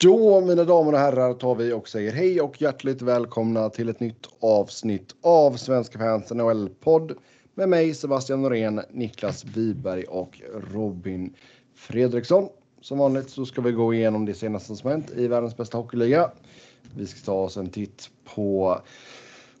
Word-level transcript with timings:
Då, 0.00 0.40
mina 0.40 0.64
damer 0.64 0.92
och 0.92 0.98
herrar, 0.98 1.34
tar 1.34 1.54
vi 1.54 1.72
och 1.72 1.88
säger 1.88 2.12
hej 2.12 2.40
och 2.40 2.62
hjärtligt 2.62 3.02
välkomna 3.02 3.70
till 3.70 3.88
ett 3.88 4.00
nytt 4.00 4.26
avsnitt 4.40 5.14
av 5.20 5.52
Svenska 5.56 5.98
fans 5.98 6.30
NHL-podd 6.30 7.12
med 7.54 7.68
mig 7.68 7.94
Sebastian 7.94 8.42
Norén, 8.42 8.80
Niklas 8.90 9.44
Wiberg 9.44 10.04
och 10.04 10.40
Robin 10.72 11.34
Fredriksson. 11.76 12.48
Som 12.80 12.98
vanligt 12.98 13.30
så 13.30 13.46
ska 13.46 13.60
vi 13.60 13.72
gå 13.72 13.94
igenom 13.94 14.24
det 14.24 14.34
senaste 14.34 14.76
som 14.76 14.90
hänt 14.90 15.10
i 15.16 15.28
världens 15.28 15.56
bästa 15.56 15.78
hockeyliga. 15.78 16.30
Vi 16.96 17.06
ska 17.06 17.24
ta 17.24 17.34
oss 17.34 17.56
en 17.56 17.70
titt 17.70 18.10
på, 18.34 18.78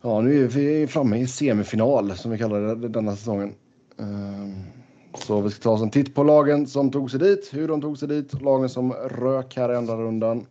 ja 0.02 0.20
nu 0.20 0.44
är 0.44 0.48
vi 0.48 0.86
framme 0.86 1.18
i 1.18 1.26
semifinal 1.26 2.16
som 2.16 2.30
vi 2.30 2.38
kallar 2.38 2.74
det 2.74 2.88
denna 2.88 3.16
säsongen. 3.16 3.54
Um 3.96 4.64
så 5.14 5.40
vi 5.40 5.50
ska 5.50 5.62
ta 5.62 5.70
oss 5.70 5.82
en 5.82 5.90
titt 5.90 6.14
på 6.14 6.22
lagen 6.22 6.66
som 6.66 6.90
tog 6.90 7.10
sig 7.10 7.20
dit, 7.20 7.50
hur 7.52 7.68
de 7.68 7.80
tog 7.80 7.98
sig 7.98 8.08
dit, 8.08 8.42
lagen 8.42 8.68
som 8.68 8.92
rök 8.92 9.56
här 9.56 9.72
i 9.72 9.76
andra 9.76 9.96
rundan. 9.96 10.46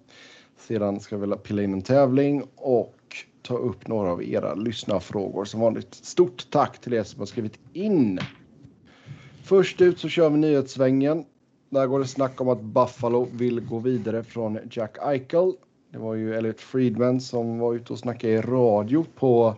Sedan 0.59 0.99
ska 0.99 1.17
vi 1.17 1.35
pilla 1.35 1.63
in 1.63 1.73
en 1.73 1.81
tävling 1.81 2.43
och 2.55 2.95
ta 3.41 3.57
upp 3.57 3.87
några 3.87 4.11
av 4.11 4.23
era 4.23 4.55
lyssnarfrågor. 4.55 5.45
Som 5.45 5.59
vanligt, 5.59 5.95
stort 5.95 6.51
tack 6.51 6.81
till 6.81 6.93
er 6.93 7.03
som 7.03 7.19
har 7.19 7.25
skrivit 7.25 7.59
in. 7.73 8.19
Först 9.43 9.81
ut 9.81 9.99
så 9.99 10.09
kör 10.09 10.29
vi 10.29 10.37
nyhetssvängen. 10.37 11.25
Där 11.69 11.87
går 11.87 11.99
det 11.99 12.07
snack 12.07 12.41
om 12.41 12.49
att 12.49 12.61
Buffalo 12.61 13.27
vill 13.33 13.59
gå 13.59 13.79
vidare 13.79 14.23
från 14.23 14.59
Jack 14.71 14.97
Eichel. 15.01 15.53
Det 15.91 15.97
var 15.97 16.13
ju 16.15 16.35
Elliot 16.35 16.59
Friedman 16.59 17.21
som 17.21 17.59
var 17.59 17.73
ute 17.73 17.93
och 17.93 17.99
snackade 17.99 18.33
i 18.33 18.41
radio 18.41 19.05
på 19.15 19.55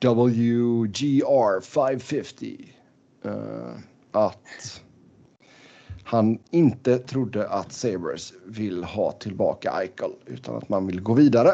WGR 0.00 1.60
550. 1.60 2.72
Uh, 3.26 3.32
att 4.14 4.82
han 6.04 6.38
inte 6.50 6.98
trodde 6.98 7.48
att 7.48 7.72
Sabres 7.72 8.32
vill 8.46 8.84
ha 8.84 9.12
tillbaka 9.12 9.70
Eichel 9.70 10.12
utan 10.26 10.56
att 10.56 10.68
man 10.68 10.86
vill 10.86 11.00
gå 11.00 11.14
vidare. 11.14 11.50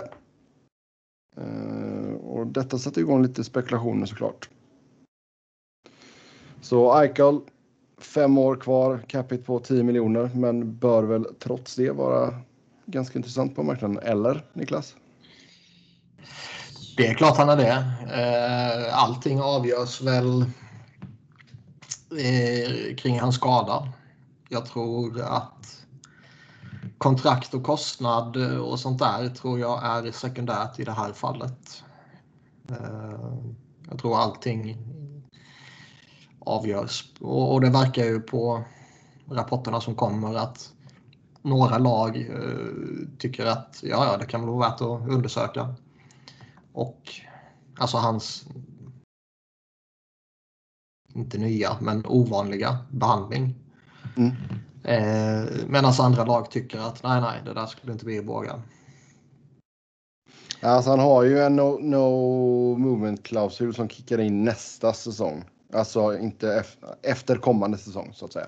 Eh, 1.37 2.15
och 2.15 2.47
detta 2.47 2.79
sätter 2.79 3.01
igång 3.01 3.23
lite 3.23 3.45
spekulationer 3.45 4.07
såklart. 4.07 4.49
Så 6.61 7.01
Eichel, 7.01 7.41
fem 7.99 8.39
år 8.39 8.57
kvar, 8.57 9.01
capita 9.07 9.45
på 9.45 9.59
10 9.59 9.83
miljoner, 9.83 10.31
men 10.35 10.79
bör 10.79 11.03
väl 11.03 11.27
trots 11.39 11.77
det 11.77 11.91
vara 11.91 12.35
ganska 12.87 13.19
intressant 13.19 13.57
på 13.57 13.63
marknaden. 13.63 13.99
Eller 13.99 14.45
Niklas? 14.53 14.97
Det 16.97 17.07
är 17.07 17.15
klart 17.15 17.37
han 17.37 17.49
är 17.49 17.57
det. 17.57 17.85
Eh, 18.15 18.99
allting 18.99 19.41
avgörs 19.41 20.03
väl 20.03 20.45
eh, 22.19 22.97
kring 22.97 23.21
hans 23.21 23.35
skada. 23.35 23.93
Jag 24.49 24.67
tror 24.67 25.21
att 25.21 25.87
kontrakt 26.99 27.55
och 27.55 27.65
kostnad 27.65 28.37
och 28.61 28.81
sånt 28.81 28.99
där 28.99 29.29
tror 29.29 29.61
jag 29.61 29.85
är 29.85 30.13
sekundärt 30.13 30.79
i 30.79 30.85
det 30.85 30.93
här 30.93 31.13
fallet. 31.13 31.85
Eh, 32.71 33.41
jag 33.91 33.99
tror 33.99 34.19
allting 34.19 34.77
avgörs 36.41 37.13
och 37.21 37.61
det 37.61 37.71
verkar 37.71 38.05
ju 38.05 38.21
på 38.21 38.65
rapporterna 39.31 39.81
som 39.81 39.95
kommer 39.95 40.35
att 40.35 40.73
några 41.43 41.79
lag 41.79 42.17
eh, 42.17 43.09
tycker 43.19 43.47
att 43.47 43.81
ja, 43.83 44.07
ja, 44.07 44.17
det 44.17 44.27
kan 44.27 44.47
vara 44.47 44.71
värt 44.71 44.81
att 44.81 45.09
undersöka. 45.09 45.75
Och 46.73 47.03
alltså 47.79 47.97
hans 47.97 48.47
inte 51.15 51.39
nya, 51.39 51.77
men 51.81 52.07
ovanliga 52.07 52.79
behandling. 52.91 53.55
Mm. 54.17 54.33
Eh, 54.85 55.51
Medan 55.69 55.93
andra 56.01 56.25
lag 56.25 56.51
tycker 56.51 56.79
att 56.79 57.03
nej, 57.03 57.21
nej, 57.21 57.41
det 57.45 57.55
där 57.55 57.67
skulle 57.67 57.93
inte 57.93 58.07
vi 58.07 58.21
våga. 58.21 58.63
Alltså 60.63 60.91
han 60.91 61.01
har 61.01 61.23
ju 61.23 61.39
en 61.39 61.57
no, 61.57 61.79
no 61.81 62.79
movement-klausul 62.79 63.75
som 63.75 63.89
kickar 63.89 64.21
in 64.21 64.45
nästa 64.45 64.93
säsong. 64.93 65.45
Alltså 65.73 66.19
inte 66.19 66.65
efter 67.03 67.37
kommande 67.37 67.79
säsong 67.79 68.11
så 68.15 68.25
att 68.25 68.33
säga. 68.33 68.47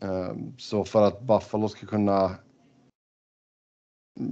Um, 0.00 0.54
så 0.58 0.84
för 0.84 1.02
att 1.02 1.22
Buffalo 1.22 1.68
ska 1.68 1.86
kunna 1.86 2.36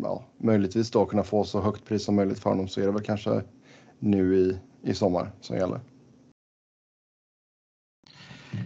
ja, 0.03 0.25
möjligtvis 0.39 0.91
då 0.91 1.07
kunna 1.07 1.23
få 1.23 1.45
så 1.45 1.61
högt 1.61 1.85
pris 1.85 2.05
som 2.05 2.15
möjligt 2.15 2.39
för 2.39 2.51
honom 2.51 2.69
så 2.69 2.81
är 2.81 2.87
det 2.87 2.93
väl 2.93 3.03
kanske 3.03 3.43
nu 3.99 4.37
i, 4.37 4.59
i 4.91 4.95
sommar 4.95 5.33
som 5.41 5.57
gäller. 5.57 5.81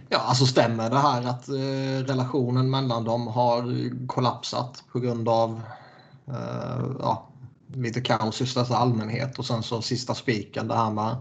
Ja, 0.09 0.17
alltså 0.17 0.45
stämmer 0.45 0.89
det 0.89 0.99
här 0.99 1.27
att 1.27 1.49
eh, 1.49 2.07
relationen 2.07 2.69
mellan 2.69 3.03
dem 3.03 3.27
har 3.27 3.89
kollapsat 4.07 4.83
på 4.91 4.99
grund 4.99 5.29
av 5.29 5.61
eh, 6.27 6.85
ja, 6.99 7.27
lite 7.73 8.01
kaos 8.01 8.41
i 8.41 8.45
största 8.45 8.75
allmänhet 8.75 9.39
och 9.39 9.45
sen 9.45 9.63
så 9.63 9.81
sista 9.81 10.15
spiken 10.15 10.67
det 10.67 10.75
här 10.75 10.91
med 10.91 11.15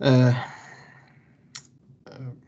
eh, 0.00 0.28
eh, 0.28 0.34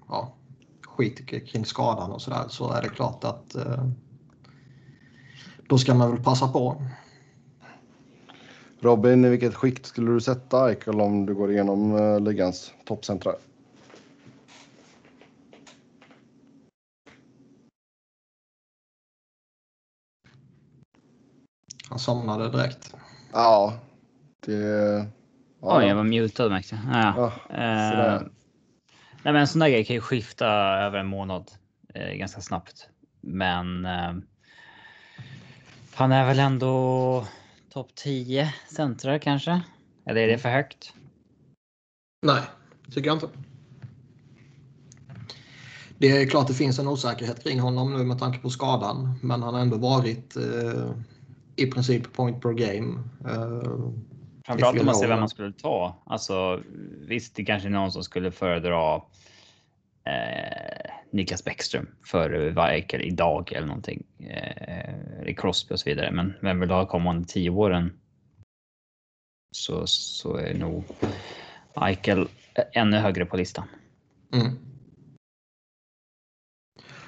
ja, 0.08 0.34
skit 0.82 1.26
kring 1.26 1.64
skadan 1.64 2.12
och 2.12 2.22
sådär 2.22 2.44
så 2.48 2.72
är 2.72 2.82
det 2.82 2.88
klart 2.88 3.24
att 3.24 3.54
eh, 3.54 3.84
då 5.68 5.78
ska 5.78 5.94
man 5.94 6.10
väl 6.10 6.24
passa 6.24 6.48
på. 6.48 6.82
Robin, 8.80 9.24
i 9.24 9.28
vilket 9.28 9.54
skikt 9.54 9.86
skulle 9.86 10.10
du 10.10 10.20
sätta 10.20 10.68
Eichel 10.68 11.00
om 11.00 11.26
du 11.26 11.34
går 11.34 11.52
igenom 11.52 11.96
eh, 11.96 12.20
ligans 12.20 12.72
toppcentrar? 12.84 13.34
Han 21.94 21.98
somnade 21.98 22.50
direkt. 22.50 22.94
Ja, 23.32 23.78
det... 24.46 24.52
Ja. 25.60 25.78
Oj, 25.78 25.86
jag 25.86 25.96
var 25.96 26.04
mutad 26.04 26.48
märkte 26.48 26.80
jag. 26.86 27.02
Ja. 27.02 27.32
Ja, 27.48 27.54
eh, 27.54 28.20
nej, 29.22 29.32
men 29.32 29.36
en 29.36 29.48
sån 29.48 29.60
där 29.60 29.68
grej 29.68 29.84
kan 29.84 29.94
ju 29.94 30.00
skifta 30.00 30.46
över 30.56 30.98
en 30.98 31.06
månad 31.06 31.50
eh, 31.94 32.12
ganska 32.12 32.40
snabbt. 32.40 32.88
Men 33.20 33.84
eh, 33.84 34.12
han 35.94 36.12
är 36.12 36.26
väl 36.26 36.38
ändå 36.38 37.26
topp 37.72 37.94
10 37.94 38.54
centrar 38.68 39.18
kanske? 39.18 39.60
Eller 40.06 40.20
är 40.20 40.28
det 40.28 40.38
för 40.38 40.48
högt? 40.48 40.94
Nej, 42.26 42.42
tycker 42.90 43.06
jag 43.06 43.16
inte. 43.16 43.28
Det 45.98 46.22
är 46.22 46.26
klart 46.26 46.48
det 46.48 46.54
finns 46.54 46.78
en 46.78 46.88
osäkerhet 46.88 47.42
kring 47.44 47.60
honom 47.60 47.92
nu 47.92 48.04
med 48.04 48.18
tanke 48.18 48.38
på 48.38 48.50
skadan. 48.50 49.18
Men 49.22 49.42
han 49.42 49.54
har 49.54 49.60
ändå 49.60 49.76
varit 49.76 50.36
eh, 50.36 50.90
i 51.56 51.66
princip 51.66 52.12
point 52.12 52.42
per 52.42 52.52
game. 52.52 52.98
Uh, 53.26 53.92
Framförallt 54.46 54.80
om 54.80 54.86
man 54.86 54.94
ser 54.94 55.08
vem 55.08 55.18
man 55.18 55.28
skulle 55.28 55.52
ta. 55.52 56.02
Alltså 56.06 56.62
visst, 57.08 57.36
det 57.36 57.44
kanske 57.44 57.68
är 57.68 57.70
någon 57.70 57.92
som 57.92 58.04
skulle 58.04 58.30
föredra 58.30 58.96
eh, 60.04 60.90
Niklas 61.10 61.44
Bäckström 61.44 61.88
för 62.06 62.50
Weikel 62.50 63.02
idag 63.02 63.52
eller 63.52 63.66
någonting. 63.66 64.02
Eh, 64.18 65.34
Crosby 65.34 65.74
och 65.74 65.80
så 65.80 65.90
vidare. 65.90 66.10
Men 66.10 66.34
vem 66.40 66.60
vill 66.60 66.70
ha 66.70 66.86
kommande 66.86 67.28
tio 67.28 67.50
åren? 67.50 67.92
Så, 69.50 69.86
så 69.86 70.36
är 70.36 70.54
nog 70.54 70.84
Eichel 71.74 72.28
ännu 72.72 72.96
högre 72.96 73.26
på 73.26 73.36
listan. 73.36 73.64
Mm. 74.32 74.58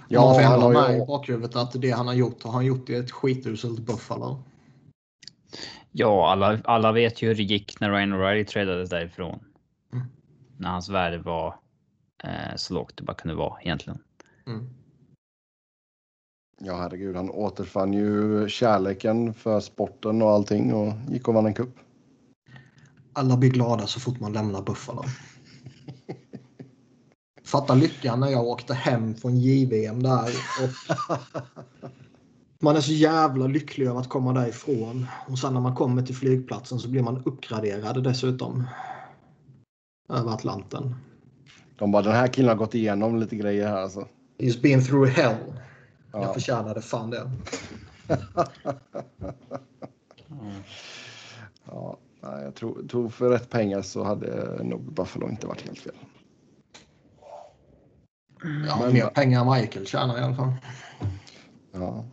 Ja, 0.09 0.21
man 0.21 0.34
får 0.34 0.43
ändå 0.43 0.61
ha 0.61 0.89
med 0.89 0.97
i 0.97 1.06
bakhuvudet 1.06 1.56
att 1.56 1.83
det 1.83 1.91
han 1.91 2.06
har 2.06 2.15
gjort 2.15 2.43
har 2.43 2.53
han 2.53 2.67
gjort 2.67 2.91
i 2.91 2.94
ett 2.94 3.11
skituselt 3.11 3.81
Buffalo. 3.81 4.43
Ja, 5.93 6.31
alla, 6.31 6.61
alla 6.65 6.93
vet 6.93 7.22
ju 7.22 7.28
hur 7.28 7.34
det 7.34 7.43
gick 7.43 7.81
när 7.81 7.91
Ryan 7.91 8.12
O'Reilly 8.15 8.45
tradades 8.45 8.91
därifrån. 8.91 9.39
Mm. 9.93 10.06
När 10.59 10.69
hans 10.69 10.89
värde 10.89 11.19
var 11.19 11.55
eh, 12.25 12.56
så 12.56 12.75
lågt 12.75 12.97
det 12.97 13.03
bara 13.03 13.16
kunde 13.16 13.34
vara 13.34 13.61
egentligen. 13.61 13.99
Mm. 14.47 14.71
Ja, 16.61 16.77
herregud, 16.77 17.16
han 17.16 17.31
återfann 17.31 17.92
ju 17.92 18.48
kärleken 18.48 19.34
för 19.34 19.60
sporten 19.60 20.22
och 20.22 20.31
allting 20.31 20.75
och 20.75 20.92
gick 21.09 21.28
och 21.28 21.34
vann 21.34 21.47
en 21.47 21.54
kupp. 21.54 21.77
Alla 23.13 23.36
blir 23.36 23.51
glada 23.51 23.86
så 23.86 24.01
fort 24.01 24.21
man 24.21 24.33
lämnar 24.33 24.63
Buffalo. 24.63 25.04
Fatta 27.47 27.75
lyckan 27.75 28.21
när 28.21 28.28
jag 28.28 28.47
åkte 28.47 28.75
hem 28.75 29.15
från 29.15 29.37
JVM 29.37 30.03
där. 30.03 30.31
Och 30.63 30.71
man 32.63 32.77
är 32.77 32.81
så 32.81 32.93
jävla 32.93 33.47
lycklig 33.47 33.87
över 33.87 34.01
att 34.01 34.09
komma 34.09 34.33
därifrån. 34.33 35.07
Och 35.28 35.39
sen 35.39 35.54
när 35.54 35.60
man 35.60 35.75
kommer 35.75 36.03
till 36.03 36.16
flygplatsen 36.16 36.78
så 36.78 36.89
blir 36.89 37.03
man 37.03 37.22
uppgraderad 37.25 38.04
dessutom. 38.04 38.65
Över 40.09 40.31
Atlanten. 40.31 40.95
De 41.78 41.93
bara, 41.93 42.03
den 42.03 42.13
här 42.13 42.28
killen 42.28 42.48
har 42.48 42.57
gått 42.57 42.75
igenom 42.75 43.16
lite 43.16 43.37
grejer 43.37 43.69
här 43.69 43.83
alltså. 43.83 44.09
He's 44.39 44.63
been 44.63 44.84
through 44.84 45.10
hell. 45.10 45.37
Ja. 46.13 46.22
Jag 46.22 46.34
förtjänade 46.34 46.83
fan 46.83 47.10
det. 47.10 47.31
ja, 51.65 51.98
jag 52.21 52.54
tror, 52.54 52.89
tror 52.89 53.09
för 53.09 53.31
rätt 53.31 53.51
pengar 53.51 53.83
så 53.83 54.04
hade 54.04 54.60
nog 54.63 54.93
Buffalo 54.93 55.28
inte 55.28 55.47
varit 55.47 55.63
helt 55.63 55.78
fel. 55.78 55.95
Ja, 58.69 58.78
men, 58.81 58.93
mer 58.93 59.07
pengar 59.07 59.41
än 59.41 59.60
Michael 59.60 59.87
tjänar 59.87 60.19
i 60.19 60.22
alla 60.22 60.34
fall. 60.34 60.53
Ja. 61.72 62.04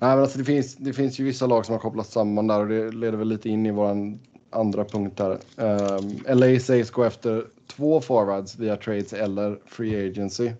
Nej, 0.00 0.10
men 0.10 0.18
alltså 0.18 0.38
det, 0.38 0.44
finns, 0.44 0.76
det 0.76 0.92
finns 0.92 1.18
ju 1.20 1.24
vissa 1.24 1.46
lag 1.46 1.66
som 1.66 1.72
har 1.72 1.80
kopplats 1.80 2.12
samman 2.12 2.46
där 2.46 2.60
och 2.60 2.68
det 2.68 2.90
leder 2.90 3.18
väl 3.18 3.28
lite 3.28 3.48
in 3.48 3.66
i 3.66 3.70
vår 3.70 4.18
andra 4.50 4.84
punkt 4.84 5.18
här. 5.18 5.38
Um, 5.56 6.20
ehm, 6.26 6.38
LA 6.38 6.60
sägs 6.60 6.90
gå 6.90 7.04
efter 7.04 7.46
två 7.66 8.00
forwards 8.00 8.58
via 8.58 8.76
trades 8.76 9.12
eller 9.12 9.58
free 9.66 10.10
agency. 10.10 10.50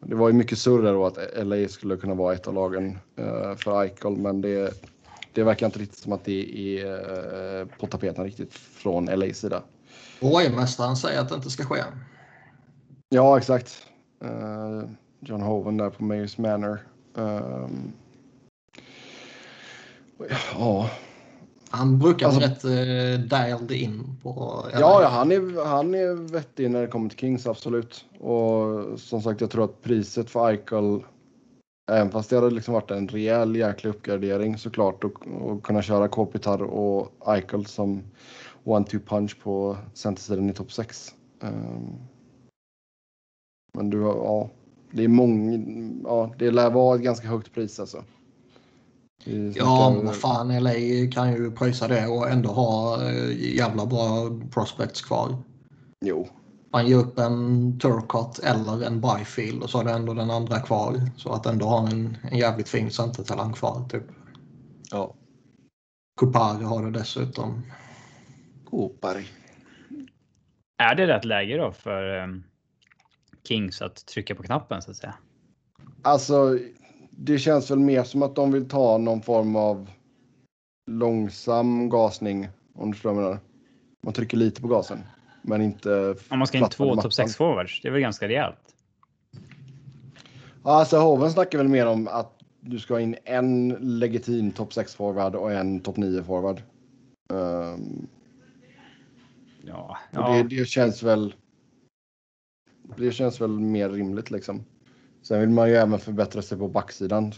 Det 0.00 0.14
var 0.14 0.28
ju 0.28 0.34
mycket 0.34 0.58
surr 0.58 0.82
då 0.82 1.06
att 1.06 1.18
LA 1.46 1.68
skulle 1.68 1.96
kunna 1.96 2.14
vara 2.14 2.34
ett 2.34 2.46
av 2.46 2.54
lagen 2.54 2.98
uh, 3.18 3.56
för 3.56 3.82
Eichel, 3.82 4.16
men 4.16 4.40
det, 4.40 4.84
det 5.32 5.42
verkar 5.42 5.66
inte 5.66 5.78
riktigt 5.78 5.98
som 5.98 6.12
att 6.12 6.24
det 6.24 6.58
är 6.58 7.60
uh, 7.60 7.66
på 7.80 7.86
tapeten 7.86 8.24
riktigt 8.24 8.54
från 8.54 9.04
LAs 9.04 9.38
sida. 9.38 9.62
Borgmästaren 10.20 10.96
säger 10.96 11.20
att 11.20 11.28
det 11.28 11.34
inte 11.34 11.50
ska 11.50 11.64
ske. 11.64 11.82
Ja, 13.08 13.38
exakt. 13.38 13.91
Uh, 14.24 14.84
John 15.20 15.40
Hoven 15.40 15.76
där 15.76 15.90
på 15.90 16.04
Mayors 16.04 16.38
Manor. 16.38 16.78
Um, 17.14 17.92
ja. 20.54 20.90
Han 21.70 21.98
brukar 21.98 22.26
alltså, 22.26 22.40
vara 22.40 22.50
rätt 22.50 22.64
uh, 22.64 23.26
dialed 23.26 23.70
in 23.70 24.16
på... 24.22 24.64
Ja, 24.72 25.02
ja, 25.02 25.08
han, 25.08 25.32
är, 25.32 25.64
han 25.64 25.94
är 25.94 26.32
vettig 26.32 26.70
när 26.70 26.80
det 26.80 26.86
kommer 26.86 27.08
till 27.08 27.18
Kings, 27.18 27.46
absolut. 27.46 28.04
Och 28.20 29.00
som 29.00 29.22
sagt, 29.22 29.40
jag 29.40 29.50
tror 29.50 29.64
att 29.64 29.82
priset 29.82 30.30
för 30.30 30.48
Eichel, 30.48 31.04
även 31.90 32.10
fast 32.10 32.30
det 32.30 32.36
hade 32.36 32.50
liksom 32.50 32.74
varit 32.74 32.90
en 32.90 33.08
rejäl 33.08 33.56
jäkla 33.56 33.90
uppgradering 33.90 34.58
såklart 34.58 35.04
och, 35.04 35.26
och 35.26 35.62
kunna 35.62 35.82
köra 35.82 36.08
Kopitar 36.08 36.62
och 36.62 37.12
Eichel 37.26 37.66
som 37.66 38.02
one-two 38.64 39.00
punch 39.06 39.40
på 39.42 39.76
centersidan 39.94 40.50
i 40.50 40.52
topp 40.52 40.72
6. 40.72 41.14
Um, 41.40 41.48
ehm, 41.48 41.98
men 43.74 43.90
du, 43.90 43.98
ja, 43.98 44.50
det 44.90 45.04
är 45.04 45.08
många, 45.08 45.58
ja, 46.04 46.34
det 46.38 46.50
lär 46.50 46.70
vara 46.70 46.96
ett 46.96 47.02
ganska 47.02 47.28
högt 47.28 47.54
pris 47.54 47.80
alltså. 47.80 48.04
Ja, 49.54 49.92
men 49.96 50.06
vad 50.06 50.16
fan, 50.16 50.62
LA 50.62 50.72
kan 51.12 51.32
ju 51.32 51.50
pröjsa 51.50 51.88
det 51.88 52.06
och 52.06 52.30
ändå 52.30 52.50
ha 52.50 53.02
eh, 53.08 53.56
jävla 53.56 53.86
bra 53.86 54.38
prospects 54.50 55.02
kvar. 55.02 55.36
Jo. 56.04 56.28
Man 56.72 56.86
ger 56.86 56.96
upp 56.96 57.18
en 57.18 57.78
Turcott 57.78 58.38
eller 58.38 58.86
en 58.86 59.00
Byfield 59.00 59.62
och 59.62 59.70
så 59.70 59.78
har 59.78 59.84
du 59.84 59.90
ändå 59.90 60.14
den 60.14 60.30
andra 60.30 60.60
kvar. 60.60 61.00
Så 61.16 61.32
att 61.32 61.46
ändå 61.46 61.66
ha 61.66 61.88
en, 61.88 62.16
en 62.30 62.38
jävligt 62.38 62.68
fin 62.68 62.90
centertalang 62.90 63.52
kvar. 63.52 63.84
Typ. 63.88 64.04
Ja. 64.90 65.14
Kupari 66.20 66.64
har 66.64 66.84
du 66.84 66.90
dessutom. 66.90 67.62
Kupari. 68.70 69.24
Är 70.78 70.94
det 70.94 71.06
rätt 71.06 71.24
läge 71.24 71.56
då 71.56 71.72
för 71.72 72.22
um, 72.22 72.44
Kings 73.48 73.82
att 73.82 74.06
trycka 74.06 74.34
på 74.34 74.42
knappen 74.42 74.82
så 74.82 74.90
att 74.90 74.96
säga? 74.96 75.14
Alltså, 76.02 76.58
det 77.10 77.38
känns 77.38 77.70
väl 77.70 77.78
mer 77.78 78.02
som 78.02 78.22
att 78.22 78.34
de 78.34 78.52
vill 78.52 78.68
ta 78.68 78.98
någon 78.98 79.22
form 79.22 79.56
av 79.56 79.90
långsam 80.90 81.88
gasning. 81.88 82.48
Om 82.74 82.90
du 82.90 82.94
förstår 82.94 83.12
vad 83.12 83.24
jag 83.24 83.28
menar. 83.30 83.40
Man 84.04 84.14
trycker 84.14 84.36
lite 84.36 84.60
på 84.60 84.68
gasen, 84.68 84.98
men 85.42 85.62
inte. 85.62 86.16
Om 86.28 86.38
man 86.38 86.46
ska 86.46 86.58
in 86.58 86.68
två 86.68 86.96
topp 86.96 87.12
6 87.12 87.36
forwards, 87.36 87.80
det 87.82 87.88
är 87.88 87.92
väl 87.92 88.00
ganska 88.00 88.28
rejält? 88.28 88.58
Alltså 90.62 90.98
Hoven 90.98 91.30
snackar 91.30 91.58
väl 91.58 91.68
mer 91.68 91.86
om 91.86 92.08
att 92.08 92.42
du 92.60 92.78
ska 92.78 92.94
ha 92.94 93.00
in 93.00 93.16
en 93.24 93.68
legitim 93.80 94.52
topp 94.52 94.72
6 94.72 94.94
forward 94.94 95.34
och 95.34 95.52
en 95.52 95.80
topp 95.80 95.96
9 95.96 96.22
forward. 96.22 96.62
Um, 97.32 98.06
ja, 99.62 99.98
ja. 100.10 100.32
Det, 100.32 100.56
det, 100.56 100.64
känns 100.64 101.02
väl. 101.02 101.34
Det 102.96 103.12
känns 103.12 103.40
väl 103.40 103.50
mer 103.50 103.88
rimligt 103.88 104.30
liksom. 104.30 104.64
Sen 105.22 105.40
vill 105.40 105.50
man 105.50 105.68
ju 105.68 105.74
även 105.74 105.98
förbättra 105.98 106.42
sig 106.42 106.58
på 106.58 106.68
backsidan. 106.68 107.32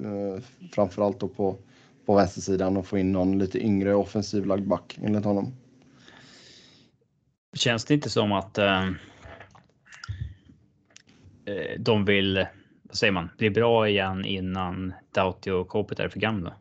Eh, 0.00 0.42
framförallt 0.72 1.20
då 1.20 1.28
på, 1.28 1.56
på 2.06 2.14
vänstersidan 2.14 2.76
och 2.76 2.86
få 2.86 2.98
in 2.98 3.12
någon 3.12 3.38
lite 3.38 3.64
yngre 3.64 3.94
offensivlagd 3.94 4.68
back 4.68 4.98
enligt 5.02 5.24
honom. 5.24 5.54
Känns 7.56 7.84
det 7.84 7.94
inte 7.94 8.10
som 8.10 8.32
att 8.32 8.58
eh, 8.58 8.86
eh 11.44 11.78
de 11.78 12.04
vill, 12.04 12.46
vad 12.82 12.96
säger 12.96 13.12
man, 13.12 13.28
bli 13.38 13.50
bra 13.50 13.88
igen 13.88 14.24
innan 14.24 14.92
Doughty 15.14 15.50
och 15.50 15.68
Kopet 15.68 16.00
är 16.00 16.08
för 16.08 16.20
gamla? 16.20 16.52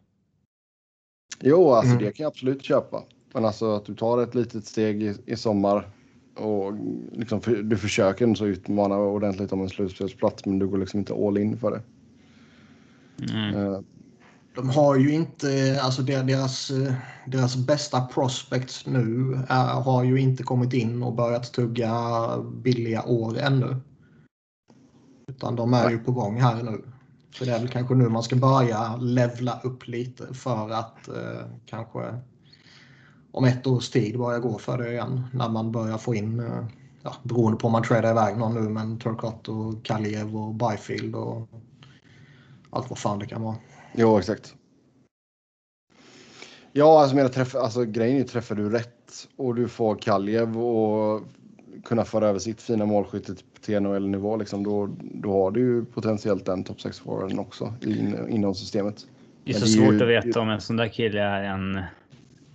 Jo, 1.42 1.72
alltså 1.72 1.92
mm. 1.92 2.04
det 2.04 2.12
kan 2.12 2.24
jag 2.24 2.30
absolut 2.30 2.64
köpa. 2.64 3.04
Men 3.34 3.46
alltså 3.46 3.76
att 3.76 3.86
du 3.86 3.96
tar 3.96 4.24
ett 4.24 4.36
litet 4.36 4.66
steg 4.66 5.04
i, 5.04 5.16
i 5.26 5.36
sommar 5.36 5.90
och 6.36 6.74
liksom, 7.12 7.42
du 7.64 7.78
försöker 7.78 8.34
så 8.34 8.46
utmana 8.46 8.98
ordentligt 8.98 9.54
om 9.54 9.62
en 9.62 9.70
slutspelsplats 9.70 10.46
men 10.46 10.60
du 10.60 10.68
går 10.68 10.78
liksom 10.78 11.00
inte 11.00 11.14
all 11.14 11.38
in 11.38 11.58
för 11.58 11.72
det. 11.72 11.82
Mm. 13.34 13.56
Uh, 13.56 13.80
de 14.56 14.70
har 14.70 14.96
ju 14.96 15.12
inte, 15.14 15.80
alltså 15.82 16.02
deras, 16.02 16.72
deras 17.28 17.56
bästa 17.56 18.02
prospects 18.02 18.86
nu 18.86 19.40
är, 19.50 19.82
har 19.82 20.04
ju 20.04 20.20
inte 20.20 20.44
kommit 20.44 20.74
in 20.74 21.04
och 21.04 21.14
börjat 21.14 21.54
tugga 21.54 21.92
billiga 22.64 23.04
år 23.04 23.38
ännu. 23.38 23.76
Utan 25.28 25.56
de 25.56 25.74
är 25.74 25.90
ju 25.90 26.00
på 26.00 26.12
gång 26.12 26.42
här 26.42 26.64
nu. 26.64 26.82
Så 27.32 27.46
det 27.46 27.52
är 27.52 27.60
väl 27.60 27.70
kanske 27.70 27.96
nu 27.96 28.10
man 28.10 28.24
ska 28.24 28.36
börja 28.36 28.96
levla 28.96 29.60
upp 29.64 29.88
lite 29.88 30.34
för 30.34 30.70
att 30.70 31.08
eh, 31.08 31.46
kanske 31.66 32.00
om 33.32 33.46
ett 33.46 33.68
års 33.68 33.90
tid 33.90 34.18
börja 34.18 34.40
gå 34.40 34.58
för 34.58 34.78
det 34.78 34.92
igen. 34.92 35.28
När 35.34 35.50
man 35.50 35.72
börjar 35.72 35.98
få 35.98 36.16
in, 36.16 36.40
eh, 36.40 36.66
ja, 37.04 37.16
beroende 37.24 37.58
på 37.58 37.68
om 37.68 37.72
man 37.72 37.84
tradar 37.84 38.12
iväg 38.12 38.38
någon 38.38 38.54
nu, 38.54 38.70
men 38.70 39.00
Turcott 39.00 39.48
och 39.48 39.86
Kaliev 39.86 40.38
och 40.38 40.56
Byfield 40.56 41.16
och 41.16 41.48
allt 42.70 42.90
vad 42.90 43.00
fan 43.00 43.20
det 43.20 43.26
kan 43.26 43.42
vara. 43.42 43.56
Jo, 43.94 44.18
exakt. 44.20 44.56
Ja, 46.72 47.02
alltså, 47.02 47.16
menar, 47.16 47.30
träff, 47.30 47.56
alltså 47.56 47.86
grejen 47.86 48.22
är 48.22 48.24
träffar 48.24 48.56
du 48.56 48.70
rätt 48.70 49.28
och 49.36 49.56
du 49.56 49.68
får 49.68 49.96
Kaljev 49.96 50.58
och 50.58 51.22
kunna 51.86 52.06
föra 52.06 52.28
över 52.28 52.40
sitt 52.40 52.62
fina 52.62 52.86
målskytte 52.86 53.36
till 53.62 53.80
NHL-nivå, 53.80 54.38
liksom, 54.38 54.64
då, 54.64 54.90
då 55.02 55.32
har 55.32 55.52
du 55.52 55.60
ju 55.60 55.86
potentiellt 55.86 56.46
den 56.46 56.64
topp 56.64 56.82
6 56.82 57.00
forwarden 57.00 57.40
också 57.40 57.74
in, 57.82 58.30
inom 58.30 58.56
systemet. 58.56 59.08
Det 59.44 59.52
är 59.52 59.54
så 59.54 59.66
det 59.66 59.72
är 59.72 59.86
svårt 59.86 59.94
ju, 59.94 60.18
att 60.18 60.26
veta 60.26 60.40
om 60.40 60.50
en 60.50 60.62
sån 60.62 60.78
där 60.78 60.88
kille 60.88 61.22
är 61.22 61.44
en 61.44 61.80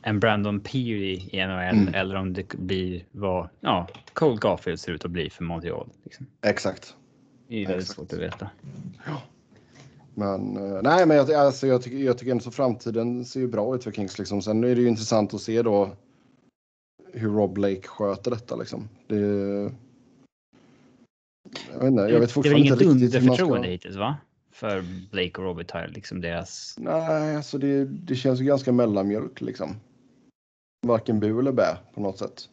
en 0.07 0.21
Brandon 0.21 0.61
Peary 0.61 1.29
i 1.33 1.47
NHL 1.47 1.79
mm. 1.79 1.95
eller 1.95 2.15
om 2.15 2.33
det 2.33 2.49
blir 2.49 3.05
vad 3.11 3.49
ja, 3.61 3.89
Cole 4.13 4.39
Garfield 4.41 4.81
ser 4.81 4.93
ut 4.93 5.05
att 5.05 5.11
bli 5.11 5.31
för 5.31 5.45
Montreal. 5.45 5.89
Liksom. 6.03 6.27
Exakt. 6.43 6.97
Det 7.49 7.55
är 7.55 7.67
väldigt 7.67 7.83
Exakt. 7.83 7.97
svårt 7.97 8.13
att 8.13 8.19
veta. 8.19 8.51
Ja. 9.07 9.23
Men 10.15 10.57
eh, 10.57 10.83
nej, 10.83 11.07
men 11.07 11.17
jag, 11.17 11.33
alltså, 11.33 11.67
jag, 11.67 11.83
tycker, 11.83 11.97
jag 11.99 12.19
tycker 12.19 12.31
ändå 12.31 12.43
så 12.43 12.51
framtiden 12.51 13.25
ser 13.25 13.41
ju 13.41 13.49
bra 13.49 13.75
ut 13.75 13.85
för 13.85 13.93
Kings. 13.93 14.19
Liksom. 14.19 14.43
Sen 14.43 14.65
är 14.65 14.75
det 14.75 14.81
ju 14.81 14.89
intressant 14.89 15.35
att 15.35 15.41
se 15.41 15.63
då 15.63 15.91
hur 17.13 17.31
Rob 17.31 17.53
Blake 17.53 17.89
sköter 17.89 18.31
detta. 18.31 18.57
Liksom. 18.57 18.89
Det, 19.07 19.17
jag 21.73 21.79
vet, 21.79 21.89
inte, 21.89 22.03
jag 22.03 22.21
vet 22.21 22.33
fortfarande 22.33 22.61
inte 22.61 22.75
riktigt. 22.75 22.89
Det 22.89 22.95
är 22.95 22.97
inget 22.97 23.15
underförtroende 23.15 23.63
ska... 23.63 23.71
hittills 23.71 23.97
va? 23.97 24.17
För 24.53 24.85
Blake 25.11 25.41
och 25.41 25.45
Robitaille, 25.45 25.95
liksom 25.95 26.21
deras... 26.21 26.77
Nej, 26.79 27.37
alltså 27.37 27.59
det, 27.59 27.85
det 27.85 28.15
känns 28.15 28.41
ju 28.41 28.45
ganska 28.45 28.73
mellanmjölk 28.73 29.41
liksom 29.41 29.77
varken 30.87 31.21
bu 31.21 31.39
eller 31.39 31.53
bä 31.53 31.77
på 31.95 32.01
något 32.01 32.19
sätt. 32.19 32.49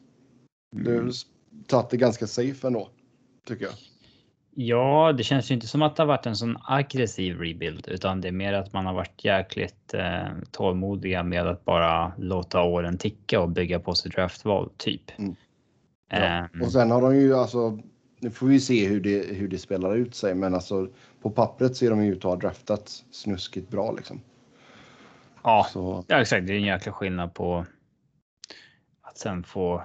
Du 0.76 1.02
har 1.02 1.12
tagit 1.68 1.90
det 1.90 1.98
ganska 1.98 2.28
safe 2.28 2.68
ändå, 2.68 2.90
tycker 3.48 3.66
jag. 3.66 3.74
Ja, 4.56 5.14
det 5.18 5.24
känns 5.24 5.52
ju 5.52 5.56
inte 5.56 5.68
som 5.68 5.82
att 5.82 5.96
det 5.96 6.04
har 6.04 6.08
varit 6.08 6.26
en 6.26 6.36
sån 6.36 6.58
aggressiv 6.64 7.38
rebuild, 7.38 7.88
utan 7.88 8.22
det 8.22 8.28
är 8.28 8.32
mer 8.32 8.54
att 8.54 8.74
man 8.74 8.86
har 8.86 8.94
varit 8.94 9.26
jäkligt 9.26 9.94
eh, 9.94 10.28
tålmodiga 10.52 11.24
med 11.24 11.48
att 11.48 11.66
bara 11.66 12.14
låta 12.18 12.62
åren 12.62 12.98
ticka 12.98 13.42
och 13.42 13.50
bygga 13.50 13.80
på 13.80 13.96
sig 13.96 14.12
draftval, 14.12 14.70
typ. 14.78 15.20
Mm. 15.20 15.36
Ja. 16.12 16.48
Um, 16.54 16.62
och 16.62 16.72
sen 16.72 16.92
har 16.92 17.02
de 17.02 17.16
ju 17.16 17.36
alltså, 17.36 17.80
nu 18.20 18.30
får 18.30 18.48
vi 18.48 18.60
se 18.60 18.88
hur 18.88 19.02
det, 19.02 19.36
hur 19.36 19.48
det 19.48 19.58
spelar 19.58 19.96
ut 19.96 20.16
sig, 20.16 20.36
men 20.36 20.54
alltså 20.54 20.88
på 21.22 21.30
pappret 21.30 21.76
ser 21.76 21.90
de 21.90 22.06
ju 22.06 22.12
ut 22.12 22.18
att 22.18 22.24
ha 22.24 22.36
draftat 22.36 23.04
snuskigt 23.12 23.70
bra 23.70 23.92
liksom. 23.92 24.22
Ja, 25.44 25.68
Så. 25.70 26.06
ja 26.08 26.22
exakt. 26.22 26.48
Det 26.48 26.54
är 26.54 26.58
en 26.58 26.64
jäkla 26.64 26.92
skillnad 26.92 27.34
på 27.34 27.66
att 29.12 29.18
sen 29.18 29.44
få 29.44 29.84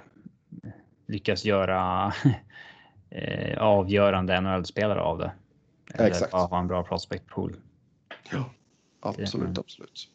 lyckas 1.07 1.45
göra 1.45 2.13
eh, 3.11 3.59
avgörande 3.59 4.41
NHL-spelare 4.41 5.01
av 5.01 5.19
det. 5.19 5.33
Eller 5.95 6.09
Exakt. 6.09 6.33
ha 6.33 6.59
en 6.59 6.67
bra 6.67 6.83
prospect 6.83 7.27
pool. 7.27 7.57
Ja, 8.33 8.51
absolut, 9.01 9.55
det, 9.55 9.61
absolut. 9.61 10.09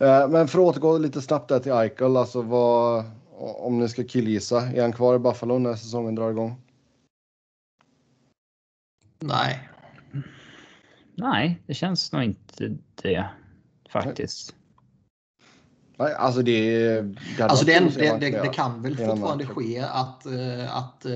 Eh, 0.00 0.28
men 0.28 0.48
för 0.48 0.58
att 0.58 0.64
återgå 0.64 0.98
lite 0.98 1.22
snabbt 1.22 1.48
där 1.48 1.58
till 1.60 1.72
Eichel, 1.72 2.16
alltså 2.16 2.42
vad, 2.42 3.04
om 3.38 3.78
ni 3.78 3.88
ska 3.88 4.04
killgissa, 4.04 4.60
är 4.60 4.82
han 4.82 4.92
kvar 4.92 5.14
i 5.14 5.18
Buffalo 5.18 5.58
när 5.58 5.74
säsongen 5.74 6.14
drar 6.14 6.30
igång? 6.30 6.60
Nej. 9.18 9.68
Nej, 11.14 11.62
det 11.66 11.74
känns 11.74 12.12
nog 12.12 12.22
inte 12.22 12.76
det 13.02 13.28
faktiskt. 13.90 14.56
Nej, 15.96 16.14
alltså 16.14 16.42
det, 16.42 17.00
det, 17.36 17.42
alltså 17.42 17.66
det, 17.66 17.80
det, 17.80 18.18
det, 18.20 18.42
det 18.42 18.48
kan 18.48 18.82
väl 18.82 18.96
fortfarande 18.96 19.46
ske 19.46 19.80
att, 19.80 20.26
eh, 20.26 20.76
att, 20.76 21.04
eh, 21.04 21.12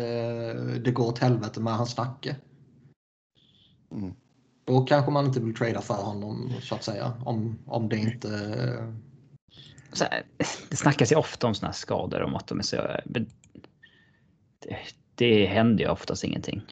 det 0.85 0.90
går 0.94 1.06
åt 1.06 1.18
helvete 1.18 1.61
med 1.61 1.73
hans 1.73 1.97
nacke. 1.97 2.37
Mm. 3.92 4.14
Då 4.64 4.85
kanske 4.85 5.11
man 5.11 5.26
inte 5.26 5.40
vill 5.40 5.54
trada 5.54 5.80
för 5.80 5.94
honom 5.94 6.52
så 6.62 6.75
att 6.75 6.85
säga. 6.85 7.12
Om, 7.25 7.58
om 7.66 7.88
det 7.88 7.97
inte... 7.97 8.28
Så 9.92 10.04
här, 10.04 10.23
det 10.70 10.76
snackas 10.76 11.12
ju 11.12 11.16
ofta 11.16 11.47
om 11.47 11.54
såna 11.54 11.68
här 11.68 11.75
skador 11.75 12.23
om 12.23 12.35
att 12.35 12.47
de 12.47 12.58
är 12.58 12.62
så... 12.62 12.76
Det, 13.04 13.26
det 15.14 15.47
händer 15.47 15.85
ju 15.85 15.90
oftast 15.90 16.25
ingenting. 16.25 16.62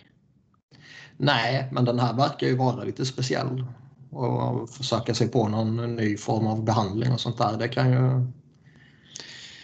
Nej, 1.16 1.68
men 1.72 1.84
den 1.84 1.98
här 1.98 2.14
verkar 2.14 2.46
ju 2.46 2.56
vara 2.56 2.84
lite 2.84 3.06
speciell. 3.06 3.64
Och 4.10 4.70
försöka 4.70 5.14
sig 5.14 5.28
på 5.28 5.48
någon 5.48 5.96
ny 5.96 6.16
form 6.16 6.46
av 6.46 6.64
behandling 6.64 7.12
och 7.12 7.20
sånt 7.20 7.38
där. 7.38 7.56
Det 7.58 7.68
kan 7.68 7.92
ju... 7.92 8.26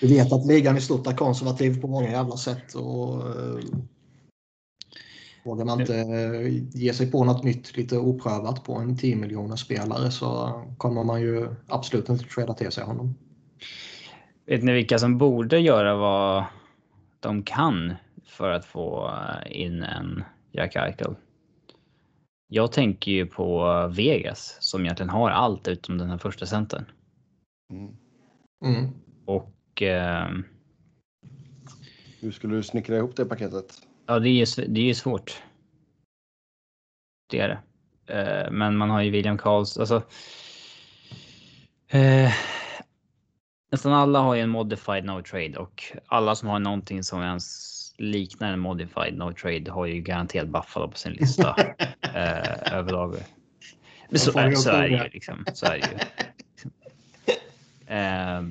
Vi 0.00 0.14
vet 0.14 0.32
att 0.32 0.46
ligan 0.46 0.76
i 0.76 0.80
stort 0.80 1.06
är 1.06 1.16
konservativ 1.16 1.80
på 1.80 1.86
många 1.86 2.10
jävla 2.10 2.36
sätt. 2.36 2.74
Och, 2.74 3.28
eh, 3.28 3.64
vågar 5.44 5.64
man 5.64 5.80
inte 5.80 5.94
ge 6.78 6.92
sig 6.92 7.10
på 7.10 7.24
något 7.24 7.44
nytt, 7.44 7.76
lite 7.76 7.98
oprövat 7.98 8.64
på 8.64 8.74
en 8.74 8.96
10 8.96 9.16
miljoner 9.16 9.56
spelare 9.56 10.10
så 10.10 10.62
kommer 10.78 11.04
man 11.04 11.20
ju 11.20 11.48
absolut 11.68 12.08
inte 12.08 12.24
träda 12.24 12.54
till 12.54 12.72
sig 12.72 12.84
honom. 12.84 13.14
Vet 14.46 14.62
ni 14.62 14.72
vilka 14.72 14.98
som 14.98 15.18
borde 15.18 15.58
göra 15.58 15.96
vad 15.96 16.44
de 17.20 17.42
kan 17.42 17.94
för 18.24 18.50
att 18.50 18.64
få 18.64 19.06
eh, 19.08 19.62
in 19.62 19.82
en 19.82 20.24
Jack 20.52 20.76
Eichel? 20.76 21.14
Jag 22.54 22.72
tänker 22.72 23.10
ju 23.12 23.26
på 23.26 23.66
Vegas 23.92 24.56
som 24.60 24.84
egentligen 24.84 25.10
har 25.10 25.30
allt 25.30 25.68
utom 25.68 25.98
den 25.98 26.10
här 26.10 26.18
första 26.18 26.46
centern. 26.46 26.84
Mm. 27.72 27.96
Mm. 28.64 28.90
Och 29.26 29.82
eh, 29.82 30.28
Hur 32.20 32.30
skulle 32.32 32.56
du 32.56 32.62
snickra 32.62 32.96
ihop 32.96 33.16
det 33.16 33.24
paketet? 33.24 33.82
ja, 34.06 34.18
det 34.18 34.28
är 34.28 34.32
ju, 34.60 34.66
det 34.68 34.80
är 34.80 34.84
ju 34.84 34.94
svårt. 34.94 35.42
Det 37.30 37.40
är 37.40 37.48
det. 37.48 37.60
Eh, 38.14 38.50
men 38.50 38.76
man 38.76 38.90
har 38.90 39.02
ju 39.02 39.10
William 39.10 39.38
Karls, 39.38 39.78
alltså. 39.78 40.02
Eh, 41.88 42.32
nästan 43.70 43.92
alla 43.92 44.18
har 44.18 44.34
ju 44.34 44.40
en 44.40 44.50
modified 44.50 45.04
no 45.04 45.22
trade 45.22 45.58
och 45.58 45.82
alla 46.06 46.34
som 46.34 46.48
har 46.48 46.58
någonting 46.58 47.02
som 47.02 47.22
ens 47.22 47.71
liknar 48.02 48.52
en 48.52 48.60
modified 48.60 49.16
no 49.16 49.32
trade 49.32 49.70
har 49.70 49.86
ju 49.86 50.00
garanterat 50.00 50.48
Buffalo 50.48 50.88
på 50.90 50.98
sin 50.98 51.12
lista 51.12 51.56
eh, 52.14 52.72
överlag. 52.72 53.14
Men 54.10 54.18
så, 54.18 54.38
är, 54.38 54.50
så 54.52 54.58
också 54.58 54.70
är 54.70 54.88
det 54.88 55.04
ju 55.04 55.08
liksom. 55.12 55.44
Så 55.54 55.66
är 55.66 55.70
det 55.70 55.76
ju. 55.78 55.98
Eh, 57.86 58.42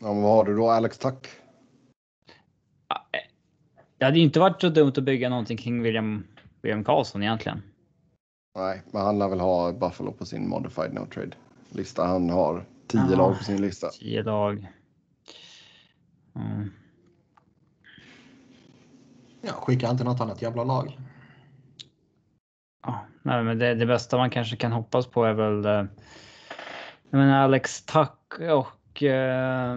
Ja, 0.00 0.12
men 0.12 0.22
vad 0.22 0.32
har 0.32 0.44
du 0.44 0.56
då? 0.56 0.70
Alex 0.70 0.98
Tuck? 0.98 1.28
det 3.98 4.04
hade 4.04 4.18
ju 4.18 4.24
inte 4.24 4.40
varit 4.40 4.60
så 4.60 4.68
dumt 4.68 4.92
att 4.96 5.04
bygga 5.04 5.28
någonting 5.28 5.56
kring 5.56 5.82
William, 5.82 6.26
William 6.62 6.84
Karlsson 6.84 7.22
egentligen. 7.22 7.62
Nej, 8.58 8.82
men 8.92 9.02
han 9.02 9.18
lär 9.18 9.28
väl 9.28 9.40
ha 9.40 9.72
Buffalo 9.72 10.12
på 10.12 10.26
sin 10.26 10.48
modified 10.48 10.94
no 10.94 11.06
trade 11.06 11.30
lista. 11.70 12.06
Han 12.06 12.30
har 12.30 12.64
tio 12.86 13.00
Ja. 13.10 13.16
lag 13.16 13.38
på 13.38 13.44
sin 13.44 13.60
lista. 13.62 13.88
Tio 13.88 14.22
lag. 14.22 14.66
Mm. 16.36 16.72
Ja, 19.46 19.52
skicka 19.52 19.90
inte 19.90 20.04
något 20.04 20.20
annat 20.20 20.42
jävla 20.42 20.64
lag. 20.64 20.98
Ja, 22.82 23.06
nej, 23.22 23.44
men 23.44 23.58
det, 23.58 23.74
det 23.74 23.86
bästa 23.86 24.16
man 24.16 24.30
kanske 24.30 24.56
kan 24.56 24.72
hoppas 24.72 25.06
på 25.06 25.24
är 25.24 25.32
väl. 25.32 25.64
eh, 25.64 25.90
Jag 27.10 27.18
menar 27.18 27.44
Alex 27.44 27.84
Tuck 27.84 28.38
och. 28.50 29.02
Eh, 29.02 29.72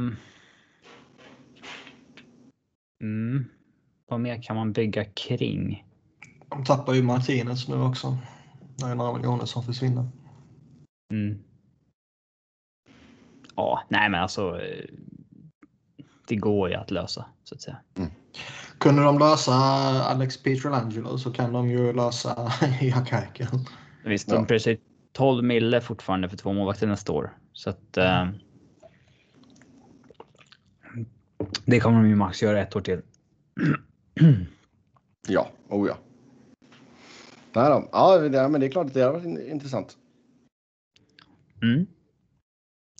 mm, 3.03 3.45
vad 4.07 4.19
mer 4.19 4.41
kan 4.41 4.55
man 4.55 4.73
bygga 4.73 5.05
kring? 5.05 5.85
De 6.49 6.63
tappar 6.63 6.93
ju 6.93 7.03
Martinez 7.03 7.67
nu 7.67 7.81
också. 7.81 8.17
Det 8.75 8.85
är 8.85 8.95
några 8.95 9.13
miljoner 9.13 9.45
som 9.45 9.63
försvinner. 9.63 10.07
Mm. 11.13 11.43
Ja, 13.55 13.83
nej, 13.87 14.09
men 14.09 14.21
alltså. 14.21 14.61
eh, 14.61 14.85
Det 16.27 16.35
går 16.35 16.69
ju 16.69 16.75
att 16.75 16.91
lösa 16.91 17.25
så 17.43 17.55
att 17.55 17.61
säga. 17.61 17.77
Kunde 18.79 19.03
de 19.03 19.19
lösa 19.19 19.53
Alex 20.03 20.43
Pietrangelo 20.43 21.17
så 21.17 21.31
kan 21.31 21.53
de 21.53 21.69
ju 21.69 21.93
lösa 21.93 22.51
Jack 22.81 23.13
Eichel. 23.13 23.47
Visst, 24.05 24.29
de 24.29 24.45
pröjsar 24.47 24.77
12 25.13 25.43
mille 25.43 25.81
fortfarande 25.81 26.29
för 26.29 26.37
två 26.37 26.53
målvakter 26.53 26.87
nästa 26.87 27.11
år. 27.11 27.37
Så 27.53 27.69
att. 27.69 27.97
Eh, 27.97 28.27
det 31.65 31.79
kommer 31.79 31.97
de 32.03 32.09
ju 32.09 32.15
max 32.15 32.41
göra 32.41 32.61
ett 32.61 32.75
år 32.75 32.81
till. 32.81 33.01
Ja, 35.27 35.49
oh 35.69 35.87
ja. 35.87 35.97
Nej 37.53 37.69
då. 37.69 37.89
Ja, 37.91 38.17
det, 38.17 38.49
men 38.49 38.61
det 38.61 38.67
är 38.67 38.71
klart 38.71 38.87
att 38.87 38.93
det 38.93 39.01
har 39.01 39.13
varit 39.13 39.25
in- 39.25 39.51
intressant. 39.51 39.97
Mm. 41.61 41.85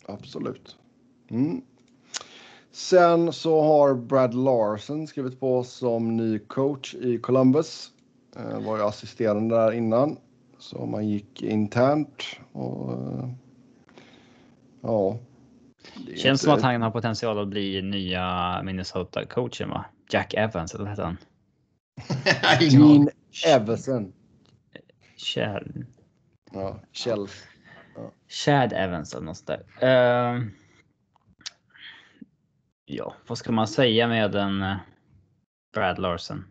Absolut. 0.08 0.76
Mm. 1.30 1.62
Sen 2.72 3.32
så 3.32 3.62
har 3.62 3.94
Brad 3.94 4.34
Larsen 4.34 5.06
skrivit 5.06 5.40
på 5.40 5.64
som 5.64 6.16
ny 6.16 6.38
coach 6.38 6.94
i 6.94 7.18
Columbus. 7.18 7.90
Eh, 8.36 8.60
var 8.60 8.76
ju 8.76 8.82
assisterande 8.82 9.54
där 9.56 9.72
innan. 9.72 10.16
Så 10.58 10.86
man 10.86 11.08
gick 11.08 11.42
internt 11.42 12.24
och 12.52 12.92
eh, 12.92 13.28
ja. 14.80 15.18
Känns 16.16 16.40
som 16.40 16.50
inte- 16.50 16.58
att 16.66 16.72
han 16.72 16.82
har 16.82 16.90
potential 16.90 17.38
att 17.38 17.48
bli 17.48 17.82
nya 17.82 18.60
Minnesota-coachen 18.62 19.68
va? 19.68 19.84
Jack 20.10 20.34
Evans, 20.34 20.74
eller 20.74 20.84
vad 20.84 20.90
heter 20.90 21.02
han? 21.04 21.16
Gene 22.60 23.10
Everson. 23.46 24.12
Chad, 25.16 25.84
Ja, 26.52 26.80
Kjell. 26.92 27.26
Chad 28.28 28.72
Evans 28.72 29.14
eller 29.14 29.24
något 29.26 29.36
sånt 29.36 29.46
där. 29.46 29.86
Ehm, 29.88 30.50
ja, 32.90 33.14
vad 33.26 33.38
ska 33.38 33.52
man 33.52 33.68
säga 33.68 34.08
med 34.08 34.34
en 34.34 34.62
eh, 34.62 34.76
Brad 35.74 35.98
Larsen? 35.98 36.44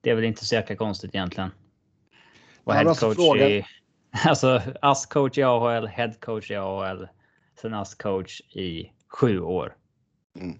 Det 0.00 0.10
är 0.10 0.14
väl 0.14 0.24
inte 0.24 0.44
så 0.44 0.54
jäkla 0.54 0.76
konstigt 0.76 1.14
egentligen. 1.14 1.50
Ja, 2.64 2.74
men 2.74 2.76
head 2.76 2.88
alltså 2.88 3.06
coach 3.06 3.16
frågan- 3.16 3.48
i... 3.48 3.64
Alltså 4.26 4.62
ASS-coach 4.82 5.38
i 5.38 5.42
AHL, 5.42 5.86
head 5.86 6.12
coach 6.20 6.50
i 6.50 6.56
AHL, 6.56 7.08
sen 7.60 7.74
ASS-coach 7.74 8.40
i 8.40 8.92
sju 9.08 9.40
år. 9.40 9.76
Mm. 10.40 10.58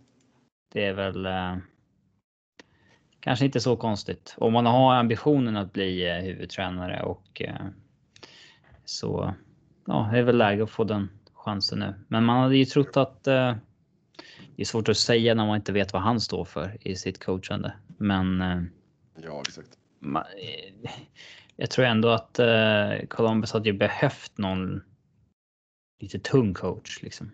Det 0.73 0.85
är 0.85 0.93
väl 0.93 1.27
eh, 1.27 1.57
kanske 3.21 3.45
inte 3.45 3.61
så 3.61 3.77
konstigt. 3.77 4.35
Om 4.39 4.53
man 4.53 4.67
har 4.67 4.95
ambitionen 4.95 5.57
att 5.57 5.73
bli 5.73 6.09
eh, 6.11 6.17
huvudtränare 6.17 7.03
och 7.03 7.43
eh, 7.43 7.67
så 8.85 9.35
ja, 9.87 10.09
det 10.13 10.19
är 10.19 10.23
väl 10.23 10.39
läge 10.39 10.63
att 10.63 10.71
få 10.71 10.85
den 10.85 11.11
chansen 11.35 11.79
nu. 11.79 11.95
Men 12.09 12.25
man 12.25 12.43
hade 12.43 12.57
ju 12.57 12.65
trott 12.65 12.97
att 12.97 13.29
det 14.63 14.65
är 14.65 14.69
svårt 14.69 14.89
att 14.89 14.97
säga 14.97 15.35
när 15.35 15.47
man 15.47 15.57
inte 15.57 15.73
vet 15.73 15.93
vad 15.93 16.03
han 16.03 16.21
står 16.21 16.45
för 16.45 16.77
i 16.81 16.97
sitt 16.97 17.25
coachande. 17.25 17.73
Men 17.99 18.41
eh, 18.41 18.63
Ja, 19.23 19.41
exakt. 19.41 19.69
ma- 20.01 20.25
eh, 20.39 20.91
jag 21.57 21.71
tror 21.71 21.85
ändå 21.85 22.09
att 22.09 22.39
eh, 22.39 23.07
Columbus 23.09 23.53
hade 23.53 23.69
ju 23.69 23.73
behövt 23.79 24.39
någon 24.39 24.83
lite 26.01 26.19
tung 26.19 26.55
coach 26.55 27.03
liksom. 27.03 27.31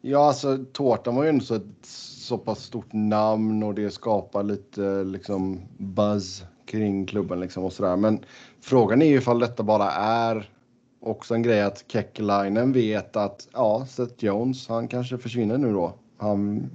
Ja, 0.00 0.26
alltså 0.28 0.64
Tårtan 0.72 1.16
var 1.16 1.22
ju 1.22 1.28
ändå 1.28 1.44
så 1.44 1.54
ett 1.54 1.86
så 1.86 2.38
pass 2.38 2.62
stort 2.62 2.92
namn 2.92 3.62
och 3.62 3.74
det 3.74 3.90
skapar 3.90 4.42
lite 4.42 5.04
liksom 5.04 5.60
buzz 5.78 6.44
kring 6.66 7.06
klubben 7.06 7.40
liksom 7.40 7.64
och 7.64 7.72
sådär. 7.72 7.96
Men 7.96 8.24
frågan 8.60 9.02
är 9.02 9.06
ju 9.06 9.16
ifall 9.16 9.38
detta 9.38 9.62
bara 9.62 9.90
är 9.92 10.50
också 11.00 11.34
en 11.34 11.42
grej 11.42 11.62
att 11.62 11.84
Kekkelainen 11.86 12.72
vet 12.72 13.16
att 13.16 13.48
ja, 13.52 13.86
Seth 13.88 14.24
Jones, 14.24 14.68
han 14.68 14.88
kanske 14.88 15.18
försvinner 15.18 15.58
nu 15.58 15.72
då. 15.72 15.94
Han, 16.16 16.70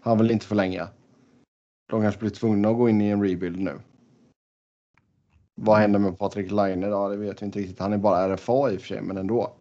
han 0.00 0.18
vill 0.18 0.30
inte 0.30 0.46
förlänga. 0.46 0.88
De 1.90 2.02
kanske 2.02 2.20
blir 2.20 2.30
tvungna 2.30 2.68
att 2.68 2.76
gå 2.76 2.88
in 2.88 3.00
i 3.00 3.08
en 3.08 3.22
rebuild 3.22 3.60
nu. 3.60 3.72
Vad 5.54 5.78
händer 5.78 5.98
med 5.98 6.18
Patrik 6.18 6.50
Laine? 6.50 6.82
Ja, 6.82 7.08
det 7.08 7.16
vet 7.16 7.42
vi 7.42 7.46
inte 7.46 7.58
riktigt. 7.58 7.78
Han 7.78 7.92
är 7.92 7.98
bara 7.98 8.36
RFA 8.36 8.70
i 8.70 8.76
och 8.76 8.80
för 8.80 8.88
sig, 8.88 9.02
men 9.02 9.16
ändå. 9.16 9.52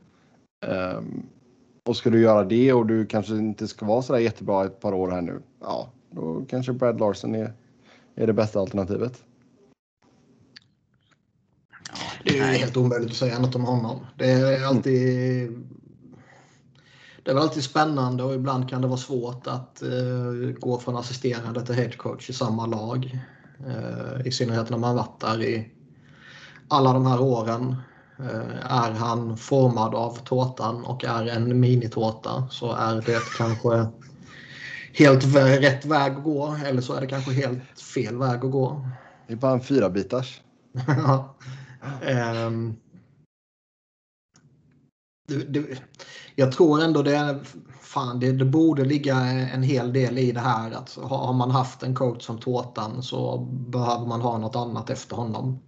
Um, 0.67 1.27
och 1.85 1.97
ska 1.97 2.09
du 2.09 2.21
göra 2.21 2.43
det 2.43 2.73
och 2.73 2.85
du 2.85 3.05
kanske 3.05 3.33
inte 3.33 3.67
ska 3.67 3.85
vara 3.85 4.01
så 4.01 4.13
där 4.13 4.19
jättebra 4.19 4.65
ett 4.65 4.79
par 4.79 4.93
år 4.93 5.11
här 5.11 5.21
nu. 5.21 5.41
Ja, 5.59 5.89
då 6.09 6.45
kanske 6.49 6.73
Brad 6.73 6.99
Larsen 6.99 7.35
är, 7.35 7.53
är 8.15 8.27
det 8.27 8.33
bästa 8.33 8.59
alternativet. 8.59 9.23
Det 12.23 12.39
är 12.39 12.57
helt 12.57 12.77
omöjligt 12.77 13.11
att 13.11 13.17
säga 13.17 13.39
något 13.39 13.55
om 13.55 13.63
honom. 13.63 14.05
Det 14.17 14.31
är 14.31 14.65
alltid... 14.65 15.51
Det 17.23 17.31
är 17.31 17.35
väl 17.35 17.43
alltid 17.43 17.63
spännande 17.63 18.23
och 18.23 18.33
ibland 18.33 18.69
kan 18.69 18.81
det 18.81 18.87
vara 18.87 18.97
svårt 18.97 19.47
att 19.47 19.81
eh, 19.81 20.59
gå 20.59 20.79
från 20.79 20.97
assisterande 20.97 21.65
till 21.65 21.75
headcoach 21.75 22.29
i 22.29 22.33
samma 22.33 22.65
lag. 22.65 23.19
Eh, 23.67 24.27
I 24.27 24.31
synnerhet 24.31 24.69
när 24.69 24.77
man 24.77 24.95
varit 24.95 25.19
där 25.19 25.43
i 25.43 25.71
alla 26.67 26.93
de 26.93 27.05
här 27.05 27.21
åren. 27.21 27.75
Eh, 28.19 28.71
är 28.71 28.91
han 28.91 29.37
formad 29.37 29.95
av 29.95 30.17
tårtan 30.25 30.85
och 30.85 31.03
är 31.03 31.27
en 31.27 31.59
minitårta 31.59 32.47
så 32.51 32.73
är 32.73 32.95
det 32.95 33.19
kanske 33.37 33.87
helt 34.93 35.35
rätt 35.35 35.85
väg 35.85 36.13
att 36.13 36.23
gå 36.23 36.55
eller 36.65 36.81
så 36.81 36.93
är 36.93 37.01
det 37.01 37.07
kanske 37.07 37.31
helt 37.31 37.79
fel 37.95 38.17
väg 38.17 38.45
att 38.45 38.51
gå. 38.51 38.89
Det 39.27 39.33
är 39.33 39.37
bara 39.37 39.53
en 39.53 39.63
fyra 39.63 39.89
bitars. 39.89 40.41
um, 42.47 42.75
det, 45.27 45.35
det, 45.35 45.81
jag 46.35 46.51
tror 46.51 46.81
ändå 46.81 47.01
det, 47.01 47.39
fan, 47.81 48.19
det, 48.19 48.31
det 48.31 48.45
borde 48.45 48.85
ligga 48.85 49.15
en 49.25 49.63
hel 49.63 49.93
del 49.93 50.17
i 50.17 50.31
det 50.31 50.39
här 50.39 50.71
att 50.71 50.97
har 51.01 51.33
man 51.33 51.51
haft 51.51 51.83
en 51.83 51.95
coach 51.95 52.23
som 52.23 52.39
Tårtan 52.39 53.03
så 53.03 53.37
behöver 53.49 54.05
man 54.05 54.21
ha 54.21 54.37
något 54.37 54.55
annat 54.55 54.89
efter 54.89 55.15
honom. 55.15 55.59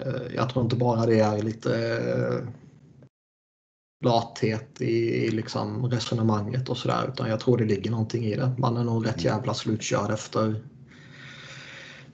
Eh, 0.00 0.34
jag 0.34 0.50
tror 0.50 0.64
inte 0.64 0.76
bara 0.76 1.06
det 1.06 1.20
är 1.20 1.42
lite 1.42 1.74
eh, 1.98 2.48
lathet 4.04 4.80
i, 4.80 5.30
liksom 5.30 5.90
resonemanget 5.90 6.68
och 6.68 6.76
sådär 6.76 7.08
utan 7.08 7.28
jag 7.28 7.40
tror 7.40 7.58
det 7.58 7.64
ligger 7.64 7.90
någonting 7.90 8.24
i 8.24 8.36
det. 8.36 8.54
Man 8.58 8.76
är 8.76 8.84
nog 8.84 9.06
rätt 9.06 9.24
jävla 9.24 9.54
slutkörd 9.54 10.10
efter 10.10 10.64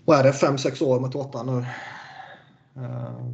vad 0.04 0.18
är 0.18 0.22
det, 0.22 0.32
5-6 0.32 0.82
år 0.82 1.00
med 1.00 1.12
Tårtan 1.12 1.46
nu. 1.46 1.66
Eh, 2.76 3.28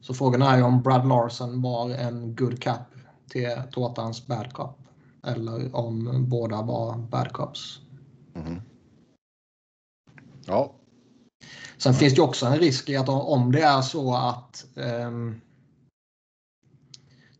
så 0.00 0.14
frågan 0.14 0.42
är 0.42 0.56
ju 0.56 0.62
om 0.62 0.82
Brad 0.82 1.08
Larsen 1.08 1.62
var 1.62 1.90
en 1.90 2.36
good 2.36 2.62
cap 2.62 2.94
till 3.28 3.62
Tårtans 3.72 4.26
bad 4.26 4.52
cop. 4.52 4.78
Eller 5.26 5.76
om 5.76 6.24
båda 6.28 6.62
var 6.62 6.96
bad 6.96 7.32
cops. 7.32 7.78
Mm. 8.34 8.60
Ja. 10.46 10.72
Sen 11.76 11.94
finns 11.94 12.14
det 12.14 12.22
också 12.22 12.46
en 12.46 12.58
risk 12.58 12.88
i 12.88 12.96
att 12.96 13.08
om 13.08 13.52
det 13.52 13.62
är 13.62 13.82
så 13.82 14.14
att 14.14 14.66
um, 14.74 15.40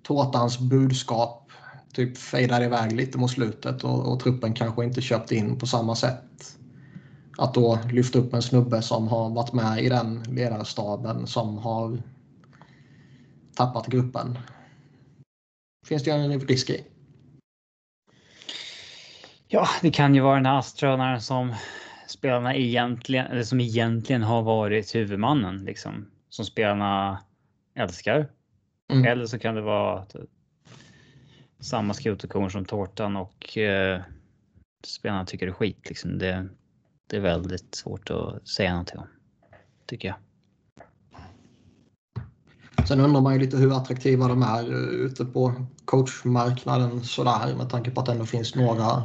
Tårtans 0.03 0.59
budskap 0.59 1.51
typ 1.93 2.19
fejdar 2.19 2.63
iväg 2.63 2.93
lite 2.93 3.19
mot 3.19 3.31
slutet 3.31 3.85
och, 3.85 4.13
och, 4.13 4.21
truppen 4.21 4.55
kanske 4.55 4.85
inte 4.85 5.01
köpt 5.01 5.33
in 5.33 5.59
på 5.59 5.67
samma 5.67 5.97
sätt. 5.97 6.56
Att 7.39 7.55
då 7.55 7.79
lyfta 7.91 8.19
upp 8.19 8.35
en 8.35 8.43
snubbe 8.43 8.83
som 8.83 9.09
har 9.09 9.31
varit 9.31 9.53
med 9.53 9.85
i 9.85 9.89
den 9.89 10.23
ledarstaben 10.23 11.27
som 11.27 11.59
har 11.59 12.03
tappat 13.55 13.87
gruppen. 13.87 14.39
Finns 15.87 16.05
det 16.05 16.11
en 16.11 16.41
risk 16.41 16.71
i. 16.71 16.85
Ja, 19.49 19.69
det 19.83 19.91
kan 19.91 20.15
ju 20.15 20.21
vara 20.21 20.35
den 20.35 20.47
här 20.47 20.59
astronaren 20.59 21.21
som 21.21 21.55
spelarna 22.07 22.55
egentligen, 22.55 23.27
eller 23.27 23.43
som 23.43 23.61
egentligen 23.61 24.23
har 24.23 24.43
varit 24.43 24.95
huvudmannen 24.95 25.65
liksom. 25.65 26.11
Som 26.29 26.45
spelarna 26.45 27.23
älskar. 27.75 28.29
Mm. 28.93 29.05
Eller 29.05 29.27
så 29.27 29.39
kan 29.39 29.55
det 29.55 29.61
vara 29.61 30.07
samma 31.61 31.95
skoterkorn 31.95 32.51
som 32.51 32.65
tårtan 32.65 33.17
och 33.17 33.59
eh, 33.59 34.01
spelarna 34.85 35.27
tycker 35.27 35.47
det 35.47 35.51
är 35.51 35.55
skit. 35.55 35.89
Liksom. 35.89 36.19
Det, 36.19 36.49
det 37.07 37.17
är 37.17 37.21
väldigt 37.21 37.75
svårt 37.75 38.11
att 38.11 38.49
säga 38.49 38.71
någonting 38.71 38.99
om. 38.99 39.07
Tycker 39.87 40.09
jag. 40.09 40.17
Sen 42.89 43.01
undrar 43.01 43.21
man 43.21 43.35
ju 43.35 43.41
lite 43.41 43.57
hur 43.57 43.77
attraktiva 43.77 44.29
de 44.29 44.43
är 44.43 44.73
eh, 44.73 45.07
ute 45.07 45.25
på 45.25 45.67
coachmarknaden 45.85 47.05
sådär 47.05 47.55
med 47.57 47.71
tanke 47.71 47.91
på 47.91 48.01
att 48.01 48.07
det 48.07 48.13
ändå 48.13 48.27
finns 48.27 48.55
några. 48.55 49.03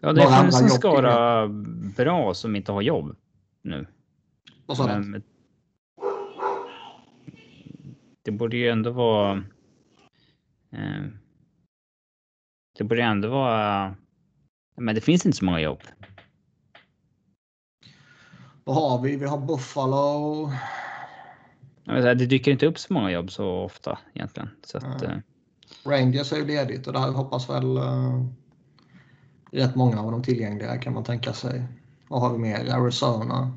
Ja, 0.00 0.12
det 0.12 0.24
några 0.24 0.42
finns 0.42 0.62
en 0.62 0.68
skara 0.68 1.48
bra 1.96 2.34
som 2.34 2.56
inte 2.56 2.72
har 2.72 2.82
jobb 2.82 3.16
nu. 3.62 3.86
Vad 4.66 4.76
sa 4.76 4.98
du? 4.98 5.22
Det 8.22 8.30
borde 8.30 8.56
ju 8.56 8.68
ändå 8.68 8.90
vara. 8.90 9.44
Eh, 10.72 11.04
det 12.78 12.84
borde 12.84 13.02
ändå 13.02 13.28
vara. 13.28 13.96
Men 14.76 14.94
det 14.94 15.00
finns 15.00 15.26
inte 15.26 15.38
så 15.38 15.44
många 15.44 15.60
jobb. 15.60 15.82
Vad 18.64 18.76
har 18.76 19.02
vi? 19.02 19.16
Vi 19.16 19.26
har 19.26 19.38
Buffalo. 19.38 20.50
Det 21.84 22.14
dyker 22.14 22.52
inte 22.52 22.66
upp 22.66 22.78
så 22.78 22.92
många 22.92 23.10
jobb 23.10 23.30
så 23.30 23.48
ofta 23.48 23.98
egentligen. 24.14 24.50
Så 24.64 24.78
att, 24.78 25.02
mm. 25.02 25.22
Rangers 25.84 26.32
är 26.32 26.36
ju 26.36 26.46
ledigt 26.46 26.86
och 26.86 26.92
där 26.92 27.12
hoppas 27.12 27.50
väl 27.50 27.78
uh, 27.78 28.26
rätt 29.52 29.74
många 29.74 30.00
av 30.00 30.10
de 30.10 30.22
tillgängliga 30.22 30.78
kan 30.78 30.92
man 30.92 31.04
tänka 31.04 31.32
sig. 31.32 31.64
Vad 32.08 32.20
har 32.20 32.32
vi 32.32 32.38
mer? 32.38 32.74
Arizona. 32.74 33.56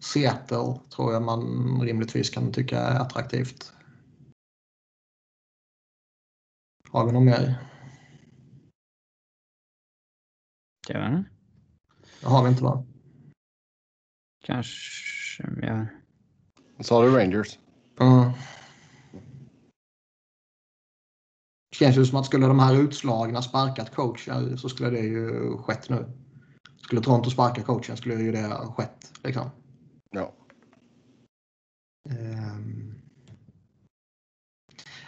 Seattle 0.00 0.80
tror 0.94 1.12
jag 1.12 1.22
man 1.22 1.80
rimligtvis 1.82 2.30
kan 2.30 2.52
tycka 2.52 2.78
är 2.78 3.00
attraktivt. 3.00 3.72
Har 6.90 7.06
vi 7.06 7.12
något 7.12 7.22
mer? 7.22 7.58
Inte. 10.88 11.24
Det 12.20 12.28
har 12.28 12.42
vi 12.44 12.50
inte 12.50 12.64
va? 12.64 12.84
Kanske, 14.42 15.44
ja. 15.62 15.86
Sa 16.80 17.02
du 17.02 17.16
Rangers? 17.16 17.58
Ja. 17.98 18.32
Känns 21.74 21.96
ju 21.96 22.06
som 22.06 22.18
att 22.18 22.26
skulle 22.26 22.46
de 22.46 22.58
här 22.58 22.76
utslagna 22.76 23.42
sparkat 23.42 23.94
coachen 23.94 24.58
så 24.58 24.68
skulle 24.68 24.90
det 24.90 25.00
ju 25.00 25.56
skett 25.58 25.88
nu. 25.88 26.12
Skulle 26.76 27.00
Toronto 27.00 27.30
sparka 27.30 27.62
coachen 27.62 27.96
skulle 27.96 28.14
ju 28.14 28.32
det 28.32 28.42
ha 28.42 28.72
skett. 28.72 29.12
Liksom. 29.24 29.50
Ja. 30.10 30.32
Um. 32.10 32.94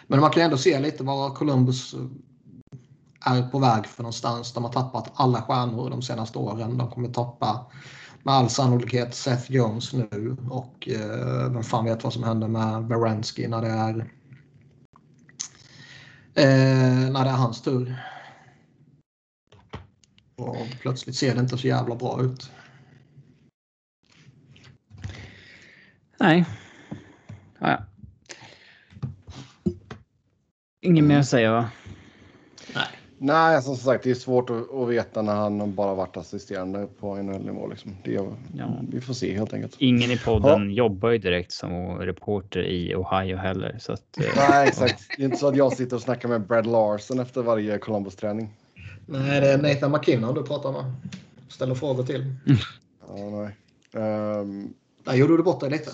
Men 0.07 0.19
man 0.19 0.31
kan 0.31 0.43
ändå 0.43 0.57
se 0.57 0.79
lite 0.79 1.03
var 1.03 1.35
Columbus 1.35 1.95
är 3.25 3.49
på 3.49 3.59
väg 3.59 3.85
för 3.85 4.03
någonstans. 4.03 4.53
De 4.53 4.63
har 4.63 4.71
tappat 4.71 5.11
alla 5.13 5.41
stjärnor 5.41 5.89
de 5.89 6.01
senaste 6.01 6.37
åren. 6.37 6.77
De 6.77 6.91
kommer 6.91 7.09
tappa 7.09 7.65
med 8.25 8.33
all 8.33 8.49
sannolikhet 8.49 9.13
Seth 9.13 9.51
Jones 9.51 9.93
nu 9.93 10.37
och 10.49 10.89
eh, 10.89 11.51
vem 11.53 11.63
fan 11.63 11.85
vet 11.85 12.03
vad 12.03 12.13
som 12.13 12.23
händer 12.23 12.47
med 12.47 12.87
Baranski 12.87 13.47
när 13.47 13.61
det 13.61 13.67
är 13.67 13.99
eh, 16.33 17.11
när 17.11 17.23
det 17.23 17.29
är 17.29 17.35
hans 17.35 17.61
tur. 17.61 17.95
Och 20.35 20.67
plötsligt 20.81 21.15
ser 21.15 21.35
det 21.35 21.41
inte 21.41 21.57
så 21.57 21.67
jävla 21.67 21.95
bra 21.95 22.21
ut. 22.21 22.51
Nej. 26.19 26.45
Ja, 27.59 27.69
ja. 27.69 27.85
Inget 30.81 31.03
mer 31.03 31.19
att 31.19 31.27
säga 31.27 31.51
va? 31.51 31.69
Nej, 33.25 33.55
alltså, 33.55 33.75
som 33.75 33.83
sagt, 33.85 34.03
det 34.03 34.11
är 34.11 34.15
svårt 34.15 34.49
att, 34.49 34.73
att 34.73 34.89
veta 34.89 35.21
när 35.21 35.35
han 35.35 35.75
bara 35.75 35.93
varit 35.93 36.17
assisterande 36.17 36.87
på 36.99 37.15
NHL-nivå. 37.15 37.67
Liksom. 37.67 37.97
Det, 38.03 38.11
ja. 38.11 38.81
Vi 38.89 39.01
får 39.01 39.13
se 39.13 39.37
helt 39.37 39.53
enkelt. 39.53 39.75
Ingen 39.77 40.11
i 40.11 40.17
podden 40.17 40.69
ja. 40.69 40.75
jobbar 40.75 41.09
ju 41.09 41.17
direkt 41.17 41.51
som 41.51 41.97
reporter 41.97 42.63
i 42.63 42.95
Ohio 42.95 43.37
heller. 43.37 43.77
Så 43.79 43.93
att, 43.93 44.17
eh, 44.17 44.25
Nej, 44.49 44.67
exakt. 44.67 45.03
Det 45.17 45.23
är 45.23 45.25
inte 45.25 45.37
så 45.37 45.47
att 45.47 45.55
jag 45.55 45.73
sitter 45.73 45.95
och 45.95 46.01
snackar 46.01 46.29
med 46.29 46.41
Brad 46.41 46.67
Larson 46.67 47.19
efter 47.19 47.41
varje 47.41 47.77
Columbus-träning. 47.77 48.49
Nej, 49.05 49.41
det 49.41 49.51
är 49.51 49.57
Nathan 49.57 49.91
McKinnon 49.91 50.35
du 50.35 50.43
pratar 50.43 50.71
med. 50.71 50.93
Ställer 51.49 51.75
frågor 51.75 52.03
till. 52.03 52.21
Mm. 52.21 52.57
Ja, 53.07 53.15
nej. 53.29 54.03
Um... 54.03 54.73
Där 55.03 55.15
gjorde 55.15 55.37
du 55.37 55.43
bort 55.43 55.59
dig 55.59 55.69
lite. 55.69 55.91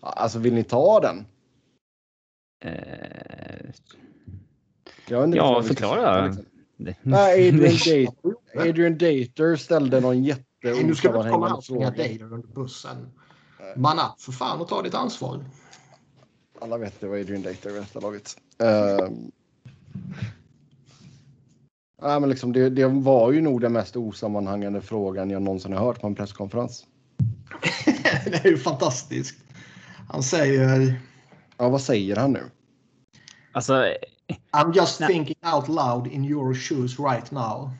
Alltså, 0.00 0.38
vill 0.38 0.54
ni 0.54 0.64
ta 0.64 1.00
den? 1.00 1.26
Eh, 2.62 3.70
ja, 5.08 5.62
förklara. 5.62 6.26
Liksom. 6.26 6.44
Nej, 7.02 7.48
Adrian, 7.48 7.62
Dater, 7.62 8.68
Adrian 8.68 8.98
Dater 8.98 9.56
ställde 9.56 10.00
någon 10.00 10.24
jätte 10.24 10.44
Nu 10.62 10.94
ska 10.94 11.12
du 11.12 11.18
inte 11.18 11.30
komma 11.30 11.54
och 11.54 11.64
slänga 11.64 11.90
Dater 11.90 12.22
under 12.22 12.48
bussen. 12.48 13.12
Man 13.76 13.98
upp 13.98 14.20
för 14.20 14.32
fan 14.32 14.60
och 14.60 14.68
ta 14.68 14.82
ditt 14.82 14.94
ansvar. 14.94 15.44
Alla 16.60 16.78
vet 16.78 17.00
det 17.00 17.06
var 17.06 17.18
Adrian 17.18 17.42
Dater 17.42 17.70
vid 17.70 17.82
detta 17.82 18.00
laget. 18.00 18.36
Uh, 18.62 19.10
ja, 22.02 22.20
men 22.20 22.28
liksom 22.28 22.52
det, 22.52 22.70
det, 22.70 22.86
var 22.86 23.32
ju 23.32 23.40
nog 23.40 23.60
den 23.60 23.72
mest 23.72 23.96
osammanhängande 23.96 24.80
frågan 24.80 25.30
jag 25.30 25.42
någonsin 25.42 25.72
har 25.72 25.84
hört 25.84 26.00
på 26.00 26.06
en 26.06 26.14
presskonferens. 26.14 26.86
det 28.24 28.44
är 28.44 28.48
ju 28.48 28.58
fantastiskt. 28.58 29.38
Han 30.08 30.22
säger 30.22 31.00
Ja, 31.62 31.68
vad 31.68 31.80
säger 31.80 32.16
han 32.16 32.32
nu? 32.32 32.50
Alltså. 33.52 33.94
I'm 34.52 34.74
just 34.74 35.00
nej. 35.00 35.08
thinking 35.08 35.36
out 35.54 35.68
loud 35.68 36.06
in 36.06 36.24
your 36.24 36.54
shoes 36.54 36.98
right 36.98 37.30
now. 37.30 37.70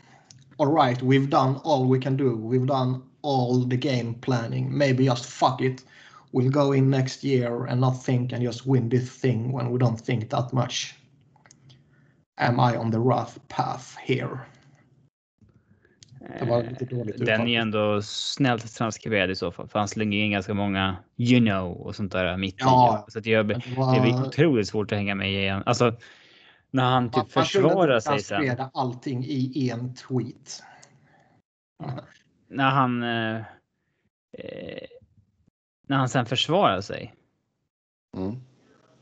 All 0.57 0.75
right, 0.75 1.03
we've 1.03 1.29
done 1.29 1.61
all 1.64 1.88
we 1.88 2.01
can 2.01 2.16
do. 2.16 2.37
We've 2.37 2.66
done 2.66 3.03
all 3.23 3.68
the 3.68 3.77
game 3.77 4.14
planning. 4.14 4.79
Maybe 4.79 5.05
just 5.05 5.25
fuck 5.25 5.61
it. 5.61 5.85
We'll 6.33 6.51
go 6.51 6.73
in 6.73 6.90
next 6.90 7.25
year 7.25 7.64
and 7.64 7.81
not 7.81 8.05
think 8.05 8.33
and 8.33 8.45
just 8.45 8.66
win 8.66 8.88
this 8.88 9.11
thing 9.21 9.53
when 9.53 9.71
we 9.73 9.79
don't 9.79 10.01
think 10.01 10.31
that 10.31 10.53
much. 10.53 10.95
Am 12.38 12.61
I 12.61 12.77
on 12.77 12.90
the 12.90 13.01
rough 13.01 13.38
path 13.49 13.97
here? 14.07 14.47
Det 16.05 16.11
var 16.11 16.11
lite 16.11 16.11
dåligt 16.11 16.12
Den 17.16 17.48
är 17.48 17.61
ändå 17.61 18.02
snällt 18.02 18.74
transkriberad 18.74 19.30
i 19.30 19.35
så 19.35 19.52
fall, 19.52 19.68
för 19.68 19.78
han 19.78 19.88
slänger 19.88 20.18
in 20.18 20.30
ganska 20.30 20.54
många 20.54 20.96
you 21.16 21.40
know 21.40 21.72
och 21.72 21.96
sånt 21.96 22.12
där 22.12 22.37
mitt 22.37 22.56
ja, 22.58 23.04
i. 23.08 23.11
Så 23.11 23.18
att 23.18 23.26
jag, 23.26 23.48
det 23.48 24.00
blir 24.00 24.26
otroligt 24.26 24.68
svårt 24.68 24.92
att 24.92 24.98
hänga 24.98 25.14
med 25.14 25.32
igen. 25.32 25.62
Alltså, 25.66 25.96
när 26.70 26.85
han 26.85 27.11
typ 27.11 27.16
man, 27.16 27.44
försvarar 27.44 28.00
sig 28.00 28.20
sen. 28.20 28.56
Allting 28.74 29.24
i 29.24 29.70
en 29.70 29.94
tweet. 29.94 30.62
när 32.48 32.70
han. 32.70 33.02
Eh, 33.02 33.37
eh, 34.38 34.87
när 35.87 35.96
han 35.96 36.08
sen 36.08 36.26
försvarar 36.26 36.80
sig. 36.80 37.14
Mm. 38.16 38.37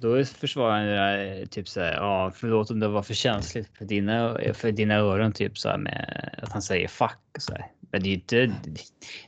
Då 0.00 0.24
försvarar 0.24 0.78
han 0.78 0.86
det 0.86 0.94
där, 0.94 1.46
typ 1.46 1.68
så 1.68 1.80
här, 1.80 1.92
ja 1.92 2.32
förlåt 2.34 2.70
om 2.70 2.80
det 2.80 2.88
var 2.88 3.02
för 3.02 3.14
känsligt 3.14 3.68
för 3.78 3.84
dina, 3.84 4.38
för 4.54 4.72
dina 4.72 4.94
öron 4.94 5.32
typ 5.32 5.58
så 5.58 5.68
här 5.68 5.78
med 5.78 6.30
att 6.42 6.52
han 6.52 6.62
säger 6.62 6.88
fuck 6.88 7.18
så 7.38 7.52
här. 7.52 7.66
Men 7.92 8.02
det 8.02 8.06
är 8.06 8.10
ju 8.10 8.14
inte, 8.14 8.36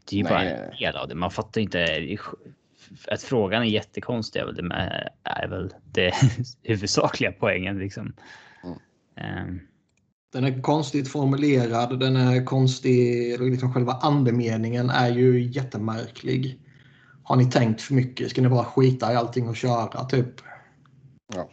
det 0.04 0.16
är 0.16 0.18
ju 0.18 0.24
bara 0.24 0.42
en 0.42 0.76
del 0.78 0.96
av 0.96 1.08
det. 1.08 1.14
Man 1.14 1.30
fattar 1.30 1.60
inte. 1.60 2.16
Att 3.08 3.22
frågan 3.22 3.62
är 3.62 3.66
jättekonstig 3.66 4.40
är 4.40 4.46
väl 4.46 4.54
det, 4.54 4.62
med, 4.62 5.08
är 5.22 5.48
väl 5.48 5.74
det 5.92 6.14
huvudsakliga 6.62 7.32
poängen 7.32 7.78
liksom. 7.78 8.12
Mm. 8.64 8.78
Ehm, 9.16 9.60
Den 10.32 10.44
är 10.44 10.62
konstigt 10.62 11.08
formulerad. 11.08 12.00
Den 12.00 12.16
är 12.16 12.44
konstig. 12.44 13.40
Liksom 13.40 13.72
själva 13.72 13.92
andemeningen 13.92 14.90
är 14.90 15.10
ju 15.10 15.42
jättemärklig. 15.42 16.58
Har 17.24 17.36
ni 17.36 17.50
tänkt 17.50 17.82
för 17.82 17.94
mycket? 17.94 18.30
Ska 18.30 18.42
ni 18.42 18.48
bara 18.48 18.64
skita 18.64 19.12
i 19.12 19.16
allting 19.16 19.48
och 19.48 19.56
köra 19.56 20.04
typ? 20.04 20.51
Ja. 21.34 21.48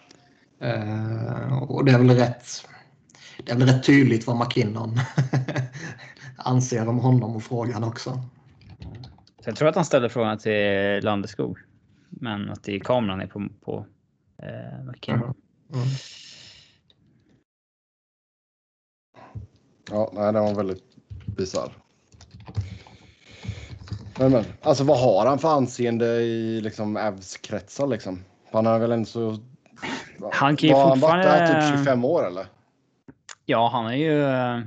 Eh, 0.67 1.63
och 1.63 1.85
det 1.85 1.91
är 1.91 1.97
väl 1.97 2.09
rätt. 2.09 2.47
Det 3.45 3.51
är 3.51 3.57
väl 3.57 3.67
rätt 3.67 3.83
tydligt 3.83 4.27
vad 4.27 4.39
McKinnon 4.39 4.99
anser 6.37 6.87
om 6.87 6.99
honom 6.99 7.35
och 7.35 7.43
frågan 7.43 7.83
också. 7.83 8.23
Så 9.43 9.49
jag 9.49 9.55
tror 9.55 9.67
att 9.67 9.75
han 9.75 9.85
ställde 9.85 10.09
frågan 10.09 10.37
till 10.37 10.99
Landeskog. 11.03 11.57
Men 12.09 12.49
att 12.49 12.63
det 12.63 12.75
är 12.75 12.79
kameran 12.79 13.21
är 13.21 13.27
på, 13.27 13.47
på 13.65 13.85
eh, 14.43 14.83
McKinnon. 14.85 15.33
Mm. 15.73 15.87
Ja, 19.91 20.11
nej, 20.13 20.33
den 20.33 20.43
var 20.43 20.55
väldigt 20.55 20.83
bisarr. 21.25 21.71
Men, 24.19 24.31
men, 24.31 24.45
alltså 24.61 24.83
vad 24.83 24.99
har 24.99 25.25
han 25.25 25.39
för 25.39 25.49
anseende 25.49 26.05
i 26.05 26.61
liksom 26.61 26.97
Avs 26.97 27.37
kretsar 27.37 27.87
liksom? 27.87 28.23
Han 28.51 28.65
har 28.65 28.79
väl 28.79 28.91
ändå 28.91 29.05
så... 29.05 29.37
Han 30.33 30.57
kan 30.57 30.69
ju 30.69 30.73
Var 30.75 30.89
han 30.89 30.99
varit 30.99 31.23
där 31.23 31.39
fortfarande- 31.39 31.69
typ 31.71 31.77
25 31.79 32.05
år 32.05 32.27
eller? 32.27 32.45
Ja, 33.45 33.69
han 33.73 33.85
har 33.85 33.93
ju. 33.93 34.23
eh, 34.23 34.59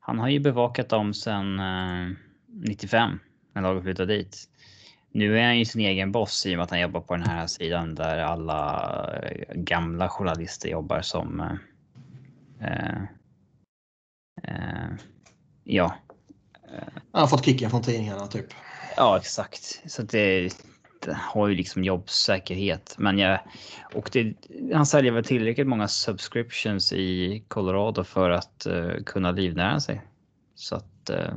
Han 0.00 0.18
har 0.18 0.28
ju 0.28 0.38
bevakat 0.40 0.88
dem 0.88 1.14
sedan 1.14 1.58
eh, 1.60 2.16
95 2.46 3.18
när 3.52 3.62
laget 3.62 3.82
flyttade 3.82 4.16
dit. 4.16 4.36
Nu 5.12 5.38
är 5.38 5.44
han 5.44 5.58
ju 5.58 5.64
sin 5.64 5.80
egen 5.80 6.12
boss 6.12 6.46
i 6.46 6.54
och 6.54 6.56
med 6.56 6.64
att 6.64 6.70
han 6.70 6.80
jobbar 6.80 7.00
på 7.00 7.16
den 7.16 7.26
här 7.26 7.46
sidan 7.46 7.94
där 7.94 8.18
alla 8.18 8.80
eh, 9.22 9.54
gamla 9.54 10.08
journalister 10.08 10.68
jobbar 10.68 11.00
som. 11.00 11.40
eh, 12.60 12.66
eh, 12.68 13.02
eh, 14.42 14.90
ja, 15.64 15.94
Han 17.12 17.20
har 17.20 17.26
fått 17.26 17.44
kicken 17.44 17.70
från 17.70 17.82
tidningarna 17.82 18.26
typ. 18.26 18.46
Ja, 18.96 19.16
exakt. 19.18 19.82
Så 19.86 20.02
det 20.02 20.50
har 21.08 21.48
ju 21.48 21.54
liksom 21.54 21.84
jobbsäkerhet. 21.84 22.94
Men 22.98 23.18
jag, 23.18 23.40
och 23.94 24.10
det, 24.12 24.34
han 24.74 24.86
säljer 24.86 25.12
väl 25.12 25.24
tillräckligt 25.24 25.66
många 25.66 25.88
subscriptions 25.88 26.92
i 26.92 27.44
Colorado 27.48 28.04
för 28.04 28.30
att 28.30 28.66
eh, 28.66 28.94
kunna 29.06 29.30
livnära 29.30 29.80
sig. 29.80 30.02
Så 30.54 30.76
att. 30.76 31.10
eh, 31.10 31.34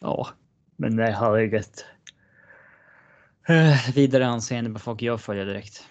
ja, 0.00 0.28
men 0.76 0.96
det 0.96 1.12
har 1.12 1.54
ett 1.54 1.84
uh, 3.50 3.90
vidare 3.94 4.26
anseende 4.26 4.70
på 4.70 4.78
folk 4.78 5.02
jag 5.02 5.20
följer 5.20 5.46
direkt. 5.46 5.88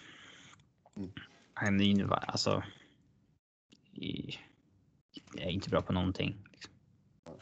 Han 1.54 1.82
är 1.82 1.86
ju 1.86 1.94
nu 1.94 2.10
alltså. 2.12 2.64
I, 3.94 4.36
är 5.38 5.50
inte 5.50 5.70
bra 5.70 5.82
på 5.82 5.94
någonting. 5.94 6.36
Liksom. 6.52 6.74
Det 7.26 7.32
är 7.32 7.36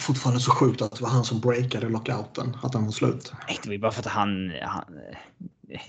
fortfarande 0.00 0.40
så 0.40 0.50
sjukt 0.50 0.82
att 0.82 0.92
det 0.92 1.02
var 1.02 1.08
han 1.08 1.24
som 1.24 1.40
breakade 1.40 1.88
lockouten. 1.88 2.56
Att 2.62 2.72
den 2.72 2.84
var 2.84 2.92
slut. 2.92 3.32
Nej, 3.48 3.58
det 3.62 3.68
var 3.68 3.72
ju 3.72 3.78
bara 3.78 3.92
för 3.92 4.00
att 4.00 4.06
han, 4.06 4.52
han. 4.62 5.00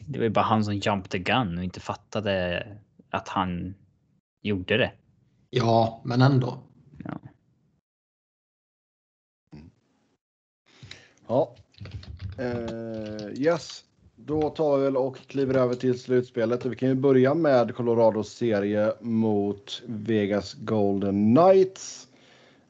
Det 0.07 0.19
var 0.19 0.23
ju 0.23 0.29
bara 0.29 0.45
han 0.45 0.65
som 0.65 0.73
jumped 0.73 1.11
the 1.11 1.19
gun 1.19 1.57
och 1.57 1.63
inte 1.63 1.79
fattade 1.79 2.67
att 3.09 3.27
han 3.27 3.75
gjorde 4.41 4.77
det. 4.77 4.91
Ja, 5.49 6.01
men 6.05 6.21
ändå. 6.21 6.57
Ja. 7.03 7.19
Ja. 11.27 11.55
Eh, 12.37 13.41
yes. 13.41 13.83
Då 14.15 14.49
tar 14.49 14.77
vi 14.77 14.83
väl 14.83 14.97
och 14.97 15.17
kliver 15.27 15.55
över 15.55 15.75
till 15.75 15.99
slutspelet. 15.99 16.65
Vi 16.65 16.75
kan 16.75 16.89
ju 16.89 16.95
börja 16.95 17.33
med 17.33 17.75
Colorados 17.75 18.29
serie 18.29 18.93
mot 19.01 19.83
Vegas 19.85 20.53
Golden 20.53 21.35
Knights. 21.35 22.06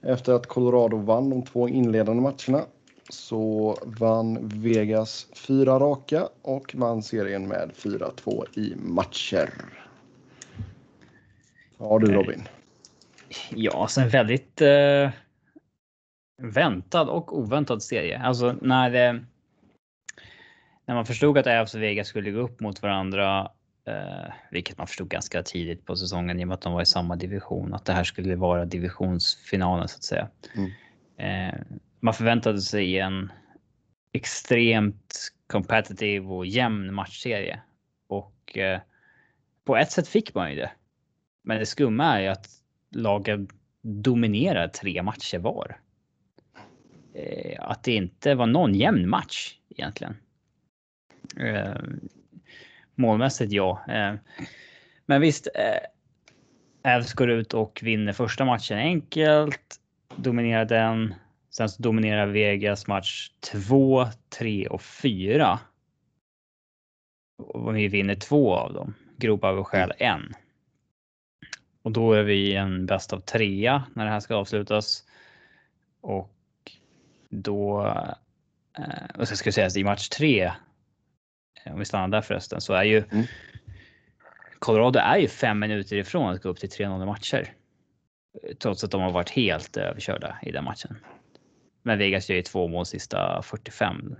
Efter 0.02 0.34
att 0.34 0.48
Colorado 0.48 0.98
vann 0.98 1.30
de 1.30 1.46
två 1.46 1.70
inledande 1.70 2.22
matcherna 2.22 2.66
så 3.10 3.78
vann 3.84 4.48
Vegas 4.48 5.28
fyra 5.34 5.80
raka 5.80 6.30
och 6.42 6.76
vann 6.76 7.04
serien 7.04 7.48
med 7.48 7.72
4-2 7.76 8.60
i 8.60 8.76
matcher. 8.76 9.50
Ja 11.78 12.00
du 12.00 12.14
Robin. 12.14 12.44
Ja, 13.50 13.82
alltså 13.82 14.02
en 14.02 14.10
väldigt 14.10 14.62
eh, 14.62 15.10
väntad 16.42 17.10
och 17.10 17.38
oväntad 17.38 17.84
serie. 17.84 18.20
Alltså 18.20 18.56
när, 18.62 18.94
eh, 18.94 19.22
när 20.86 20.96
man 20.96 21.06
förstod 21.06 21.38
att 21.38 21.48
Avs 21.48 21.76
och 21.76 21.82
Vegas 21.82 22.08
skulle 22.08 22.32
gå 22.32 22.40
upp 22.40 22.60
mot 22.60 22.82
varandra, 22.82 23.52
eh, 23.88 24.34
vilket 24.52 24.78
man 24.78 24.88
förstod 24.88 25.10
ganska 25.10 25.43
tidigt 25.43 25.86
på 25.86 25.95
säsongen 25.95 26.39
i 26.39 26.43
och 26.43 26.47
med 26.47 26.56
att 26.56 26.62
de 26.62 26.73
var 26.73 26.82
i 26.82 26.86
samma 26.86 27.15
division, 27.15 27.73
att 27.73 27.86
det 27.86 27.93
här 27.93 28.04
skulle 28.04 28.36
vara 28.36 28.65
divisionsfinalen 28.65 29.88
så 29.88 29.95
att 29.97 30.04
säga. 30.04 30.30
Mm. 30.56 30.71
Eh, 31.17 31.60
man 32.00 32.13
förväntade 32.13 32.62
sig 32.62 33.00
en 33.00 33.32
extremt 34.12 35.32
competitive 35.47 36.26
och 36.28 36.45
jämn 36.45 36.93
matchserie 36.93 37.62
och 38.08 38.58
eh, 38.58 38.80
på 39.65 39.78
ett 39.78 39.91
sätt 39.91 40.08
fick 40.08 40.34
man 40.34 40.50
ju 40.50 40.56
det. 40.56 40.71
Men 41.43 41.60
det 41.60 41.65
skumma 41.65 42.17
är 42.17 42.21
ju 42.21 42.28
att 42.28 42.50
lagen 42.91 43.47
dominerar 43.82 44.67
tre 44.67 45.04
matcher 45.04 45.38
var. 45.38 45.80
Eh, 47.13 47.69
att 47.69 47.84
det 47.84 47.95
inte 47.95 48.36
var 48.36 48.45
någon 48.45 48.76
jämn 48.76 49.10
match 49.10 49.58
egentligen. 49.69 50.15
Målmässigt 52.98 53.52
ja. 53.52 53.82
Eh, 53.88 54.14
men 55.06 55.22
visst. 55.22 55.48
Eh, 55.56 55.88
Ävs 56.88 57.14
går 57.14 57.30
ut 57.30 57.54
och 57.54 57.80
vinner 57.84 58.14
första 58.14 58.46
matchen 58.46 58.78
enkelt. 58.78 59.76
Dominerar 60.16 60.66
den. 60.66 61.16
Sen 61.50 61.70
så 61.70 61.82
dominerar 61.82 62.28
Vegas 62.28 62.88
match 62.88 63.32
2, 63.40 64.06
3 64.38 64.68
och 64.68 64.82
4. 64.82 65.60
Och 67.38 67.78
vi 67.78 67.88
vinner 67.88 68.16
två 68.16 68.56
av 68.56 68.74
dem. 68.74 68.94
Grova 69.18 69.50
överskäl 69.50 69.94
en. 69.98 70.34
Och 71.82 71.92
då 71.92 72.14
är 72.14 72.24
vi 72.24 72.56
en 72.56 72.86
bäst 72.86 73.14
av 73.14 73.20
trea 73.20 73.84
när 73.94 74.06
det 74.06 74.12
här 74.12 74.20
ska 74.20 74.36
avslutas. 74.36 75.04
Och 76.02 76.34
då. 77.30 77.86
Eh, 78.78 79.20
och 79.20 79.28
så 79.28 79.36
ska 79.36 79.48
jag 79.48 79.54
säga 79.54 79.68
att 79.68 79.78
i 79.78 79.84
match 79.84 80.10
tre. 80.10 80.52
Om 81.72 81.80
vi 81.80 81.86
stannar 81.86 82.08
där 82.08 82.22
förresten 82.22 82.62
så 82.62 82.74
är 82.74 82.84
ju. 82.84 83.04
Mm. 83.12 83.26
Colorado 84.60 85.00
är 85.00 85.18
ju 85.18 85.28
fem 85.28 85.60
minuter 85.60 85.96
ifrån 85.96 86.34
att 86.34 86.42
gå 86.42 86.50
upp 86.50 86.60
till 86.60 86.70
3-0 86.70 87.04
i 87.04 87.06
matcher. 87.06 87.54
Trots 88.60 88.84
att 88.84 88.92
de 88.92 89.02
har 89.02 89.12
varit 89.12 89.30
helt 89.30 89.78
överkörda 89.78 90.38
i 90.42 90.52
den 90.52 90.64
matchen. 90.64 90.98
Men 91.84 91.98
Vegas 91.98 92.30
gör 92.30 92.36
ju 92.36 92.42
två 92.42 92.68
mål 92.68 92.86
sista 92.86 93.42
45 93.42 94.16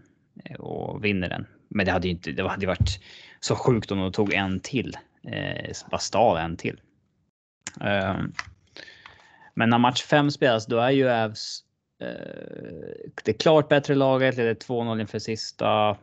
eh, 0.46 0.56
och 0.56 1.06
vinner 1.06 1.30
den. 1.30 1.46
Men 1.70 1.86
det 1.86 1.92
hade 1.92 2.08
ju 2.08 2.14
inte. 2.14 2.32
Det 2.32 2.50
hade 2.50 2.68
varit 2.68 3.00
så 3.40 3.56
sjukt 3.56 3.92
om 3.92 4.00
de 4.00 4.12
tog 4.12 4.34
en 4.34 4.60
till. 4.60 4.98
Eh, 5.28 5.72
bara 5.92 6.00
stal 6.00 6.38
en 6.38 6.58
till. 6.58 6.82
Ehm, 7.82 8.34
Men 9.54 9.70
när 9.70 9.78
match 9.78 10.04
5 10.04 10.32
spelas, 10.32 10.66
då 10.66 10.80
är 10.80 10.92
ju 10.92 11.10
Avs 11.10 11.64
eh, 12.02 13.12
det 13.24 13.34
klart 13.34 13.70
bättre 13.70 13.96
laget. 13.96 14.38
Leder 14.38 14.54
2-0 14.54 15.02
inför 15.02 15.20
sista. 15.20 15.98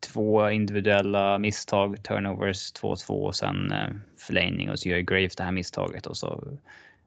Två 0.00 0.50
individuella 0.50 1.38
misstag, 1.38 2.02
turnovers 2.04 2.72
2-2 2.72 3.10
och 3.10 3.36
sen 3.36 3.72
eh, 3.72 3.88
förlängning 4.18 4.70
och 4.70 4.78
så 4.78 4.88
gör 4.88 4.98
Graves 4.98 5.36
det 5.36 5.44
här 5.44 5.52
misstaget 5.52 6.06
och 6.06 6.16
så 6.16 6.58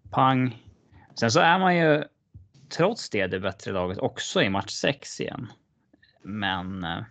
pang. 0.09 0.57
Sen 1.15 1.31
så 1.31 1.39
är 1.39 1.59
man 1.59 1.77
ju 1.77 2.03
trots 2.69 3.09
det 3.09 3.27
det 3.27 3.39
bättre 3.39 3.71
laget 3.71 3.97
också 3.97 4.41
i 4.41 4.49
match 4.49 4.71
6 4.71 5.21
igen. 5.21 5.47
Men 6.21 6.83
eh, 6.83 7.03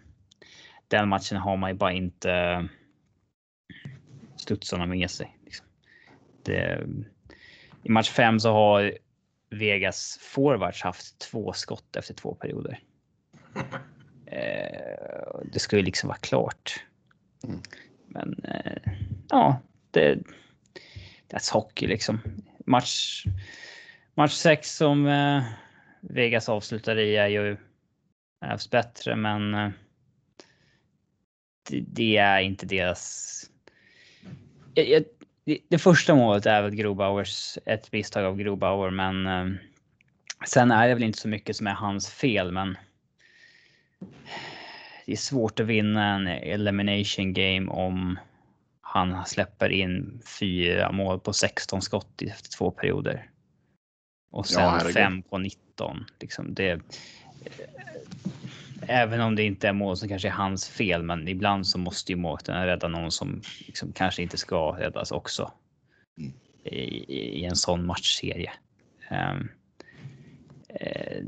den 0.89 1.09
matchen 1.09 1.37
har 1.37 1.57
man 1.57 1.71
ju 1.71 1.77
bara 1.77 1.93
inte 1.93 2.33
eh, 2.33 2.63
studsarna 4.37 4.87
med 4.87 5.11
sig. 5.11 5.39
Liksom. 5.45 5.67
Det, 6.43 6.87
I 7.83 7.89
match 7.89 8.11
5 8.11 8.41
så 8.41 8.53
har 8.53 8.99
Vegas 9.51 10.19
forwards 10.23 10.83
haft 10.83 11.19
två 11.19 11.53
skott 11.53 11.97
efter 11.97 12.15
två 12.15 12.35
perioder. 12.35 12.81
Eh, 14.31 15.41
det 15.53 15.59
skulle 15.59 15.83
liksom 15.83 16.09
vara 16.09 16.19
klart. 16.19 16.85
Mm. 17.45 17.61
Men 18.07 18.45
eh, 18.45 18.93
ja, 19.29 19.61
det, 19.91 20.19
that's 21.29 21.53
hockey 21.53 21.87
liksom. 21.87 22.21
Match, 22.67 23.25
match 24.15 24.33
6 24.33 24.77
som 24.77 25.07
eh, 25.07 25.43
Vegas 26.01 26.49
avslutar 26.49 26.99
i 26.99 27.17
är 27.17 27.29
ju 27.29 27.57
Avs 28.45 28.71
bättre, 28.71 29.17
men 29.17 29.55
eh, 29.55 29.71
det, 31.69 31.85
det, 31.87 32.17
är 32.17 32.41
inte 32.41 32.67
deras. 32.67 33.45
Jag, 34.75 34.89
jag, 34.89 35.05
det 35.69 35.79
första 35.79 36.15
målet 36.15 36.47
är 36.47 36.63
väl 36.63 36.75
Grobauers, 36.75 37.59
ett 37.67 37.93
misstag 37.93 38.25
av 38.25 38.37
Grobauer, 38.37 38.91
men 38.91 39.27
eh, 39.27 39.59
sen 40.47 40.71
är 40.71 40.89
det 40.89 40.95
väl 40.95 41.03
inte 41.03 41.19
så 41.19 41.29
mycket 41.29 41.57
som 41.57 41.67
är 41.67 41.75
hans 41.75 42.11
fel, 42.11 42.53
men 42.53 42.77
det 45.07 45.13
är 45.13 45.17
svårt 45.17 45.61
att 45.61 45.67
vinna 45.67 46.15
en 46.15 46.27
elimination 46.27 47.33
game 47.33 47.71
om 47.71 48.19
han 48.81 49.27
släpper 49.27 49.69
in 49.69 50.23
fyra 50.41 50.93
mål 50.93 51.21
på 51.21 51.33
16 51.33 51.83
skott 51.83 52.23
efter 52.23 52.51
två 52.51 52.71
perioder. 52.71 53.31
Och 54.31 54.47
sen 54.47 54.63
ja, 54.63 54.81
fem 54.95 55.23
på 55.23 55.39
19. 55.39 56.05
Liksom 56.21 56.55
det, 56.55 56.81
även 58.83 59.21
om 59.21 59.37
det 59.37 59.43
inte 59.43 59.69
är 59.69 59.73
mål 59.73 59.97
som 59.97 60.09
kanske 60.09 60.29
är 60.29 60.33
hans 60.33 60.69
fel, 60.69 61.03
men 61.03 61.29
ibland 61.29 61.67
så 61.67 61.79
måste 61.79 62.13
ju 62.13 62.17
målvakten 62.17 62.67
rädda 62.67 62.89
någon 62.89 63.11
som 63.11 63.43
liksom 63.59 63.93
kanske 63.93 64.23
inte 64.23 64.37
ska 64.37 64.77
räddas 64.79 65.13
också. 65.13 65.53
I, 66.65 66.75
i, 67.15 67.45
en 67.45 67.57
sån 67.57 67.87
matchserie. 67.87 68.53
Um, 69.11 69.49
eh, 70.69 71.25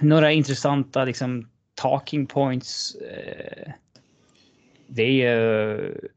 några 0.00 0.32
intressanta 0.32 1.04
liksom 1.04 1.48
talking 1.74 2.26
points. 2.26 2.94
Eh, 2.94 3.72
det 4.86 5.02
är 5.02 5.10
ju. 5.10 6.10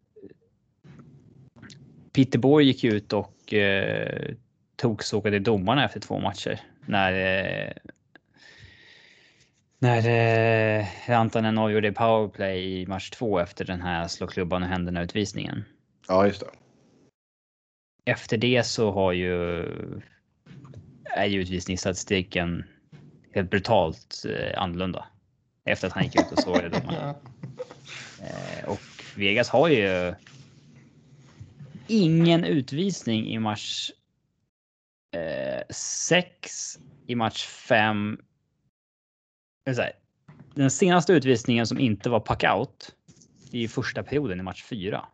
Peter 2.13 2.39
Borg 2.39 2.65
gick 2.65 2.83
ut 2.83 3.13
och 3.13 3.53
eh, 3.53 4.33
toksågade 4.75 5.39
domarna 5.39 5.85
efter 5.85 5.99
två 5.99 6.19
matcher 6.19 6.59
när 6.85 7.13
eh, 7.13 7.73
när 9.79 10.09
eh, 10.79 10.85
Rantanen 11.07 11.57
avgjorde 11.57 11.91
powerplay 11.91 12.81
i 12.81 12.85
match 12.85 13.09
två 13.09 13.39
efter 13.39 13.65
den 13.65 13.81
här 13.81 14.07
slå 14.07 14.27
klubban 14.27 14.63
och 14.63 14.69
händerna 14.69 15.03
utvisningen. 15.03 15.65
Ja, 16.07 16.27
just 16.27 16.39
det. 16.39 16.47
Efter 18.11 18.37
det 18.37 18.65
så 18.65 18.91
har 18.91 19.11
ju 19.11 19.65
är 21.03 21.25
ju 21.25 21.41
utvisningsstatistiken 21.41 22.63
helt 23.37 23.51
brutalt 23.51 24.25
eh, 24.29 24.61
annorlunda. 24.61 25.05
Efter 25.65 25.87
att 25.87 25.93
han 25.93 26.03
gick 26.03 26.15
ut 26.15 26.31
och 26.31 26.39
såg 26.39 26.55
det 26.55 26.69
domarna. 26.69 27.15
Eh, 28.21 28.69
och 28.69 28.79
Vegas 29.15 29.49
har 29.49 29.67
ju 29.67 30.15
ingen 31.87 32.43
utvisning 32.43 33.27
i 33.27 33.39
match 33.39 33.91
6, 35.69 36.75
eh, 36.75 36.81
i 37.07 37.15
match 37.15 37.45
5 37.45 38.17
den 40.53 40.71
senaste 40.71 41.13
utvisningen 41.13 41.67
som 41.67 41.79
inte 41.79 42.09
var 42.09 42.19
packout 42.19 42.95
i 43.51 43.67
första 43.67 44.03
perioden 44.03 44.39
i 44.39 44.43
match 44.43 44.63
4. 44.63 45.05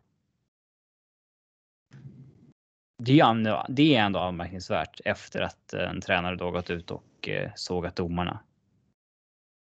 Det 2.98 3.20
är, 3.20 3.30
ändå, 3.30 3.66
det 3.68 3.96
är 3.96 4.02
ändå 4.02 4.18
anmärkningsvärt 4.18 5.00
efter 5.04 5.40
att 5.40 5.72
en 5.72 6.00
tränare 6.00 6.36
då 6.36 6.50
gått 6.50 6.70
ut 6.70 6.90
och 6.90 7.02
och 7.24 7.28
eh, 7.28 7.50
sågat 7.56 7.96
domarna. 7.96 8.40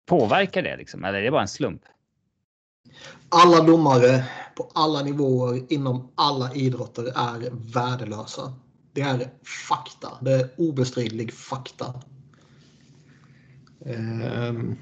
Påverkar 0.07 0.63
det 0.63 0.77
liksom? 0.77 1.05
Eller 1.05 1.19
är 1.19 1.23
det 1.23 1.31
bara 1.31 1.43
en 1.43 1.49
slump? 1.49 1.83
Alla 3.29 3.61
domare 3.61 4.25
på 4.57 4.71
alla 4.75 5.03
nivåer 5.03 5.73
inom 5.73 6.13
alla 6.15 6.55
idrotter 6.55 7.05
är 7.05 7.51
värdelösa. 7.75 8.55
Det 8.93 9.01
är 9.01 9.31
fakta. 9.69 10.09
Det 10.21 10.33
är 10.33 10.51
obestridlig 10.57 11.33
fakta. 11.33 11.95
Ehm. 13.87 14.77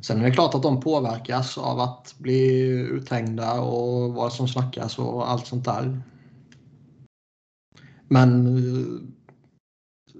Sen 0.00 0.20
är 0.20 0.24
det 0.24 0.30
klart 0.30 0.54
att 0.54 0.62
de 0.62 0.80
påverkas 0.80 1.58
av 1.58 1.80
att 1.80 2.14
bli 2.18 2.68
uthängda 2.68 3.60
och 3.60 4.14
vad 4.14 4.32
som 4.32 4.48
snackas 4.48 4.98
och 4.98 5.30
allt 5.30 5.46
sånt 5.46 5.64
där. 5.64 6.02
Men 8.08 8.56
eh, 8.56 9.21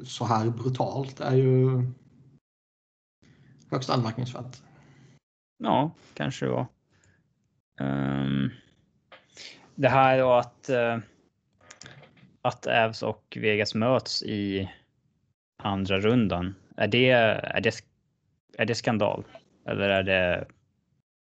så 0.05 0.25
här 0.25 0.51
brutalt 0.51 1.21
är 1.21 1.35
ju 1.35 1.87
högst 3.71 3.91
anmärkningsvärt. 3.91 4.63
Ja, 5.59 5.91
kanske 6.15 6.47
det 6.47 6.53
var. 6.53 6.67
Um, 7.81 8.51
det 9.75 9.89
här 9.89 10.19
då 10.19 10.33
att 10.33 10.71
uh, 10.71 10.99
att 12.43 12.67
Ävs 12.67 13.03
och 13.03 13.39
Vegas 13.41 13.75
möts 13.75 14.23
i 14.23 14.71
andra 15.63 16.01
rundan 16.01 16.55
är 16.77 16.89
det, 16.89 17.11
är 17.11 17.61
det, 17.61 17.85
är 18.59 18.67
det 18.67 18.75
skandal? 18.75 19.25
Eller 19.67 19.89
är 19.89 20.03
det, 20.03 20.47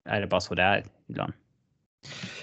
är 0.08 0.20
det 0.20 0.26
bara 0.26 0.40
så 0.40 0.54
det 0.54 0.62
är 0.62 0.84
ibland? 1.08 1.32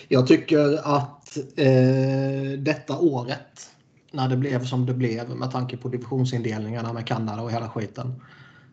Jag 0.07 0.27
tycker 0.27 0.97
att 0.97 1.37
eh, 1.57 2.59
detta 2.59 2.99
året, 2.99 3.75
när 4.11 4.29
det 4.29 4.37
blev 4.37 4.65
som 4.65 4.85
det 4.85 4.93
blev 4.93 5.29
med 5.29 5.51
tanke 5.51 5.77
på 5.77 5.89
divisionsindelningarna 5.89 6.93
med 6.93 7.07
Kanada 7.07 7.41
och 7.41 7.51
hela 7.51 7.69
skiten, 7.69 8.21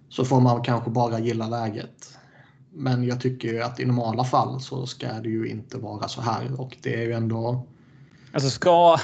så 0.09 0.25
får 0.25 0.40
man 0.40 0.62
kanske 0.62 0.90
bara 0.90 1.18
gilla 1.18 1.49
läget. 1.49 2.18
Men 2.72 3.05
jag 3.05 3.20
tycker 3.20 3.49
ju 3.49 3.62
att 3.62 3.81
i 3.81 3.85
normala 3.85 4.25
fall 4.25 4.61
så 4.61 4.87
ska 4.87 5.12
det 5.12 5.29
ju 5.29 5.49
inte 5.49 5.79
vara 5.79 6.09
så 6.09 6.20
här 6.20 6.61
och 6.61 6.77
det 6.83 6.94
är 6.94 7.03
ju 7.03 7.12
ändå. 7.12 7.66
Alltså 8.33 8.51
ska 8.51 8.99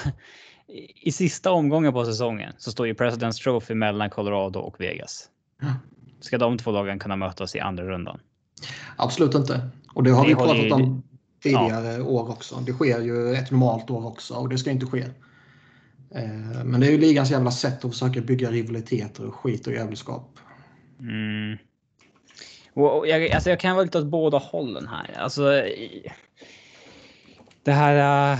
i 1.02 1.12
sista 1.12 1.52
omgången 1.52 1.92
på 1.92 2.04
säsongen 2.04 2.52
så 2.58 2.70
står 2.70 2.86
ju 2.86 2.94
President's 2.94 3.42
Trophy 3.42 3.74
mellan 3.74 4.10
Colorado 4.10 4.58
och 4.58 4.80
Vegas. 4.80 5.28
Ska 6.20 6.38
de 6.38 6.58
två 6.58 6.70
lagen 6.70 6.98
kunna 6.98 7.16
mötas 7.16 7.56
i 7.56 7.60
andra 7.60 7.84
rundan? 7.84 8.20
Absolut 8.96 9.34
inte. 9.34 9.68
Och 9.94 10.02
det 10.02 10.10
har 10.10 10.22
det 10.22 10.28
vi 10.28 10.34
pratat 10.34 10.56
ju... 10.56 10.70
om 10.70 11.02
tidigare 11.42 11.92
ja. 11.92 12.04
år 12.04 12.30
också. 12.30 12.56
Det 12.56 12.72
sker 12.72 13.00
ju 13.00 13.34
ett 13.34 13.50
normalt 13.50 13.90
år 13.90 14.06
också 14.06 14.34
och 14.34 14.48
det 14.48 14.58
ska 14.58 14.70
inte 14.70 14.86
ske. 14.86 15.04
Eh, 16.14 16.64
men 16.64 16.80
det 16.80 16.86
är 16.86 16.90
ju 16.90 16.98
ligans 16.98 17.30
jävla 17.30 17.50
sätt 17.50 17.84
att 17.84 17.90
försöka 17.90 18.20
bygga 18.20 18.50
rivaliteter 18.50 19.26
och 19.26 19.34
skit 19.34 19.66
och 19.66 19.72
jävelskap. 19.72 20.38
Mm. 21.00 21.58
Och 22.74 23.08
jag, 23.08 23.30
alltså 23.30 23.50
jag 23.50 23.60
kan 23.60 23.76
vara 23.76 23.84
lite 23.84 23.98
åt 23.98 24.06
båda 24.06 24.38
hållen 24.38 24.88
här. 24.88 25.10
Alltså, 25.18 25.42
det 27.64 27.72
här... 27.72 28.32
Uh 28.32 28.38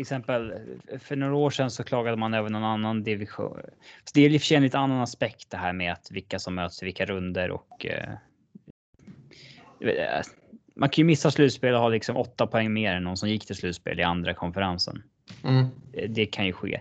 till 0.00 0.02
exempel 0.02 0.54
för 0.98 1.16
några 1.16 1.34
år 1.34 1.50
sedan 1.50 1.70
så 1.70 1.84
klagade 1.84 2.16
man 2.16 2.34
över 2.34 2.50
någon 2.50 2.64
annan 2.64 3.02
division. 3.02 3.60
Så 4.04 4.10
det 4.14 4.20
är 4.20 4.30
i 4.30 4.36
och 4.36 4.40
för 4.40 4.46
sig 4.46 4.56
en 4.56 4.62
lite 4.62 4.78
annan 4.78 5.00
aspekt 5.00 5.50
det 5.50 5.56
här 5.56 5.72
med 5.72 5.92
att 5.92 6.10
vilka 6.10 6.38
som 6.38 6.54
möts 6.54 6.82
i 6.82 6.84
vilka 6.84 7.04
runder 7.04 7.50
och. 7.50 7.86
Eh, 7.86 8.10
eh, 9.80 10.22
man 10.76 10.88
kan 10.88 11.02
ju 11.02 11.04
missa 11.04 11.30
slutspel 11.30 11.74
och 11.74 11.80
ha 11.80 11.88
liksom 11.88 12.16
åtta 12.16 12.46
poäng 12.46 12.72
mer 12.72 12.94
än 12.94 13.04
någon 13.04 13.16
som 13.16 13.28
gick 13.28 13.46
till 13.46 13.56
slutspel 13.56 14.00
i 14.00 14.02
andra 14.02 14.34
konferensen. 14.34 15.02
Mm. 15.44 15.66
Det 16.08 16.26
kan 16.26 16.46
ju 16.46 16.52
ske. 16.52 16.80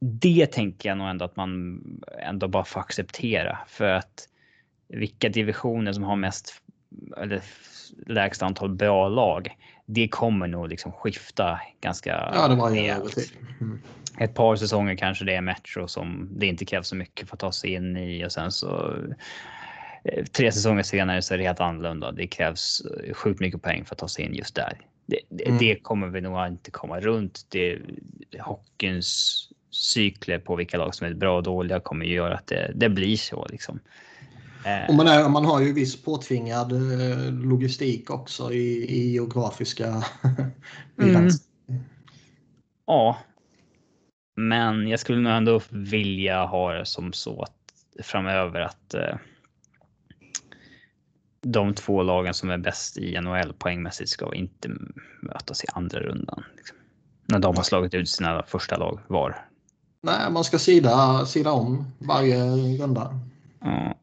Det 0.00 0.46
tänker 0.46 0.88
jag 0.88 0.98
nog 0.98 1.08
ändå 1.08 1.24
att 1.24 1.36
man 1.36 1.80
ändå 2.18 2.48
bara 2.48 2.64
får 2.64 2.80
acceptera 2.80 3.58
för 3.68 3.88
att 3.88 4.28
vilka 4.88 5.28
divisioner 5.28 5.92
som 5.92 6.04
har 6.04 6.16
mest 6.16 6.62
eller 7.16 7.42
lägst 8.06 8.42
antal 8.42 8.68
bra 8.68 9.08
lag 9.08 9.56
det 9.86 10.08
kommer 10.08 10.46
nog 10.46 10.68
liksom 10.68 10.92
skifta 10.92 11.60
ganska. 11.80 12.30
Ja, 12.34 12.48
det 12.48 12.54
var 12.54 12.70
ju 12.70 12.90
mm. 13.60 13.80
Ett 14.18 14.34
par 14.34 14.56
säsonger 14.56 14.96
kanske 14.96 15.24
det 15.24 15.34
är 15.34 15.40
Metro 15.40 15.88
som 15.88 16.28
det 16.30 16.46
inte 16.46 16.64
krävs 16.64 16.88
så 16.88 16.96
mycket 16.96 17.28
för 17.28 17.36
att 17.36 17.40
ta 17.40 17.52
sig 17.52 17.72
in 17.72 17.96
i 17.96 18.26
och 18.26 18.32
sen 18.32 18.52
så 18.52 18.94
eh, 20.04 20.24
tre 20.24 20.52
säsonger 20.52 20.82
senare 20.82 21.22
så 21.22 21.34
är 21.34 21.38
det 21.38 21.44
helt 21.44 21.60
annorlunda. 21.60 22.12
Det 22.12 22.26
krävs 22.26 22.82
eh, 23.04 23.14
sjukt 23.14 23.40
mycket 23.40 23.62
poäng 23.62 23.84
för 23.84 23.94
att 23.94 23.98
ta 23.98 24.08
sig 24.08 24.24
in 24.24 24.34
just 24.34 24.54
där. 24.54 24.78
Det, 25.06 25.46
mm. 25.46 25.58
det 25.58 25.76
kommer 25.82 26.06
vi 26.06 26.20
nog 26.20 26.46
inte 26.46 26.70
komma 26.70 27.00
runt. 27.00 27.46
Det, 27.48 27.78
hockeyns 28.40 29.40
cykler 29.70 30.38
på 30.38 30.56
vilka 30.56 30.78
lag 30.78 30.94
som 30.94 31.06
är 31.06 31.14
bra 31.14 31.36
och 31.36 31.42
dåliga 31.42 31.80
kommer 31.80 32.06
ju 32.06 32.14
göra 32.14 32.34
att 32.34 32.46
det, 32.46 32.72
det 32.74 32.88
blir 32.88 33.16
så 33.16 33.46
liksom. 33.50 33.80
Eh. 34.64 34.88
Och 34.88 34.94
man, 34.94 35.06
är, 35.06 35.28
man 35.28 35.44
har 35.44 35.60
ju 35.60 35.72
viss 35.72 36.02
påtvingad 36.02 36.72
eh, 36.72 37.32
logistik 37.32 38.10
också 38.10 38.52
i, 38.52 38.84
i 38.84 39.12
geografiska 39.12 39.86
mm. 41.02 41.28
Ja. 42.86 43.18
Men 44.36 44.88
jag 44.88 45.00
skulle 45.00 45.20
nog 45.20 45.32
ändå 45.32 45.60
vilja 45.70 46.44
ha 46.44 46.72
det 46.72 46.86
som 46.86 47.12
så 47.12 47.42
att 47.42 47.56
framöver 48.02 48.60
att 48.60 48.94
eh, 48.94 49.16
de 51.44 51.74
två 51.74 52.02
lagen 52.02 52.34
som 52.34 52.50
är 52.50 52.58
bäst 52.58 52.98
i 52.98 53.20
NHL 53.20 53.52
poängmässigt 53.52 54.10
ska 54.10 54.34
inte 54.34 54.70
mötas 55.20 55.64
i 55.64 55.66
andra 55.72 56.00
rundan. 56.00 56.44
Liksom. 56.56 56.76
När 57.26 57.38
de 57.38 57.56
har 57.56 57.62
slagit 57.62 57.94
ut 57.94 58.08
sina 58.08 58.42
första 58.42 58.76
lag 58.76 59.00
var. 59.06 59.48
Nej, 60.02 60.30
man 60.30 60.44
ska 60.44 60.58
sida, 60.58 61.26
sida 61.26 61.52
om 61.52 61.90
varje 61.98 62.44
runda. 62.78 63.20
Ja. 63.60 63.98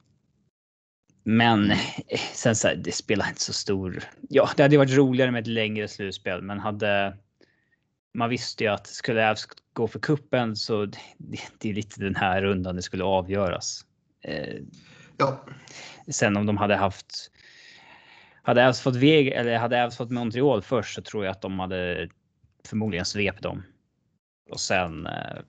Men 1.23 1.73
sen 2.33 2.55
så 2.55 2.67
här, 2.67 2.75
det 2.75 2.91
spelar 2.91 3.27
inte 3.29 3.41
så 3.41 3.53
stor. 3.53 4.03
Ja, 4.29 4.49
det 4.57 4.63
hade 4.63 4.77
varit 4.77 4.97
roligare 4.97 5.31
med 5.31 5.41
ett 5.41 5.47
längre 5.47 5.87
slutspel, 5.87 6.41
men 6.41 6.59
hade. 6.59 7.17
Man 8.13 8.29
visste 8.29 8.63
ju 8.63 8.69
att 8.69 8.87
skulle 8.87 9.29
Avs 9.29 9.47
gå 9.73 9.87
för 9.87 9.99
kuppen 9.99 10.55
så 10.55 10.85
det, 11.17 11.39
det 11.57 11.69
är 11.69 11.73
lite 11.73 12.01
den 12.01 12.15
här 12.15 12.41
rundan 12.41 12.75
det 12.75 12.81
skulle 12.81 13.03
avgöras. 13.03 13.85
Eh, 14.23 14.55
Ja. 15.17 15.45
sen 16.07 16.37
om 16.37 16.45
de 16.45 16.57
hade 16.57 16.75
haft. 16.75 17.30
Hade 18.43 18.67
Avs 18.67 18.81
fått 18.81 18.95
Veg 18.95 19.27
eller 19.27 19.57
hade 19.57 19.85
Avs 19.85 19.97
fått 19.97 20.09
Montreal 20.11 20.61
först 20.61 20.95
så 20.95 21.01
tror 21.01 21.25
jag 21.25 21.31
att 21.31 21.41
de 21.41 21.59
hade 21.59 22.09
förmodligen 22.65 23.05
svep 23.05 23.41
dem. 23.41 23.63
Och 24.49 24.59
sen 24.59 25.07
eh, 25.07 25.41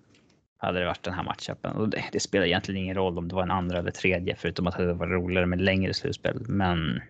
hade 0.58 0.78
det 0.78 0.86
varit 0.86 1.02
den 1.02 1.14
här 1.14 1.22
matchupen 1.22 1.72
och 1.72 1.88
det, 1.88 2.04
det 2.12 2.20
spelar 2.20 2.46
egentligen 2.46 2.82
ingen 2.82 2.96
roll 2.96 3.18
om 3.18 3.28
det 3.28 3.34
var 3.34 3.42
en 3.42 3.50
andra 3.50 3.78
eller 3.78 3.90
tredje 3.90 4.36
förutom 4.36 4.66
att 4.66 4.76
det 4.76 4.82
hade 4.82 4.94
varit 4.94 5.12
roligare 5.12 5.46
med 5.46 5.60
längre 5.60 5.94
slutspel. 5.94 6.40
Men 6.40 7.00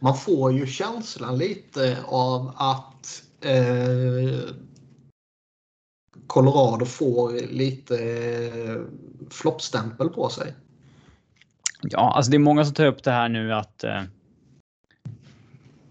Man 0.00 0.16
får 0.16 0.52
ju 0.52 0.66
känslan 0.66 1.38
lite 1.38 1.98
av 2.06 2.52
att 2.56 3.22
eh, 3.40 4.54
Colorado 6.26 6.84
får 6.84 7.32
lite 7.52 7.96
eh, 7.98 8.80
floppstämpel 9.30 10.08
på 10.08 10.28
sig. 10.28 10.54
ja, 11.82 12.12
alltså 12.16 12.30
det 12.30 12.36
är 12.36 12.38
många 12.38 12.64
som 12.64 12.74
tar 12.74 12.86
upp 12.86 13.02
det 13.02 13.10
här 13.10 13.28
nu 13.28 13.54
att. 13.54 13.84
Eh, 13.84 14.02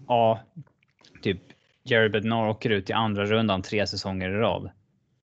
ja, 0.08 0.40
typ 1.22 1.40
Jerry 1.82 2.08
Bednar 2.08 2.48
åker 2.48 2.70
ut 2.70 2.90
i 2.90 2.92
andra 2.92 3.24
rundan 3.24 3.62
tre 3.62 3.86
säsonger 3.86 4.30
i 4.30 4.34
rad. 4.34 4.70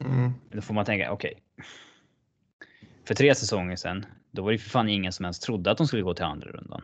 Mm. 0.06 0.34
Då 0.52 0.62
får 0.62 0.74
man 0.74 0.86
tänka 0.86 1.12
okej. 1.12 1.34
För 3.08 3.16
tre 3.16 3.36
säsonger 3.36 3.76
sedan, 3.76 4.06
då 4.32 4.42
var 4.42 4.52
det 4.52 4.58
för 4.58 4.70
fan 4.70 4.90
ingen 4.90 5.12
som 5.14 5.26
ens 5.26 5.40
trodde 5.40 5.72
att 5.72 5.78
de 5.78 5.88
skulle 5.88 6.02
gå 6.02 6.14
till 6.14 6.26
andra 6.26 6.52
rundan. 6.52 6.82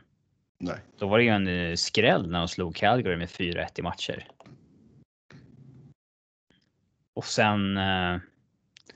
Nej. 0.59 0.75
Då 0.97 1.07
var 1.07 1.17
det 1.17 1.23
ju 1.23 1.29
en 1.29 1.47
eh, 1.47 1.75
skräll 1.75 2.29
när 2.29 2.39
de 2.39 2.47
slog 2.47 2.75
Calgary 2.75 3.15
med 3.15 3.29
4-1 3.29 3.67
i 3.75 3.81
matcher. 3.81 4.27
Och 7.13 7.25
sen 7.25 7.77
eh, 7.77 8.17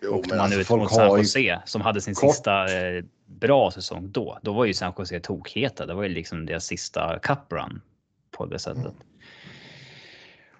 Jo, 0.01 0.11
åkte 0.11 0.35
man 0.35 0.39
alltså, 0.39 0.59
ut 0.59 0.69
mot 0.69 0.91
San 0.91 1.09
har 1.09 1.17
ju... 1.17 1.23
Jose 1.23 1.61
som 1.65 1.81
hade 1.81 2.01
sin 2.01 2.15
kort- 2.15 2.35
sista 2.35 2.79
eh, 2.79 3.03
bra 3.25 3.71
säsong 3.71 4.11
då. 4.11 4.39
Då 4.41 4.53
var 4.53 4.65
ju 4.65 4.73
San 4.73 4.93
Jose 4.97 5.19
tokheta. 5.19 5.85
Det 5.85 5.93
var 5.93 6.03
ju 6.03 6.09
liksom 6.09 6.45
deras 6.45 6.65
sista 6.65 7.19
cup 7.19 7.51
run 7.51 7.81
på 8.37 8.45
det 8.45 8.59
sättet. 8.59 8.93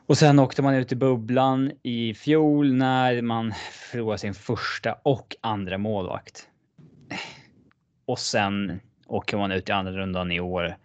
Och 0.07 0.17
sen 0.17 0.39
åkte 0.39 0.61
man 0.61 0.75
ut 0.75 0.91
i 0.91 0.95
bubblan 0.95 1.71
i 1.83 2.13
fjol 2.13 2.73
när 2.73 3.21
man 3.21 3.53
förlorade 3.71 4.17
sin 4.17 4.33
första 4.33 4.93
och 5.03 5.35
andra 5.41 5.77
målvakt. 5.77 6.47
Och 8.05 8.19
sen 8.19 8.79
åker 9.07 9.38
man 9.38 9.51
ut 9.51 9.69
i 9.69 9.71
andra 9.71 9.91
rundan 9.91 10.31
i 10.31 10.39
år 10.39 10.77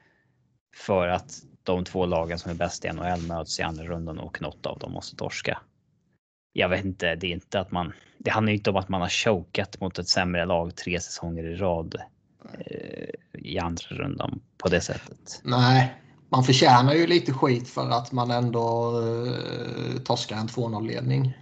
för 0.77 1.09
att 1.09 1.43
de 1.63 1.85
två 1.85 2.07
lagen 2.07 2.39
som 2.39 2.51
är 2.51 2.55
bäst 2.55 2.85
i 2.85 2.93
NHL 2.93 3.27
möts 3.29 3.61
i 3.61 3.63
andra 3.63 3.85
rundan 3.85 4.19
och 4.19 4.43
något 4.43 4.67
av 4.67 4.79
dem 4.79 4.93
måste 4.93 5.17
torska. 5.17 5.59
Jag 6.53 6.69
vet 6.69 6.85
inte, 6.85 7.15
det 7.15 7.27
är 7.27 7.33
inte 7.33 7.61
att 7.61 7.71
man. 7.71 7.93
Det 8.19 8.31
handlar 8.31 8.53
inte 8.53 8.71
om 8.71 8.77
att 8.77 8.89
man 8.89 9.01
har 9.01 9.09
chokat 9.09 9.81
mot 9.81 9.99
ett 9.99 10.09
sämre 10.09 10.45
lag 10.45 10.77
tre 10.77 11.01
säsonger 11.01 11.45
i 11.45 11.57
rad 11.57 11.95
eh, 12.59 13.09
i 13.33 13.59
andra 13.59 13.87
rundan 13.89 14.41
på 14.59 14.69
det 14.69 14.81
sättet. 14.81 15.41
Nej, 15.45 15.95
man 16.31 16.45
förtjänar 16.45 16.95
ju 16.95 17.07
lite 17.07 17.33
skit 17.33 17.69
för 17.69 17.91
att 17.91 18.13
man 18.13 18.31
ändå 18.31 18.93
eh, 19.01 20.03
torskar 20.03 20.37
en 20.37 20.49
2-0-ledning. 20.49 21.33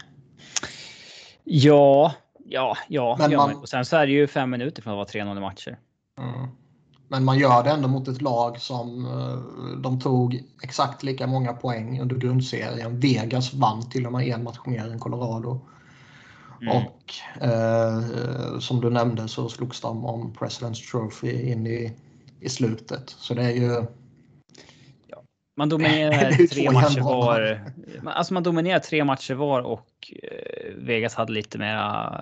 Ja, 1.44 2.12
ja, 2.44 2.76
ja. 2.88 3.16
Men 3.18 3.30
ja 3.30 3.38
man- 3.38 3.48
men, 3.50 3.58
och 3.58 3.68
sen 3.68 3.84
så 3.84 3.96
är 3.96 4.06
det 4.06 4.12
ju 4.12 4.26
fem 4.26 4.50
minuter 4.50 4.82
från 4.82 4.92
att 4.92 5.14
vara 5.14 5.24
3-0 5.24 5.36
i 5.36 5.40
matcher. 5.40 5.78
Mm. 6.18 6.48
Men 7.08 7.24
man 7.24 7.38
gör 7.38 7.64
det 7.64 7.70
ändå 7.70 7.88
mot 7.88 8.08
ett 8.08 8.22
lag 8.22 8.60
som 8.60 9.04
eh, 9.06 9.78
de 9.80 10.00
tog 10.00 10.42
exakt 10.62 11.02
lika 11.02 11.26
många 11.26 11.52
poäng 11.52 12.00
under 12.00 12.16
grundserien. 12.16 13.00
Vegas 13.00 13.54
vann 13.54 13.90
till 13.90 14.06
och 14.06 14.12
med 14.12 14.26
en 14.28 14.44
match 14.44 14.58
mer 14.66 14.90
än 14.92 14.98
Colorado. 14.98 15.60
Mm. 16.62 16.76
Och 16.76 17.14
eh, 17.42 18.58
som 18.58 18.80
du 18.80 18.90
nämnde 18.90 19.28
så 19.28 19.48
slogs 19.48 19.80
de 19.80 20.04
om 20.04 20.32
President's 20.38 20.90
Trophy 20.90 21.50
in 21.52 21.66
i, 21.66 21.92
i 22.40 22.48
slutet. 22.48 23.10
Så 23.18 23.34
det 23.34 23.42
är 23.42 23.52
ju... 23.54 23.84
Man 25.58 25.68
dominerar 25.68 26.46
tre 26.50 26.70
matcher 26.70 27.00
var. 27.00 27.60
Man- 28.02 28.14
Alltså 28.14 28.34
man 28.34 28.42
dominerar 28.42 28.78
tre 28.78 29.04
matcher 29.04 29.34
var 29.34 29.60
och 29.60 30.12
eh, 30.22 30.74
Vegas 30.76 31.14
hade 31.14 31.32
lite 31.32 31.58
mera 31.58 32.12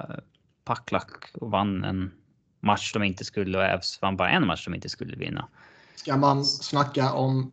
packlack 0.64 1.12
och 1.35 1.51
vann 1.51 1.85
en 1.85 2.11
match 2.61 2.92
de 2.92 3.03
inte 3.03 3.25
skulle 3.25 3.59
och 3.59 3.64
Avs 3.64 3.99
vann 4.03 4.16
bara 4.16 4.31
en 4.31 4.46
match 4.46 4.64
de 4.64 4.75
inte 4.75 4.88
skulle 4.88 5.16
vinna. 5.16 5.49
Ska 5.96 6.16
man 6.16 6.44
snacka 6.44 7.12
om 7.12 7.53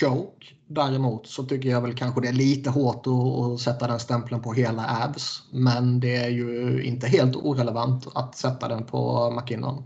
choke 0.00 0.46
däremot 0.66 1.26
så 1.26 1.44
tycker 1.44 1.68
jag 1.68 1.80
väl 1.80 1.94
kanske 1.94 2.20
det 2.20 2.28
är 2.28 2.32
lite 2.32 2.70
hårt 2.70 3.06
att, 3.06 3.52
att 3.52 3.60
sätta 3.60 3.86
den 3.86 4.00
stämpeln 4.00 4.42
på 4.42 4.52
hela 4.52 5.04
Avs. 5.04 5.42
Men 5.52 6.00
det 6.00 6.16
är 6.16 6.28
ju 6.28 6.82
inte 6.84 7.06
helt 7.06 7.36
orelevant 7.36 8.06
att 8.14 8.36
sätta 8.36 8.68
den 8.68 8.84
på 8.84 9.30
McKinnon. 9.30 9.82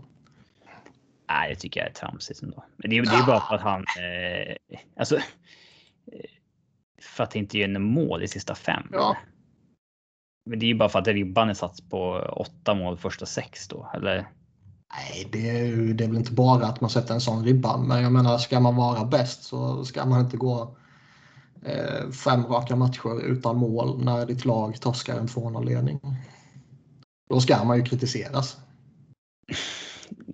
Nej, 1.33 1.49
det 1.49 1.55
tycker 1.55 1.79
jag 1.79 1.89
är 1.89 1.93
tramsigt 1.93 2.41
ändå. 2.43 2.63
Men 2.77 2.89
det 2.89 2.97
är 2.97 3.01
det 3.01 3.17
är 3.17 3.25
bara 3.25 3.39
för 3.39 3.55
att 3.55 3.61
han. 3.61 3.81
Eh, 3.81 4.55
alltså. 4.99 5.15
eh, 5.15 5.21
För 7.01 7.23
att 7.23 7.35
inte 7.35 7.57
göra 7.57 7.79
mål 7.79 8.23
i 8.23 8.27
sista 8.27 8.55
fem. 8.55 8.87
Ja. 8.91 9.17
Men 10.49 10.59
det 10.59 10.65
är 10.65 10.67
ju 10.67 10.75
bara 10.75 10.89
för 10.89 10.99
att 10.99 11.07
ribban 11.07 11.49
är 11.49 11.53
satt 11.53 11.89
på 11.89 12.13
åtta 12.37 12.73
mål 12.73 12.97
första 12.97 13.25
sex 13.25 13.67
då, 13.67 13.89
eller? 13.93 14.15
Nej, 14.97 15.27
det 15.31 15.49
är, 15.49 15.63
ju, 15.63 15.93
det 15.93 16.03
är 16.03 16.07
väl 16.07 16.17
inte 16.17 16.31
bara 16.31 16.65
att 16.65 16.81
man 16.81 16.89
sätter 16.89 17.13
en 17.13 17.21
sån 17.21 17.45
ribba. 17.45 17.77
Men 17.77 18.03
jag 18.03 18.11
menar, 18.11 18.37
ska 18.37 18.59
man 18.59 18.75
vara 18.75 19.05
bäst 19.05 19.43
så 19.43 19.85
ska 19.85 20.05
man 20.05 20.21
inte 20.21 20.37
gå 20.37 20.77
eh, 21.65 22.09
fem 22.09 22.45
raka 22.45 22.75
matcher 22.75 23.21
utan 23.21 23.57
mål 23.57 24.03
när 24.03 24.25
ditt 24.25 24.45
lag 24.45 24.81
torskar 24.81 25.19
en 25.19 25.27
2-0-ledning. 25.27 25.99
Då 27.29 27.39
ska 27.41 27.63
man 27.63 27.77
ju 27.77 27.83
kritiseras. 27.83 28.57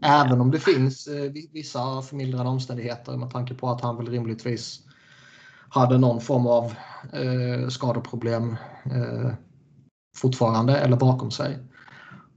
Även 0.01 0.41
om 0.41 0.51
det 0.51 0.59
finns 0.59 1.07
eh, 1.07 1.31
vi- 1.31 1.49
vissa 1.53 2.01
förmildrande 2.01 2.51
omständigheter 2.51 3.17
med 3.17 3.29
tanke 3.31 3.53
på 3.53 3.69
att 3.69 3.81
han 3.81 3.97
väl 3.97 4.07
rimligtvis 4.07 4.79
hade 5.69 5.97
någon 5.97 6.21
form 6.21 6.47
av 6.47 6.73
eh, 7.13 7.67
skadeproblem 7.69 8.55
eh, 8.85 9.31
fortfarande 10.17 10.77
eller 10.77 10.97
bakom 10.97 11.31
sig. 11.31 11.57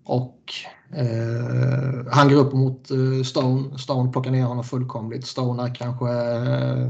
Och 0.05 0.53
eh, 0.94 2.07
han 2.12 2.29
går 2.29 2.37
upp 2.37 2.53
mot 2.53 2.90
eh, 2.90 3.22
Stone. 3.25 3.79
Stone 3.79 4.12
plockar 4.12 4.31
ner 4.31 4.44
honom 4.44 4.64
fullkomligt. 4.64 5.27
Stone 5.27 5.62
är 5.62 5.75
kanske, 5.75 6.11
eh, 6.12 6.88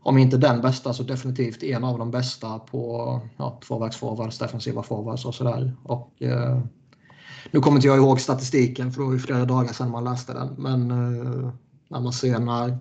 om 0.00 0.18
inte 0.18 0.36
den 0.36 0.60
bästa, 0.60 0.92
så 0.92 1.02
definitivt 1.02 1.62
en 1.62 1.84
av 1.84 1.98
de 1.98 2.10
bästa 2.10 2.58
på 2.58 3.20
ja, 3.36 3.60
tvåvägsforwards, 3.66 4.38
defensiva 4.38 4.82
forwards 4.82 5.24
och 5.24 5.34
sådär. 5.34 5.72
Och, 5.82 6.22
eh, 6.22 6.60
nu 7.50 7.60
kommer 7.60 7.76
inte 7.76 7.88
jag 7.88 7.96
ihåg 7.96 8.20
statistiken 8.20 8.92
för 8.92 9.00
det 9.00 9.06
var 9.06 9.12
ju 9.12 9.18
flera 9.18 9.44
dagar 9.44 9.72
sedan 9.72 9.90
man 9.90 10.04
läste 10.04 10.32
den. 10.32 10.54
Men 10.58 10.90
eh, 10.90 11.52
när 11.88 12.00
man 12.00 12.12
ser 12.12 12.38
när 12.38 12.78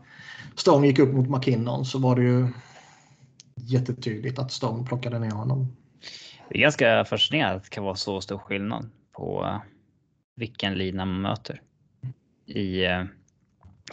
Stone 0.55 0.87
gick 0.87 0.99
upp 0.99 1.13
mot 1.13 1.29
McKinnon 1.29 1.85
så 1.85 1.99
var 1.99 2.15
det 2.15 2.21
ju 2.23 2.47
jättetydligt 3.55 4.39
att 4.39 4.51
Stone 4.51 4.85
plockade 4.85 5.19
ner 5.19 5.31
honom. 5.31 5.75
Det 6.49 6.57
är 6.57 6.61
ganska 6.61 7.05
fascinerande 7.05 7.55
att 7.55 7.63
det 7.63 7.69
kan 7.69 7.83
vara 7.83 7.95
så 7.95 8.21
stor 8.21 8.37
skillnad 8.37 8.89
på 9.11 9.45
eh, 9.45 9.57
vilken 10.35 10.73
lina 10.73 11.05
man 11.05 11.21
möter. 11.21 11.61
I 12.45 12.85
eh, 12.85 13.03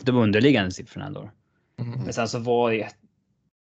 de 0.03 0.17
underliggande 0.17 0.71
siffrorna 0.71 1.11
då. 1.11 1.31
Mm. 1.81 2.01
Men 2.01 2.13
sen 2.13 2.29
så 2.29 2.39
var 2.39 2.71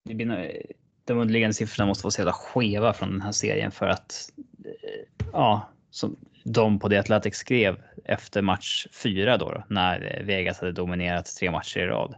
nog- 0.06 0.62
de 1.06 1.18
underliggande 1.18 1.54
siffrorna 1.54 1.88
måste 1.88 2.04
vara 2.04 2.12
så 2.12 2.22
jävla 2.22 2.34
skeva 2.34 2.94
från 2.94 3.12
den 3.12 3.22
här 3.22 3.32
serien 3.32 3.72
för 3.72 3.88
att 3.88 4.32
eh, 4.66 5.28
ja, 5.34 5.70
som 5.92 6.16
de 6.44 6.80
på 6.80 6.90
The 6.90 6.98
Athletic 6.98 7.36
skrev 7.36 7.82
efter 8.06 8.42
match 8.42 8.88
fyra 8.92 9.38
då, 9.38 9.52
då 9.52 9.64
när 9.70 10.24
Vegas 10.24 10.60
hade 10.60 10.72
dominerat 10.72 11.36
tre 11.40 11.52
matcher 11.52 11.80
i 11.80 11.86
rad. 11.86 12.16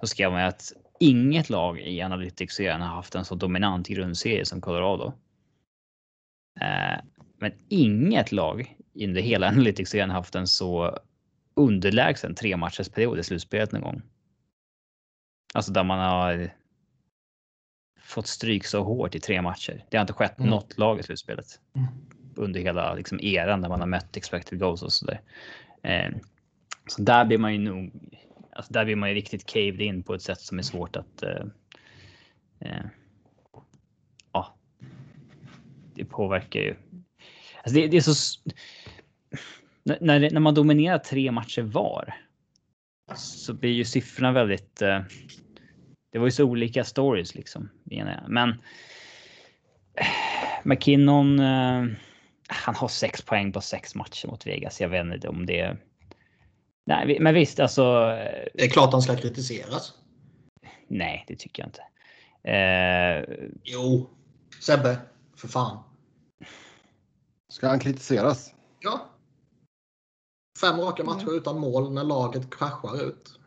Då 0.00 0.06
skrev 0.06 0.30
man 0.32 0.40
ju 0.40 0.46
att 0.46 0.72
inget 1.00 1.50
lag 1.50 1.80
i 1.80 2.02
Analytics-serien 2.02 2.80
har 2.80 2.88
haft 2.88 3.14
en 3.14 3.24
så 3.24 3.34
dominant 3.34 3.88
grundserie 3.88 4.44
som 4.44 4.60
Colorado. 4.60 5.12
Eh, 6.60 7.00
men 7.38 7.52
inget 7.68 8.32
lag 8.32 8.76
under 8.94 9.20
hela 9.22 9.48
Analytics-serien 9.48 10.10
har 10.10 10.16
haft 10.16 10.34
en 10.34 10.48
så 10.48 10.98
underlägsen 11.54 12.34
tre 12.34 12.56
matchers 12.56 12.88
period 12.88 13.18
i 13.18 13.22
slutspelet 13.22 13.72
någon 13.72 13.82
gång. 13.82 14.02
Alltså 15.54 15.72
där 15.72 15.84
man 15.84 15.98
har 15.98 16.50
fått 18.00 18.26
stryk 18.26 18.64
så 18.66 18.82
hårt 18.82 19.14
i 19.14 19.20
tre 19.20 19.42
matcher. 19.42 19.84
Det 19.90 19.96
har 19.96 20.02
inte 20.02 20.12
skett 20.12 20.38
Mm. 20.38 20.50
något 20.50 20.78
lag 20.78 21.00
i 21.00 21.02
slutspelet 21.02 21.60
Mm 21.76 21.88
under 22.34 22.60
hela 22.60 22.94
liksom, 22.94 23.20
eran 23.20 23.60
när 23.60 23.68
man 23.68 23.80
har 23.80 23.86
mött 23.86 24.16
expected 24.16 24.58
goals 24.58 24.82
och 24.82 24.92
sådär. 24.92 25.20
Eh, 25.82 26.10
så 26.86 27.02
där 27.02 27.24
blir 27.24 27.38
man 27.38 27.52
ju 27.52 27.58
nog. 27.58 27.92
Alltså 28.52 28.72
där 28.72 28.84
blir 28.84 28.96
man 28.96 29.08
ju 29.08 29.14
riktigt 29.14 29.46
caved 29.46 29.80
in 29.80 30.02
på 30.02 30.14
ett 30.14 30.22
sätt 30.22 30.40
som 30.40 30.58
är 30.58 30.62
svårt 30.62 30.96
att. 30.96 31.22
Eh, 31.22 31.44
eh, 32.60 32.84
ja. 34.32 34.54
Det 35.94 36.04
påverkar 36.04 36.60
ju. 36.60 36.74
Alltså 37.62 37.80
det, 37.80 37.86
det 37.86 37.96
är 37.96 38.00
så. 38.00 38.38
När, 39.84 40.30
när, 40.30 40.40
man 40.40 40.54
dominerar 40.54 40.98
tre 40.98 41.32
matcher 41.32 41.62
var. 41.62 42.14
så 43.16 43.54
blir 43.54 43.70
ju 43.70 43.84
siffrorna 43.84 44.32
väldigt. 44.32 44.82
Eh, 44.82 45.00
det 46.12 46.18
var 46.18 46.26
ju 46.26 46.30
så 46.30 46.44
olika 46.44 46.84
stories 46.84 47.34
liksom. 47.34 47.68
Men 48.28 48.50
eh, 49.94 50.06
McKinnon. 50.64 51.40
Eh, 51.40 51.86
Eh, 52.52 52.56
han 52.58 52.74
har 52.74 52.88
sex 52.88 53.22
poäng 53.22 53.52
på 53.52 53.60
sex 53.60 53.94
matcher 53.94 54.28
mot 54.28 54.46
Vegas. 54.46 54.80
Jag 54.80 54.88
vet 54.88 55.06
inte 55.06 55.28
om 55.28 55.46
det. 55.46 55.76
Nej, 56.86 57.18
men 57.20 57.34
visst 57.34 57.60
alltså. 57.60 57.82
Det 58.54 58.64
är 58.64 58.68
klart 58.68 58.92
han 58.92 59.02
ska 59.02 59.16
kritiseras. 59.16 59.92
Nej, 60.88 61.24
det 61.28 61.36
tycker 61.36 61.62
jag 61.62 61.68
inte. 61.68 61.82
Eh, 62.50 63.48
jo, 63.64 64.10
Sebbe, 64.60 64.98
för 65.36 65.48
fan. 65.48 65.78
Ska 67.48 67.68
han 67.68 67.78
kritiseras? 67.78 68.54
Ja. 68.80 69.08
Fem 70.60 70.80
raka 70.80 71.04
matcher 71.04 71.22
mm. 71.22 71.36
utan 71.36 71.60
mål 71.60 71.92
när 71.92 72.04
laget 72.04 72.54
kraschar 72.54 73.02
ut. 73.02 73.38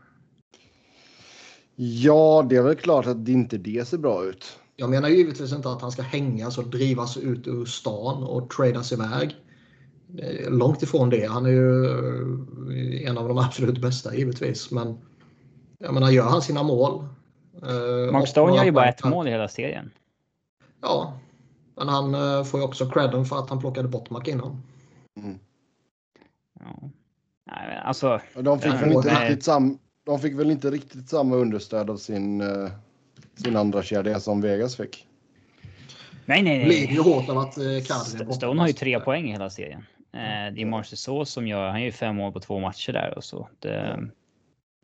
Ja, 1.75 2.45
det 2.49 2.55
är 2.55 2.61
väl 2.61 2.75
klart 2.75 3.05
att 3.05 3.25
det 3.25 3.31
inte 3.31 3.57
det 3.57 3.87
ser 3.87 3.97
bra 3.97 4.25
ut. 4.25 4.59
Jag 4.75 4.89
menar 4.89 5.09
givetvis 5.09 5.53
inte 5.53 5.69
att 5.69 5.81
han 5.81 5.91
ska 5.91 6.01
hängas 6.01 6.57
och 6.57 6.67
drivas 6.67 7.17
ut 7.17 7.47
ur 7.47 7.65
stan 7.65 8.23
och 8.23 8.49
tradas 8.49 8.91
iväg. 8.91 9.35
Långt 10.47 10.83
ifrån 10.83 11.09
det. 11.09 11.25
Han 11.25 11.45
är 11.45 11.49
ju 11.49 11.85
eh, 11.85 13.09
en 13.09 13.17
av 13.17 13.27
de 13.27 13.37
absolut 13.37 13.81
bästa 13.81 14.15
givetvis. 14.15 14.71
Men 14.71 14.97
jag 15.79 15.93
menar, 15.93 16.09
gör 16.09 16.29
han 16.29 16.41
sina 16.41 16.63
mål. 16.63 17.05
Eh, 17.63 18.11
Mark 18.11 18.27
Stone 18.27 18.55
gör 18.55 18.63
ju 18.63 18.71
bara 18.71 18.89
ett 18.89 19.03
mål 19.03 19.27
i 19.27 19.31
hela 19.31 19.47
serien. 19.47 19.91
Ja, 20.81 21.19
men 21.75 21.87
han 21.87 22.15
eh, 22.15 22.43
får 22.43 22.59
ju 22.59 22.65
också 22.65 22.89
credden 22.89 23.25
för 23.25 23.39
att 23.39 23.49
han 23.49 23.59
plockade 23.59 23.87
bort 23.87 24.09
McKinnon. 24.09 24.61
Mm. 25.17 25.39
Ja. 26.59 26.89
Nej, 27.47 27.81
alltså, 27.83 28.19
de, 28.35 28.59
fick 28.59 28.73
väl 28.73 28.91
inte 28.91 29.09
riktigt 29.09 29.43
sam, 29.43 29.77
de 30.03 30.19
fick 30.19 30.39
väl 30.39 30.51
inte 30.51 30.71
riktigt 30.71 31.09
samma 31.09 31.35
understöd 31.35 31.89
av 31.89 31.97
sin, 31.97 32.41
uh, 32.41 32.69
sin 33.35 33.55
andra 33.55 33.83
kedja 33.83 34.19
som 34.19 34.41
Vegas 34.41 34.75
fick. 34.75 35.07
Nej, 36.25 36.41
nej, 36.43 36.57
nej. 36.57 36.67
Blir 36.67 36.91
ju 36.91 37.01
hårt 37.01 37.29
av 37.29 37.37
att 37.37 37.57
uh, 37.57 37.77
St 37.77 38.33
Stone 38.33 38.61
har 38.61 38.67
ju 38.67 38.73
tre 38.73 38.99
poäng 38.99 39.29
i 39.29 39.31
hela 39.31 39.49
serien. 39.49 39.85
Uh, 40.15 40.53
det 40.55 40.61
är 40.61 40.65
Marcus 40.65 40.99
så 40.99 41.25
som 41.25 41.47
gör, 41.47 41.69
han 41.69 41.79
gör 41.79 41.85
ju 41.85 41.91
fem 41.91 42.15
mål 42.15 42.33
på 42.33 42.39
två 42.39 42.59
matcher 42.59 42.93
där 42.93 43.13
och 43.17 43.23
så. 43.23 43.49
Det, 43.59 43.99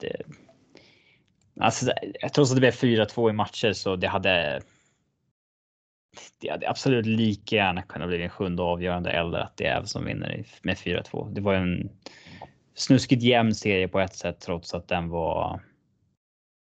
det, 0.01 0.21
alltså, 1.59 1.91
trots 2.35 2.51
att 2.51 2.57
det 2.57 2.61
blev 2.61 2.73
4-2 2.73 3.29
i 3.29 3.33
matcher 3.33 3.73
så 3.73 3.95
det 3.95 4.07
hade 4.07 4.61
det 6.39 6.49
hade 6.49 6.69
absolut 6.69 7.05
lika 7.05 7.55
gärna 7.55 7.81
kunnat 7.81 8.07
bli 8.07 8.23
en 8.23 8.29
sjunde 8.29 8.63
avgörande 8.63 9.11
eller 9.11 9.37
att 9.37 9.57
det 9.57 9.65
är 9.65 9.83
som 9.83 10.05
vinner 10.05 10.45
med 10.61 10.77
4-2. 10.77 11.33
Det 11.33 11.41
var 11.41 11.53
en 11.53 11.89
snuskigt 12.75 13.23
jämn 13.23 13.55
serie 13.55 13.87
på 13.87 13.99
ett 13.99 14.15
sätt 14.15 14.39
trots 14.39 14.73
att 14.73 14.87
den 14.87 15.09
var 15.09 15.61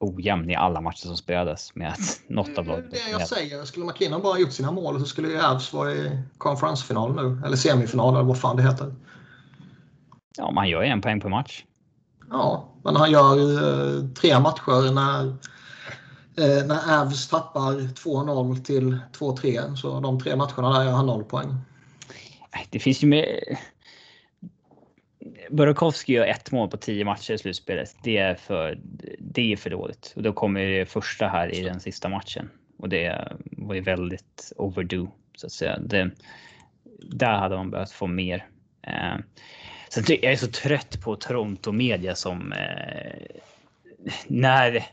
ojämn 0.05 0.49
i 0.49 0.55
alla 0.55 0.81
matcher 0.81 1.07
som 1.07 1.17
spelades 1.17 1.75
med 1.75 1.95
något 2.27 2.57
av 2.57 2.67
lagen. 2.67 2.89
Det 2.91 3.11
jag 3.11 3.27
säger, 3.27 3.65
skulle 3.65 3.85
McKinnon 3.85 4.21
bara 4.21 4.39
gjort 4.39 4.51
sina 4.51 4.71
mål 4.71 4.99
så 4.99 5.05
skulle 5.05 5.27
ju 5.27 5.41
Avs 5.41 5.73
vara 5.73 5.91
i 5.91 6.19
konferensfinal 6.37 7.15
nu. 7.15 7.41
Eller 7.45 7.57
semifinal 7.57 8.13
eller 8.13 8.23
vad 8.23 8.39
fan 8.39 8.55
det 8.55 8.63
heter. 8.63 8.95
Ja, 10.37 10.51
man 10.51 10.69
gör 10.69 10.83
ju 10.83 10.89
en 10.89 11.01
poäng 11.01 11.21
per 11.21 11.29
match. 11.29 11.63
Ja, 12.29 12.69
men 12.83 12.95
han 12.95 13.11
gör 13.11 13.37
eh, 13.37 14.07
tre 14.09 14.39
matcher 14.39 14.93
när 14.93 15.35
Eh, 16.37 16.65
när 16.65 17.01
Avs 17.01 17.27
tappar 17.27 17.73
2-0 17.73 18.63
till 18.63 18.99
2-3 19.19 19.75
så 19.75 19.99
de 19.99 20.19
tre 20.19 20.35
matcherna 20.35 20.79
där 20.79 20.85
gör 20.85 20.91
han 20.91 21.05
0 21.05 21.23
poäng. 21.23 21.55
Det 22.69 22.79
finns 22.79 23.03
ju 23.03 23.07
med. 23.07 23.57
Burakovsky 25.49 26.13
gör 26.13 26.25
ett 26.25 26.51
mål 26.51 26.69
på 26.69 26.77
tio 26.77 27.05
matcher 27.05 27.33
i 27.33 27.37
slutspelet. 27.37 27.95
Det 28.03 28.17
är 28.17 28.35
för, 28.35 28.79
det 29.19 29.53
är 29.53 29.57
för 29.57 29.69
dåligt. 29.69 30.13
Och 30.15 30.23
då 30.23 30.33
kommer 30.33 30.65
det 30.65 30.85
första 30.85 31.27
här 31.27 31.55
i 31.55 31.61
den 31.61 31.79
sista 31.79 32.09
matchen. 32.09 32.49
Och 32.77 32.89
det 32.89 33.31
var 33.41 33.75
ju 33.75 33.81
väldigt 33.81 34.53
overdue 34.55 35.07
så 35.35 35.45
att 35.45 35.51
säga. 35.51 35.77
Det, 35.79 36.11
där 36.99 37.37
hade 37.37 37.55
man 37.55 37.71
behövt 37.71 37.91
få 37.91 38.07
mer. 38.07 38.45
Eh, 38.81 39.15
sen, 39.89 40.03
jag 40.07 40.31
är 40.31 40.35
så 40.35 40.47
trött 40.47 41.01
på 41.03 41.15
Toronto 41.15 41.71
media 41.71 42.15
som 42.15 42.53
eh, 42.53 43.41
när 44.27 44.85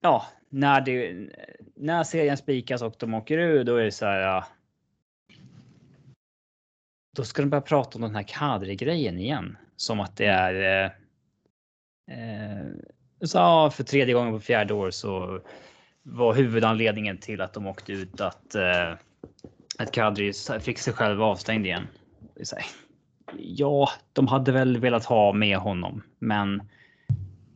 ja, 0.00 0.26
när, 0.48 0.80
det, 0.80 1.28
när 1.76 2.04
serien 2.04 2.36
spikas 2.36 2.82
och 2.82 2.94
de 2.98 3.14
åker 3.14 3.38
ur, 3.38 3.64
då 3.64 3.76
är 3.76 3.84
det 3.84 3.92
så 3.92 4.06
här. 4.06 4.20
Ja, 4.20 4.46
då 7.16 7.24
ska 7.24 7.42
de 7.42 7.50
börja 7.50 7.62
prata 7.62 7.98
om 7.98 8.02
den 8.02 8.14
här 8.14 8.22
Kadri-grejen 8.22 9.18
igen. 9.18 9.56
Som 9.76 10.00
att 10.00 10.16
det 10.16 10.26
är. 10.26 10.84
Eh, 10.84 10.90
eh, 12.16 12.66
så 13.20 13.38
ja, 13.38 13.70
för 13.70 13.84
tredje 13.84 14.14
gången 14.14 14.32
på 14.32 14.40
fjärde 14.40 14.74
år 14.74 14.90
så 14.90 15.40
var 16.02 16.34
huvudanledningen 16.34 17.18
till 17.18 17.40
att 17.40 17.52
de 17.52 17.66
åkte 17.66 17.92
ut 17.92 18.20
att, 18.20 18.54
eh, 18.54 18.92
att 19.78 19.92
Kadri 19.92 20.32
fick 20.60 20.78
sig 20.78 20.92
själv 20.92 21.22
avstängd 21.22 21.66
igen. 21.66 21.86
Ja, 23.38 23.90
de 24.12 24.28
hade 24.28 24.52
väl 24.52 24.78
velat 24.78 25.04
ha 25.04 25.32
med 25.32 25.58
honom, 25.58 26.02
men 26.18 26.62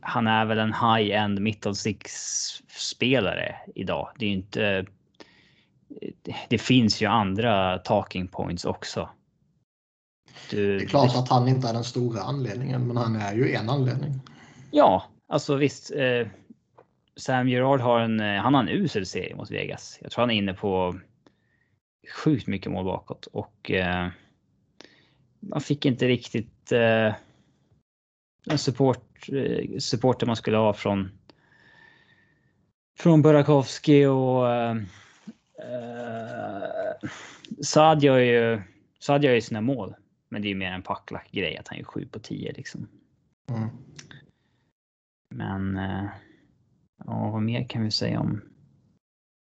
han 0.01 0.27
är 0.27 0.45
väl 0.45 0.59
en 0.59 0.73
high-end 0.73 1.39
middle 1.39 1.73
spelare 2.67 3.55
idag. 3.75 4.11
Det 4.17 4.25
är 4.25 4.29
ju 4.29 4.35
inte. 4.35 4.85
Det 6.49 6.57
finns 6.57 7.01
ju 7.01 7.05
andra 7.05 7.77
talking 7.77 8.27
points 8.27 8.65
också. 8.65 9.09
Du, 10.49 10.77
det 10.77 10.83
är 10.83 10.87
klart 10.87 11.15
att 11.15 11.29
han 11.29 11.47
inte 11.47 11.67
är 11.67 11.73
den 11.73 11.83
stora 11.83 12.21
anledningen, 12.21 12.87
men 12.87 12.97
han 12.97 13.15
är 13.15 13.33
ju 13.33 13.53
en 13.53 13.69
anledning. 13.69 14.21
Ja, 14.71 15.03
alltså 15.27 15.55
visst. 15.55 15.91
Eh, 15.91 16.27
Sam 17.15 17.49
Gerard 17.49 17.79
har 17.79 17.99
en, 17.99 18.19
eh, 18.19 18.41
han 18.41 18.53
har 18.53 18.61
en 18.61 18.69
usel 18.69 19.05
serie 19.05 19.35
mot 19.35 19.51
Vegas. 19.51 19.97
Jag 20.01 20.11
tror 20.11 20.21
han 20.21 20.31
är 20.31 20.35
inne 20.35 20.53
på 20.53 20.99
sjukt 22.23 22.47
mycket 22.47 22.71
mål 22.71 22.85
bakåt 22.85 23.25
och 23.25 23.71
eh, 23.71 24.07
man 25.39 25.61
fick 25.61 25.85
inte 25.85 26.07
riktigt 26.07 26.71
eh, 26.71 27.13
en 28.47 28.57
support, 28.57 29.29
eh, 29.29 29.77
supporter 29.79 30.27
man 30.27 30.35
skulle 30.35 30.57
ha 30.57 30.73
från 30.73 31.11
från 32.99 33.21
Burakovsky 33.21 34.05
och 34.05 34.43
uh, 34.43 34.75
uh, 35.69 37.09
Saad 37.63 38.03
gör 38.03 38.17
ju 38.17 38.61
Saad 38.99 39.23
gör 39.23 39.33
ju 39.33 39.41
sina 39.41 39.61
mål. 39.61 39.95
Men 40.31 40.41
det 40.41 40.47
är 40.47 40.49
ju 40.49 40.55
mer 40.55 40.71
en 40.71 40.81
packlack 40.81 41.31
grej 41.31 41.57
att 41.57 41.67
han 41.67 41.79
är 41.79 41.83
7 41.83 42.05
på 42.05 42.19
10 42.19 42.51
liksom. 42.51 42.87
Mm. 43.49 43.69
Men 45.35 45.77
uh, 45.77 46.09
ja, 47.05 47.29
vad 47.29 47.41
mer 47.41 47.63
kan 47.63 47.83
vi 47.83 47.91
säga 47.91 48.19
om 48.19 48.41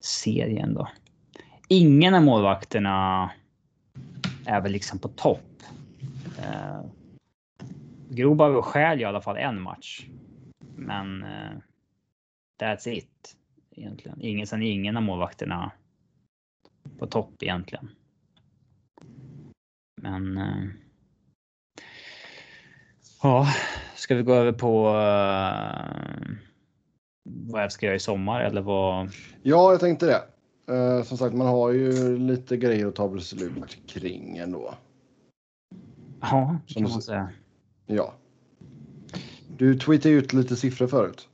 serien 0.00 0.74
då? 0.74 0.88
Ingen 1.68 2.14
av 2.14 2.22
målvakterna 2.22 3.30
är 4.46 4.60
väl 4.60 4.72
liksom 4.72 4.98
på 4.98 5.08
topp. 5.08 5.62
Grobauer 8.08 8.62
stjäl 8.62 8.98
ju 8.98 9.02
i 9.02 9.08
alla 9.08 9.20
fall 9.20 9.36
en 9.36 9.60
match. 9.60 10.06
Men 10.76 11.22
uh, 11.22 11.58
that's 12.60 12.88
it. 12.88 13.36
Egentligen. 13.70 14.20
Ingen, 14.20 14.46
sen 14.46 14.62
är 14.62 14.70
ingen 14.70 14.96
av 14.96 15.02
målvakterna 15.02 15.72
på 16.98 17.06
topp 17.06 17.42
egentligen. 17.42 17.88
Men. 20.02 20.38
Uh, 20.38 20.68
ja, 23.22 23.46
ska 23.94 24.14
vi 24.14 24.22
gå 24.22 24.34
över 24.34 24.52
på 24.52 24.88
uh, 24.88 26.36
vad 27.24 27.62
jag 27.62 27.72
ska 27.72 27.86
göra 27.86 27.96
i 27.96 28.00
sommar 28.00 28.40
eller 28.40 28.60
vad? 28.60 29.10
Ja, 29.42 29.70
jag 29.70 29.80
tänkte 29.80 30.06
det. 30.06 30.22
Uh, 30.74 31.02
som 31.02 31.18
sagt, 31.18 31.34
man 31.34 31.46
har 31.46 31.70
ju 31.70 32.18
lite 32.18 32.56
grejer 32.56 32.86
att 32.86 32.94
ta 32.94 33.08
beslut 33.08 33.78
kring 33.86 34.36
ändå. 34.36 34.74
Ja, 36.20 36.58
det 36.66 36.74
kan 36.74 36.82
man 36.82 37.02
säga. 37.02 37.30
Ja. 37.86 38.14
Du 39.56 39.78
tweetade 39.78 40.14
ut 40.14 40.32
lite 40.32 40.56
siffror 40.56 40.86
förut. 40.86 41.28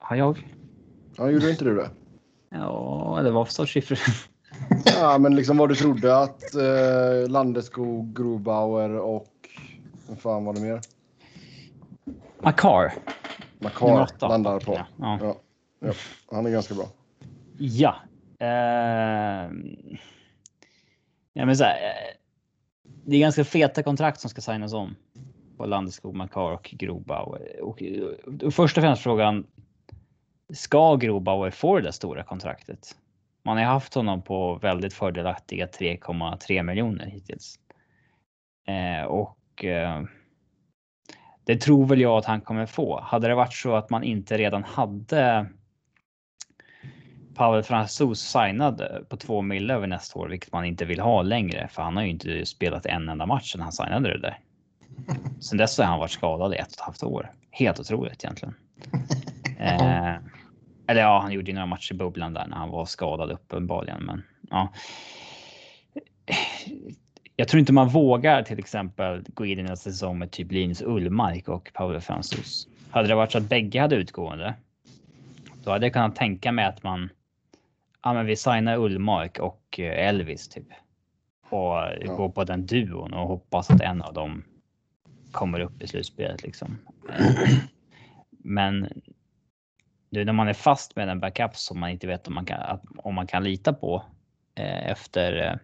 Har 0.00 0.16
jag? 0.16 0.48
Ja, 1.16 1.30
gjorde 1.30 1.50
inte 1.50 1.64
du 1.64 1.74
det? 1.74 1.90
Ja, 2.50 3.20
det 3.24 3.30
var 3.30 3.44
för 3.44 3.52
sorts 3.52 3.72
siffror. 3.72 3.98
Ja, 4.84 5.18
men 5.18 5.36
liksom 5.36 5.56
vad 5.56 5.68
du 5.68 5.74
trodde 5.74 6.16
att 6.16 6.54
eh, 6.54 7.28
Landeskog, 7.28 8.16
Grobauer 8.16 8.90
och 8.90 9.28
vad 10.08 10.18
fan 10.18 10.44
var 10.44 10.54
det 10.54 10.60
mer? 10.60 10.80
Makar. 12.42 12.94
Makar 13.58 14.28
landar 14.28 14.60
på. 14.60 14.74
Ja. 14.74 15.18
Ja. 15.20 15.36
ja. 15.80 15.92
Han 16.30 16.46
är 16.46 16.50
ganska 16.50 16.74
bra. 16.74 16.86
Ja. 17.58 17.94
Uh, 18.42 19.52
ja 21.32 21.46
men 21.46 21.56
så 21.56 21.64
här, 21.64 21.74
eh, 21.74 22.16
det 23.04 23.16
är 23.16 23.20
ganska 23.20 23.44
feta 23.44 23.82
kontrakt 23.82 24.20
som 24.20 24.30
ska 24.30 24.40
signas 24.40 24.72
om 24.72 24.96
på 25.56 25.66
Landeskog, 25.66 26.14
Makar 26.14 26.52
och 26.52 26.74
Grobauer. 26.78 27.62
Och, 27.62 27.82
och 28.42 28.54
först 28.54 28.76
och 28.76 28.82
främst 28.82 29.02
frågan. 29.02 29.46
Ska 30.52 30.96
Grobauer 30.96 31.50
få 31.50 31.76
det 31.76 31.82
där 31.82 31.90
stora 31.90 32.22
kontraktet? 32.22 32.96
Man 33.44 33.56
har 33.56 33.64
haft 33.64 33.94
honom 33.94 34.22
på 34.22 34.54
väldigt 34.54 34.94
fördelaktiga 34.94 35.66
3,3 35.66 36.62
miljoner 36.62 37.06
hittills. 37.06 37.58
Eh, 38.66 39.04
och 39.04 39.64
eh, 39.64 40.02
det 41.44 41.56
tror 41.56 41.86
väl 41.86 42.00
jag 42.00 42.18
att 42.18 42.24
han 42.24 42.40
kommer 42.40 42.66
få. 42.66 43.00
Hade 43.00 43.28
det 43.28 43.34
varit 43.34 43.54
så 43.54 43.74
att 43.74 43.90
man 43.90 44.04
inte 44.04 44.38
redan 44.38 44.64
hade 44.64 45.46
Pavel 47.34 47.62
Fransos 47.62 48.20
signad 48.20 49.04
på 49.08 49.16
två 49.16 49.42
mil 49.42 49.70
över 49.70 49.86
nästa 49.86 50.18
år, 50.18 50.28
vilket 50.28 50.52
man 50.52 50.64
inte 50.64 50.84
vill 50.84 51.00
ha 51.00 51.22
längre, 51.22 51.68
för 51.68 51.82
han 51.82 51.96
har 51.96 52.04
ju 52.04 52.10
inte 52.10 52.46
spelat 52.46 52.86
en 52.86 53.08
enda 53.08 53.26
match 53.26 53.52
sedan 53.52 53.60
han 53.60 53.72
signade 53.72 54.08
det 54.08 54.20
där. 54.20 54.38
Sen 55.40 55.58
dess 55.58 55.78
har 55.78 55.84
han 55.84 55.98
varit 55.98 56.10
skadad 56.10 56.54
i 56.54 56.56
ett 56.56 56.66
och 56.66 56.72
ett 56.72 56.80
halvt 56.80 57.02
år. 57.02 57.32
Helt 57.50 57.80
otroligt 57.80 58.24
egentligen. 58.24 58.54
eh, 59.58 60.14
eller 60.86 61.00
ja, 61.00 61.20
han 61.20 61.32
gjorde 61.32 61.50
ju 61.50 61.54
några 61.54 61.66
matcher 61.66 61.92
i 61.92 61.96
bubblan 61.96 62.34
där 62.34 62.46
när 62.46 62.56
han 62.56 62.70
var 62.70 62.84
skadad 62.84 63.30
uppenbarligen, 63.30 64.04
men 64.04 64.22
ja. 64.50 64.72
Jag 67.36 67.48
tror 67.48 67.60
inte 67.60 67.72
man 67.72 67.88
vågar 67.88 68.42
till 68.42 68.58
exempel 68.58 69.24
gå 69.34 69.46
in 69.46 69.58
i 69.58 69.62
en 69.62 69.76
säsong 69.76 70.18
med 70.18 70.30
typ 70.30 70.52
Linus 70.52 70.82
Ullmark 70.82 71.48
och 71.48 71.70
Pavel 71.74 72.00
Fransos. 72.00 72.68
Hade 72.90 73.08
det 73.08 73.14
varit 73.14 73.32
så 73.32 73.38
att 73.38 73.48
bägge 73.48 73.80
hade 73.80 73.96
utgående, 73.96 74.54
då 75.64 75.70
hade 75.70 75.86
jag 75.86 75.92
kunnat 75.92 76.16
tänka 76.16 76.52
mig 76.52 76.64
att 76.64 76.82
man 76.82 77.08
ja, 78.04 78.12
men 78.12 78.26
vi 78.26 78.36
signar 78.36 78.76
Ullmark 78.76 79.38
och 79.38 79.80
eh, 79.80 80.08
Elvis 80.08 80.48
typ. 80.48 80.68
Och 81.48 81.76
ja. 82.00 82.16
går 82.16 82.28
på 82.28 82.44
den 82.44 82.66
duon 82.66 83.14
och 83.14 83.28
hoppas 83.28 83.70
att 83.70 83.80
en 83.80 84.02
av 84.02 84.14
dem 84.14 84.44
kommer 85.32 85.60
upp 85.60 85.82
i 85.82 85.86
slutspelet 85.86 86.42
liksom. 86.42 86.78
Men 88.30 88.88
när 90.14 90.32
man 90.32 90.48
är 90.48 90.54
fast 90.54 90.96
med 90.96 91.08
en 91.08 91.20
backup 91.20 91.56
som 91.56 91.80
man 91.80 91.90
inte 91.90 92.06
vet 92.06 92.28
om 92.28 92.34
man 92.34 92.44
kan, 92.44 92.80
om 92.96 93.14
man 93.14 93.26
kan 93.26 93.44
lita 93.44 93.72
på 93.72 94.02
eh, 94.54 94.90
efter 94.90 95.60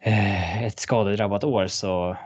eh, 0.00 0.62
ett 0.62 0.80
skadedrabbat 0.80 1.44
år 1.44 1.66
så 1.66 2.16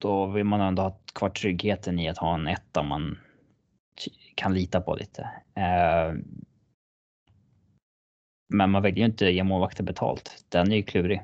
då 0.00 0.26
vill 0.26 0.44
man 0.44 0.60
ändå 0.60 0.82
ha 0.82 0.98
kvar 1.14 1.30
tryggheten 1.30 1.98
i 1.98 2.08
att 2.08 2.18
ha 2.18 2.34
en 2.34 2.46
etta 2.46 2.82
man 2.82 3.18
kan 4.34 4.54
lita 4.54 4.80
på 4.80 4.94
lite. 4.94 5.22
Eh, 5.54 6.14
men 8.48 8.70
man 8.70 8.82
väljer 8.82 8.98
ju 8.98 9.04
inte 9.04 9.26
ge 9.26 9.44
målvakten 9.44 9.86
betalt. 9.86 10.44
Den 10.48 10.72
är 10.72 10.76
ju 10.76 10.82
klurig. 10.82 11.22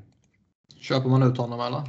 Köper 0.80 1.08
man 1.08 1.22
ut 1.22 1.38
honom 1.38 1.60
eller? 1.60 1.82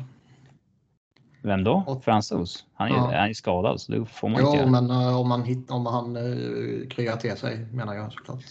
Vem 1.44 1.64
då? 1.64 2.02
Fransos? 2.04 2.66
Han 2.74 2.88
är 2.88 2.92
ju 2.92 2.98
ja. 2.98 3.12
är 3.12 3.34
skadad 3.34 3.82
så 3.82 3.92
det 3.92 4.06
får 4.06 4.30
man 4.30 4.42
jo, 4.42 4.48
inte 4.48 4.58
göra. 4.58 4.70
men 4.70 4.92
uh, 4.92 5.20
om, 5.20 5.30
man 5.30 5.44
hit, 5.44 5.72
om 5.72 5.86
han 5.86 6.18
uh, 6.18 6.88
kryar 6.88 7.16
till 7.16 7.38
sig 7.38 7.66
menar 7.72 7.94
jag 7.94 8.14
såklart. 8.14 8.44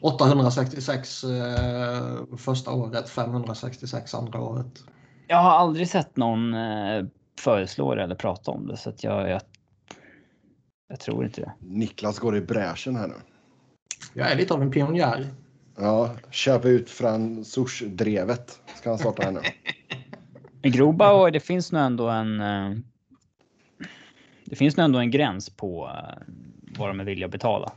866 0.00 1.24
uh, 1.24 1.30
eh, 1.30 2.36
första 2.36 2.72
året, 2.72 3.08
566 3.08 4.14
andra 4.14 4.40
året. 4.40 4.84
Jag 5.26 5.36
har 5.36 5.50
aldrig 5.50 5.88
sett 5.88 6.16
någon 6.16 6.54
uh, 6.54 7.06
föreslå 7.40 7.94
det 7.94 8.02
eller 8.02 8.14
prata 8.14 8.50
om 8.50 8.66
det 8.66 8.76
så 8.76 8.90
att 8.90 9.04
jag, 9.04 9.30
jag, 9.30 9.40
jag 10.88 11.00
tror 11.00 11.24
inte 11.24 11.40
det. 11.40 11.52
Niklas 11.60 12.18
går 12.18 12.36
i 12.36 12.40
bräschen 12.40 12.96
här 12.96 13.08
nu. 13.08 13.14
Jag 14.14 14.32
är 14.32 14.36
lite 14.36 14.54
av 14.54 14.62
en 14.62 14.70
pionjär. 14.70 15.26
Ja, 15.76 16.10
köpa 16.30 16.68
ut 16.68 16.90
Fransours-drevet 16.90 18.60
ska 18.76 18.90
han 18.90 18.98
starta 18.98 19.22
här 19.22 19.32
nu. 19.32 19.40
I 20.62 20.70
Grobauer, 20.70 21.30
det 21.30 21.40
finns 21.40 21.72
nog 21.72 21.82
ändå 21.82 22.08
en... 22.08 22.40
Eh, 22.40 22.70
det 24.44 24.56
finns 24.56 24.76
nog 24.76 24.84
ändå 24.84 24.98
en 24.98 25.10
gräns 25.10 25.50
på 25.50 25.90
eh, 25.94 26.22
vad 26.78 26.90
de 26.90 27.00
är 27.00 27.04
villiga 27.04 27.26
att 27.26 27.32
betala 27.32 27.72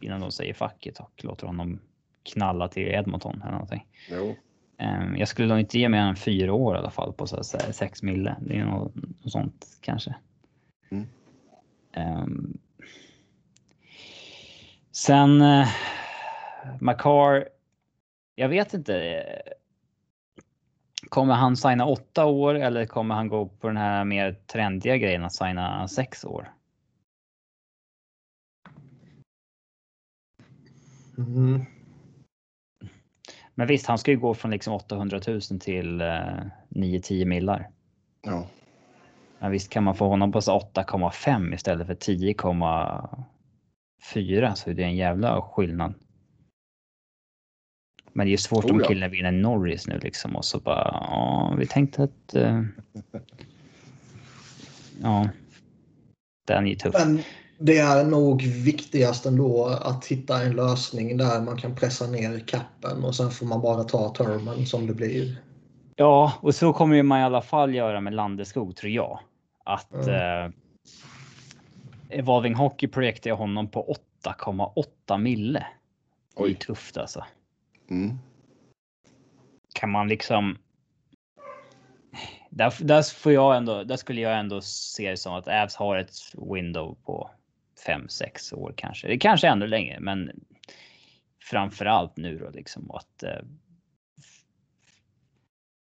innan 0.00 0.20
de 0.20 0.32
säger 0.32 0.54
facket 0.54 1.00
och 1.00 1.24
låter 1.24 1.46
honom 1.46 1.80
knalla 2.22 2.68
till 2.68 2.88
Edmonton 2.88 3.42
eller 3.42 3.52
någonting. 3.52 3.86
Jo. 4.10 4.36
Ehm, 4.78 5.16
jag 5.16 5.28
skulle 5.28 5.48
nog 5.48 5.60
inte 5.60 5.78
ge 5.78 5.88
mer 5.88 5.98
än 5.98 6.16
fyra 6.16 6.52
år 6.52 6.74
i 6.74 6.78
alla 6.78 6.90
fall 6.90 7.12
på 7.12 7.26
så 7.26 7.44
säga, 7.44 7.72
sex 7.72 8.02
mille. 8.02 8.36
Det 8.40 8.56
är 8.56 8.64
något, 8.64 8.94
något 8.94 9.32
sånt 9.32 9.66
kanske. 9.80 10.14
Mm. 10.90 11.06
Um, 11.96 12.58
sen 14.92 15.42
uh, 15.42 15.68
Makar. 16.80 17.48
Jag 18.34 18.48
vet 18.48 18.74
inte. 18.74 19.24
Kommer 21.08 21.34
han 21.34 21.56
signa 21.56 21.86
åtta 21.86 22.26
år 22.26 22.54
eller 22.54 22.86
kommer 22.86 23.14
han 23.14 23.28
gå 23.28 23.48
på 23.48 23.66
den 23.66 23.76
här 23.76 24.04
mer 24.04 24.32
trendiga 24.32 24.96
grejen 24.96 25.24
att 25.24 25.34
signa 25.34 25.88
sex 25.88 26.24
år? 26.24 26.52
Mm. 31.18 31.64
Men 33.54 33.66
visst, 33.66 33.86
han 33.86 33.98
ska 33.98 34.10
ju 34.10 34.16
gå 34.16 34.34
från 34.34 34.50
liksom 34.50 34.74
800 34.74 35.20
000 35.26 35.40
till 35.40 36.00
eh, 36.00 36.06
9-10 36.68 37.24
millar. 37.24 37.70
Ja. 38.22 38.46
Men 39.38 39.50
visst 39.50 39.72
kan 39.72 39.84
man 39.84 39.94
få 39.94 40.08
honom 40.08 40.32
på 40.32 40.40
8,5 40.40 41.54
istället 41.54 41.86
för 41.86 41.94
10,4 41.94 44.54
så 44.54 44.72
det 44.72 44.82
är 44.82 44.86
en 44.86 44.96
jävla 44.96 45.42
skillnad. 45.42 45.94
Men 48.16 48.26
det 48.26 48.32
är 48.32 48.36
svårt 48.36 48.64
oh, 48.64 48.70
om 48.70 48.82
killen 48.88 49.10
vinner 49.10 49.32
Norris 49.32 49.86
nu 49.86 49.98
liksom 49.98 50.36
och 50.36 50.44
så 50.44 50.58
bara, 50.60 50.90
ja, 50.92 51.54
vi 51.58 51.66
tänkte 51.66 52.02
att... 52.02 52.34
Uh, 52.36 52.62
ja. 55.02 55.28
Den 56.46 56.66
är 56.66 56.70
ju 56.70 56.76
tuff. 56.76 56.94
Men 56.98 57.22
det 57.58 57.78
är 57.78 58.04
nog 58.04 58.42
viktigast 58.42 59.26
ändå 59.26 59.66
att 59.66 60.06
hitta 60.06 60.42
en 60.42 60.56
lösning 60.56 61.16
där 61.16 61.40
man 61.40 61.56
kan 61.56 61.74
pressa 61.74 62.06
ner 62.06 62.38
kappen 62.38 63.04
och 63.04 63.14
sen 63.14 63.30
får 63.30 63.46
man 63.46 63.60
bara 63.60 63.84
ta 63.84 64.14
termen 64.14 64.66
som 64.66 64.86
det 64.86 64.94
blir. 64.94 65.36
Ja, 65.96 66.32
och 66.40 66.54
så 66.54 66.72
kommer 66.72 67.02
man 67.02 67.20
i 67.20 67.22
alla 67.22 67.42
fall 67.42 67.74
göra 67.74 68.00
med 68.00 68.14
Landeskog 68.14 68.76
tror 68.76 68.92
jag. 68.92 69.20
Att 69.64 70.06
mm. 70.06 70.44
eh, 70.44 70.50
Evolving 72.18 72.54
Hockey 72.54 72.88
projekterar 72.88 73.36
honom 73.36 73.68
på 73.68 73.96
8,8 74.24 75.18
mille. 75.18 75.66
Det 76.36 76.50
är 76.50 76.54
tufft 76.54 76.96
alltså. 76.96 77.24
Mm. 77.90 78.18
Kan 79.74 79.90
man 79.90 80.08
liksom. 80.08 80.58
Där, 82.50 82.74
där, 82.84 83.14
får 83.20 83.32
jag 83.32 83.56
ändå, 83.56 83.84
där 83.84 83.96
skulle 83.96 84.20
jag 84.20 84.38
ändå 84.38 84.60
se 84.60 85.10
det 85.10 85.16
som 85.16 85.34
att 85.34 85.48
Avs 85.48 85.76
har 85.76 85.96
ett 85.98 86.12
window 86.52 86.96
på 87.04 87.30
5-6 87.86 88.54
år 88.54 88.74
kanske. 88.76 89.08
Det 89.08 89.18
kanske 89.18 89.48
ännu 89.48 89.66
längre, 89.66 90.00
men 90.00 90.30
framförallt 91.50 92.16
nu 92.16 92.38
då 92.38 92.50
liksom 92.50 92.90
att. 92.90 93.22
Eh, 93.22 93.30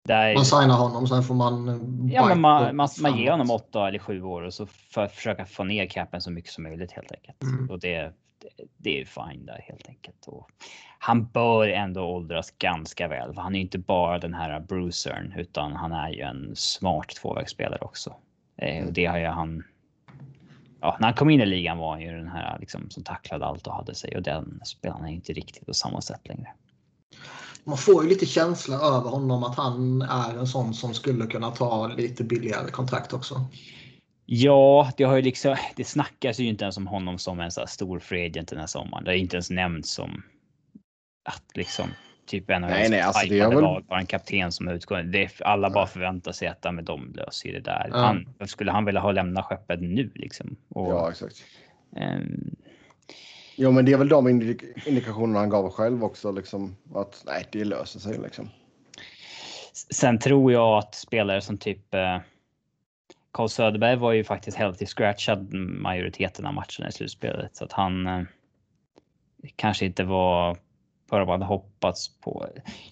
där, 0.05 0.35
man 0.35 0.45
signar 0.45 0.77
honom, 0.77 1.07
sen 1.07 1.23
får 1.23 1.35
man. 1.35 1.67
Ja, 2.13 2.29
men 2.29 2.41
man, 2.41 2.77
man, 2.77 2.89
man 3.03 3.19
ger 3.19 3.31
honom 3.31 3.51
8 3.51 3.89
eller 3.89 3.99
7 3.99 4.23
år 4.23 4.43
och 4.43 4.55
så 4.55 4.67
för 4.67 5.07
försöka 5.07 5.47
få 5.47 5.65
ner 5.65 5.87
capen 5.87 6.21
så 6.21 6.31
mycket 6.31 6.53
som 6.53 6.65
möjligt 6.65 6.93
helt 6.93 7.13
enkelt. 7.13 7.43
Mm. 7.43 7.71
Och 7.71 7.81
det, 7.81 8.13
det 8.77 9.01
är 9.01 9.05
fine 9.05 9.47
där 9.47 9.65
helt 9.69 9.89
enkelt. 9.89 10.27
Och 10.27 10.51
han 10.99 11.27
bör 11.27 11.69
ändå 11.69 12.03
åldras 12.03 12.51
ganska 12.59 13.09
väl, 13.09 13.35
för 13.35 13.43
han 13.43 13.55
är 13.55 13.61
inte 13.61 13.79
bara 13.79 14.19
den 14.19 14.35
här 14.35 14.61
brucern 14.61 15.35
utan 15.37 15.73
han 15.73 15.93
är 15.93 16.11
ju 16.11 16.21
en 16.21 16.57
smart 16.57 17.09
tvåvägsspelare 17.09 17.81
också. 17.81 18.11
Eh, 18.57 18.77
och 18.77 18.83
mm. 18.83 18.93
det 18.93 19.07
har 19.07 19.19
ju 19.19 19.27
han. 19.27 19.63
Ja, 20.81 20.97
när 21.01 21.07
han 21.07 21.17
kom 21.17 21.31
in 21.31 21.41
i 21.41 21.47
ligan 21.47 21.79
var 21.79 21.91
han 21.91 22.01
ju 22.01 22.11
den 22.11 22.29
här 22.29 22.59
liksom, 22.61 22.91
som 22.91 23.03
tacklade 23.03 23.47
allt 23.47 23.67
och 23.67 23.75
hade 23.75 23.95
sig 23.95 24.17
och 24.17 24.23
den 24.23 24.61
spelaren 24.65 25.07
är 25.07 25.13
inte 25.13 25.33
riktigt 25.33 25.67
på 25.67 25.75
samma 25.75 26.01
sätt 26.01 26.29
längre. 26.29 26.49
Man 27.65 27.79
får 27.79 28.03
ju 28.03 28.09
lite 28.09 28.27
känsla 28.27 28.77
över 28.77 29.11
honom 29.11 29.45
att 29.45 29.57
han 29.57 30.03
är 30.03 30.39
en 30.39 30.47
sån 30.47 30.75
som 30.75 30.95
skulle 30.95 31.27
kunna 31.27 31.51
ta 31.51 31.87
lite 31.87 32.25
billigare 32.25 32.71
kontrakt 32.71 33.13
också. 33.13 33.45
Ja, 34.33 34.91
det 34.97 35.05
har 35.05 35.17
ju 35.17 35.23
liksom. 35.23 35.57
Det 35.77 35.85
snackas 35.85 36.41
ju 36.41 36.45
inte 36.45 36.65
ens 36.65 36.77
om 36.77 36.87
honom 36.87 37.19
som 37.19 37.41
en 37.41 37.51
så 37.51 37.67
stor 37.67 37.99
free 37.99 38.27
agent 38.27 38.49
den 38.49 38.59
här 38.59 38.67
sommaren. 38.67 39.05
Det 39.05 39.11
är 39.11 39.17
inte 39.17 39.37
ens 39.37 39.51
nämnts 39.51 39.91
som 39.91 40.23
att 41.25 41.45
liksom 41.55 41.87
typ 42.27 42.51
en 42.51 42.65
av 42.65 42.71
nej, 42.71 42.89
nej, 42.91 43.01
alltså 43.01 43.27
det 43.27 43.47
väl... 43.47 43.61
lag 43.61 43.85
var 43.89 43.99
en 43.99 44.07
kapten 44.07 44.53
som 44.53 44.69
utgår. 44.69 45.03
Det, 45.03 45.41
alla 45.41 45.71
bara 45.71 45.87
förväntar 45.87 46.33
sig 46.33 46.49
att 46.49 46.75
med 46.75 46.85
dem 46.85 47.13
löser 47.17 47.53
det 47.53 47.61
där. 47.61 47.91
Ja. 47.93 47.99
Han, 47.99 48.49
skulle 48.49 48.73
han 48.73 48.85
vilja 48.85 49.01
ha 49.01 49.13
lämnat 49.13 49.45
skeppet 49.45 49.81
nu 49.81 50.11
liksom? 50.15 50.57
Och, 50.69 50.93
ja, 50.93 51.11
exakt. 51.11 51.37
Um, 51.97 52.57
jo, 53.57 53.71
men 53.71 53.85
det 53.85 53.93
är 53.93 53.99
väl 53.99 54.09
de 54.09 54.29
indik 54.29 54.63
indikationerna 54.87 55.39
han 55.39 55.49
gav 55.49 55.71
själv 55.71 56.05
också, 56.05 56.33
liksom 56.33 56.77
att 56.95 57.23
nej, 57.27 57.47
det 57.53 57.65
löser 57.65 58.01
sig 58.01 58.19
liksom. 58.19 58.51
Sen 59.91 60.19
tror 60.19 60.53
jag 60.53 60.79
att 60.79 60.95
spelare 60.95 61.41
som 61.41 61.59
typ 61.59 61.95
eh, 61.95 62.19
Carl 63.33 63.49
Söderberg 63.49 63.97
var 63.97 64.13
ju 64.13 64.25
faktiskt 64.25 64.57
healthy 64.57 64.87
scratchad 64.87 65.53
majoriteten 65.55 66.47
av 66.47 66.55
matcherna 66.55 66.89
i 66.89 66.93
slutspelet 66.93 67.57
så 67.57 67.65
att 67.65 67.73
han 67.73 68.07
eh, 68.07 68.23
kanske 69.57 69.87
inte 69.87 70.05
var 70.05 70.57
vad 71.11 71.29
han 71.29 71.43
hoppats 71.43 72.21
på. 72.21 72.47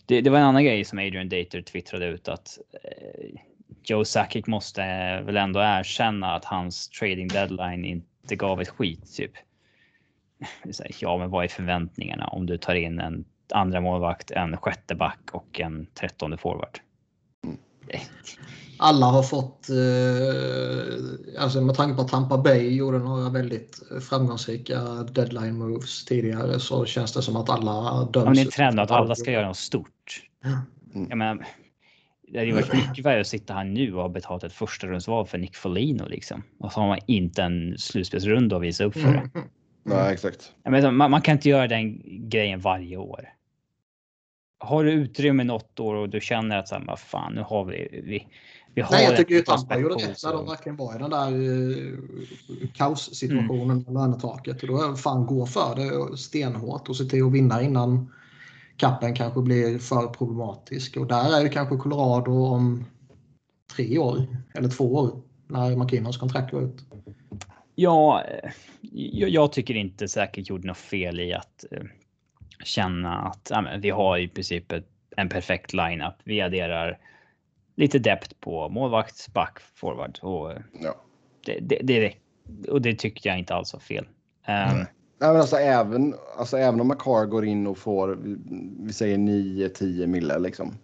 Det, 0.06 0.20
det, 0.20 0.30
var 0.30 0.38
en 0.38 0.44
annan 0.44 0.64
grej 0.64 0.84
som 0.84 0.98
Adrian 0.98 1.28
Dater 1.28 1.62
twittrade 1.62 2.06
ut 2.06 2.28
att 2.28 2.58
eh, 2.84 3.40
Joe 3.84 4.04
Sakic 4.04 4.46
måste 4.46 4.82
eh, 4.82 5.20
väl 5.20 5.36
ändå 5.36 5.60
erkänna 5.60 6.34
att 6.34 6.44
hans 6.44 6.88
trading 6.88 7.28
deadline 7.28 7.84
inte 7.84 8.36
gav 8.36 8.60
ett 8.60 8.68
skit 8.68 9.16
typ. 9.16 9.32
Ja, 11.00 11.18
men 11.18 11.30
vad 11.30 11.44
är 11.44 11.48
förväntningarna 11.48 12.26
om 12.26 12.46
du 12.46 12.58
tar 12.58 12.74
in 12.74 13.00
en 13.00 13.24
andra 13.52 13.80
målvakt, 13.80 14.30
en 14.30 14.56
sjätte 14.56 14.94
back 14.94 15.20
och 15.32 15.60
en 15.60 15.86
trettonde 15.86 16.36
forward? 16.36 16.78
Alla 18.78 19.06
har 19.06 19.22
fått, 19.22 19.68
eh, 19.68 21.42
alltså 21.42 21.60
med 21.60 21.74
tanke 21.74 21.94
på 21.96 22.02
att 22.02 22.08
Tampa 22.08 22.38
Bay 22.38 22.76
gjorde 22.76 22.98
några 22.98 23.30
väldigt 23.30 23.82
framgångsrika 24.08 24.82
deadline 25.12 25.58
moves 25.58 26.04
tidigare 26.04 26.60
så 26.60 26.84
känns 26.84 27.12
det 27.12 27.22
som 27.22 27.36
att 27.36 27.50
alla 27.50 28.04
döms. 28.04 28.26
Om 28.26 28.34
det 28.34 28.40
är 28.40 28.44
en 28.44 28.50
trend 28.50 28.80
att 28.80 28.90
alla 28.90 29.14
ska 29.14 29.30
göra 29.30 29.46
något 29.46 29.56
stort. 29.56 30.22
Mm. 30.44 31.08
Jag 31.08 31.18
menar, 31.18 31.46
det 32.32 32.38
hade 32.38 32.52
varit 32.52 32.74
mycket 32.74 33.04
värre 33.04 33.20
att 33.20 33.26
sitta 33.26 33.54
här 33.54 33.64
nu 33.64 33.94
och 33.94 34.02
ha 34.02 34.08
betalat 34.08 34.44
ett 34.44 34.52
första 34.52 34.86
rundsval 34.86 35.26
för 35.26 35.38
Nick 35.38 35.56
Folino 35.56 36.08
liksom. 36.08 36.42
Och 36.58 36.72
så 36.72 36.80
har 36.80 36.88
man 36.88 36.98
inte 37.06 37.42
en 37.42 37.78
slutspelsrunda 37.78 38.56
att 38.56 38.62
visa 38.62 38.84
upp 38.84 38.94
för 38.94 39.12
det. 39.12 39.30
Mm. 39.34 39.48
Nej, 39.82 40.12
exakt. 40.12 40.52
Jag 40.62 40.70
menar, 40.70 40.90
man, 40.90 41.10
man, 41.10 41.20
kan 41.20 41.32
inte 41.32 41.48
göra 41.48 41.68
den 41.68 42.02
grejen 42.28 42.60
varje 42.60 42.96
år. 42.96 43.28
Har 44.58 44.84
du 44.84 44.92
utrymme 44.92 45.44
något 45.44 45.80
år 45.80 45.94
och 45.94 46.08
du 46.08 46.20
känner 46.20 46.58
att 46.58 46.68
så 46.68 46.74
här, 46.74 46.84
vad 46.86 46.98
fan, 46.98 47.34
nu 47.34 47.40
har 47.40 47.64
vi, 47.64 48.02
vi 48.04 48.26
vi 48.78 48.82
har 48.82 48.90
Nej, 48.90 49.04
jag 49.04 49.16
tycker 49.16 49.34
ju 49.34 49.42
Tampa 49.42 49.78
gjorde 49.78 49.94
rätt 49.94 50.24
när 50.24 50.32
de 50.32 50.46
verkligen 50.46 50.76
var 50.76 50.94
i 50.94 50.98
den 50.98 51.10
där 51.10 51.32
uh, 51.32 51.98
kaossituationen 52.74 53.70
mm. 53.70 53.82
med 53.82 53.94
lönetaket. 53.94 54.62
Och 54.62 54.68
då 54.68 54.96
fan 54.96 55.26
gå 55.26 55.46
för 55.46 55.74
det 55.76 56.16
stenhårt 56.16 56.88
och 56.88 56.96
se 56.96 57.04
till 57.04 57.24
att 57.24 57.32
vinna 57.32 57.62
innan 57.62 58.12
kappen 58.76 59.14
kanske 59.14 59.40
blir 59.40 59.78
för 59.78 60.06
problematisk. 60.06 60.96
Och 60.96 61.06
där 61.06 61.36
är 61.38 61.42
ju 61.42 61.48
kanske 61.48 61.76
Colorado 61.76 62.30
om 62.30 62.84
tre 63.76 63.98
år 63.98 64.26
eller 64.54 64.68
två 64.68 64.94
år 64.94 65.22
när 65.46 65.76
McKinnons 65.76 66.16
kontrakt 66.16 66.50
går 66.50 66.62
ut. 66.62 66.84
Ja, 67.74 68.24
jag, 68.92 69.30
jag 69.30 69.52
tycker 69.52 69.74
inte 69.74 70.08
säkert 70.08 70.48
gjorde 70.48 70.66
något 70.66 70.76
fel 70.76 71.20
i 71.20 71.34
att 71.34 71.64
uh, 71.72 71.82
känna 72.64 73.18
att 73.18 73.48
ja, 73.50 73.64
vi 73.78 73.90
har 73.90 74.18
i 74.18 74.28
princip 74.28 74.72
ett, 74.72 74.86
en 75.16 75.28
perfekt 75.28 75.72
lineup. 75.72 76.14
Vi 76.24 76.40
adderar 76.40 76.98
lite 77.76 77.98
depth 77.98 78.34
på 78.40 78.68
målvakt, 78.68 79.32
back, 79.32 79.58
forward 79.74 80.18
och 80.22 80.52
ja. 80.80 80.94
det, 81.46 81.58
det, 81.60 81.78
det, 81.82 82.14
och 82.70 82.82
det 82.82 82.94
tyckte 82.94 83.28
jag 83.28 83.38
inte 83.38 83.54
alls 83.54 83.72
var 83.72 83.80
fel. 83.80 84.06
Mm. 84.46 84.86
Nej, 85.20 85.32
men 85.32 85.36
alltså, 85.36 85.56
även, 85.56 86.14
alltså, 86.38 86.56
även 86.56 86.80
om 86.80 86.88
McCar 86.88 87.26
går 87.26 87.44
in 87.44 87.66
och 87.66 87.78
får, 87.78 88.18
vi 88.86 88.92
säger 88.92 89.18
9-10 89.18 90.06
mille 90.06 90.38
liksom. 90.38 90.74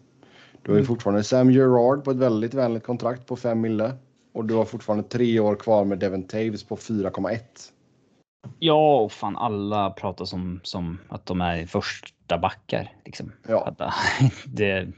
Du 0.62 0.70
har 0.70 0.78
ju 0.78 0.84
fortfarande 0.84 1.24
Sam 1.24 1.50
Gerard 1.50 2.04
på 2.04 2.10
ett 2.10 2.16
väldigt 2.16 2.54
vänligt 2.54 2.84
kontrakt 2.84 3.26
på 3.26 3.36
5 3.36 3.60
mille. 3.60 3.92
Och 4.32 4.44
du 4.44 4.54
har 4.54 4.64
fortfarande 4.64 5.08
tre 5.08 5.40
år 5.40 5.54
kvar 5.56 5.84
med 5.84 5.98
Devon 5.98 6.22
Taves 6.22 6.64
på 6.64 6.76
4,1. 6.76 7.38
Ja, 8.58 8.96
och 8.96 9.12
fan 9.12 9.36
alla 9.36 9.90
pratar 9.90 10.24
som, 10.24 10.60
som 10.62 10.98
att 11.08 11.26
de 11.26 11.40
är 11.40 11.66
första 11.66 12.38
backar. 12.38 12.92
Liksom. 13.04 13.32
Ja. 13.48 13.74
det, 14.46 14.88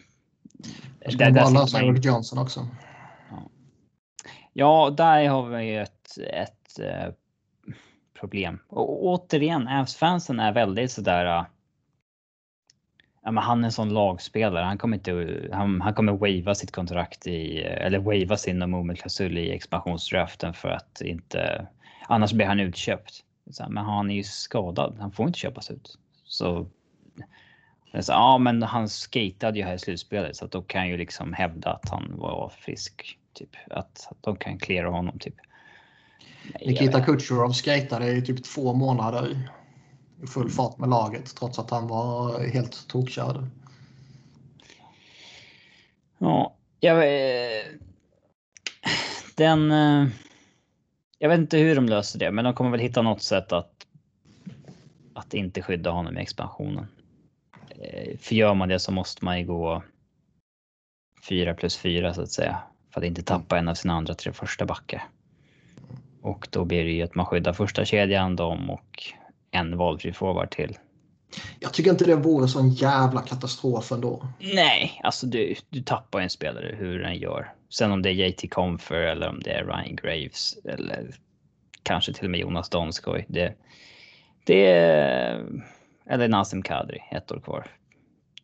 det, 0.98 1.30
det 1.30 1.42
alla 1.42 1.66
Sarah 1.66 1.96
Johnson 1.96 2.38
också. 2.38 2.68
Ja. 3.30 3.50
ja, 4.52 4.94
där 4.96 5.28
har 5.28 5.48
vi 5.48 5.76
ett, 5.76 6.18
ett 6.32 6.78
eh, 6.78 7.12
problem. 8.20 8.58
Och 8.68 9.04
återigen, 9.04 9.68
Avs-fansen 9.68 10.40
är 10.40 10.52
väldigt 10.52 10.90
sådär. 10.92 11.26
Uh, 11.26 11.46
ja, 13.22 13.30
men 13.30 13.44
han 13.44 13.60
är 13.60 13.64
en 13.64 13.72
sån 13.72 13.94
lagspelare. 13.94 14.64
Han 14.64 14.78
kommer 14.78 14.96
inte. 14.96 15.48
Han, 15.52 15.80
han 15.80 15.94
kommer 15.94 16.12
wava 16.12 16.54
sitt 16.54 16.72
kontrakt 16.72 17.26
i 17.26 17.62
eller 17.62 17.98
wava 17.98 18.36
sin 18.36 18.70
moment-klausul 18.70 19.38
i 19.38 19.52
expansionsdraften 19.52 20.54
för 20.54 20.68
att 20.68 21.00
inte 21.00 21.66
annars 22.08 22.32
blir 22.32 22.46
han 22.46 22.60
utköpt. 22.60 23.22
Men 23.68 23.84
han 23.84 24.10
är 24.10 24.14
ju 24.14 24.22
skadad. 24.22 24.96
Han 25.00 25.12
får 25.12 25.26
inte 25.26 25.38
köpas 25.38 25.70
ut. 25.70 25.98
Så 26.24 26.66
så, 28.02 28.12
ja, 28.12 28.38
men 28.38 28.62
han 28.62 28.88
skatade 28.88 29.58
ju 29.58 29.64
här 29.64 29.74
i 29.74 29.78
slutspelet 29.78 30.36
så 30.36 30.44
att 30.44 30.50
då 30.50 30.62
kan 30.62 30.88
ju 30.88 30.96
liksom 30.96 31.32
hävda 31.32 31.72
att 31.72 31.88
han 31.88 32.12
var 32.16 32.52
frisk. 32.58 33.18
Typ 33.32 33.50
att, 33.70 34.06
att 34.10 34.22
de 34.22 34.36
kan 34.36 34.58
klära 34.58 34.90
honom 34.90 35.18
typ. 35.18 35.34
Nikita 36.66 37.00
Kucherov 37.00 37.52
skatade 37.52 38.12
i 38.12 38.22
typ 38.22 38.44
två 38.44 38.72
månader 38.72 39.48
i 40.22 40.26
full 40.26 40.50
fart 40.50 40.78
med 40.78 40.88
laget 40.88 41.36
trots 41.36 41.58
att 41.58 41.70
han 41.70 41.88
var 41.88 42.40
helt 42.48 42.88
tokkörd. 42.88 43.46
Ja, 46.18 46.54
jag, 46.80 47.04
den. 49.36 49.72
Jag 51.26 51.30
vet 51.30 51.40
inte 51.40 51.58
hur 51.58 51.74
de 51.74 51.88
löser 51.88 52.18
det, 52.18 52.30
men 52.30 52.44
de 52.44 52.54
kommer 52.54 52.70
väl 52.70 52.80
hitta 52.80 53.02
något 53.02 53.22
sätt 53.22 53.52
att. 53.52 53.86
Att 55.14 55.34
inte 55.34 55.62
skydda 55.62 55.90
honom 55.90 56.18
i 56.18 56.20
expansionen. 56.20 56.86
Eh, 57.68 58.18
för 58.18 58.34
gör 58.34 58.54
man 58.54 58.68
det 58.68 58.78
så 58.78 58.92
måste 58.92 59.24
man 59.24 59.38
ju 59.38 59.46
gå 59.46 59.82
4 61.28 61.54
plus 61.54 61.76
4 61.76 62.14
så 62.14 62.22
att 62.22 62.30
säga. 62.30 62.58
För 62.90 63.00
att 63.00 63.06
inte 63.06 63.22
tappa 63.22 63.58
en 63.58 63.68
av 63.68 63.74
sina 63.74 63.94
andra 63.94 64.14
tre 64.14 64.32
första 64.32 64.66
backar. 64.66 65.04
Och 66.22 66.48
då 66.50 66.64
blir 66.64 66.84
det 66.84 66.90
ju 66.90 67.02
att 67.02 67.14
man 67.14 67.26
skyddar 67.26 67.52
första 67.52 67.84
kedjan, 67.84 68.36
dem 68.36 68.70
och 68.70 69.02
en 69.50 69.76
valfri 69.76 70.12
forward 70.12 70.50
till. 70.50 70.78
Jag 71.60 71.72
tycker 71.72 71.90
inte 71.90 72.04
det 72.04 72.16
vore 72.16 72.48
sån 72.48 72.68
jävla 72.70 73.22
katastrof 73.22 73.92
ändå. 73.92 74.28
Nej, 74.38 75.00
alltså 75.04 75.26
du, 75.26 75.54
du 75.68 75.82
tappar 75.82 76.20
en 76.20 76.30
spelare 76.30 76.76
hur 76.78 76.98
den 76.98 77.16
gör. 77.16 77.52
Sen 77.68 77.92
om 77.92 78.02
det 78.02 78.10
är 78.10 78.12
JT 78.12 78.48
Comfer 78.50 79.00
eller 79.00 79.28
om 79.28 79.40
det 79.40 79.50
är 79.50 79.64
Ryan 79.64 79.96
Graves 79.96 80.58
eller 80.64 81.10
kanske 81.82 82.12
till 82.12 82.24
och 82.24 82.30
med 82.30 82.40
Jonas 82.40 82.68
Donskoj. 82.68 83.26
Det, 83.28 83.54
det 84.44 84.66
eller 86.06 86.28
Nassim 86.28 86.62
Kadri, 86.62 86.98
ett 87.10 87.32
år 87.32 87.40
kvar. 87.40 87.66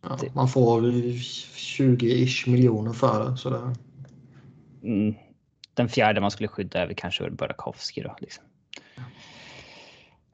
Ja, 0.02 0.18
man 0.34 0.48
får 0.48 0.80
20-ish 0.82 2.48
miljoner 2.48 2.92
för 2.92 3.30
det. 3.30 3.36
Sådär. 3.36 3.74
Mm, 4.82 5.14
den 5.74 5.88
fjärde 5.88 6.20
man 6.20 6.30
skulle 6.30 6.48
skydda 6.48 6.82
är 6.82 6.86
väl 6.86 6.96
kanske 6.96 7.30
Burakovsky 7.30 8.02
då. 8.02 8.16
Liksom. 8.20 8.44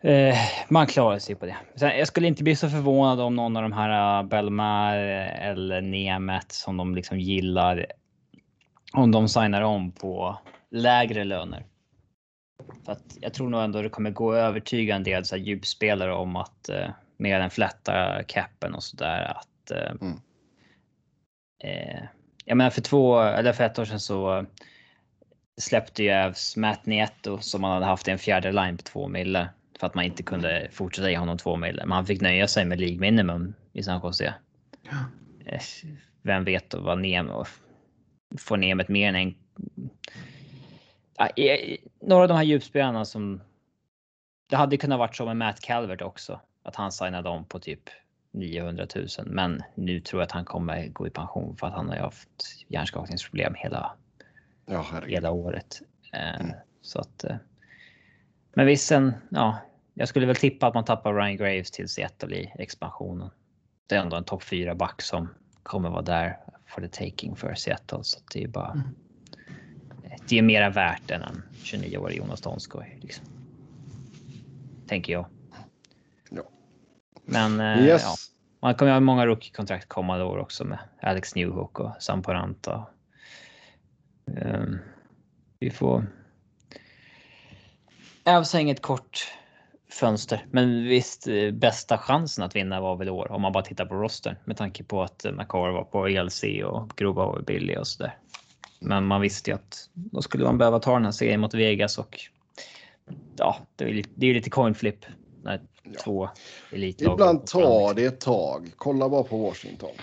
Eh, 0.01 0.37
man 0.69 0.87
klarar 0.87 1.19
sig 1.19 1.35
på 1.35 1.47
det. 1.47 1.57
Sen, 1.77 1.99
jag 1.99 2.09
skulle 2.09 2.27
inte 2.27 2.43
bli 2.43 2.57
så 2.57 2.69
förvånad 2.69 3.21
om 3.21 3.37
någon 3.37 3.57
av 3.57 3.63
de 3.63 3.73
här 3.73 4.23
uh, 4.23 4.29
Belmar 4.29 4.97
eller 4.97 5.81
Nemet 5.81 6.53
som 6.53 6.77
de 6.77 6.95
liksom 6.95 7.21
gillar. 7.21 7.87
Om 8.93 9.11
de 9.11 9.29
signar 9.29 9.63
om 9.63 9.93
på 9.93 10.39
lägre 10.71 11.25
löner. 11.25 11.67
För 12.85 12.93
att 12.93 13.17
jag 13.21 13.35
tror 13.35 13.51
nog 13.51 13.63
ändå 13.63 13.83
det 13.83 13.89
kommer 13.89 14.11
gå 14.11 14.33
att 14.33 14.39
övertyga 14.39 14.97
en 14.97 15.03
del 15.03 15.25
så 15.25 15.37
här, 15.37 15.43
djupspelare 15.43 16.13
om 16.13 16.37
att 16.37 16.71
uh, 16.73 16.91
med 17.19 17.41
den 17.41 17.51
flätta 17.51 18.23
capen 18.23 18.75
och 18.75 18.83
sådär 18.83 19.37
att. 19.37 19.71
Eh, 19.71 19.91
mm. 20.01 20.21
eh, 21.65 22.03
jag 22.45 22.57
menar 22.57 22.71
för 22.71 22.81
två 22.81 23.21
eller 23.21 23.53
för 23.53 23.65
ett 23.65 23.79
år 23.79 23.85
sedan 23.85 24.01
så 24.01 24.47
släppte 25.61 26.03
ju 26.03 26.09
Ävs 26.09 26.57
Matt 26.57 26.87
Nieto 26.87 27.39
som 27.39 27.61
man 27.61 27.71
hade 27.71 27.87
haft 27.87 28.09
i 28.09 28.11
en 28.11 28.19
fjärde 28.19 28.53
line 28.53 28.77
på 28.77 28.83
två 28.83 29.09
mille 29.09 29.49
för 29.81 29.87
att 29.87 29.95
man 29.95 30.05
inte 30.05 30.23
kunde 30.23 30.69
fortsätta 30.73 31.11
ge 31.11 31.17
honom 31.17 31.39
två 31.39 31.57
mille. 31.57 31.83
Men 31.87 31.93
han 31.93 32.07
fick 32.07 32.21
nöja 32.21 32.49
sig 32.49 32.65
med 32.65 32.81
League 32.81 32.99
minimum 32.99 33.55
i 33.73 33.83
San 33.83 34.01
Jose. 34.03 34.35
Ja. 34.83 34.97
Eh, 35.47 35.61
vem 36.23 36.45
vet 36.45 36.75
vad 36.75 36.99
Nem 36.99 37.31
får 38.39 38.57
Nemet 38.57 38.89
mer 38.89 39.09
än 39.09 39.17
en. 39.17 39.35
Några 42.01 42.23
av 42.23 42.29
de 42.29 42.37
här 42.37 42.45
djupspelarna 42.45 43.05
som. 43.05 43.41
Det 44.51 44.57
hade 44.57 44.77
kunnat 44.77 44.99
varit 44.99 45.17
så 45.17 45.25
med 45.27 45.37
Matt 45.37 45.61
Calvert 45.61 46.03
också 46.03 46.41
att 46.63 46.77
han 46.77 46.93
signade 46.93 47.29
om 47.29 47.45
på 47.45 47.59
typ 47.59 47.91
900 48.31 48.87
000. 48.95 49.07
Men 49.27 49.63
nu 49.75 50.01
tror 50.01 50.21
jag 50.21 50.27
att 50.27 50.33
han 50.33 50.45
kommer 50.45 50.87
gå 50.87 51.07
i 51.07 51.11
pension 51.11 51.57
för 51.57 51.67
att 51.67 51.73
han 51.73 51.89
har 51.89 51.97
haft 51.97 52.65
hjärnskakningsproblem 52.69 53.55
hela, 53.55 53.93
ja, 54.67 54.87
hela 55.07 55.31
året. 55.31 55.83
Eh, 56.13 56.41
mm. 56.41 56.53
Så 56.83 57.01
att. 57.01 57.25
Eh, 57.25 57.37
men 58.55 58.67
visst, 58.67 58.87
sen, 58.87 59.15
ja, 59.31 59.59
jag 59.95 60.09
skulle 60.09 60.27
väl 60.27 60.37
tippa 60.37 60.67
att 60.67 60.75
man 60.75 60.85
tappar 60.85 61.15
Ryan 61.15 61.37
Graves 61.37 61.71
till 61.71 61.89
Seattle 61.89 62.37
i 62.37 62.53
expansionen. 62.59 63.31
Det 63.87 63.95
är 63.95 64.01
ändå 64.01 64.17
en 64.17 64.25
topp 64.25 64.43
4 64.43 64.75
back 64.75 65.03
som 65.03 65.29
kommer 65.63 65.91
vara 65.91 66.03
där 66.03 66.39
för 66.69 66.89
the 66.89 66.89
taking 66.89 67.37
för 67.37 67.55
Seattle. 67.55 67.99
Så 68.03 68.21
det 68.33 68.43
är 68.43 68.49
bara. 68.49 68.71
Mm. 68.71 68.89
Det 70.29 70.39
är 70.39 70.43
mera 70.43 70.71
värt 70.71 71.11
än 71.11 71.23
en 71.23 71.43
29-årig 71.63 72.19
Jonas 72.19 72.41
Donskoj. 72.41 72.99
Liksom. 73.03 73.25
Tänker 74.87 75.13
jag. 75.13 75.27
Men 77.31 77.61
eh, 77.61 77.87
yes. 77.87 78.03
ja, 78.05 78.15
man 78.61 78.75
kommer 78.75 78.93
ha 78.93 79.01
många 79.01 79.27
rookie-kontrakt 79.27 79.89
kommande 79.89 80.25
år 80.25 80.39
också 80.39 80.65
med 80.65 80.79
Alex 81.03 81.35
Newhook 81.35 81.81
och 81.81 81.91
Sam 82.01 82.23
Poranta. 82.23 82.87
Um, 84.27 84.79
vi 85.59 85.71
får. 85.71 86.07
Ävs 88.25 88.53
har 88.53 88.61
inget 88.61 88.83
kort 88.83 89.33
fönster, 89.99 90.47
men 90.51 90.85
visst 90.85 91.29
eh, 91.29 91.51
bästa 91.51 91.99
chansen 91.99 92.45
att 92.45 92.57
vinna 92.57 92.81
var 92.81 92.97
väl 92.97 93.09
år 93.09 93.33
om 93.33 93.43
man 93.43 93.53
bara 93.53 93.65
tittar 93.65 93.87
på 93.87 93.95
roster 93.95 94.37
med 94.45 94.57
tanke 94.57 94.85
på 94.85 95.03
att 95.03 95.25
McCar 95.25 95.73
var 95.73 95.85
på 95.85 96.07
ELC 96.07 96.45
och 96.65 96.93
Grova 96.97 97.27
var 97.27 97.41
billig 97.41 97.79
och 97.79 97.87
så 97.87 98.03
där. 98.03 98.17
Men 98.81 99.05
man 99.05 99.21
visste 99.21 99.51
ju 99.51 99.55
att 99.55 99.89
då 99.95 100.23
skulle 100.23 100.45
man 100.45 100.59
behöva 100.59 100.79
ta 100.79 100.93
den 100.93 101.05
här 101.05 101.13
serien 101.13 101.41
mot 101.41 101.55
Vegas 101.55 101.99
och 101.99 102.21
ja, 103.37 103.57
det 103.77 103.85
är 103.85 103.89
ju 103.89 103.95
lite, 103.95 104.11
det 104.15 104.27
är 104.27 104.35
lite 104.35 104.51
coin 104.51 104.75
flip 104.75 105.07
när 105.43 105.61
ja. 105.83 105.91
två 106.05 106.29
elitlag. 106.73 107.13
Ibland 107.13 107.47
tar 107.47 107.95
det 107.95 108.05
ett 108.05 108.21
tag. 108.21 108.73
Kolla 108.77 109.09
bara 109.09 109.23
på 109.23 109.37
Washington. 109.37 109.91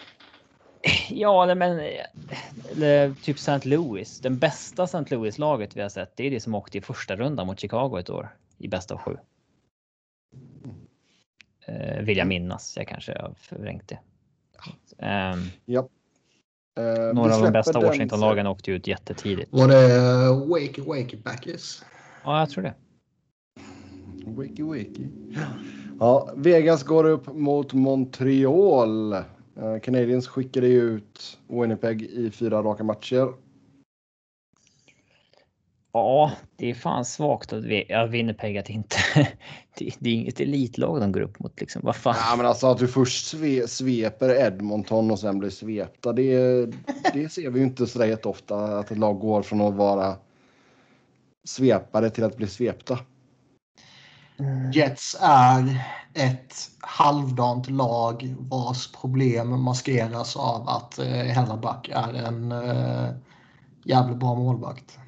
Ja, 1.10 1.56
men 1.56 1.80
eller 2.72 3.14
typ 3.24 3.38
St. 3.38 3.70
Louis. 3.70 4.20
Den 4.20 4.38
bästa 4.38 4.84
St. 4.84 5.06
Louis-laget 5.08 5.76
vi 5.76 5.82
har 5.82 5.90
sett, 5.90 6.18
det 6.18 6.28
är 6.28 6.32
det 6.32 6.40
som 6.40 6.56
åkte 6.56 6.78
i 6.78 6.82
första 6.82 7.16
rundan 7.16 7.48
mot 7.48 7.60
Chicago 7.60 7.98
ett 8.00 8.10
år 8.10 8.30
i 8.58 8.68
bästa 8.68 8.94
av 8.94 9.00
sju. 9.00 9.18
Eh, 11.66 12.04
vill 12.04 12.18
jag 12.18 12.28
minnas. 12.28 12.74
Jag 12.78 12.88
kanske 12.88 13.12
har 13.12 13.34
förvrängt 13.38 13.88
det. 13.88 14.00
Um, 15.06 15.50
ja. 15.66 15.90
Uh, 16.80 17.14
några 17.14 17.36
av 17.36 17.42
de 17.42 17.52
bästa 17.52 17.80
Washington-lagen 17.80 18.48
åkte 18.48 18.72
ut 18.72 18.88
jättetidigt. 18.88 19.52
Var 19.52 19.68
det 19.68 20.48
Wakey 20.50 20.84
Wakey 20.86 21.20
Backers? 21.24 21.82
Ja, 22.24 22.40
jag 22.40 22.50
tror 22.50 22.64
det. 22.64 22.74
Wakey 24.26 24.64
Wakey. 24.64 25.08
Ja, 26.00 26.34
Vegas 26.36 26.84
går 26.84 27.04
upp 27.04 27.34
mot 27.34 27.74
Montreal. 27.74 29.14
Uh, 29.14 29.80
Canadiens 29.84 30.28
skickade 30.28 30.68
ut 30.68 31.38
Winnipeg 31.48 32.02
i 32.02 32.32
fyra 32.32 32.62
raka 32.62 32.84
matcher. 32.84 33.34
Ja, 35.96 36.32
det 36.56 36.70
är 36.70 36.74
fan 36.74 37.06
svagt 37.06 37.54
att 37.54 37.64
ja, 37.88 38.06
Winnipeg 38.06 38.58
att 38.58 38.70
inte... 38.70 38.96
Det, 39.78 39.96
det, 40.00 40.10
är 40.10 40.14
inget 40.14 40.40
elitlag 40.40 41.02
de 41.02 41.12
går 41.12 41.22
upp 41.22 41.40
mot 41.40 41.60
liksom. 41.60 41.82
Vad 41.86 41.96
fan? 41.96 42.16
Ja, 42.30 42.36
men 42.38 42.46
alltså 42.46 42.68
att 42.68 42.78
du 42.78 42.88
först 42.88 43.28
sve, 43.28 43.68
sveper 43.68 44.30
Edmonton 44.30 45.12
och 45.12 45.20
sen 45.20 45.40
blir 45.40 45.50
svepta. 45.50 46.14
Det, 46.14 46.66
det 47.14 47.32
ser 47.32 47.50
vi 47.50 47.60
ju 47.60 47.66
inte 47.66 47.88
så 47.88 48.06
jätteofta 48.06 48.80
att 48.80 48.92
ett 48.92 48.98
lag 48.98 49.20
går 49.20 49.42
från 49.42 49.62
att 49.62 49.74
vara 49.74 50.16
svepare 51.48 52.10
till 52.10 52.24
att 52.24 52.38
bli 52.38 52.48
svepta. 52.48 53.00
Jets 54.74 55.18
är 55.22 55.86
ett 56.14 56.56
halvdant 56.80 57.70
lag 57.70 58.36
vars 58.40 58.92
problem 58.92 59.62
maskeras 59.62 60.36
av 60.36 60.70
att 60.70 61.00
eh, 61.00 61.06
Hellerback 61.08 61.90
är 61.90 62.14
en 62.14 62.52
eh, 62.52 63.10
jävligt 63.84 64.18
bra 64.18 64.36
målvakt. 64.36 65.00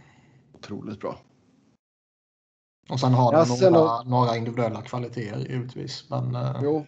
Otroligt 0.57 0.99
bra. 0.99 1.17
Och 2.89 2.99
sen 2.99 3.13
har 3.13 3.31
de 3.31 3.71
några, 3.71 4.03
några 4.03 4.37
individuella 4.37 4.81
kvaliteter 4.81 5.39
givetvis. 5.39 6.09
Men, 6.09 6.35
uh... 6.35 6.59
jo. 6.63 6.85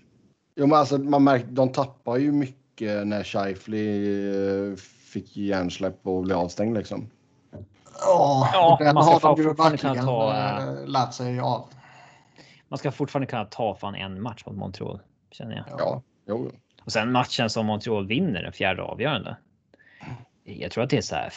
jo, 0.56 0.68
men 0.68 0.78
alltså 0.78 0.98
man 0.98 1.24
märker 1.24 1.48
de 1.48 1.72
tappar 1.72 2.18
ju 2.18 2.32
mycket 2.32 3.08
när 3.08 3.24
Scheifly 3.24 4.08
uh, 4.08 4.76
fick 5.14 5.38
hjärnsläpp 5.38 6.08
och 6.08 6.24
blev 6.24 6.38
avstängd 6.38 6.78
liksom. 6.78 7.10
Ja, 8.02 8.50
ja 8.54 8.78
den 8.80 8.96
man 8.96 9.04
har 9.04 9.20
de 9.20 9.42
ju 9.42 9.54
verkligen 9.54 10.06
ta, 10.06 10.34
uh, 10.34 10.88
lärt 10.88 11.14
sig 11.14 11.40
av. 11.40 11.70
Man 12.68 12.78
ska 12.78 12.92
fortfarande 12.92 13.28
kunna 13.28 13.46
ta 13.46 13.76
fan 13.76 13.96
en 13.96 14.22
match 14.22 14.44
mot 14.46 14.56
Montreal, 14.56 15.00
känner 15.32 15.56
jag. 15.56 15.80
Ja, 15.80 16.02
jo. 16.28 16.52
Och 16.86 16.92
sen 16.92 17.12
matchen 17.12 17.50
som 17.50 17.66
Montreal 17.66 18.08
vinner, 18.08 18.44
den 18.44 18.54
fjärde 18.54 18.82
avgörande. 18.82 19.38
Jag 20.44 20.72
tror 20.72 20.84
att 20.84 20.90
det 20.90 20.98
är 20.98 21.02
så 21.02 21.16
här 21.16 21.30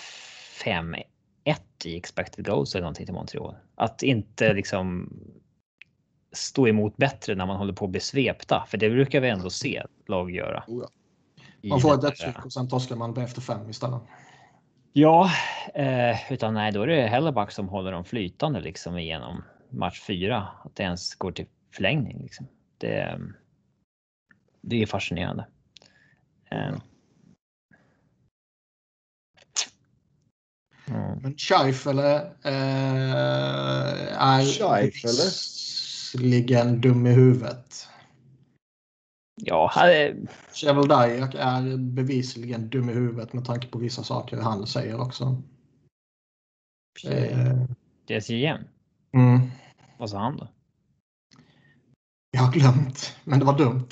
5 0.64 0.94
ett 1.82 1.86
i 1.86 1.96
expected 1.96 2.46
goals 2.46 2.74
eller 2.74 2.82
någonting 2.82 3.06
till 3.06 3.14
Montreal. 3.14 3.54
Att 3.74 4.02
inte 4.02 4.52
liksom 4.54 5.12
stå 6.32 6.68
emot 6.68 6.96
bättre 6.96 7.34
när 7.34 7.46
man 7.46 7.56
håller 7.56 7.72
på 7.72 7.84
att 7.84 7.90
bli 7.90 8.00
svepta, 8.00 8.64
för 8.68 8.78
det 8.78 8.90
brukar 8.90 9.20
vi 9.20 9.28
ändå 9.28 9.50
se 9.50 9.82
lag 10.06 10.30
göra. 10.30 10.64
Oh 10.66 10.82
ja. 10.82 10.88
Man 11.68 11.80
får 11.80 11.94
ett 11.94 12.00
dödstryck 12.00 12.44
och 12.44 12.52
sen 12.52 12.68
torskar 12.68 12.96
man 12.96 13.16
efter 13.16 13.40
fem 13.40 13.70
istället. 13.70 14.00
Ja, 14.92 15.30
eh, 15.74 16.32
utan 16.32 16.54
nej, 16.54 16.72
då 16.72 16.82
är 16.82 16.86
det 16.86 17.02
Helleback 17.02 17.50
som 17.50 17.68
håller 17.68 17.92
dem 17.92 18.04
flytande 18.04 18.60
liksom 18.60 18.98
igenom 18.98 19.44
match 19.70 20.00
fyra. 20.00 20.48
Att 20.64 20.76
det 20.76 20.82
ens 20.82 21.14
går 21.14 21.32
till 21.32 21.46
förlängning. 21.74 22.22
Liksom. 22.22 22.46
Det, 22.78 23.20
det 24.60 24.82
är 24.82 24.86
fascinerande. 24.86 25.46
Eh, 26.50 26.74
Mm. 30.86 31.18
Men 31.22 31.38
Scheifele 31.38 32.16
eh, 32.42 33.12
är 34.22 34.84
visserligen 34.84 36.80
dum 36.80 37.06
i 37.06 37.10
huvudet. 37.10 37.88
Ja. 39.34 39.72
Chevel 40.52 40.88
Dyack 40.88 41.34
är 41.34 41.76
bevisligen 41.76 42.68
dum 42.68 42.90
i 42.90 42.92
huvudet 42.92 43.32
med 43.32 43.44
tanke 43.44 43.66
på 43.66 43.78
vissa 43.78 44.02
saker 44.02 44.36
han 44.36 44.66
säger 44.66 45.00
också. 45.00 45.42
Eh. 47.04 47.56
Det 48.06 48.30
igen. 48.30 48.64
Mm. 49.12 49.40
Vad 49.98 50.10
sa 50.10 50.18
han 50.18 50.36
då? 50.36 50.48
Jag 52.30 52.42
har 52.42 52.52
glömt, 52.52 53.16
men 53.24 53.38
det 53.38 53.44
var 53.44 53.58
dumt. 53.58 53.88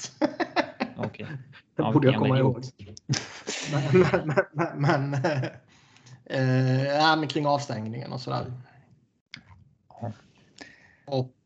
Okej. 0.97 1.24
Okay. 1.24 1.26
Det 1.76 1.93
borde 1.93 2.09
jag 2.09 2.20
komma 2.20 2.38
ihåg. 2.38 2.64
men, 3.72 4.32
men, 4.53 4.76
men, 4.76 5.11
men 5.11 5.20
Eh, 6.31 7.16
men 7.16 7.28
kring 7.28 7.47
avstängningen 7.47 8.12
och 8.12 8.20
sådär. 8.20 8.53
Och, 11.07 11.37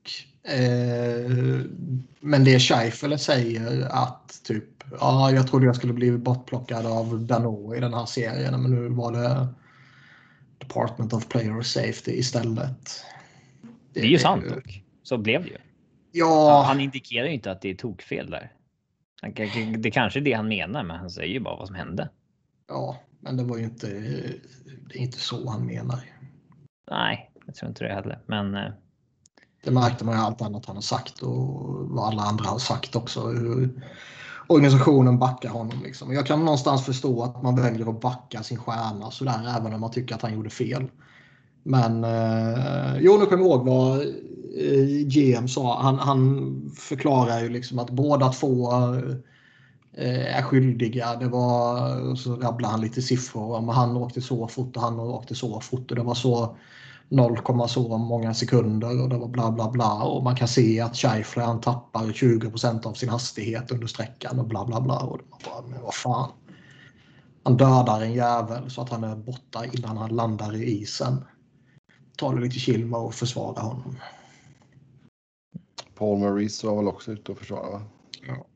eh, 0.53 1.31
men 2.21 2.45
det 2.45 2.61
Scheifele 2.61 3.19
säger 3.19 3.89
att 3.91 4.41
typ 4.45 4.65
ja, 5.01 5.31
jag 5.31 5.49
trodde 5.49 5.67
jag 5.67 5.77
skulle 5.77 5.93
bli 5.93 6.19
bortplockad 6.19 6.87
av 6.87 7.21
Dano 7.21 7.75
i 7.75 7.81
den 7.81 7.95
här 7.95 8.07
serien 8.07 8.63
men 8.63 8.71
nu 8.71 8.89
var 8.89 9.13
det 9.13 9.49
Department 10.59 11.13
of 11.13 11.29
Player 11.29 11.63
Safety 11.63 12.13
istället. 12.13 13.05
Det, 13.93 14.01
det 14.01 14.07
är 14.07 14.11
ju 14.11 14.19
sant 14.19 14.45
dock. 14.49 14.83
Så 15.03 15.19
blev 15.19 15.43
det 15.43 15.49
ju. 15.49 15.59
Ja. 16.13 16.65
Han 16.67 16.81
indikerar 16.81 17.27
ju 17.27 17.35
inte 17.35 17.51
att 17.51 17.61
det 17.61 17.71
är 17.71 17.75
tokfel 17.75 18.31
där. 18.31 18.53
Det 19.79 19.91
kanske 19.91 20.19
är 20.19 20.23
det 20.25 20.33
han 20.33 20.49
menar, 20.49 20.85
men 20.85 20.97
han 20.97 21.11
säger 21.11 21.33
ju 21.33 21.41
bara 21.41 21.57
vad 21.57 21.67
som 21.67 21.77
hände. 21.77 22.09
Ja, 22.69 23.01
men 23.25 23.37
det 23.37 23.45
var 23.45 23.59
ju 23.59 23.65
inte, 23.65 23.87
det 24.89 24.99
är 24.99 25.03
inte 25.03 25.19
så 25.19 25.51
han 25.51 25.67
menar. 25.67 26.01
Nej, 26.91 27.31
jag 27.47 27.55
tror 27.55 27.69
inte 27.69 27.85
det 27.85 27.95
heller. 27.95 28.19
Men... 28.27 28.55
Eh, 28.55 28.73
det 29.65 29.71
märkte 29.71 30.05
man 30.05 30.15
ju 30.15 30.21
allt 30.21 30.43
annat 30.43 30.67
han 30.67 30.77
har 30.77 30.83
sagt 30.83 31.23
och 31.23 31.89
vad 31.89 32.09
alla 32.09 32.23
andra 32.23 32.45
har 32.45 32.59
sagt 32.59 32.97
också. 32.97 33.29
Hur 33.29 33.83
organisationen 34.47 35.19
backar 35.19 35.49
honom. 35.49 35.83
Liksom. 35.83 36.13
Jag 36.13 36.27
kan 36.27 36.45
någonstans 36.45 36.85
förstå 36.85 37.23
att 37.23 37.43
man 37.43 37.57
väljer 37.57 37.91
att 37.91 38.01
backa 38.01 38.43
sin 38.43 38.59
stjärna 38.59 39.11
sådär 39.11 39.57
även 39.59 39.75
om 39.75 39.81
man 39.81 39.91
tycker 39.91 40.15
att 40.15 40.23
han 40.23 40.35
gjorde 40.35 40.51
fel. 40.51 40.91
Men 41.63 42.05
eh, 42.05 42.97
jo, 43.01 43.19
nu 43.19 43.27
kommer 43.27 43.45
jag 43.45 43.51
ihåg 43.51 43.67
vad 43.67 44.01
eh, 44.01 45.07
GM 45.07 45.49
sa. 45.49 45.83
Han, 45.83 45.99
han 45.99 46.71
förklarar 46.77 47.41
ju 47.41 47.49
liksom 47.49 47.79
att 47.79 47.91
båda 47.91 48.33
två 48.33 48.73
eh, 48.73 48.99
Eh, 48.99 49.15
är 49.97 50.43
skyldiga. 50.43 51.17
Det 51.17 51.29
var, 51.29 52.15
så 52.15 52.37
rabblar 52.37 52.69
han 52.69 52.81
lite 52.81 53.03
siffror. 53.03 53.57
Om 53.57 53.69
han 53.69 53.97
åkte 53.97 54.21
så 54.21 54.49
fort 54.49 54.77
och 54.77 54.83
han 54.83 55.01
åkte 55.01 55.35
så 55.35 55.61
fort 55.61 55.91
och 55.91 55.97
det 55.97 56.03
var 56.03 56.15
så 56.15 56.57
0, 57.09 57.69
så 57.69 57.99
många 57.99 58.35
sekunder 58.35 59.03
och 59.03 59.09
det 59.09 59.19
var 59.19 59.29
bla 59.29 59.51
bla 59.51 59.71
bla. 59.71 60.03
Och 60.03 60.23
man 60.23 60.37
kan 60.37 60.49
se 60.49 60.81
att 60.81 60.97
Scheifler 60.97 61.45
han 61.45 61.61
tappar 61.61 62.01
20% 62.01 62.87
av 62.87 62.93
sin 62.93 63.09
hastighet 63.09 63.71
under 63.71 63.87
sträckan 63.87 64.39
och 64.41 64.47
bla 64.47 64.65
bla 64.65 64.81
bla. 64.81 64.99
Och 64.99 65.21
man 65.31 65.41
bara, 65.45 65.63
men 65.69 65.83
vad 65.83 65.95
fan. 65.95 66.31
Han 67.43 67.57
dödar 67.57 68.01
en 68.01 68.13
jävel 68.13 68.71
så 68.71 68.81
att 68.81 68.91
han 68.91 69.05
är 69.05 69.17
borta 69.17 69.65
innan 69.73 69.97
han 69.97 70.17
landar 70.17 70.57
i 70.57 70.65
isen. 70.65 71.25
Ta 72.17 72.35
det 72.35 72.41
lite 72.41 72.59
chill 72.59 72.87
med 72.87 73.01
att 73.01 73.15
försvara 73.15 73.63
honom. 73.63 73.97
Paul 75.95 76.19
Maurice 76.19 76.67
var 76.67 76.77
väl 76.77 76.89
också 76.89 77.13
ute 77.13 77.33
och 77.33 77.39
försvara 77.39 77.71
va? 77.71 77.83
Ja. 78.27 78.47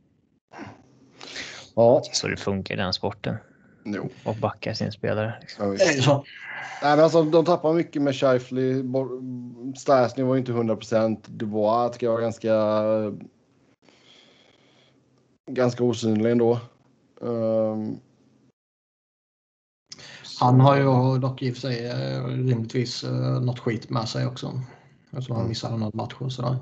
Ja. 1.78 2.02
Så 2.12 2.28
det 2.28 2.36
funkar 2.36 2.74
i 2.74 2.78
den 2.78 2.92
sporten. 2.92 3.36
Jo. 3.84 4.08
Och 4.24 4.36
backar 4.36 4.72
sin 4.72 4.92
spelare. 4.92 5.34
Liksom. 5.40 5.76
Ja, 5.78 6.24
Nej, 6.82 6.96
men 6.96 7.04
alltså, 7.04 7.22
de 7.22 7.44
tappar 7.44 7.72
mycket 7.72 8.02
med 8.02 8.14
Scheifly. 8.16 8.82
Stasny 9.76 10.24
var 10.24 10.36
inte 10.36 10.52
100 10.52 10.76
procent. 10.76 11.28
Dubois 11.28 11.92
tycker 11.92 12.06
jag 12.06 12.12
var 12.12 12.20
ganska, 12.20 12.54
ganska 15.50 15.84
osynlig 15.84 16.30
ändå. 16.30 16.60
Um... 17.20 18.00
Han 20.40 20.60
har 20.60 20.76
ju 20.76 21.18
dock 21.18 21.42
i 21.42 21.50
och 21.50 21.54
för 21.54 21.60
sig 21.60 21.86
eh, 21.86 22.24
rimligtvis 22.24 23.04
uh, 23.04 23.40
något 23.40 23.58
skit 23.58 23.90
med 23.90 24.08
sig 24.08 24.26
också. 24.26 24.60
Eftersom 25.10 25.34
han 25.36 25.40
mm. 25.40 25.48
missade 25.48 25.76
några 25.76 25.96
matcher 25.96 26.22
och 26.22 26.32
sådär. 26.32 26.56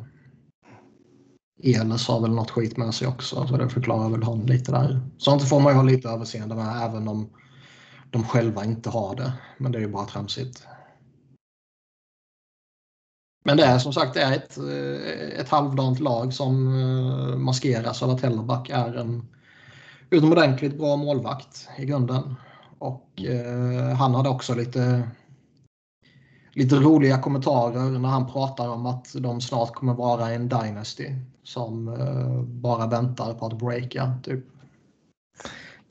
Enes 1.66 2.08
har 2.08 2.20
väl 2.20 2.30
något 2.30 2.50
skit 2.50 2.76
med 2.76 2.94
sig 2.94 3.08
också, 3.08 3.46
så 3.46 3.56
det 3.56 3.68
förklarar 3.68 4.10
väl 4.10 4.22
honom 4.22 4.46
lite 4.46 4.72
där. 4.72 5.00
Sånt 5.18 5.48
får 5.48 5.60
man 5.60 5.72
ju 5.72 5.76
ha 5.76 5.82
lite 5.82 6.08
överseende 6.08 6.54
med, 6.54 6.82
även 6.82 7.08
om 7.08 7.30
de 8.10 8.24
själva 8.24 8.64
inte 8.64 8.90
har 8.90 9.16
det. 9.16 9.32
Men 9.58 9.72
det 9.72 9.78
är 9.78 9.82
ju 9.82 9.88
bara 9.88 10.06
tramsigt. 10.06 10.66
Men 13.44 13.56
det 13.56 13.64
är 13.64 13.78
som 13.78 13.92
sagt 13.92 14.14
det 14.14 14.22
är 14.22 14.32
ett, 14.32 14.58
eh, 14.58 15.40
ett 15.40 15.48
halvdant 15.48 16.00
lag 16.00 16.34
som 16.34 16.80
eh, 16.80 17.36
maskeras 17.36 18.02
av 18.02 18.10
att 18.10 18.20
Hellerback 18.20 18.70
är 18.70 18.94
en 18.96 19.28
utomordentligt 20.10 20.78
bra 20.78 20.96
målvakt 20.96 21.68
i 21.78 21.84
grunden. 21.84 22.34
Och 22.78 23.22
eh, 23.22 23.96
han 23.96 24.14
hade 24.14 24.28
också 24.28 24.54
lite 24.54 25.08
lite 26.56 26.76
roliga 26.76 27.18
kommentarer 27.18 27.98
när 27.98 28.08
han 28.08 28.32
pratar 28.32 28.68
om 28.68 28.86
att 28.86 29.14
de 29.18 29.40
snart 29.40 29.72
kommer 29.72 29.94
vara 29.94 30.30
en 30.30 30.48
Dynasty 30.48 31.10
som 31.42 31.88
uh, 31.88 32.42
bara 32.42 32.86
väntar 32.86 33.34
på 33.34 33.46
att 33.46 33.58
breaka. 33.58 34.18
Typ. 34.22 34.44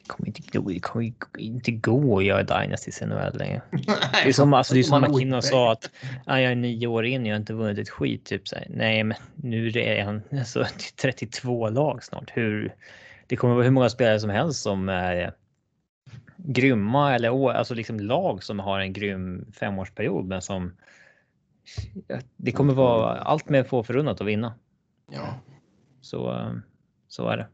kommer 0.08 0.28
inte, 0.28 0.42
det 0.52 0.80
kommer 0.80 1.14
inte 1.38 1.72
gå 1.72 2.18
att 2.18 2.26
göra 2.26 2.44
Dynasty 2.44 2.92
i 3.02 3.06
NHL 3.06 3.38
längre. 3.38 3.62
Det 4.24 4.30
är 4.30 4.34
som, 4.34 4.54
alltså, 4.54 4.74
det 4.74 4.80
är 4.80 4.84
som 4.84 5.02
McKinnon 5.02 5.42
sa 5.42 5.72
att 5.72 5.90
ah, 6.26 6.38
jag 6.40 6.52
är 6.52 6.56
nio 6.56 6.88
år 6.88 7.06
in 7.06 7.22
och 7.22 7.28
jag 7.28 7.34
har 7.34 7.40
inte 7.40 7.54
vunnit 7.54 7.80
ett 7.80 7.90
skit. 7.90 8.26
Typ, 8.26 8.48
så 8.48 8.56
här. 8.56 8.68
Nej, 8.70 9.04
men 9.04 9.18
nu 9.36 9.68
är 9.68 10.04
han 10.04 10.22
alltså, 10.32 10.66
32 11.02 11.70
lag 11.70 12.04
snart. 12.04 12.32
Hur, 12.34 12.76
det 13.28 13.36
kommer 13.36 13.54
vara 13.54 13.64
hur 13.64 13.72
många 13.72 13.90
spelare 13.90 14.20
som 14.20 14.30
helst 14.30 14.62
som 14.62 14.90
är 14.90 15.34
grymma 16.48 17.16
eller 17.16 17.52
alltså 17.52 17.74
liksom 17.74 18.00
lag 18.00 18.44
som 18.44 18.60
har 18.60 18.80
en 18.80 18.94
grym 18.94 19.52
femårsperiod 19.52 20.26
men 20.26 20.42
som 20.42 20.72
det 22.38 22.52
kommer 22.52 22.74
vara 22.74 23.18
allt 23.18 23.50
med 23.50 23.68
få 23.68 23.84
förunnat 23.84 24.22
att 24.22 24.28
vinna. 24.28 24.54
Ja. 25.12 25.34
Så, 26.02 26.52
så 27.08 27.28
är 27.28 27.38
det. 27.38 27.48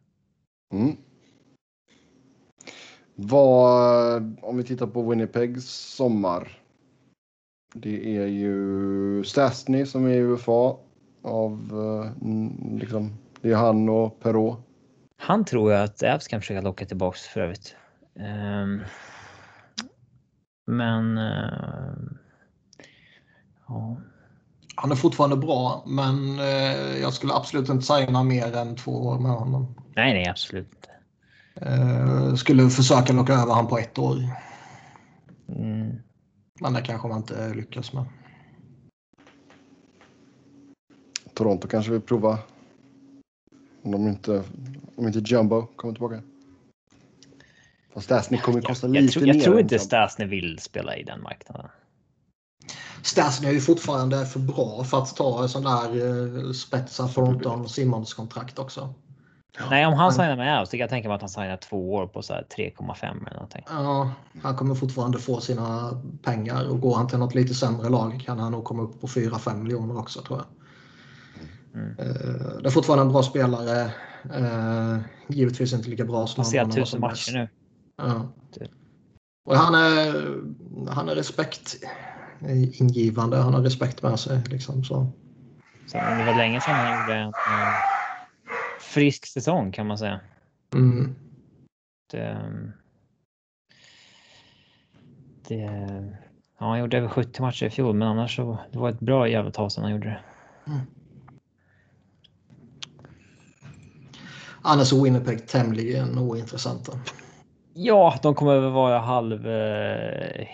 Mm. 0.74 0.98
Vad, 3.16 4.38
om 4.42 4.58
vi 4.58 4.64
tittar 4.64 4.88
på 4.88 5.10
Winnipegs 5.10 5.66
sommar. 5.96 6.58
Det 7.74 8.18
är 8.18 8.28
ju 8.28 9.24
Stastny 9.24 9.86
som 9.86 10.06
är 10.06 10.10
i 10.10 10.20
UFA 10.20 10.76
av 11.22 11.70
eh, 11.72 12.28
liksom, 12.80 13.18
det 13.42 13.52
är 13.52 13.56
han 13.56 13.90
och 13.90 14.20
Perrault. 14.20 14.60
Han 15.18 15.46
tror 15.46 15.72
jag 15.72 15.84
att 15.84 16.04
Avs 16.04 16.28
kan 16.28 16.42
försöka 16.42 16.62
locka 16.62 16.86
tillbaks 16.86 17.22
för 17.28 17.42
övrigt. 17.42 17.76
Um, 18.22 18.84
men 20.68 21.18
uh, 21.18 21.94
ja. 23.68 23.98
Han 24.76 24.92
är 24.92 24.96
fortfarande 24.96 25.38
bra, 25.38 25.84
men 25.88 26.40
uh, 26.40 26.98
jag 27.02 27.14
skulle 27.14 27.34
absolut 27.34 27.70
inte 27.70 27.86
signa 27.86 28.24
mer 28.24 28.56
än 28.56 28.76
två 28.76 28.92
år 28.92 29.20
med 29.20 29.32
honom. 29.32 29.76
Nej, 29.96 30.14
nej, 30.14 30.30
absolut 30.30 30.68
inte. 30.76 30.90
Uh, 31.72 32.36
skulle 32.36 32.70
försöka 32.70 33.14
locka 33.14 33.34
över 33.34 33.54
honom 33.54 33.68
på 33.68 33.78
ett 33.78 34.00
år. 34.00 34.18
Mm. 35.48 35.96
Men 36.60 36.74
det 36.74 36.82
kanske 36.82 37.08
man 37.08 37.18
inte 37.18 37.54
lyckas 37.54 37.94
med. 37.94 38.06
Toronto 41.34 41.68
kanske 41.68 41.92
vill 41.92 42.02
prova. 42.02 42.40
Om 43.84 43.92
de 43.92 44.08
inte, 44.08 44.44
om 44.96 45.08
inte 45.08 45.20
Jumbo 45.20 45.66
kommer 45.76 45.94
tillbaka. 45.94 46.22
Fast 47.94 48.06
Stasny 48.06 48.38
kommer 48.38 48.62
kosta 48.62 48.88
jag, 48.88 48.94
lite 48.94 49.06
jag, 49.06 49.14
tror, 49.14 49.28
jag 49.28 49.36
mer. 49.36 49.44
tror 49.44 49.54
än 49.56 49.60
inte. 49.62 49.80
Stasny 49.80 50.26
vill 50.26 50.60
spela 50.60 50.96
i 50.98 51.04
den 51.04 51.22
marknaden. 51.22 51.68
Stasny 53.02 53.48
är 53.48 53.52
ju 53.52 53.62
fortfarande 53.62 54.26
för 54.26 54.40
bra 54.40 54.84
för 54.84 54.98
att 54.98 55.16
ta 55.16 55.48
sån 55.48 55.64
där 55.64 55.96
uh, 55.96 56.52
spetsa 56.52 57.08
Thornton 57.08 57.70
Simmons 57.70 58.14
kontrakt 58.14 58.60
också. 58.60 58.94
Nej, 59.70 59.86
om 59.86 59.94
han 59.94 60.00
Han- 60.02 60.12
signar 60.12 60.36
med 60.36 60.60
Avs, 60.60 60.70
så 60.70 60.72
kan 60.72 60.80
jag 60.80 60.90
tänka 60.90 61.08
mig 61.08 61.16
att 61.16 61.22
han 61.22 61.30
signar 61.30 61.58
två 61.58 61.94
år 61.94 62.08
på 62.08 62.22
så 62.22 62.34
här 62.34 62.46
3,5 62.58 63.06
eller 63.28 63.34
någonting. 63.34 63.64
Ja, 63.70 64.12
han 64.44 64.56
kommer 64.56 64.76
fortfarande 64.76 65.20
få 65.20 65.42
sina 65.42 65.92
pengar 66.24 66.70
och 66.70 66.82
går 66.82 66.96
han 66.96 67.08
till 67.08 67.18
något 67.18 67.36
lite 67.36 67.54
sämre 67.54 67.90
lag 67.90 68.24
kan 68.26 68.40
han 68.40 68.52
nog 68.52 68.64
komma 68.64 68.84
upp 68.84 69.02
på 69.02 69.08
4-5 69.08 69.56
miljoner 69.64 69.98
också 70.00 70.22
tror 70.22 70.40
jag. 70.40 70.48
Mm. 71.82 71.90
Eh, 72.00 72.62
Det 72.62 72.68
är 72.68 72.72
fortfarande 72.72 73.06
en 73.06 73.12
bra 73.12 73.24
spelare. 73.24 73.82
Eh, 74.36 74.98
Givetvis 75.28 75.74
inte 75.74 75.90
lika 75.90 76.06
bra 76.06 76.28
som 76.28 76.42
Han 76.42 76.52
ser 76.52 76.60
han 76.60 76.68
var 76.70 76.76
tusen 76.76 76.86
som 76.86 77.02
matcher 77.02 77.34
nu. 77.34 77.50
Ja. 78.02 78.32
Typ. 78.52 78.72
Och 79.46 79.56
han 79.56 79.76
är, 79.76 80.14
han 80.90 81.10
är 81.10 81.16
respekt 81.16 81.76
ingivande. 82.74 83.38
Han 83.38 83.54
har 83.54 83.62
respekt 83.62 84.02
med 84.02 84.20
sig. 84.20 84.44
Liksom, 84.50 84.84
så. 84.84 85.08
Så 85.88 85.98
det 85.98 86.26
var 86.26 86.38
länge 86.38 86.62
sedan 86.62 86.76
han 86.76 87.02
gjorde 87.02 87.16
en 87.16 87.28
eh, 87.28 87.74
frisk 88.80 89.26
säsong 89.26 89.72
kan 89.72 89.88
man 89.88 89.98
säga. 89.98 90.20
Mm. 90.74 91.16
Det, 92.12 92.52
det, 95.48 95.56
ja, 96.60 96.66
han 96.66 96.80
gjorde 96.80 96.98
över 96.98 97.08
70 97.08 97.42
matcher 97.42 97.66
i 97.66 97.70
fjol, 97.70 97.96
men 97.96 98.08
annars 98.08 98.36
så 98.36 98.58
det 98.72 98.80
var 98.80 98.90
ett 98.90 99.00
bra 99.00 99.28
jävla 99.28 99.52
tag 99.52 99.72
sedan 99.72 99.84
han 99.84 99.92
gjorde 99.92 100.08
det. 100.08 100.22
Annars 104.62 104.94
är 104.94 105.04
Winnipeg 105.04 105.48
tämligen 105.48 106.18
ointressanta. 106.18 107.00
Ja, 107.84 108.16
de 108.22 108.36
kommer 108.36 108.60
väl 108.60 108.72
vara 108.72 109.00
halv 109.00 109.48
eh, 109.48 110.46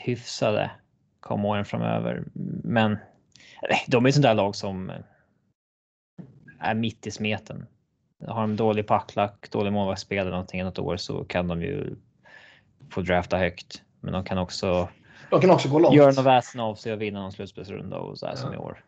komma 1.20 1.48
åren 1.48 1.66
framöver, 1.66 2.24
men 2.64 2.92
eh, 2.92 3.78
de 3.88 4.06
är 4.06 4.10
ett 4.10 4.16
sånt 4.16 4.24
där 4.24 4.34
lag 4.34 4.56
som 4.56 4.92
är 6.60 6.76
mitt 6.76 7.08
i 7.08 7.12
smeten. 7.12 7.68
Har 8.28 8.42
de 8.42 8.56
dålig 8.56 8.88
packlack, 8.88 9.52
dålig 9.52 9.74
målvaktsspel 9.74 10.18
eller 10.18 10.32
någonting 10.32 10.64
något 10.64 10.80
år 10.80 10.98
så 10.98 11.24
kan 11.24 11.48
de 11.48 11.62
ju 11.62 11.96
få 12.92 13.02
drafta 13.02 13.38
högt. 13.38 13.82
Men 14.00 14.14
de 14.14 14.24
kan 14.24 14.38
också 14.38 14.90
De 15.30 15.42
kan 15.42 15.52
också 15.52 15.70
gå 15.70 15.80
långt. 15.80 15.96
göra 15.96 16.12
något 16.12 16.26
väsen 16.26 16.62
av 16.62 16.76
sig 16.76 16.94
och 16.94 17.02
vinna 17.02 17.22
någon 17.22 17.32
slutspelsrunda 17.32 17.98
och 17.98 18.18
så 18.18 18.28
här 18.28 18.36
som 18.36 18.54
i 18.54 18.58
år. 18.58 18.84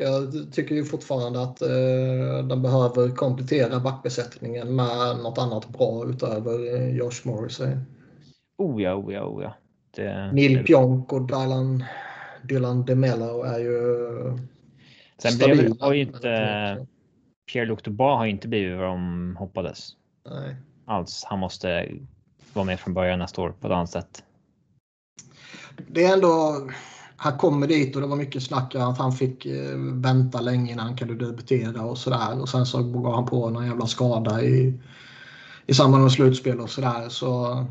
Jag 0.00 0.32
tycker 0.52 0.74
ju 0.74 0.84
fortfarande 0.84 1.42
att 1.42 1.62
eh, 1.62 2.46
de 2.48 2.62
behöver 2.62 3.10
komplettera 3.16 3.80
backbesättningen 3.80 4.76
med 4.76 5.16
något 5.22 5.38
annat 5.38 5.68
bra 5.68 6.04
utöver 6.06 6.74
eh, 6.76 6.96
Josh 6.96 7.20
Morrissey. 7.24 7.76
Oh 8.58 8.82
ja, 8.82 8.94
oh 8.94 9.14
ja, 9.14 9.24
oh 9.24 9.42
ja. 9.42 9.54
Det, 9.90 10.32
Neil 10.32 10.56
det- 10.56 10.62
Pionk 10.62 11.12
och 11.12 11.26
Dylan, 11.26 11.84
Dylan 12.42 12.84
DeMello 12.84 13.42
är 13.42 13.58
ju 13.58 13.78
Sen 15.18 15.38
blev, 15.38 15.54
stabila, 15.56 15.76
har 15.86 15.92
ju 15.92 16.06
men 16.06 16.14
inte 16.14 16.86
Pierre-Luc 17.52 17.82
Dubois 17.84 18.18
har 18.18 18.26
inte 18.26 18.48
blivit 18.48 18.78
vad 18.78 18.86
de 18.86 19.36
hoppades 19.38 19.90
Nej. 20.30 20.56
alls. 20.84 21.24
Han 21.26 21.38
måste 21.38 21.88
vara 22.52 22.66
med 22.66 22.80
från 22.80 22.94
början 22.94 23.18
nästa 23.18 23.42
år 23.42 23.54
på 23.60 23.66
ett 23.66 23.72
annat 23.72 23.90
sätt. 23.90 24.24
Det 25.88 26.04
är 26.04 26.12
ändå, 26.12 26.54
han 27.20 27.38
kommer 27.38 27.66
dit 27.66 27.96
och 27.96 28.02
det 28.02 28.08
var 28.08 28.16
mycket 28.16 28.42
snack 28.42 28.74
om 28.74 28.82
att 28.82 28.98
han 28.98 29.12
fick 29.12 29.46
eh, 29.46 29.76
vänta 29.76 30.40
länge 30.40 30.72
innan 30.72 30.86
han 30.86 30.96
kunde 30.96 31.26
debutera 31.26 31.82
och 31.82 31.98
sådär. 31.98 32.40
Och 32.40 32.48
sen 32.48 32.66
så 32.66 32.82
gav 32.82 33.14
han 33.14 33.26
på 33.26 33.50
någon 33.50 33.66
jävla 33.66 33.86
skada 33.86 34.42
i, 34.42 34.74
i 35.66 35.74
samband 35.74 36.02
med 36.02 36.12
slutspel 36.12 36.60
och 36.60 36.70
sådär. 36.70 37.08
Så 37.08 37.64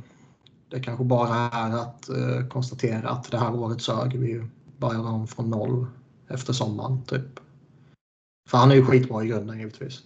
det 0.69 0.79
kanske 0.79 1.03
bara 1.03 1.35
är 1.35 1.75
att 1.75 2.09
eh, 2.09 2.47
konstatera 2.49 3.09
att 3.09 3.31
det 3.31 3.37
här 3.37 3.55
året 3.55 3.81
sög. 3.81 4.19
Vi 4.19 4.43
börjar 4.77 5.07
om 5.07 5.27
från 5.27 5.49
noll 5.49 5.85
efter 6.29 6.53
sommaren 6.53 7.03
typ. 7.03 7.39
För 8.49 8.57
han 8.57 8.71
är 8.71 8.75
ju 8.75 8.85
skitbra 8.85 9.23
i 9.23 9.27
grunden 9.27 9.59
givetvis. 9.59 10.01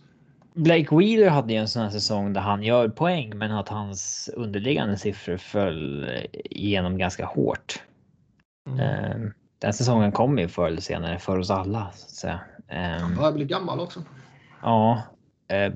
Blake 0.53 0.95
Wheeler 0.95 1.29
hade 1.29 1.53
ju 1.53 1.59
en 1.59 1.67
sån 1.67 1.81
här 1.81 1.89
säsong 1.89 2.33
där 2.33 2.41
han 2.41 2.63
gör 2.63 2.89
poäng, 2.89 3.37
men 3.37 3.51
att 3.51 3.69
hans 3.69 4.29
underliggande 4.35 4.97
siffror 4.97 5.37
föll 5.37 6.09
igenom 6.33 6.97
ganska 6.97 7.25
hårt. 7.25 7.81
Mm. 8.67 8.79
Eh, 8.79 9.31
Den 9.59 9.73
säsongen 9.73 10.11
kommer 10.11 10.41
ju 10.41 10.47
förr 10.47 10.67
eller 10.67 10.81
senare 10.81 11.19
för 11.19 11.37
oss 11.37 11.49
alla. 11.49 11.91
Så 11.95 12.05
att 12.05 12.09
säga. 12.09 12.39
Eh, 12.67 13.01
Han 13.01 13.15
börjar 13.15 13.31
bli 13.31 13.45
gammal 13.45 13.79
också. 13.79 14.03
Ja. 14.61 15.01
Eh, 15.47 15.73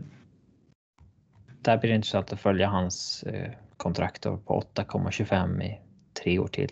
där 1.62 1.78
blir 1.78 1.90
det 1.90 1.96
intressant 1.96 2.34
att 2.34 2.40
följa 2.40 2.68
hans 2.68 3.24
eh, 3.24 3.52
kontrakt 3.78 4.24
på 4.24 4.64
8,25 4.76 5.64
i 5.64 5.80
tre 6.24 6.40
år 6.40 6.48
till. 6.48 6.72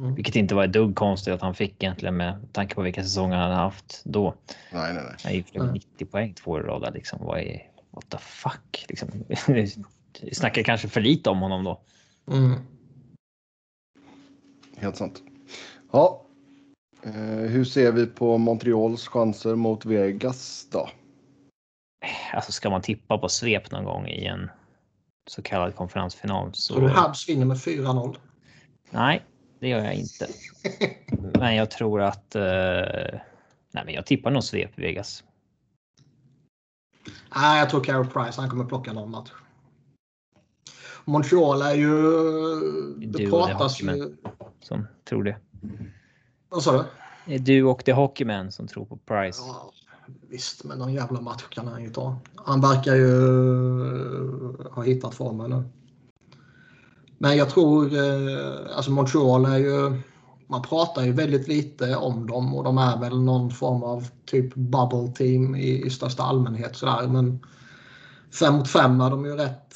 Mm. 0.00 0.14
Vilket 0.14 0.36
inte 0.36 0.54
var 0.54 0.64
ett 0.64 0.72
dugg 0.72 0.96
konstigt 0.96 1.34
att 1.34 1.40
han 1.40 1.54
fick 1.54 1.82
egentligen 1.82 2.16
med 2.16 2.52
tanke 2.52 2.74
på 2.74 2.82
vilka 2.82 3.02
säsonger 3.02 3.36
han 3.36 3.44
hade 3.44 3.62
haft 3.62 4.02
då. 4.04 4.34
Nej, 4.72 4.94
nej, 4.94 5.02
nej. 5.04 5.14
Han 5.24 5.32
gick 5.32 5.56
Mm. 5.56 5.72
90 5.72 6.06
poäng 6.06 6.34
två 6.34 6.50
år 6.50 6.60
i 6.60 6.64
rad 6.64 6.94
liksom. 6.94 7.18
Vad 7.22 7.38
är 7.38 7.70
what 7.90 8.08
the 8.08 8.18
fuck 8.18 8.86
liksom? 8.88 9.08
Vi 10.22 10.34
snackar 10.34 10.62
kanske 10.62 10.88
för 10.88 11.00
lite 11.00 11.30
om 11.30 11.40
honom 11.40 11.64
då. 11.64 11.80
Mm. 12.30 12.54
Helt 14.76 14.96
sant. 14.96 15.22
Ja. 15.94 16.26
Eh, 17.02 17.12
hur 17.50 17.64
ser 17.64 17.92
vi 17.92 18.06
på 18.06 18.38
Montreals 18.38 19.08
chanser 19.08 19.54
mot 19.54 19.84
Vegas 19.84 20.68
då? 20.72 20.88
Alltså 22.32 22.52
ska 22.52 22.70
man 22.70 22.82
tippa 22.82 23.18
på 23.18 23.28
svep 23.28 23.70
någon 23.70 23.84
gång 23.84 24.06
i 24.06 24.26
en 24.26 24.50
så 25.26 25.42
kallad 25.42 25.74
konferensfinal 25.74 26.50
Så 26.54 26.80
du 26.80 26.88
så. 26.88 26.94
Habs 26.94 27.28
vinner 27.28 27.46
med 27.46 27.56
4-0. 27.56 28.16
Nej, 28.90 29.24
det 29.58 29.68
gör 29.68 29.84
jag 29.84 29.94
inte. 29.94 30.28
Men 31.38 31.54
jag 31.54 31.70
tror 31.70 32.02
att. 32.02 32.34
Eh, 32.34 32.42
nej, 33.70 33.84
men 33.84 33.94
jag 33.94 34.06
tippar 34.06 34.30
nog 34.30 34.44
svep 34.44 34.70
Vegas. 34.74 35.24
Nej, 37.36 37.58
jag 37.58 37.70
tror 37.70 37.84
Carey 37.84 38.04
Price 38.04 38.40
han 38.40 38.50
kommer 38.50 38.64
plocka 38.64 38.92
någon 38.92 39.10
match. 39.10 39.30
Montreal 41.04 41.62
är 41.62 41.74
ju... 41.74 41.90
Du 42.96 43.06
Det 43.06 43.18
The 43.18 43.30
pratas 43.30 43.82
ju... 43.82 44.16
Som 44.60 44.86
tror 45.04 45.24
det. 45.24 45.36
Vad 46.48 46.62
sa 46.62 46.72
du? 46.72 46.84
Det 47.26 47.34
är 47.34 47.38
du 47.38 47.64
och 47.64 47.84
The 47.84 47.92
Hockeyman 47.92 48.52
som 48.52 48.66
tror 48.68 48.84
på 48.84 48.96
Price. 48.96 49.42
Ja, 49.46 49.72
visst, 50.28 50.64
men 50.64 50.78
någon 50.78 50.92
jävla 50.92 51.20
match 51.20 51.44
kan 51.50 51.66
han 51.66 51.82
ju 51.82 51.90
ta. 51.90 52.16
Han 52.34 52.60
verkar 52.60 52.94
ju 52.94 53.10
ha 54.70 54.82
hittat 54.82 55.14
formen 55.14 55.50
nu. 55.50 55.62
Men 57.18 57.36
jag 57.36 57.50
tror... 57.50 57.94
eh, 57.96 58.76
Alltså 58.76 58.90
Montreal 58.90 59.44
är 59.44 59.58
ju... 59.58 60.00
Man 60.46 60.62
pratar 60.62 61.02
ju 61.02 61.12
väldigt 61.12 61.48
lite 61.48 61.96
om 61.96 62.26
dem 62.26 62.54
och 62.54 62.64
de 62.64 62.78
är 62.78 63.00
väl 63.00 63.22
någon 63.22 63.50
form 63.50 63.82
av 63.82 64.08
typ 64.24 64.54
bubble 64.54 65.12
team 65.14 65.56
i, 65.56 65.84
i 65.86 65.90
största 65.90 66.22
allmänhet 66.22 66.76
sådär. 66.76 67.08
Men 67.08 67.40
fem 68.40 68.54
mot 68.54 68.68
fem 68.68 69.00
är 69.00 69.10
de 69.10 69.24
ju 69.24 69.36
rätt 69.36 69.74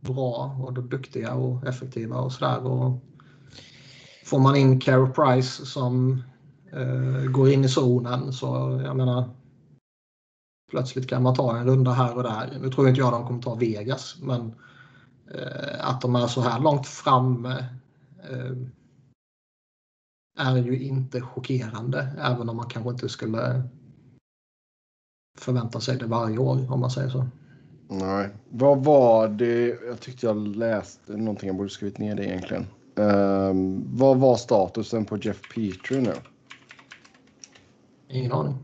bra 0.00 0.56
och 0.62 0.72
duktiga 0.72 1.34
och 1.34 1.66
effektiva 1.66 2.16
och 2.16 2.32
sådär. 2.32 2.60
Får 4.28 4.38
man 4.38 4.56
in 4.56 4.80
Carey 4.80 5.12
Price 5.12 5.66
som 5.66 6.22
eh, 6.72 7.30
går 7.30 7.50
in 7.50 7.64
i 7.64 7.68
zonen 7.68 8.32
så 8.32 8.46
jag 8.84 8.96
menar 8.96 9.30
plötsligt 10.70 11.08
kan 11.08 11.22
man 11.22 11.34
ta 11.34 11.56
en 11.56 11.66
runda 11.66 11.90
här 11.90 12.16
och 12.16 12.22
där. 12.22 12.58
Nu 12.60 12.70
tror 12.70 12.88
inte 12.88 13.00
jag 13.00 13.12
de 13.12 13.26
kommer 13.26 13.42
ta 13.42 13.54
Vegas 13.54 14.16
men 14.22 14.54
eh, 15.34 15.88
att 15.88 16.00
de 16.00 16.16
är 16.16 16.26
så 16.26 16.40
här 16.40 16.60
långt 16.60 16.86
framme 16.86 17.66
eh, 18.30 18.56
är 20.38 20.56
ju 20.56 20.78
inte 20.78 21.20
chockerande 21.20 22.08
även 22.18 22.48
om 22.48 22.56
man 22.56 22.68
kanske 22.68 22.90
inte 22.90 23.08
skulle 23.08 23.62
förvänta 25.38 25.80
sig 25.80 25.98
det 25.98 26.06
varje 26.06 26.38
år 26.38 26.72
om 26.72 26.80
man 26.80 26.90
säger 26.90 27.08
så. 27.08 27.26
Nej, 27.88 28.30
vad 28.50 28.84
var 28.84 29.28
det? 29.28 29.66
Jag 29.86 30.00
tyckte 30.00 30.26
jag 30.26 30.56
läste 30.56 31.16
någonting. 31.16 31.46
Jag 31.46 31.56
borde 31.56 31.68
skrivit 31.68 31.98
ner 31.98 32.14
det 32.14 32.26
egentligen. 32.26 32.66
Um, 32.98 33.84
vad 33.96 34.16
var 34.16 34.36
statusen 34.36 35.04
på 35.04 35.16
Jeff 35.16 35.40
Petrie 35.54 36.00
nu? 36.00 36.14
Ingen 38.08 38.32
aning. 38.32 38.54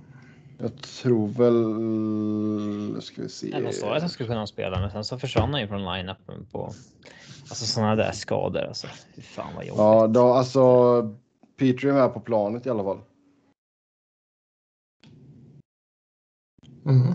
Jag 0.59 0.83
tror 0.83 1.29
väl... 1.29 3.03
Ska 3.03 3.23
vi 3.23 3.29
se. 3.29 3.61
de 3.61 3.73
sa 3.73 3.95
att 3.95 4.01
han 4.01 4.11
skulle 4.11 4.29
kunna 4.29 4.47
spela, 4.47 4.81
men 4.81 4.91
sen 4.91 5.05
så 5.05 5.19
försvann 5.19 5.53
han 5.53 5.61
ju 5.61 5.69
från 5.69 5.85
line-upen 5.85 6.47
på 6.51 6.73
alltså 7.49 7.67
sådana 7.67 7.97
där 7.97 8.13
skador. 8.13 8.63
Alltså, 8.63 8.87
fy 9.15 9.23
fan 9.23 9.55
vad 9.55 9.65
jobbigt. 9.65 9.79
Ja, 9.79 10.07
då, 10.07 10.33
alltså 10.33 11.17
Petrie 11.57 11.93
är 11.93 11.95
med 11.95 12.15
på 12.15 12.21
planet 12.21 12.67
i 12.67 12.71
alla 12.71 12.85
fall. 12.85 13.01
Mm. 16.87 17.15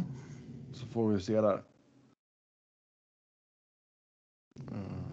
Så 0.74 0.86
får 0.88 1.09
vi 1.09 1.20
se 1.20 1.41
där. 1.41 1.63
Mm. 4.72 5.09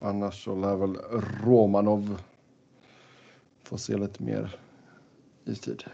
Annars 0.00 0.44
så 0.44 0.54
lär 0.54 0.76
väl 0.76 0.96
Romanov 1.44 2.22
få 3.62 3.78
se 3.78 3.96
lite 3.96 4.22
mer 4.22 4.56
istid. 5.44 5.84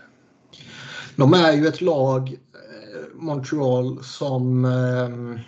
De 1.16 1.34
är 1.34 1.52
ju 1.52 1.66
ett 1.66 1.80
lag, 1.80 2.28
eh, 2.32 3.14
Montreal, 3.14 4.04
som... 4.04 4.64
Eh, 4.64 5.40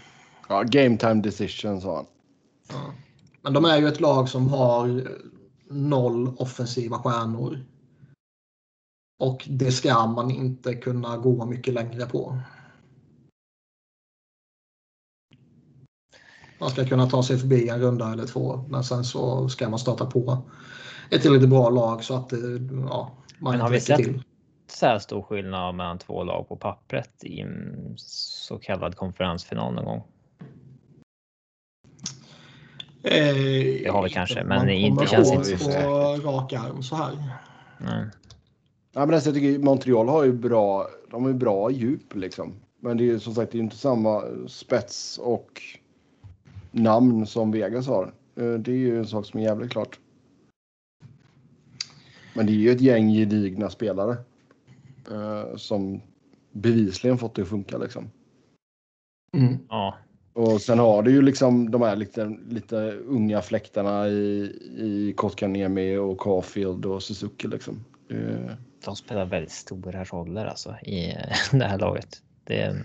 ja, 0.49 0.63
game 0.63 0.97
time 0.97 1.23
decision 1.23 1.81
sa 1.81 1.97
han. 1.97 2.07
Ja. 2.69 2.95
Men 3.43 3.53
de 3.53 3.65
är 3.65 3.79
ju 3.79 3.89
ett 3.89 4.01
lag 4.01 4.29
som 4.29 4.49
har 4.49 5.09
noll 5.69 6.29
offensiva 6.37 6.99
stjärnor. 6.99 7.65
Och 9.19 9.45
det 9.49 9.73
ska 9.73 10.07
man 10.07 10.31
inte 10.31 10.75
kunna 10.75 11.17
gå 11.17 11.47
mycket 11.47 11.75
längre 11.75 12.07
på. 12.07 12.39
Man 16.59 16.71
ska 16.71 16.85
kunna 16.85 17.07
ta 17.07 17.23
sig 17.23 17.39
förbi 17.39 17.69
en 17.69 17.81
runda 17.81 18.13
eller 18.13 18.27
två. 18.27 18.65
Men 18.69 18.85
sen 18.85 19.05
så 19.05 19.49
ska 19.49 19.69
man 19.69 19.79
starta 19.79 20.07
på 20.07 20.39
ett 21.11 21.25
lite 21.25 21.47
bra 21.47 21.71
lag 21.71 22.05
så 22.05 22.15
att 22.15 22.33
ja, 22.89 23.13
man 23.39 23.53
men 23.53 23.61
har 23.61 23.71
vi 23.71 23.81
sett 23.81 23.97
till. 23.97 24.23
så 24.67 24.87
här 24.87 24.99
stor 24.99 25.23
skillnad 25.23 25.75
mellan 25.75 25.99
två 25.99 26.25
lag 26.25 26.49
på 26.49 26.57
pappret 26.57 27.25
i 27.25 27.41
en 27.41 27.95
så 27.97 28.59
kallad 28.59 28.97
konferensfinal 28.97 29.75
någon 29.75 29.85
gång? 29.85 30.03
Eh, 33.03 33.35
det 33.83 33.91
har 33.93 34.03
vi 34.03 34.11
kanske, 34.11 34.45
men 34.45 34.69
inte 34.69 35.07
känns 35.07 35.33
inte 35.33 35.59
så. 35.59 35.71
på 35.71 36.31
rak 36.31 36.53
arm 36.53 36.83
så 36.83 36.97
här. 36.97 37.13
Nej. 37.79 38.07
Ja, 38.93 39.07
men 39.07 39.15
alltså, 39.15 39.29
jag 39.31 39.35
tycker 39.35 39.59
Montreal 39.59 40.09
har 40.09 40.25
ju 40.25 40.33
bra, 40.33 40.87
de 41.11 41.23
har 41.23 41.31
ju 41.31 41.37
bra 41.37 41.71
djup 41.71 42.15
liksom. 42.15 42.55
Men 42.81 42.97
det 42.97 43.05
är 43.05 43.07
ju 43.07 43.21
som 43.21 43.35
sagt 43.35 43.53
det 43.53 43.59
är 43.59 43.63
inte 43.63 43.77
samma 43.77 44.23
spets 44.49 45.19
och 45.19 45.63
namn 46.77 47.27
som 47.27 47.51
Vegas 47.51 47.87
har. 47.87 48.15
Eh, 48.37 48.53
det 48.53 48.71
är 48.71 48.77
ju 48.77 48.99
en 48.99 49.07
sak 49.07 49.27
som 49.27 49.41
är 49.41 49.45
jävligt 49.45 49.71
klart. 49.71 49.99
Men 52.35 52.47
det 52.47 52.53
är 52.53 52.57
ju 52.57 52.71
ett 52.71 52.81
gäng 52.81 53.09
gedigna 53.09 53.71
spelare. 53.71 54.17
Eh, 55.11 55.57
som 55.57 56.01
bevisligen 56.53 57.19
fått 57.19 57.35
det 57.35 57.43
att 57.43 57.49
funka 57.49 57.79
liksom. 57.79 58.11
Mm. 59.37 59.59
Ja. 59.69 59.99
Och 60.33 60.61
sen 60.61 60.79
har 60.79 61.03
du 61.03 61.11
ju 61.11 61.23
liksom 61.23 61.71
de 61.71 61.83
här 61.83 61.97
lite, 61.97 62.37
lite 62.49 62.77
unga 62.93 63.43
fläktarna 63.43 64.09
i, 64.09 64.53
i 64.77 65.15
Kotkaniemi 65.17 65.97
och 65.97 66.21
Caulfield 66.21 66.87
och 66.87 67.03
Suzuki 67.03 67.49
liksom. 67.49 67.85
Det... 68.09 68.57
De 68.85 68.97
spelar 68.97 69.27
väldigt 69.27 69.53
stora 69.53 70.05
roller 70.05 70.47
alltså 70.47 70.77
i 70.83 71.17
det 71.53 71.65
här 71.65 71.79
laget. 71.79 72.23
Det, 72.45 72.85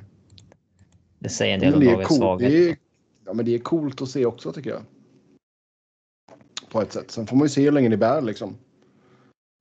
det 1.20 1.30
säger 1.30 1.54
en 1.54 1.60
del 1.60 1.76
om 1.76 1.82
lagets 1.82 2.16
svaghet. 2.16 2.78
Ja, 3.32 3.36
men 3.36 3.46
det 3.46 3.56
är 3.56 3.60
coolt 3.60 4.02
att 4.02 4.10
se 4.10 4.26
också 4.26 4.54
tycker 4.54 4.70
jag. 4.70 4.82
På 6.70 6.82
ett 6.82 6.94
sätt. 6.94 7.12
Sen 7.12 7.28
får 7.28 7.36
man 7.36 7.46
ju 7.46 7.50
se 7.50 7.62
hur 7.62 7.72
länge 7.72 7.90
det 7.90 7.98
bär 7.98 8.22
liksom. 8.22 8.58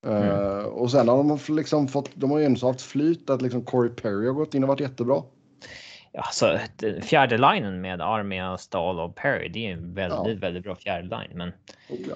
Mm. 0.07 0.23
Uh, 0.23 0.65
och 0.65 0.91
sen 0.91 1.09
har 1.09 1.17
de 1.17 1.55
liksom 1.57 1.89
fått, 1.89 2.11
de 2.15 2.31
har 2.31 2.39
ju 2.39 2.45
ändå 2.45 2.67
haft 2.67 2.83
flyt 2.83 3.31
att 3.31 3.43
liksom 3.43 3.65
Corey 3.65 3.91
Perry 3.91 4.27
har 4.27 4.35
gått 4.35 4.55
in 4.55 4.63
och 4.63 4.69
varit 4.69 4.81
jättebra. 4.81 5.23
Ja, 6.13 6.25
så 6.33 6.59
fjärde 7.03 7.39
linen 7.39 7.81
med 7.81 8.01
Armia, 8.01 8.59
Stahl 8.59 9.01
och 9.01 9.15
Perry, 9.15 9.49
det 9.49 9.67
är 9.67 9.73
en 9.73 9.95
väldigt, 9.95 10.35
ja. 10.35 10.41
väldigt 10.41 10.65
bra 10.65 10.77
fjärde 10.77 11.09
line. 11.09 11.39
Men 11.39 11.53
ja. 11.89 12.15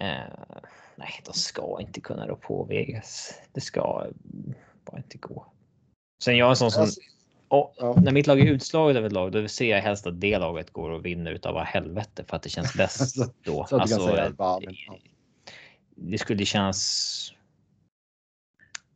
uh, 0.00 0.58
nej, 0.96 1.22
de 1.24 1.32
ska 1.32 1.78
inte 1.80 2.00
kunna 2.00 2.26
rå 2.26 2.36
på 2.36 2.64
Vegas. 2.64 3.34
Det 3.52 3.60
ska 3.60 4.06
bara 4.84 4.96
inte 4.96 5.18
gå. 5.18 5.46
Sen 6.22 6.36
jag 6.36 6.46
är 6.46 6.50
en 6.50 6.56
sån 6.56 6.70
som 6.70 6.82
alltså, 6.82 7.00
och 7.50 7.74
ja. 7.78 7.94
när 8.02 8.12
mitt 8.12 8.26
lag 8.26 8.40
är 8.40 8.44
utslaget 8.44 8.96
av 8.96 9.06
ett 9.06 9.12
lag, 9.12 9.32
då 9.32 9.48
ser 9.48 9.70
jag 9.70 9.82
helst 9.82 10.06
att 10.06 10.20
det 10.20 10.38
laget 10.38 10.70
går 10.70 10.90
och 10.90 11.06
vinner 11.06 11.32
utav 11.32 11.58
helvete 11.58 12.24
för 12.28 12.36
att 12.36 12.42
det 12.42 12.48
känns 12.48 12.74
bäst 12.74 13.16
då. 13.44 13.66
så 13.68 13.78
alltså, 13.78 14.06
säga, 14.06 14.30
bara, 14.30 14.60
men, 14.60 14.74
ja. 14.86 14.98
Det 15.94 16.18
skulle 16.18 16.44
kännas. 16.44 17.32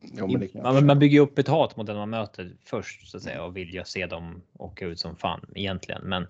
Jo, 0.01 0.41
man, 0.63 0.87
man, 0.87 0.99
bygger 0.99 1.21
upp 1.21 1.39
ett 1.39 1.49
hat 1.49 1.77
mot 1.77 1.87
den 1.87 1.97
man 1.97 2.11
möter 2.11 2.57
först 2.65 3.11
så 3.11 3.17
att 3.17 3.23
säga 3.23 3.45
och 3.45 3.57
vill 3.57 3.75
ju 3.75 3.85
se 3.85 4.07
dem 4.07 4.43
åka 4.59 4.87
ut 4.87 4.99
som 4.99 5.17
fan 5.17 5.47
egentligen. 5.55 6.03
Men 6.03 6.27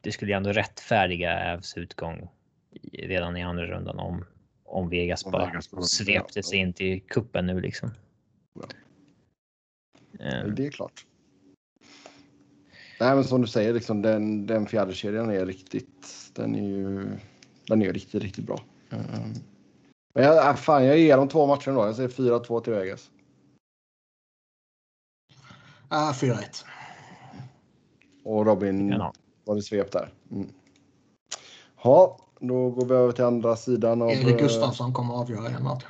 det 0.00 0.12
skulle 0.12 0.30
ju 0.30 0.36
ändå 0.36 0.52
rättfärdiga 0.52 1.38
Ävs 1.38 1.76
utgång 1.76 2.28
redan 2.92 3.36
i 3.36 3.42
andra 3.42 3.66
rundan 3.66 3.98
om 3.98 4.24
om 4.64 4.88
Vegas 4.88 5.26
om 5.26 5.32
bara 5.32 5.46
Vegas 5.46 5.90
svepte 5.90 6.42
sig 6.42 6.58
in 6.58 6.72
till 6.72 7.02
kuppen 7.02 7.46
nu 7.46 7.60
liksom. 7.60 7.90
Mm. 10.20 10.54
Det 10.54 10.66
är 10.66 10.70
klart. 10.70 11.06
Nej, 13.00 13.14
men 13.14 13.24
som 13.24 13.40
du 13.40 13.46
säger, 13.46 13.74
liksom, 13.74 14.02
den, 14.02 14.46
den 14.46 14.66
fjärde 14.66 14.94
kedjan 14.94 15.30
är 15.30 15.46
riktigt. 15.46 16.30
Den 16.32 16.54
är 16.54 16.68
ju. 16.68 17.18
Den 17.66 17.82
är 17.82 17.92
riktigt, 17.92 18.22
riktigt 18.22 18.46
bra. 18.46 18.60
Mm. 18.90 19.04
Men 20.14 20.24
jag, 20.24 20.48
äh, 20.48 20.54
fan, 20.54 20.84
jag 20.84 20.98
ger 20.98 21.16
dem 21.16 21.28
två 21.28 21.46
matcher 21.46 21.70
då. 21.70 21.86
Jag 21.86 21.96
säger 21.96 22.08
4-2 22.08 22.60
till 22.60 22.72
Vegas. 22.72 23.10
Uh, 25.92 26.12
4-1. 26.12 26.64
Och 28.24 28.46
Robin 28.46 28.88
ja. 28.88 29.12
var 29.44 29.54
det 29.54 29.62
svep 29.62 29.92
där. 29.92 30.12
Mm. 30.30 30.48
Ja, 31.82 32.18
då 32.40 32.70
går 32.70 32.86
vi 32.86 32.94
över 32.94 33.12
till 33.12 33.24
andra 33.24 33.56
sidan. 33.56 34.02
Av, 34.02 34.10
Erik 34.10 34.38
Gustafsson 34.38 34.92
kommer 34.92 35.14
att 35.14 35.20
avgöra 35.20 35.48
en 35.48 35.62
match. 35.62 35.84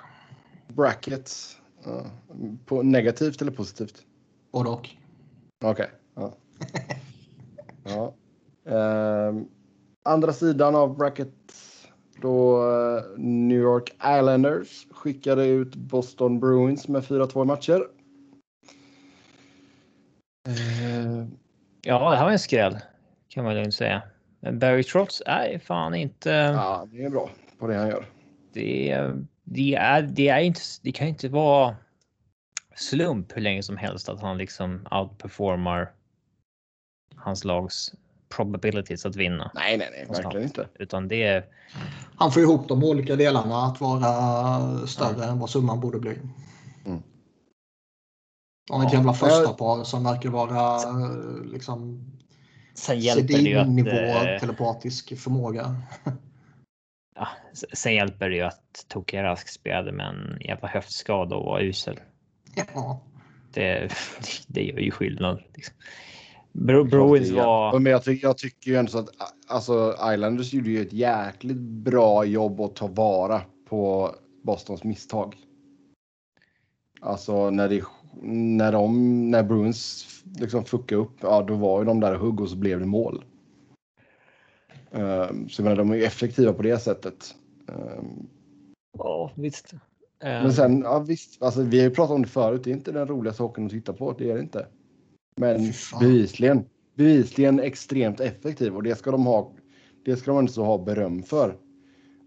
Brackets. 0.68 1.56
Ja. 1.84 2.06
På 2.66 2.82
negativt 2.82 3.42
eller 3.42 3.52
positivt? 3.52 4.04
Både 4.52 4.70
och. 4.70 4.88
Okej. 5.64 5.70
Okay. 5.70 5.86
Ja. 6.14 6.36
ja. 7.84 8.14
Uh, 8.66 9.42
andra 10.04 10.32
sidan 10.32 10.74
av 10.74 10.96
bracket. 10.96 11.34
Då 12.22 12.62
uh, 12.62 13.02
New 13.18 13.58
York 13.58 13.94
Islanders 14.18 14.86
skickade 14.90 15.46
ut 15.46 15.74
Boston 15.74 16.40
Bruins 16.40 16.88
med 16.88 17.02
4-2 17.02 17.44
matcher. 17.44 17.86
Uh, 20.48 21.26
ja, 21.82 22.10
det 22.10 22.16
här 22.16 22.24
var 22.24 22.32
en 22.32 22.38
skräll 22.38 22.78
kan 23.28 23.44
man 23.44 23.54
lugnt 23.54 23.74
säga. 23.74 24.02
Men 24.40 24.58
Barry 24.58 24.82
Trotz 24.82 25.22
är 25.26 25.58
fan 25.58 25.94
inte. 25.94 26.30
Ja, 26.30 26.86
det 26.92 27.04
är 27.04 27.10
bra 27.10 27.30
på 27.58 27.66
det 27.66 27.74
han 27.74 27.88
gör. 27.88 28.06
Det, 28.52 29.06
det 29.44 29.74
är, 29.74 30.02
det 30.02 30.28
är 30.28 30.40
inte. 30.40 30.60
Det 30.82 30.92
kan 30.92 31.08
inte 31.08 31.28
vara 31.28 31.76
slump 32.80 33.36
hur 33.36 33.40
länge 33.40 33.62
som 33.62 33.76
helst 33.76 34.08
att 34.08 34.20
han 34.20 34.38
liksom 34.38 34.88
outperformar 34.90 35.92
hans 37.16 37.44
lags 37.44 37.92
probabilities 38.28 39.06
att 39.06 39.16
vinna. 39.16 39.50
Nej, 39.54 39.78
nej, 39.78 39.88
nej, 39.92 40.06
verkligen 40.08 40.46
inte. 40.46 40.68
Utan 40.74 41.08
det 41.08 41.22
är... 41.22 41.46
Han 42.16 42.32
får 42.32 42.42
ihop 42.42 42.68
de 42.68 42.84
olika 42.84 43.16
delarna 43.16 43.56
att 43.56 43.80
vara 43.80 44.86
större 44.86 45.24
ja. 45.24 45.24
än 45.24 45.38
vad 45.38 45.50
summan 45.50 45.80
borde 45.80 45.98
bli. 45.98 46.18
Mm. 46.86 47.02
Och 48.70 48.84
ett 48.84 48.92
ja. 48.92 48.98
jävla 48.98 49.12
första 49.12 49.52
par 49.52 49.84
som 49.84 50.04
verkar 50.04 50.28
vara 50.28 50.78
liksom 51.44 52.06
Sen 52.74 53.00
hjälper 53.00 53.34
det 53.34 53.40
ju 53.40 53.58
att... 53.58 53.68
nivå 53.68 53.90
eh, 53.90 54.40
telepatisk 54.40 55.18
förmåga. 55.18 55.76
ja, 57.16 57.28
sen 57.72 57.94
hjälper 57.94 58.30
det 58.30 58.36
ju 58.36 58.42
att 58.42 58.84
Tokiga 58.88 59.22
Rask 59.22 59.48
spelade 59.48 59.92
med 59.92 60.06
en 60.06 60.38
jävla 60.40 60.68
höftskada 60.68 61.36
och 61.36 61.44
var 61.44 61.60
usel. 61.60 62.00
Ja. 62.54 63.00
Det, 63.54 63.90
det 64.46 64.62
gör 64.62 64.78
ju 64.78 64.90
skillnad. 64.90 65.42
Liksom. 65.54 65.74
Bru 66.52 66.84
Bruins 66.84 67.30
var... 67.30 67.78
Men 67.78 67.92
jag, 67.92 68.04
tycker, 68.04 68.26
jag 68.26 68.38
tycker 68.38 68.70
ju 68.70 68.76
ändå 68.76 68.90
så 68.90 68.98
att 68.98 69.10
alltså, 69.46 69.94
Islanders 70.12 70.52
gjorde 70.52 70.70
ju 70.70 70.82
ett 70.82 70.92
jäkligt 70.92 71.56
bra 71.56 72.24
jobb 72.24 72.60
att 72.60 72.76
ta 72.76 72.86
vara 72.86 73.40
på 73.68 74.14
Bostons 74.42 74.84
misstag. 74.84 75.36
Alltså 77.00 77.50
när, 77.50 77.68
det, 77.68 77.84
när, 78.22 78.72
de, 78.72 79.30
när 79.30 79.42
Bruins 79.42 80.06
liksom 80.38 80.64
fuckade 80.64 81.00
upp, 81.00 81.16
ja 81.20 81.42
då 81.42 81.54
var 81.54 81.80
ju 81.80 81.84
de 81.84 82.00
där 82.00 82.14
hugg 82.14 82.40
och 82.40 82.48
så 82.48 82.56
blev 82.56 82.80
det 82.80 82.86
mål. 82.86 83.24
Um, 84.90 85.48
så 85.48 85.62
jag 85.62 85.64
menar, 85.64 85.76
de 85.76 85.90
är 85.90 85.96
effektiva 85.96 86.52
på 86.52 86.62
det 86.62 86.78
sättet. 86.78 87.34
Um, 87.66 88.28
ja, 88.98 89.32
visst. 89.34 89.74
Men 90.22 90.52
sen, 90.52 90.80
ja, 90.80 90.98
visst, 90.98 91.42
alltså, 91.42 91.62
vi 91.62 91.78
har 91.78 91.84
ju 91.84 91.94
pratat 91.94 92.14
om 92.14 92.22
det 92.22 92.28
förut, 92.28 92.64
det 92.64 92.70
är 92.70 92.74
inte 92.74 92.92
den 92.92 93.08
roligaste 93.08 93.42
hockeyn 93.42 93.66
att 93.66 93.72
titta 93.72 93.92
på, 93.92 94.12
det 94.12 94.30
är 94.30 94.34
det 94.34 94.40
inte. 94.40 94.66
Men 95.36 95.72
bevisligen, 96.00 96.64
bevisligen 96.94 97.60
extremt 97.60 98.20
effektiv 98.20 98.76
och 98.76 98.82
det 98.82 98.96
ska 98.96 99.10
de 99.10 99.26
ha. 99.26 99.52
Det 100.04 100.16
ska 100.16 100.30
de 100.30 100.40
inte 100.40 100.60
ha 100.60 100.78
beröm 100.78 101.22
för. 101.22 101.56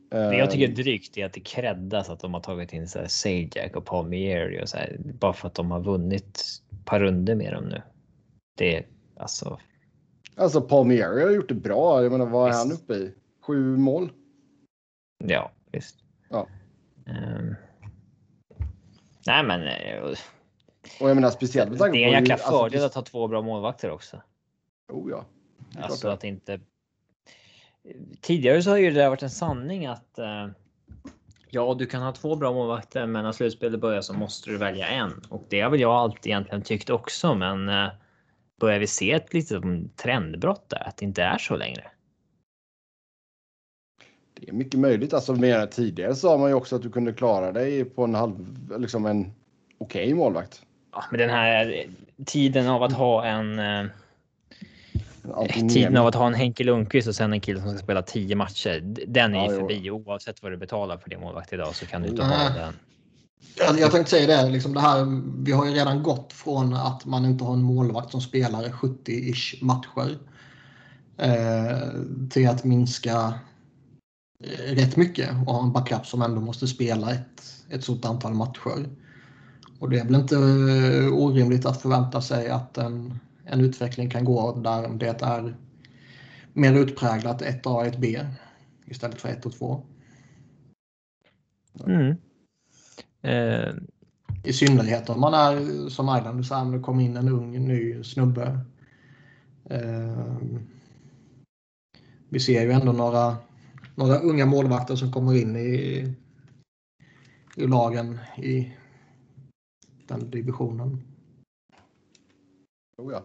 Det 0.10 0.38
jag 0.38 0.52
tycker 0.52 0.66
är 0.66 0.70
ehm. 0.70 0.76
drygt 0.76 1.18
är 1.18 1.26
att 1.26 1.34
det 1.34 1.40
creddas 1.40 2.10
att 2.10 2.20
de 2.20 2.34
har 2.34 2.42
tagit 2.42 2.74
in 2.74 2.88
så 2.88 3.00
här 3.00 3.08
Sajak 3.08 3.76
och 3.76 3.86
Palmieri 3.86 4.64
och 4.64 4.70
så 4.70 4.78
här, 4.78 4.98
bara 5.20 5.34
för 5.34 5.48
att 5.48 5.54
de 5.54 5.72
har 5.72 5.80
vunnit 5.80 6.26
ett 6.26 6.86
par 6.86 7.00
runder 7.00 7.36
med 7.36 7.54
dem 7.54 7.64
nu. 7.64 7.82
Det 8.58 8.78
är 8.78 8.86
alltså. 9.18 9.60
Alltså 10.36 10.62
Palmieri 10.62 11.24
har 11.24 11.32
gjort 11.32 11.50
det 11.50 11.56
bra. 11.56 12.04
Jag 12.04 12.12
menar, 12.12 12.26
vad 12.26 12.50
är 12.50 12.54
han 12.54 12.72
uppe 12.72 12.94
i? 12.94 13.14
Sju 13.42 13.78
mål? 13.78 14.12
Ja, 15.24 15.52
visst. 15.72 15.96
Ja. 16.30 16.48
Um, 17.06 17.56
nej, 19.26 19.44
men. 19.44 19.68
Eh, 19.68 20.04
och 21.00 21.10
jag 21.10 21.16
menar 21.16 21.30
speciellt 21.30 21.70
med 21.70 21.80
tanke 21.80 21.92
på. 21.92 21.96
Det 21.96 22.04
är 22.04 22.08
en 22.08 22.14
jäkla 22.14 22.34
alltså, 22.34 22.50
fördel 22.50 22.84
att 22.84 22.94
ha 22.94 23.02
två 23.02 23.28
bra 23.28 23.42
målvakter 23.42 23.92
också. 23.92 24.22
Oh 24.92 25.12
ja. 25.12 25.26
Alltså 25.82 26.08
att 26.08 26.24
inte. 26.24 26.60
Tidigare 28.22 28.62
så 28.62 28.70
har 28.70 28.78
ju 28.78 28.92
det 28.92 29.00
där 29.00 29.10
varit 29.10 29.24
en 29.24 29.30
sanning 29.30 29.86
att. 29.86 30.20
Uh, 30.20 30.52
ja, 31.50 31.76
du 31.80 31.86
kan 31.86 32.02
ha 32.02 32.12
två 32.12 32.36
bra 32.36 32.54
målvakter, 32.54 33.06
men 33.06 33.24
när 33.24 33.32
slutspelet 33.32 33.80
börjar 33.80 34.02
så 34.02 34.14
måste 34.14 34.50
du 34.50 34.58
välja 34.58 34.88
en 34.88 35.22
och 35.30 35.46
det 35.50 35.62
har 35.62 35.70
väl 35.70 35.80
jag 35.80 35.92
alltid 35.92 36.32
egentligen 36.32 36.62
tyckt 36.62 36.90
också. 36.90 37.36
Men 37.36 37.70
uh, 37.70 37.90
börjar 38.60 38.80
vi 38.80 38.88
se 38.88 39.12
ett 39.12 39.34
litet 39.34 39.64
trendbrott 39.98 40.70
där 40.70 40.88
att 40.88 40.98
det 40.98 41.06
inte 41.06 41.24
är 41.24 41.38
så 41.38 41.56
längre? 41.56 41.93
Det 44.46 44.52
är 44.52 44.54
mycket 44.54 44.80
möjligt. 44.80 45.14
Alltså 45.14 45.34
mer 45.34 45.66
tidigare 45.66 46.16
sa 46.16 46.38
man 46.38 46.50
ju 46.50 46.56
också 46.56 46.76
att 46.76 46.82
du 46.82 46.90
kunde 46.90 47.14
klara 47.14 47.52
dig 47.52 47.86
på 47.86 48.04
en 48.04 48.16
halv, 48.16 48.58
liksom 48.80 49.06
en 49.06 49.34
okej 49.78 50.04
okay 50.04 50.14
målvakt. 50.14 50.62
Ja, 50.92 51.04
men 51.12 51.20
den 51.20 51.30
här 51.30 51.86
tiden 52.26 52.68
av 52.68 52.84
att 52.84 52.94
ha 52.94 53.26
en. 53.26 53.60
Eh, 53.60 53.86
tiden 55.70 55.98
av 55.98 56.08
att 56.08 56.16
ha 56.16 56.28
en 56.28 56.34
Henke 56.34 56.64
Lundqvist 56.64 57.08
och 57.08 57.16
sen 57.16 57.34
en 57.34 57.42
kille 57.42 57.62
som 57.62 57.70
ska 57.70 57.80
spela 57.80 58.02
tio 58.02 58.36
matcher. 58.36 58.80
Den 59.08 59.36
är 59.36 59.46
ju 59.46 59.54
ja, 59.54 59.60
förbi. 59.60 59.80
Jo. 59.84 60.04
Oavsett 60.06 60.44
vad 60.44 60.52
du 60.52 60.58
betalar 60.58 60.98
för 60.98 61.10
det 61.10 61.18
målvakt 61.18 61.54
idag 61.54 61.76
så 61.76 61.86
kan 61.86 62.02
du 62.02 62.10
inte 62.10 62.24
ha 62.24 62.50
den. 62.50 62.74
Jag, 63.58 63.80
jag 63.80 63.92
tänkte 63.92 64.12
säga 64.12 64.44
det, 64.44 64.50
liksom 64.50 64.74
det 64.74 64.80
här, 64.80 65.22
vi 65.44 65.52
har 65.52 65.66
ju 65.66 65.72
redan 65.72 66.04
gått 66.04 66.34
från 66.34 66.74
att 66.74 67.06
man 67.06 67.26
inte 67.26 67.44
har 67.44 67.54
en 67.54 67.62
målvakt 67.62 68.12
som 68.12 68.22
spelar 68.22 68.64
70-ish 68.64 69.66
matcher 69.66 70.18
eh, 71.18 71.90
till 72.30 72.50
att 72.50 72.64
minska 72.64 73.34
rätt 74.68 74.98
mycket 74.98 75.30
och 75.30 75.54
ha 75.54 75.64
en 75.64 75.72
backup 75.72 76.06
som 76.06 76.22
ändå 76.22 76.42
måste 76.42 76.68
spela 76.68 77.12
ett, 77.12 77.44
ett 77.70 77.84
stort 77.84 78.06
antal 78.06 78.34
matcher. 78.34 78.90
Och 79.80 79.90
det 79.90 80.00
är 80.00 80.06
väl 80.06 80.16
inte 80.16 80.36
eh, 80.36 81.14
orimligt 81.14 81.66
att 81.66 81.82
förvänta 81.82 82.22
sig 82.22 82.50
att 82.50 82.78
en, 82.78 83.20
en 83.46 83.62
utveckling 83.62 84.10
kan 84.10 84.26
gå 84.26 84.56
där 84.56 84.90
det 84.90 85.22
är 85.22 85.56
mer 86.54 86.74
utpräglat 86.74 87.42
1A 87.42 87.68
och 87.68 87.86
1B 87.86 88.26
istället 88.86 89.22
för 89.22 89.30
1 89.30 89.46
och 89.46 89.54
2. 89.54 89.86
Mm. 91.86 92.16
Eh. 93.22 93.74
I 94.44 94.54
synnerhet 94.54 95.10
om 95.10 95.22
man 95.22 95.34
är 95.34 95.90
som 95.90 96.18
Island, 96.18 96.46
så 96.46 96.56
här, 96.56 96.72
det 96.72 96.80
kom 96.80 97.00
in 97.00 97.18
en 97.18 97.30
ung 97.30 97.68
ny 97.68 98.04
snubbe. 98.04 98.60
Eh. 99.70 100.38
Vi 102.30 102.40
ser 102.40 102.62
ju 102.62 102.72
ändå 102.72 102.92
några 102.92 103.38
några 103.96 104.20
unga 104.20 104.46
målvakter 104.46 104.96
som 104.96 105.12
kommer 105.12 105.42
in 105.42 105.56
i, 105.56 106.08
i 107.56 107.68
lagen 107.68 108.20
i 108.38 108.74
den 110.08 110.30
divisionen. 110.30 111.02
Oh 112.98 113.14
ja. 113.14 113.24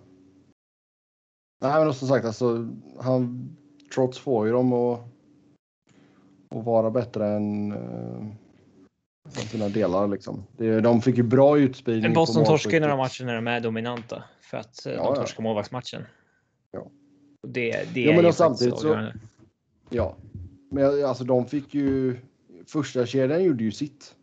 Nej, 1.60 1.84
men 1.84 1.94
som 1.94 2.08
sagt, 2.08 2.24
alltså, 2.24 2.68
han, 3.00 3.50
trots 3.94 4.18
får 4.18 4.46
ju 4.46 4.52
dem 4.52 4.72
att, 4.72 5.00
att 6.48 6.64
vara 6.64 6.90
bättre 6.90 7.28
än 7.28 7.72
uh, 7.72 8.26
sina 9.30 9.68
delar. 9.68 10.08
Liksom. 10.08 10.46
Det, 10.56 10.80
de 10.80 11.02
fick 11.02 11.16
ju 11.16 11.22
bra 11.22 11.58
utspridning. 11.58 12.14
Boston 12.14 12.44
torskar 12.44 12.70
ju 12.70 12.80
några 12.80 12.96
matcher 12.96 13.24
när 13.24 13.34
de 13.34 13.46
är 13.46 13.60
dominanta 13.60 14.24
för 14.40 14.56
att 14.56 14.86
uh, 14.86 14.92
ja, 14.92 15.04
de 15.04 15.14
torskar 15.14 15.42
ja. 15.42 15.48
målvaktsmatchen. 15.48 16.02
Ja. 16.70 16.90
Det, 17.48 17.94
det 17.94 18.00
jo, 18.00 18.12
men 18.12 18.24
är 18.24 18.32
samtidigt 18.32 18.78
så. 18.78 19.12
Ja, 19.90 20.16
men 20.68 21.04
alltså 21.04 21.24
de 21.24 21.46
fick 21.46 21.74
ju... 21.74 22.18
Första 22.66 23.06
kedjan 23.06 23.44
gjorde 23.44 23.64
ju 23.64 23.72
sitt. 23.72 24.14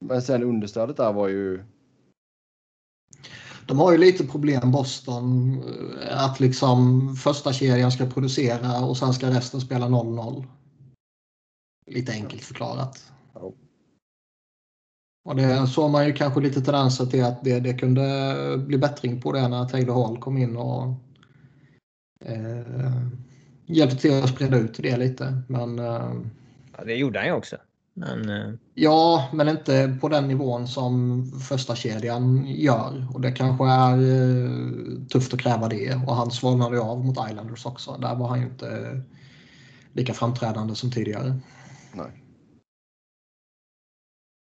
Men 0.00 0.22
sen 0.22 0.42
understödet 0.42 0.96
där 0.96 1.12
var 1.12 1.28
ju... 1.28 1.64
De 3.66 3.78
har 3.78 3.92
ju 3.92 3.98
lite 3.98 4.26
problem 4.26 4.70
Boston. 4.70 5.52
Eh, 6.02 6.24
att 6.24 6.40
liksom 6.40 7.00
första 7.16 7.52
kedjan 7.52 7.92
ska 7.92 8.06
producera 8.06 8.84
och 8.84 8.96
sen 8.96 9.12
ska 9.12 9.30
resten 9.30 9.60
spela 9.60 9.86
0-0. 9.86 10.44
Lite 11.86 12.12
enkelt 12.12 12.42
förklarat. 12.42 13.12
Ja. 13.34 13.52
Och 15.24 15.36
det 15.36 15.66
såg 15.66 15.90
man 15.90 16.06
ju 16.06 16.12
kanske 16.12 16.40
lite 16.40 16.60
tendenser 16.60 17.06
till 17.06 17.24
att 17.24 17.44
det, 17.44 17.60
det 17.60 17.74
kunde 17.74 18.58
bli 18.66 18.78
bättring 18.78 19.20
på 19.20 19.32
det 19.32 19.48
när 19.48 19.64
Taylor 19.64 19.94
Hall 19.94 20.18
kom 20.18 20.38
in 20.38 20.56
och 20.56 20.94
eh, 22.24 23.06
hjälpte 23.66 23.96
till 23.96 24.22
att 24.22 24.28
sprida 24.30 24.56
ut 24.56 24.74
det 24.74 24.96
lite. 24.96 25.42
Men, 25.48 25.78
eh, 25.78 26.12
ja, 26.76 26.84
det 26.84 26.94
gjorde 26.94 27.18
han 27.18 27.28
ju 27.28 27.32
också. 27.32 27.56
Men, 27.94 28.28
eh, 28.28 28.54
ja, 28.74 29.30
men 29.32 29.48
inte 29.48 29.98
på 30.00 30.08
den 30.08 30.28
nivån 30.28 30.68
som 30.68 31.24
första 31.48 31.76
kedjan 31.76 32.46
gör. 32.46 33.06
Och 33.14 33.20
det 33.20 33.32
kanske 33.32 33.64
är 33.64 33.92
eh, 33.92 35.06
tufft 35.08 35.34
att 35.34 35.40
kräva 35.40 35.68
det. 35.68 35.94
Och 35.94 36.16
han 36.16 36.30
svalnade 36.30 36.80
av 36.80 37.04
mot 37.04 37.30
Islanders 37.30 37.66
också. 37.66 37.96
Där 37.96 38.14
var 38.14 38.28
han 38.28 38.40
ju 38.40 38.46
inte 38.46 39.00
lika 39.92 40.14
framträdande 40.14 40.74
som 40.74 40.90
tidigare. 40.90 41.40
Nej. 41.92 42.22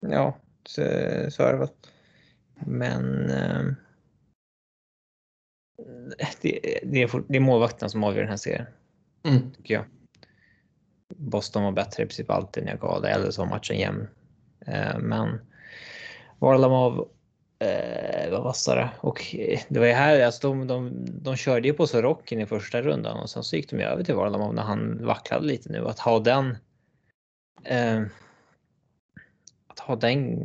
Ja, 0.07 0.37
så, 0.65 0.81
så 1.29 1.43
är 1.43 1.53
det 1.53 1.59
väl. 1.59 1.69
Men 2.65 3.27
det, 6.41 6.81
det, 6.83 7.03
är, 7.03 7.23
det 7.27 7.35
är 7.35 7.39
målvakten 7.39 7.89
som 7.89 8.03
avgör 8.03 8.21
den 8.21 8.29
här 8.29 8.37
serien. 8.37 8.65
Mm. 9.25 9.51
Tycker 9.51 9.73
jag. 9.73 9.85
Boston 11.15 11.63
var 11.63 11.71
bättre 11.71 12.03
i 12.03 12.05
princip 12.05 12.29
alltid 12.29 12.63
när 12.63 12.71
jag 12.71 12.79
gav 12.79 13.01
det, 13.01 13.09
eller 13.09 13.31
så 13.31 13.41
var 13.41 13.49
matchen 13.49 13.77
jämn. 13.77 14.07
Eh, 14.65 14.99
men 14.99 15.39
Varlamov 16.39 17.09
eh, 17.59 18.31
var 18.31 18.43
vassare 18.43 18.89
och 18.99 19.35
eh, 19.35 19.59
det 19.67 19.79
var 19.79 19.85
ju 19.85 19.93
här, 19.93 20.25
alltså 20.25 20.47
de, 20.47 20.67
de, 20.67 21.05
de 21.21 21.35
körde 21.35 21.67
ju 21.67 21.73
på 21.73 21.87
så 21.87 22.01
rocken 22.01 22.39
i 22.39 22.45
första 22.45 22.81
rundan 22.81 23.17
och 23.17 23.29
sen 23.29 23.43
så 23.43 23.55
gick 23.55 23.69
de 23.69 23.81
över 23.81 24.03
till 24.03 24.15
Varlamov 24.15 24.53
när 24.53 24.63
han 24.63 25.05
vacklade 25.05 25.45
lite 25.45 25.71
nu. 25.71 25.87
Att 25.87 25.99
ha 25.99 26.19
den. 26.19 26.57
Eh, 27.63 28.01
att 29.67 29.79
ha 29.79 29.95
den 29.95 30.39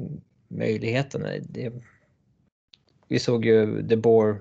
möjligheten. 0.49 1.25
Eh, 1.25 1.43
det, 1.43 1.73
vi 3.09 3.19
såg 3.19 3.45
ju 3.45 3.83
De 3.83 3.97
Boer 3.97 4.41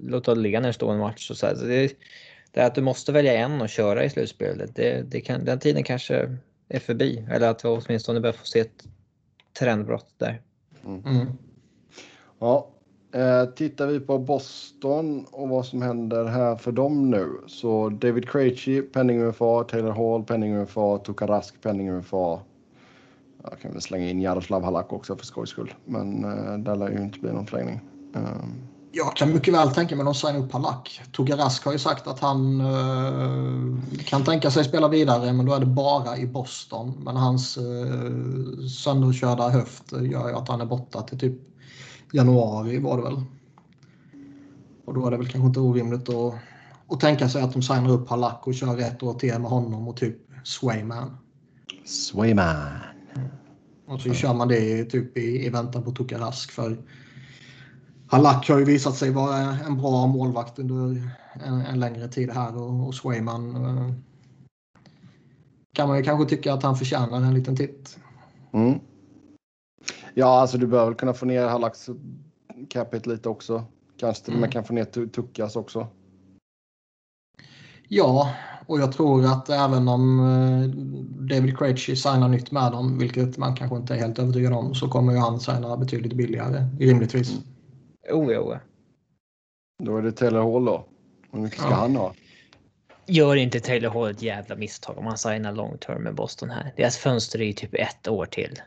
låta 0.00 0.34
ligga 0.34 0.60
när 0.60 0.76
det 0.78 0.92
en 0.92 0.98
match 0.98 1.30
och 1.30 1.36
så, 1.36 1.46
här, 1.46 1.54
så 1.54 1.64
det, 1.64 1.92
det 2.52 2.60
är 2.60 2.66
att 2.66 2.74
du 2.74 2.82
måste 2.82 3.12
välja 3.12 3.32
en 3.32 3.60
och 3.60 3.68
köra 3.68 4.04
i 4.04 4.10
slutspelet. 4.10 4.76
Det, 4.76 5.02
det 5.10 5.20
kan, 5.20 5.44
den 5.44 5.58
tiden 5.58 5.84
kanske 5.84 6.38
är 6.68 6.78
förbi. 6.78 7.26
Eller 7.30 7.50
att 7.50 7.64
vi 7.64 7.68
åtminstone 7.68 8.20
börjar 8.20 8.32
få 8.32 8.46
se 8.46 8.60
ett 8.60 8.84
trendbrott 9.58 10.14
där. 10.18 10.42
Mm. 10.84 11.02
Mm. 11.06 11.26
Ja, 12.38 12.68
eh, 13.14 13.44
tittar 13.44 13.86
vi 13.86 14.00
på 14.00 14.18
Boston 14.18 15.24
och 15.30 15.48
vad 15.48 15.66
som 15.66 15.82
händer 15.82 16.24
här 16.24 16.56
för 16.56 16.72
dem 16.72 17.10
nu. 17.10 17.28
Så 17.46 17.88
David 17.88 18.28
Krejci, 18.28 18.82
penning 18.82 19.22
UFA, 19.22 19.64
Taylor 19.64 19.92
Hall, 19.92 20.24
penning 20.24 20.54
UFA, 20.54 20.98
Tukarask, 20.98 21.62
penning 21.62 21.90
UFA. 21.90 22.40
Jag 23.42 23.60
kan 23.60 23.72
väl 23.72 23.80
slänga 23.80 24.10
in 24.10 24.20
Jaroslav 24.20 24.64
Halak 24.64 24.92
också 24.92 25.16
för 25.16 25.26
skojs 25.26 25.50
skull. 25.50 25.74
Men 25.84 26.24
eh, 26.24 26.58
där 26.58 26.76
lär 26.76 26.90
ju 26.90 27.02
inte 27.02 27.18
bli 27.18 27.32
någon 27.32 27.46
förlängning. 27.46 27.80
Um, 28.14 28.71
jag 28.92 29.16
kan 29.16 29.32
mycket 29.32 29.54
väl 29.54 29.70
tänka 29.70 29.96
mig 29.96 30.02
att 30.02 30.06
de 30.06 30.14
signar 30.14 30.38
upp 30.38 30.50
Palak. 30.50 31.00
Togge 31.12 31.36
Rask 31.36 31.64
har 31.64 31.72
ju 31.72 31.78
sagt 31.78 32.06
att 32.06 32.20
han 32.20 32.60
uh, 32.60 33.78
kan 34.04 34.24
tänka 34.24 34.50
sig 34.50 34.64
spela 34.64 34.88
vidare 34.88 35.32
men 35.32 35.46
då 35.46 35.54
är 35.54 35.60
det 35.60 35.66
bara 35.66 36.16
i 36.16 36.26
Boston. 36.26 37.02
Men 37.04 37.16
hans 37.16 37.58
uh, 37.58 38.66
sönderkörda 38.66 39.48
höft 39.48 39.92
gör 39.92 40.28
ju 40.28 40.34
att 40.34 40.48
han 40.48 40.60
är 40.60 40.66
borta 40.66 41.02
till 41.02 41.18
typ 41.18 41.34
januari 42.12 42.78
var 42.78 42.96
det 42.96 43.02
väl. 43.02 43.22
Och 44.84 44.94
då 44.94 45.06
är 45.06 45.10
det 45.10 45.16
väl 45.16 45.28
kanske 45.28 45.46
inte 45.46 45.60
orimligt 45.60 46.08
att, 46.08 46.34
att 46.88 47.00
tänka 47.00 47.28
sig 47.28 47.42
att 47.42 47.52
de 47.52 47.62
signar 47.62 47.90
upp 47.90 48.08
Halak 48.08 48.46
och 48.46 48.54
kör 48.54 48.78
ett 48.78 49.02
år 49.02 49.14
till 49.14 49.38
med 49.38 49.50
honom 49.50 49.88
och 49.88 49.96
typ 49.96 50.16
Swayman. 50.44 51.16
Swayman. 51.84 52.68
Och 53.86 54.00
så 54.00 54.12
kör 54.12 54.34
man 54.34 54.48
det 54.48 54.84
typ 54.84 55.16
i, 55.16 55.46
i 55.46 55.48
väntan 55.48 55.82
på 55.82 55.90
Tukarask 55.90 56.50
för 56.50 56.78
Halak 58.12 58.48
har 58.48 58.58
ju 58.58 58.64
visat 58.64 58.96
sig 58.96 59.10
vara 59.10 59.38
en 59.38 59.76
bra 59.76 60.06
målvakt 60.06 60.58
under 60.58 61.08
en, 61.44 61.60
en 61.60 61.80
längre 61.80 62.08
tid 62.08 62.30
här 62.30 62.56
och, 62.56 62.86
och 62.86 62.94
Swayman 62.94 63.56
eh, 63.56 63.92
kan 65.76 65.88
man 65.88 65.96
ju 65.96 66.02
kanske 66.02 66.36
tycka 66.36 66.52
att 66.54 66.62
han 66.62 66.76
förtjänar 66.76 67.16
en 67.16 67.34
liten 67.34 67.56
titt. 67.56 67.98
Mm. 68.52 68.78
Ja, 70.14 70.40
alltså 70.40 70.58
du 70.58 70.66
bör 70.66 70.84
väl 70.84 70.94
kunna 70.94 71.14
få 71.14 71.26
ner 71.26 71.46
Hallaks 71.46 71.90
capita 72.68 73.10
lite 73.10 73.28
också. 73.28 73.64
Kanske 73.96 74.24
till 74.24 74.34
och 74.34 74.40
med 74.40 74.46
Mm. 74.46 74.52
kan 74.52 74.64
få 74.64 74.72
ner 74.74 74.84
Tu- 74.84 75.08
Tuckas 75.08 75.56
också. 75.56 75.86
Ja, 77.88 78.34
och 78.66 78.80
jag 78.80 78.92
tror 78.92 79.24
att 79.24 79.48
även 79.50 79.88
om 79.88 80.20
eh, 80.20 80.68
David 81.36 81.58
Krejci 81.58 81.96
signar 81.96 82.28
nytt 82.28 82.50
med 82.50 82.72
dem, 82.72 82.98
vilket 82.98 83.38
man 83.38 83.56
kanske 83.56 83.76
inte 83.76 83.94
är 83.94 83.98
helt 83.98 84.18
övertygad 84.18 84.52
om, 84.52 84.74
så 84.74 84.88
kommer 84.88 85.12
ju 85.12 85.18
han 85.18 85.40
signa 85.40 85.76
betydligt 85.76 86.12
billigare, 86.12 86.68
rimligtvis. 86.78 87.30
Oh, 87.30 87.51
oh. 88.10 88.56
Då 89.82 89.96
är 89.96 90.02
det 90.02 90.12
Taylor 90.12 90.52
Hall 90.52 90.64
då. 90.64 90.88
Hur 91.32 91.40
mycket 91.40 91.58
ska 91.58 91.68
Ja. 91.70 91.74
han 91.74 91.96
ha? 91.96 92.14
Gör 93.06 93.36
inte 93.36 93.60
Taylor 93.60 93.90
Hall 93.90 94.10
ett 94.10 94.22
jävla 94.22 94.56
misstag 94.56 94.98
om 94.98 95.06
han 95.06 95.18
signar 95.18 95.52
long 95.52 95.78
term 95.78 96.02
med 96.02 96.14
Boston 96.14 96.50
här. 96.50 96.72
Deras 96.76 96.96
fönster 96.98 97.40
är 97.40 97.44
ju 97.44 97.52
typ 97.52 97.74
ett 97.74 98.08
år 98.08 98.26
till. 98.26 98.62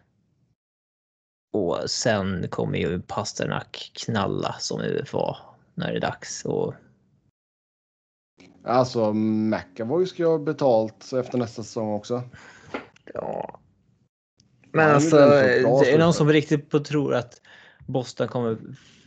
Och 1.53 1.89
sen 1.89 2.47
kommer 2.49 2.77
ju 2.77 3.01
Pasternak 3.01 3.91
knalla 4.05 4.55
som 4.59 4.81
UFA 4.81 5.37
när 5.73 5.91
det 5.91 5.97
är 5.97 6.01
dags. 6.01 6.45
Och 6.45 6.73
Alltså 8.63 9.13
McAvoy 9.13 10.05
ska 10.05 10.23
ju 10.23 10.29
ha 10.29 10.37
betalt 10.37 11.13
efter 11.13 11.37
nästa 11.37 11.63
säsong 11.63 11.93
också. 11.93 12.23
ja. 13.13 13.59
Men 14.71 14.91
alltså, 14.95 15.17
det 15.17 15.91
är 15.91 15.99
någon 15.99 16.13
som 16.13 16.29
riktigt 16.29 16.69
på 16.69 16.79
tror 16.79 17.15
att 17.15 17.41
Boston 17.87 18.27
kommer 18.27 18.57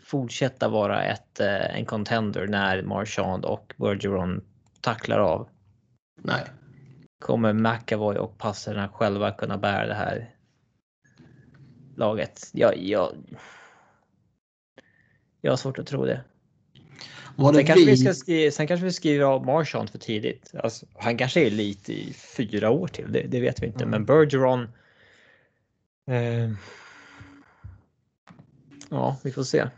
fortsätta 0.09 0.69
vara 0.69 1.03
ett, 1.03 1.41
eh, 1.41 1.77
en 1.77 1.85
contender 1.85 2.47
när 2.47 2.83
Marchand 2.83 3.45
och 3.45 3.75
Bergeron 3.77 4.45
tacklar 4.81 5.19
av. 5.19 5.49
Nej. 6.23 6.45
Kommer 7.21 7.53
McAvoy 7.53 8.17
och 8.17 8.39
Pasternak 8.39 8.93
själva 8.93 9.31
kunna 9.31 9.59
bära 9.59 9.87
det 9.87 9.95
här 9.95 10.35
laget? 11.97 12.51
Jag, 12.53 12.79
jag, 12.79 13.13
jag 15.41 15.53
har 15.53 15.57
svårt 15.57 15.79
att 15.79 15.87
tro 15.87 16.05
det. 16.05 16.25
Var 17.37 17.53
Sen 17.53 17.67
kanske, 17.67 17.85
vi 17.85 17.91
vi, 17.91 17.97
ska 17.97 18.15
skriva, 18.15 18.51
sen 18.51 18.67
kanske 18.67 18.85
vi 18.85 18.93
skriver 18.93 19.25
av 19.25 19.47
Marchand 19.47 19.91
för 19.91 19.99
tidigt. 19.99 20.55
Alltså, 20.55 20.87
han 20.95 21.19
kanske 21.19 21.47
är 21.47 21.51
lite 21.51 21.93
i 21.93 22.13
fyra 22.13 22.71
år 22.71 22.89
till, 22.89 23.13
det, 23.13 23.23
det 23.23 23.41
vet 23.41 23.63
vi 23.63 23.67
inte. 23.67 23.85
Mm. 23.85 23.91
Men 23.91 24.05
Bergeron. 24.05 24.69
Eh, 26.07 26.51
ja, 28.91 29.17
vi 29.25 29.33
får 29.33 29.43
se. 29.43 29.69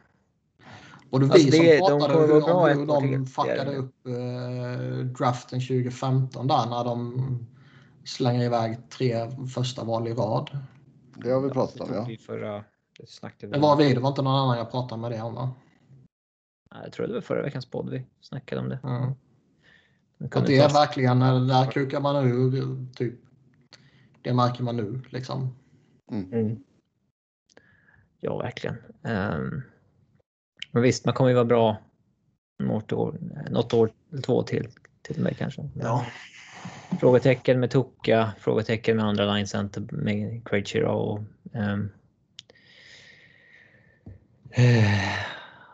Var 1.10 1.20
det 1.20 1.26
vi 1.26 1.32
Alltså, 1.32 1.50
det- 1.62 1.78
som 1.78 1.98
de 1.98 2.06
pratade 2.08 2.40
kommer 2.40 2.74
hur, 2.74 2.90
om 2.90 3.02
hur 3.08 3.16
de 3.18 3.26
fuckade 3.26 3.76
upp 3.76 4.06
eh, 4.06 5.04
draften 5.06 5.60
2015 5.60 6.46
där 6.46 6.66
när 6.70 6.84
de 6.84 7.38
slänger 8.04 8.44
iväg 8.44 8.78
tre 8.90 9.30
första 9.54 9.84
val 9.84 10.08
i 10.08 10.12
rad? 10.14 10.58
Det 11.16 11.30
har 11.30 11.40
vi 11.40 11.50
pratat 11.50 11.80
om 11.80 11.94
ja. 11.94 12.04
Vi 12.08 12.16
förra, 12.18 12.64
det 13.40 13.46
vi 13.46 13.58
var 13.58 13.76
vi, 13.76 13.94
det 13.94 14.00
var 14.00 14.08
inte 14.08 14.22
någon 14.22 14.36
annan 14.36 14.58
jag 14.58 14.70
pratade 14.70 15.00
med 15.00 15.10
det 15.10 15.20
om 15.22 15.34
va? 15.34 15.50
Jag 16.84 16.92
tror 16.92 17.06
det 17.06 17.14
var 17.14 17.20
förra 17.20 17.42
veckans 17.42 17.66
podd 17.66 17.90
vi 17.90 18.06
snackade 18.20 18.60
om 18.60 18.68
det. 18.68 18.78
Mm. 18.84 19.12
Vi 20.18 20.26
Att 20.32 20.46
det 20.46 20.58
är 20.58 20.68
ta- 20.68 20.74
verkligen, 20.80 21.22
eh, 21.22 21.40
där 21.46 21.70
kukar 21.70 22.00
man 22.00 22.16
ur 22.26 22.86
typ. 22.94 23.20
Det 24.22 24.34
märker 24.34 24.62
man 24.62 24.76
nu 24.76 25.00
liksom. 25.08 25.56
Mm. 26.12 26.58
Ja, 28.20 28.38
verkligen. 28.38 28.76
Um, 29.02 29.62
men 30.70 30.82
visst, 30.82 31.05
man 31.05 31.14
kommer 31.14 31.30
ju 31.30 31.34
vara 31.34 31.44
bra 31.44 31.76
något 32.59 32.92
år, 32.92 33.18
något 33.51 33.74
år 33.74 33.90
eller 34.12 34.22
två 34.22 34.42
till. 34.42 34.68
Till 35.02 35.16
och 35.16 35.22
med 35.22 35.36
kanske. 35.36 35.70
Ja. 35.74 36.06
Frågetecken 37.01 37.60
med 37.60 37.70
Tuka, 37.70 38.32
frågetecken 38.38 38.97
med 38.97 39.06
andra 39.06 39.34
line 39.34 39.47
center 39.47 39.86
med 39.90 40.48
Craig 40.48 40.66
Chira 40.66 40.92
och 40.92 41.20
eh, 41.52 41.78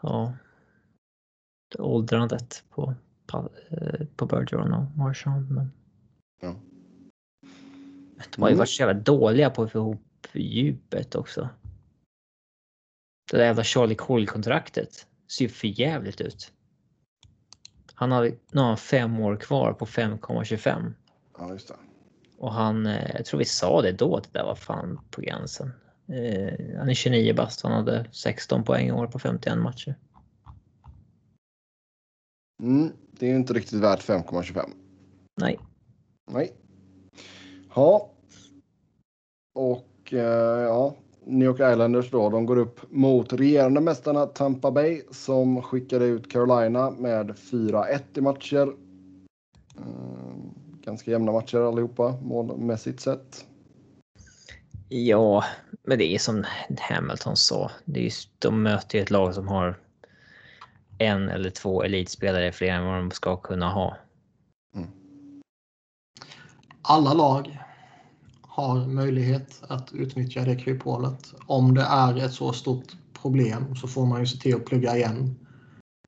ja. 0.02 0.32
Åldrandet 1.78 2.64
på, 2.70 2.94
på, 3.26 3.50
eh, 3.70 4.06
på 4.16 4.26
Bergeron 4.26 4.72
och 4.72 4.96
Marchand. 4.96 5.50
Men 5.50 5.72
Ja. 6.40 6.54
de 8.36 8.42
har 8.42 8.50
ju 8.50 8.56
varit 8.56 8.68
så 8.68 8.82
jävla 8.82 9.00
dåliga 9.00 9.50
på 9.50 9.62
att 9.62 9.72
få 9.72 9.78
ihop 9.78 10.26
djupet 10.32 11.14
också. 11.14 11.48
Det 13.30 13.36
där 13.36 13.44
jävla 13.44 13.64
Charlie 13.64 13.94
Cole-kontraktet 13.94 15.06
ser 15.28 15.44
ju 15.44 15.48
för 15.48 15.80
jävligt 15.80 16.20
ut. 16.20 16.52
Han 17.94 18.12
har, 18.12 18.24
nu 18.24 18.60
har 18.60 18.68
han 18.68 18.76
fem 18.76 19.20
år 19.20 19.36
kvar 19.36 19.72
på 19.72 19.86
5,25. 19.86 20.92
Ja, 21.38 21.52
just 21.52 21.68
det. 21.68 21.74
Och 22.38 22.52
han, 22.52 22.86
eh, 22.86 23.16
jag 23.16 23.24
tror 23.24 23.38
vi 23.38 23.44
sa 23.44 23.82
det 23.82 23.92
då, 23.92 24.16
att 24.16 24.24
det 24.24 24.38
där 24.38 24.44
var 24.44 24.54
fan 24.54 25.00
på 25.10 25.20
gränsen. 25.20 25.72
Eh, 26.08 26.78
han 26.78 26.88
är 26.88 26.94
29 26.94 27.34
bast, 27.34 27.62
han 27.62 27.72
hade 27.72 28.06
16 28.12 28.64
poäng 28.64 28.88
i 28.88 28.92
år 28.92 29.06
på 29.06 29.18
51 29.18 29.58
matcher. 29.58 29.94
Mm, 32.62 32.92
det 33.10 33.26
är 33.26 33.30
ju 33.30 33.36
inte 33.36 33.52
riktigt 33.52 33.80
värt 33.80 34.00
5,25. 34.00 34.70
Nej, 35.40 35.58
Nej. 36.30 36.52
Ja. 37.74 38.10
Och 39.54 40.12
eh, 40.12 40.62
ja, 40.62 40.96
New 41.28 41.46
York 41.46 41.72
Islanders 41.72 42.10
då, 42.10 42.30
de 42.30 42.46
går 42.46 42.56
upp 42.58 42.80
mot 42.90 43.32
regerande 43.32 43.80
mästarna 43.80 44.26
Tampa 44.26 44.70
Bay 44.70 45.02
som 45.10 45.62
skickade 45.62 46.04
ut 46.04 46.32
Carolina 46.32 46.90
med 46.90 47.30
4-1 47.30 48.00
i 48.14 48.20
matcher. 48.20 48.72
Eh, 49.78 50.36
ganska 50.84 51.10
jämna 51.10 51.32
matcher 51.32 51.58
allihopa 51.58 52.14
målmässigt 52.22 53.00
sett. 53.00 53.44
ja, 54.88 55.44
men 55.82 55.98
det 55.98 56.14
är 56.14 56.18
som 56.18 56.44
Hamilton 56.78 57.36
sa. 57.36 57.70
Det 57.84 58.00
är 58.00 58.04
just, 58.04 58.30
de 58.38 58.62
möter 58.62 58.98
ju 58.98 59.02
ett 59.02 59.10
lag 59.10 59.34
som 59.34 59.48
har 59.48 59.78
en 60.98 61.28
eller 61.28 61.50
två 61.50 61.82
elitspelare 61.82 62.52
fler 62.52 62.72
än 62.72 62.86
vad 62.86 62.94
de 62.94 63.10
ska 63.10 63.36
kunna 63.36 63.68
ha. 63.68 63.96
Alla 66.82 67.12
lag 67.12 67.58
har 68.56 68.86
möjlighet 68.86 69.62
att 69.68 69.92
utnyttja 69.92 70.40
det 70.44 70.56
kryphålet. 70.56 71.34
Om 71.46 71.74
det 71.74 71.82
är 71.82 72.16
ett 72.16 72.32
så 72.32 72.52
stort 72.52 72.84
problem 73.22 73.76
så 73.76 73.88
får 73.88 74.06
man 74.06 74.20
ju 74.20 74.26
se 74.26 74.38
till 74.38 74.54
att 74.56 74.64
plugga 74.64 74.96
igen 74.96 75.36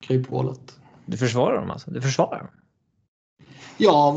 kryphålet. 0.01 0.77
Du 1.07 1.17
försvarar 1.17 1.61
dem 1.61 1.71
alltså? 1.71 1.91
Du 1.91 2.01
försvarar 2.01 2.39
dem? 2.39 2.49
Ja, 3.77 4.17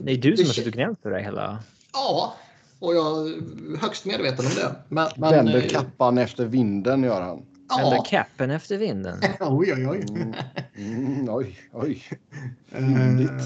Det 0.00 0.12
är 0.12 0.16
du 0.16 0.36
som 0.36 0.42
Det 0.44 0.48
har 0.48 0.54
suttit 0.54 0.66
och 0.66 0.72
gnällt 0.72 1.02
för 1.02 1.10
det 1.10 1.22
hela. 1.22 1.58
ja, 1.92 2.34
och 2.78 2.94
jag 2.94 3.28
är 3.28 3.76
högst 3.80 4.04
medveten 4.04 4.46
om 4.46 4.52
det. 4.54 4.74
Men, 4.88 5.08
men, 5.16 5.30
Vänder 5.30 5.62
eh, 5.62 5.68
kappan 5.68 6.18
efter 6.18 6.44
vinden 6.44 7.02
gör 7.02 7.20
han. 7.20 7.36
Vänder 7.76 7.96
Ja, 7.96 8.04
capen 8.08 8.50
efter 8.50 8.78
vinden. 8.78 9.20
oj, 9.40 9.72
oj, 9.72 9.88
oj. 9.88 10.04
Mm, 10.08 10.34
mm, 10.76 11.28
oj, 11.30 11.58
oj. 11.72 12.02
Fyndigt. 12.70 13.42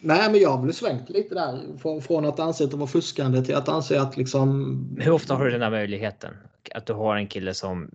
Nej, 0.00 0.30
men 0.30 0.40
jag 0.40 0.50
har 0.50 0.62
väl 0.62 0.74
svängt 0.74 1.10
lite 1.10 1.34
där. 1.34 1.78
Från, 1.78 2.02
från 2.02 2.24
att 2.24 2.40
anse 2.40 2.64
att 2.64 2.70
det 2.70 2.76
var 2.76 2.86
fuskande 2.86 3.42
till 3.42 3.54
att 3.54 3.68
anse 3.68 4.00
att 4.00 4.16
liksom... 4.16 4.96
Hur 5.00 5.12
ofta 5.12 5.34
har 5.34 5.44
du 5.44 5.50
den 5.50 5.62
här 5.62 5.70
möjligheten? 5.70 6.34
Att 6.74 6.86
du 6.86 6.92
har 6.92 7.16
en 7.16 7.26
kille 7.26 7.54
som 7.54 7.90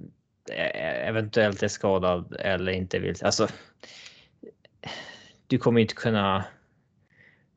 eh, 0.52 1.07
eventuellt 1.07 1.64
är 1.64 1.68
skadad 1.68 2.36
eller 2.40 2.72
inte 2.72 2.99
vill. 2.99 3.15
Alltså. 3.22 3.48
Du 5.48 5.57
kommer 5.57 5.82
inte 5.82 5.94
kunna. 5.94 6.44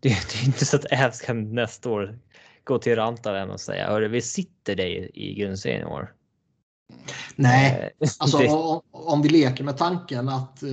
Det 0.00 0.08
är 0.08 0.46
inte 0.46 0.64
så 0.64 0.76
att 0.76 0.92
Avs 0.92 1.20
kan 1.20 1.54
nästa 1.54 1.90
år 1.90 2.18
gå 2.64 2.78
till 2.78 2.96
Rantaren 2.96 3.50
och 3.50 3.60
säga 3.60 3.86
hörru, 3.86 4.08
vi 4.08 4.20
sitter 4.20 4.76
dig 4.76 5.10
i 5.14 5.34
grundserien 5.34 5.82
i 5.82 5.84
år. 5.84 6.12
Nej, 7.36 7.94
Eh, 8.00 8.08
Alltså 8.18 8.48
om, 8.48 8.80
om 8.90 9.22
vi 9.22 9.28
leker 9.28 9.64
med 9.64 9.76
tanken 9.76 10.28
att 10.28 10.62
eh, 10.62 10.70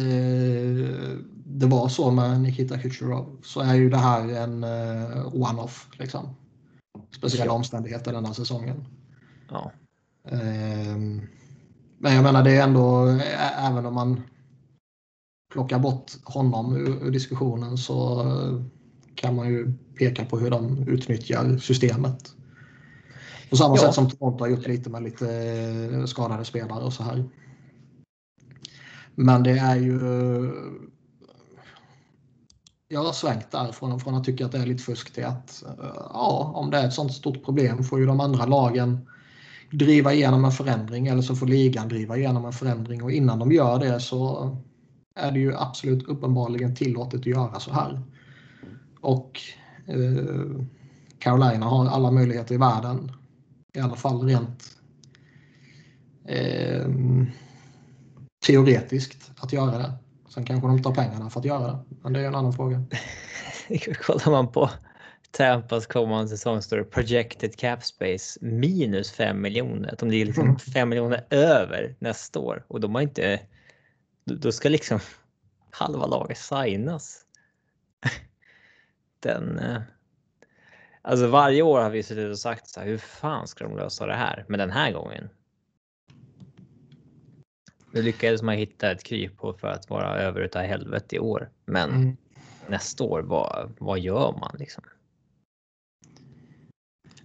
det 1.60 1.66
var 1.66 1.90
så 1.90 2.12
med 2.12 2.42
Nikita 2.42 2.78
Kucherov 2.78 3.38
så 3.44 3.60
är 3.62 3.76
ju 3.76 3.90
det 3.90 3.98
här 3.98 4.30
en 4.30 4.64
eh, 4.64 5.26
one-off. 5.34 5.88
Liksom. 6.00 6.36
Speciella 7.18 7.52
omständigheter 7.54 8.14
denna 8.14 8.34
säsongen. 8.34 8.86
ja. 9.50 9.72
Ehm, 10.26 11.22
men 11.98 12.14
jag 12.16 12.24
menar 12.24 12.44
det 12.44 12.52
är 12.52 12.64
ändå, 12.64 13.06
även 13.58 13.86
om 13.86 13.94
man 13.94 14.22
plockar 15.54 15.80
bort 15.80 16.12
honom 16.24 16.76
ur, 16.76 17.08
ur 17.08 17.12
diskussionen 17.12 17.78
så 17.78 18.22
eh, 18.22 18.62
kan 19.16 19.36
man 19.36 19.48
ju 19.50 19.74
peka 19.98 20.26
på 20.26 20.40
hur 20.40 20.50
de 20.50 20.88
utnyttjar 20.88 21.58
systemet. 21.58 22.36
På 23.50 23.58
samma 23.58 23.76
Ja. 23.76 23.82
sätt 23.82 23.94
som 23.94 24.10
Toronto 24.10 24.44
har 24.44 24.50
gjort 24.50 24.68
lite 24.68 24.90
med 24.90 25.04
lite 25.04 25.36
eh, 25.94 26.06
skadade 26.06 26.46
spelare 26.46 26.84
och 26.84 26.94
så 26.94 27.04
här. 27.04 27.30
Men 29.16 29.44
det 29.44 29.58
är 29.60 29.76
ju... 29.76 30.00
Jag 32.92 33.04
har 33.04 33.14
svängt 33.14 33.52
där 33.52 33.72
från, 33.72 34.00
från 34.00 34.16
att 34.16 34.24
tycka 34.24 34.46
att 34.46 34.52
det 34.52 34.58
är 34.58 34.66
lite 34.66 34.84
fusk 34.84 35.14
till 35.14 35.26
att 35.26 35.64
eh, 35.64 35.86
ja, 36.14 36.52
om 36.56 36.72
det 36.72 36.78
är 36.78 36.88
ett 36.88 36.94
sånt 36.94 37.14
stort 37.14 37.46
problem 37.46 37.84
får 37.84 38.00
ju 38.00 38.06
de 38.06 38.20
andra 38.20 38.46
lagen 38.46 39.08
driva 39.72 40.14
igenom 40.14 40.46
en 40.46 40.52
förändring 40.52 41.08
eller 41.08 41.22
så 41.22 41.36
får 41.36 41.48
ligan 41.48 41.90
driva 41.90 42.18
igenom 42.18 42.46
en 42.46 42.54
förändring 42.54 43.04
och 43.04 43.12
innan 43.12 43.40
de 43.40 43.52
gör 43.52 43.80
det 43.80 44.00
så 44.00 44.58
är 45.16 45.32
det 45.32 45.40
ju 45.40 45.56
absolut 45.56 46.08
uppenbarligen 46.08 46.76
tillåtet 46.76 47.20
att 47.20 47.26
göra 47.26 47.60
så 47.60 47.74
här. 47.74 48.02
Och 49.02 49.42
eh, 49.88 50.66
Carolina 51.20 51.66
har 51.66 51.88
alla 51.88 52.12
möjligheter 52.12 52.56
i 52.56 52.58
världen, 52.58 53.12
i 53.74 53.80
alla 53.80 53.96
fall 53.96 54.22
rent 54.22 54.64
eh, 56.26 56.88
teoretiskt, 58.48 59.32
att 59.38 59.54
göra 59.54 59.78
det. 59.78 59.94
Sen 60.34 60.46
kanske 60.46 60.68
de 60.68 60.84
tar 60.84 60.96
pengarna 60.96 61.30
för 61.30 61.40
att 61.40 61.46
göra 61.46 61.68
det, 61.68 61.80
men 62.04 62.14
det 62.14 62.20
är 62.20 62.28
en 62.28 62.36
annan 62.36 62.54
fråga. 62.54 62.84
Kollar 64.02 64.32
man 64.32 64.52
på 64.52 64.70
Tampas 65.32 65.88
kommande 65.88 66.30
säsong 66.30 66.62
står 66.62 66.78
det 66.78 66.84
projected 66.84 67.56
cap 67.58 67.84
space 67.84 68.40
minus 68.42 69.12
5 69.12 69.42
miljoner. 69.42 69.94
Att 69.94 70.00
de 70.00 70.10
ligger 70.10 70.26
liksom 70.26 70.60
5 70.60 70.74
mm. 70.76 70.90
miljoner 70.90 71.26
över 71.30 71.96
nästa 72.00 72.40
år 72.40 72.66
och 72.68 72.80
de 72.82 72.96
har 72.96 73.02
inte. 73.02 73.40
Då 74.26 74.52
ska 74.52 74.70
liksom 74.70 75.00
halva 75.72 76.06
laget 76.06 76.38
signas. 76.38 77.26
Den. 79.20 79.60
Eh, 79.60 79.82
alltså 81.02 81.28
varje 81.28 81.62
år 81.62 81.82
har 81.82 81.90
vi 81.90 82.04
suttit 82.04 82.32
och 82.32 82.40
sagt 82.40 82.68
så 82.68 82.80
här, 82.80 82.88
hur 82.88 82.98
fan 82.98 83.48
ska 83.48 83.64
de 83.64 83.78
lösa 83.78 84.06
det 84.06 84.16
här? 84.16 84.46
Men 84.48 84.60
den 84.60 84.72
här 84.72 84.92
gången. 84.92 85.30
Nu 87.92 88.02
lyckades 88.02 88.42
man 88.42 88.56
hitta 88.56 88.92
ett 88.92 89.04
kryphål 89.04 89.58
för 89.58 89.68
att 89.68 89.90
vara 89.90 90.20
över 90.20 90.42
utav 90.42 90.62
helvete 90.62 91.16
i 91.16 91.20
år, 91.20 91.50
men 91.66 91.90
mm. 91.90 92.18
nästa 92.68 93.04
år, 93.04 93.22
vad, 93.22 93.74
vad 93.80 94.00
gör 94.00 94.32
man 94.32 94.56
liksom? 94.60 94.84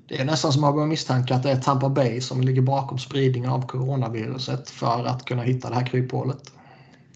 Det 0.08 0.20
är 0.20 0.24
nästan 0.24 0.52
som 0.52 0.64
att 0.64 0.68
man 0.68 0.74
börjar 0.74 0.88
misstänka 0.88 1.34
att 1.34 1.42
det 1.42 1.50
är 1.50 1.56
Tampa 1.56 1.88
Bay 1.88 2.20
som 2.20 2.40
ligger 2.40 2.62
bakom 2.62 2.98
spridningen 2.98 3.50
av 3.50 3.66
coronaviruset 3.66 4.70
för 4.70 5.04
att 5.04 5.24
kunna 5.24 5.42
hitta 5.42 5.68
det 5.68 5.74
här 5.74 5.86
kryphålet. 5.86 6.52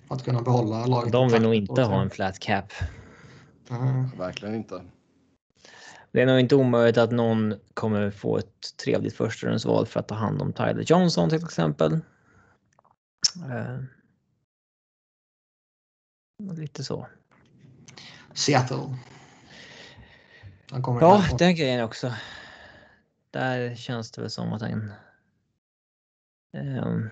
För 0.08 0.14
att 0.14 0.24
kunna 0.24 0.42
behålla 0.42 0.86
laget. 0.86 1.12
De 1.12 1.28
vill 1.28 1.42
nog 1.42 1.54
inte 1.54 1.82
ha 1.82 2.02
en 2.02 2.10
flat 2.10 2.38
cap. 2.38 2.72
Mm. 3.70 4.08
Verkligen 4.18 4.54
inte. 4.54 4.82
Det 6.12 6.22
är 6.22 6.26
nog 6.26 6.40
inte 6.40 6.56
omöjligt 6.56 6.98
att 6.98 7.10
någon 7.10 7.54
kommer 7.74 8.10
få 8.10 8.38
ett 8.38 8.76
trevligt 8.84 9.16
förstahundsval 9.16 9.86
för 9.86 10.00
att 10.00 10.08
ta 10.08 10.14
hand 10.14 10.42
om 10.42 10.52
Tyler 10.52 10.84
Johnson 10.86 11.30
till 11.30 11.44
exempel. 11.44 12.00
Uh, 13.36 13.84
lite 16.56 16.84
så. 16.84 17.06
Seattle. 18.34 18.96
ja, 21.00 21.24
den 21.38 21.54
grejen 21.54 21.84
också 21.84 22.12
där 23.30 23.74
känns 23.74 24.10
det 24.10 24.20
väl 24.20 24.30
som 24.30 24.52
att 24.52 24.62
han... 24.62 24.92
Um, 26.56 27.10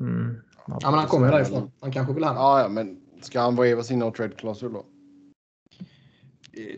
mm, 0.00 0.42
ja, 0.66 0.78
men 0.82 0.94
han 0.94 1.06
kommer 1.06 1.32
därifrån. 1.32 1.72
Han 1.80 1.92
kanske 1.92 2.14
vill 2.14 2.24
hem. 2.24 2.34
Ja, 2.34 2.60
ja, 2.60 2.68
men 2.68 3.00
ska 3.22 3.40
han 3.40 3.56
waiva 3.56 3.82
sin 3.82 3.98
no 3.98 4.12
trade 4.12 4.34
klausul 4.34 4.72
då? 4.72 4.86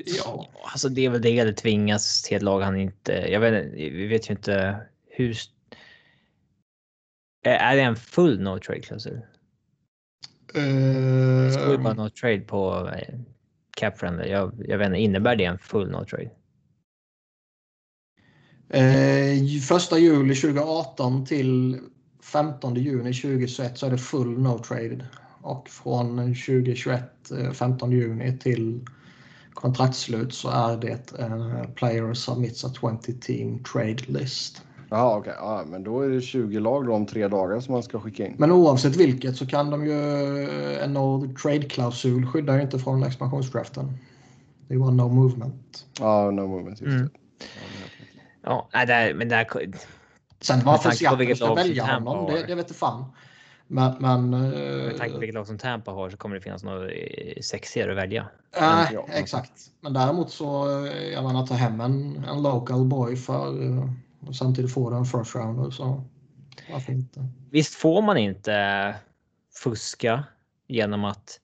Ja, 0.06 0.50
alltså 0.62 0.88
det 0.88 1.06
är 1.06 1.10
väl 1.10 1.22
det 1.22 1.44
det 1.44 1.52
tvingas 1.52 2.22
till 2.22 2.36
ett 2.36 2.42
lag 2.42 2.60
han 2.60 2.76
inte... 2.76 3.12
Jag 3.12 3.40
vet, 3.40 3.72
vi 3.74 4.06
vet 4.06 4.30
ju 4.30 4.32
inte 4.32 4.80
hur... 5.06 5.36
Är 7.42 7.76
det 7.76 7.82
en 7.82 7.96
full 7.96 8.40
no 8.40 8.58
trade 8.58 8.80
klausul? 8.80 9.20
Uh, 10.56 11.44
det 11.44 11.52
står 11.52 11.70
ju 11.70 11.78
bara 11.78 11.94
no 11.94 12.10
trade 12.10 12.40
på 12.40 12.90
eh, 12.94 13.18
cap 13.76 13.98
friendly. 13.98 14.28
Jag, 14.28 14.52
jag 14.58 14.78
vet 14.78 14.86
inte, 14.86 14.98
innebär 14.98 15.36
det 15.36 15.44
en 15.44 15.58
full 15.58 15.90
no 15.90 16.04
trade? 16.04 16.30
Eh, 18.68 19.60
första 19.68 19.98
juli 19.98 20.34
2018 20.34 21.26
till 21.26 21.78
15 22.22 22.74
juni 22.74 23.12
2021 23.14 23.78
så 23.78 23.86
är 23.86 23.90
det 23.90 23.98
full 23.98 24.38
no 24.38 24.58
trade. 24.58 25.06
Och 25.42 25.68
från 25.68 26.16
2021 26.16 27.02
15 27.54 27.92
eh, 27.92 27.98
juni 27.98 28.38
till 28.38 28.84
kontraktslut 29.54 30.34
så 30.34 30.48
är 30.48 30.76
det 30.76 31.12
en 31.18 31.72
player 31.74 32.14
submits 32.14 32.64
a 32.64 32.72
20 32.80 33.12
team 33.20 33.62
trade 33.62 34.04
list. 34.06 34.62
Jaha 34.90 35.16
okej, 35.16 35.32
okay. 35.32 35.44
ja, 35.44 35.64
men 35.66 35.84
då 35.84 36.00
är 36.00 36.08
det 36.08 36.20
20 36.20 36.60
lag 36.60 36.86
då 36.86 36.94
om 36.94 37.06
tre 37.06 37.28
dagar 37.28 37.60
som 37.60 37.72
man 37.72 37.82
ska 37.82 38.00
skicka 38.00 38.26
in. 38.26 38.34
Men 38.38 38.52
oavsett 38.52 38.96
vilket 38.96 39.36
så 39.36 39.46
kan 39.46 39.70
de 39.70 39.86
ju 39.86 39.92
en 40.78 40.92
no 40.92 41.34
trade 41.42 41.62
klausul 41.62 42.26
skyddar 42.26 42.56
ju 42.56 42.62
inte 42.62 42.78
från 42.78 43.02
expansionsdraften. 43.02 43.98
Det 44.68 44.74
är 44.74 44.78
bara 44.78 44.90
no 44.90 45.08
movement. 45.08 45.86
Ja, 46.00 46.30
no 46.30 46.46
movement. 46.46 46.80
Just 46.80 46.96
mm. 46.96 47.10
Ja, 48.42 48.68
nej, 48.72 48.86
där, 48.86 49.14
men 49.14 49.28
där... 49.28 49.46
Sen 50.40 50.60
varför 50.64 50.90
Seattle 50.90 51.36
ska 51.36 51.54
välja 51.54 51.84
honom, 51.84 52.26
det, 52.26 52.46
det 52.46 52.54
vet 52.54 52.76
fan. 52.76 53.04
Men, 53.66 53.94
men, 53.98 54.30
med 54.30 54.96
tanke 54.98 55.14
på 55.14 55.18
vilket 55.18 55.34
lag 55.34 55.46
som 55.46 55.58
Tampa 55.58 55.90
har 55.90 56.10
så 56.10 56.16
kommer 56.16 56.36
det 56.36 56.42
finnas 56.42 56.64
något 56.64 56.90
eh, 56.90 57.40
sexigare 57.42 57.90
att 57.90 57.96
välja. 57.96 58.26
Nej, 58.60 58.94
äh, 58.94 59.18
exakt. 59.18 59.52
Men 59.80 59.92
däremot 59.92 60.30
så, 60.30 60.68
eh, 60.86 61.08
jag 61.08 61.24
menar 61.24 61.46
ta 61.46 61.54
hem 61.54 61.80
en, 61.80 62.24
en 62.24 62.42
local 62.42 62.84
boy 62.84 63.16
för 63.16 63.62
eh, 63.62 63.84
och 64.20 64.36
samtidigt 64.36 64.72
få 64.72 64.94
en 64.94 65.04
first 65.04 65.34
rounder 65.34 65.70
så 65.70 66.04
varför 66.72 66.92
inte? 66.92 67.28
Visst 67.50 67.74
får 67.74 68.02
man 68.02 68.16
inte 68.16 68.96
fuska 69.62 70.24
genom 70.66 71.04
att 71.04 71.40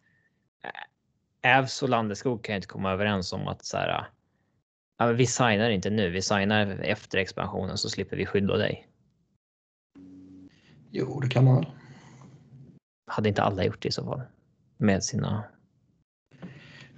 Ävs 1.42 1.82
och 1.82 1.88
Landeskog 1.88 2.44
kan 2.44 2.56
inte 2.56 2.68
komma 2.68 2.92
överens 2.92 3.32
om 3.32 3.48
att 3.48 3.64
så 3.64 3.76
här, 3.76 4.08
Ja, 4.98 5.06
vi 5.06 5.26
signar 5.26 5.70
inte 5.70 5.90
nu. 5.90 6.10
Vi 6.10 6.22
signar 6.22 6.66
efter 6.66 7.18
expansionen 7.18 7.78
så 7.78 7.88
slipper 7.88 8.16
vi 8.16 8.26
skydda 8.26 8.56
dig. 8.56 8.88
Jo, 10.90 11.20
det 11.20 11.28
kan 11.28 11.44
man 11.44 11.56
väl. 11.56 11.66
Hade 13.06 13.28
inte 13.28 13.42
alla 13.42 13.64
gjort 13.64 13.82
det 13.82 13.88
i 13.88 13.92
så 13.92 14.04
fall? 14.04 14.22
Med 14.76 15.04
sina... 15.04 15.44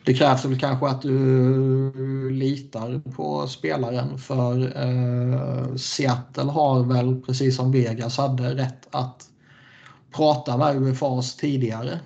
Det 0.08 0.14
krävs 0.14 0.44
väl 0.44 0.58
kanske 0.58 0.86
att 0.86 1.02
du 1.02 2.30
litar 2.30 3.10
på 3.10 3.46
spelaren 3.46 4.18
för 4.18 4.76
eh, 4.76 5.74
Seattle 5.74 6.50
har 6.50 6.84
väl 6.84 7.20
precis 7.22 7.56
som 7.56 7.72
Vegas 7.72 8.18
hade 8.18 8.54
rätt 8.54 8.88
att 8.90 9.30
prata 10.16 10.56
med 10.56 10.76
UFAs 10.76 11.36
tidigare. 11.36 12.00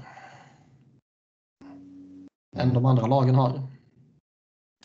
Än 2.56 2.74
de 2.74 2.86
andra 2.86 3.06
lagen 3.06 3.34
har. 3.34 3.66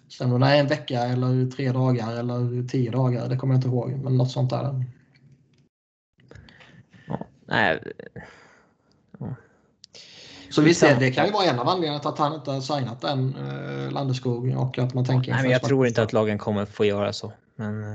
Sen 0.08 0.34
om 0.34 0.42
det 0.42 0.48
är 0.48 0.60
en 0.60 0.68
vecka 0.68 1.02
eller 1.02 1.52
tre 1.52 1.72
dagar 1.72 2.16
eller 2.16 2.68
tio 2.68 2.92
dagar, 2.92 3.30
det 3.30 3.38
kommer 3.38 3.54
jag 3.54 3.58
inte 3.58 3.68
ihåg. 3.68 3.92
Men 4.04 4.18
något 4.18 4.32
sånt 4.32 4.50
där. 4.50 4.84
Ja, 7.08 7.20
nej. 7.46 7.80
Ja. 10.48 10.54
Så 10.54 10.62
visst, 10.62 10.82
det, 10.82 10.98
det 11.00 11.12
kan 11.12 11.26
ju 11.26 11.32
vara 11.32 11.46
en 11.46 11.60
av 11.60 11.68
anledningarna 11.68 12.00
till 12.00 12.10
att 12.10 12.18
han 12.18 12.34
inte 12.34 12.52
har 12.52 12.62
signat 12.62 13.02
den, 13.02 13.36
eh, 13.36 13.92
Landeskog. 13.92 14.58
Och 14.58 14.80
att 14.80 14.94
man 14.94 15.06
tänker... 15.06 15.32
Nej, 15.32 15.42
men 15.42 15.52
jag 15.52 15.64
tror 15.64 15.88
inte 15.88 16.04
att 16.04 16.14
lagen 16.14 16.38
kommer 16.38 16.66
få 16.66 16.86
göra 16.86 17.14
så. 17.14 17.32
Men... 17.56 17.84
Eh, 17.84 17.90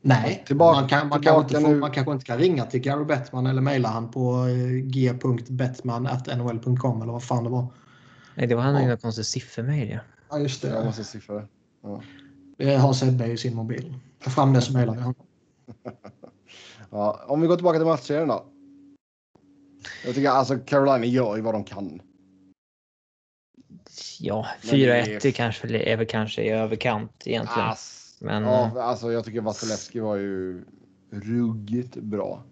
nej. 0.00 0.44
Tillbaka, 0.46 0.80
man, 0.80 0.88
kan, 0.88 1.08
man, 1.08 1.22
kanske 1.22 1.42
inte 1.42 1.60
får, 1.60 1.74
man 1.74 1.90
kanske 1.90 2.12
inte 2.12 2.24
kan 2.24 2.38
ringa 2.38 2.64
till 2.64 2.80
Gary 2.80 3.04
Bettman 3.04 3.46
eller 3.46 3.62
mejla 3.62 3.88
han 3.88 4.10
på 4.10 4.46
eh, 4.46 4.54
g.bettman.nhl.com 4.82 7.02
eller 7.02 7.12
vad 7.12 7.24
fan 7.24 7.44
det 7.44 7.50
var. 7.50 7.66
Nej, 8.34 8.46
det 8.46 8.54
var 8.54 8.62
han 8.62 8.74
ja. 8.74 8.80
en 8.90 8.98
konstig 8.98 9.24
siffermejl. 9.24 9.90
Ja. 9.90 9.98
ja, 10.30 10.38
just 10.38 10.62
det. 10.62 10.68
Jag 10.68 10.84
måste 10.84 11.04
siffra. 11.04 11.42
Ja. 11.82 12.02
Det 12.56 12.76
har 12.76 12.92
Sebbe 12.92 13.26
i 13.26 13.36
sin 13.36 13.54
mobil. 13.54 13.94
Ta 14.24 14.30
fram 14.30 14.52
det 14.52 14.60
som 14.60 14.74
mejlar 14.74 14.94
honom. 14.94 15.14
ja, 16.90 17.24
om 17.26 17.40
vi 17.40 17.46
går 17.46 17.56
tillbaka 17.56 17.78
till 17.78 17.86
matchserien 17.86 18.28
då. 18.28 18.44
Jag 20.04 20.14
tycker 20.14 20.28
alltså 20.28 20.58
Carolina 20.58 21.06
gör 21.06 21.36
ju 21.36 21.42
vad 21.42 21.54
de 21.54 21.64
kan. 21.64 22.00
Ja, 24.20 24.46
4-1 24.62 25.26
är... 25.26 25.30
kanske 25.30 25.78
är 25.78 25.96
väl 25.96 26.06
kanske 26.06 26.42
i 26.42 26.50
överkant 26.50 27.22
egentligen. 27.24 27.68
Ass, 27.68 28.16
Men... 28.20 28.42
Ja, 28.42 28.82
alltså 28.82 29.12
jag 29.12 29.24
tycker 29.24 29.40
Vasilevski 29.40 30.00
var 30.00 30.16
ju 30.16 30.64
ruggigt 31.10 31.94
bra. 31.94 32.42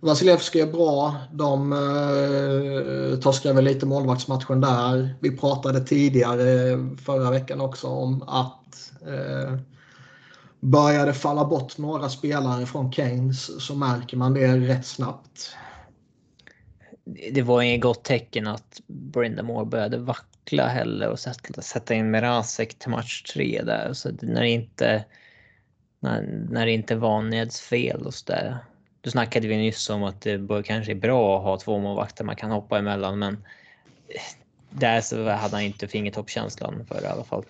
Vasilevski 0.00 0.60
är 0.60 0.72
bra. 0.72 1.16
De 1.32 1.72
eh, 1.72 3.20
torskade 3.20 3.54
väl 3.54 3.64
lite 3.64 3.86
målvaktsmatchen 3.86 4.60
där. 4.60 5.14
Vi 5.20 5.36
pratade 5.36 5.80
tidigare 5.80 6.78
förra 7.04 7.30
veckan 7.30 7.60
också 7.60 7.86
om 7.86 8.22
att 8.22 8.92
eh, 9.06 9.58
börjar 10.60 11.12
falla 11.12 11.44
bort 11.44 11.78
några 11.78 12.08
spelare 12.08 12.66
från 12.66 12.92
Keynes 12.92 13.66
så 13.66 13.74
märker 13.74 14.16
man 14.16 14.34
det 14.34 14.56
rätt 14.56 14.86
snabbt. 14.86 15.56
Det 17.32 17.42
var 17.42 17.62
inget 17.62 17.80
gott 17.80 18.04
tecken 18.04 18.46
att 18.46 18.80
Brenda 18.86 19.42
Moore 19.42 19.66
började 19.66 19.98
vackla 19.98 20.68
heller 20.68 21.08
och 21.08 21.18
sätta, 21.18 21.62
sätta 21.62 21.94
in 21.94 22.10
Merasek 22.10 22.78
till 22.78 22.90
match 22.90 23.22
tre 23.22 23.62
där. 23.62 23.92
Så 23.92 24.10
när 24.22 24.40
det 24.40 24.50
inte, 24.50 25.04
när, 26.00 26.22
när 26.50 26.66
det 26.66 26.72
inte 26.72 26.96
var 26.96 27.22
Neds 27.22 27.60
fel 27.60 28.06
och 28.06 28.14
så 28.14 28.32
där 28.32 28.58
du 29.00 29.10
snackade 29.10 29.48
vi 29.48 29.56
nyss 29.56 29.90
om 29.90 30.02
att 30.02 30.20
det 30.20 30.38
bör, 30.38 30.62
kanske 30.62 30.92
är 30.92 30.96
bra 30.96 31.38
att 31.38 31.44
ha 31.44 31.58
två 31.58 31.78
målvakter 31.78 32.24
man 32.24 32.36
kan 32.36 32.50
hoppa 32.50 32.78
emellan, 32.78 33.18
men 33.18 33.44
där 34.70 35.00
så 35.00 35.28
hade 35.28 35.56
han 35.56 35.64
inte 35.64 35.88
fingertoppkänslan 35.88 36.86
för 36.88 36.94
det 36.94 37.06
i 37.06 37.10
alla 37.10 37.24
fall. 37.24 37.44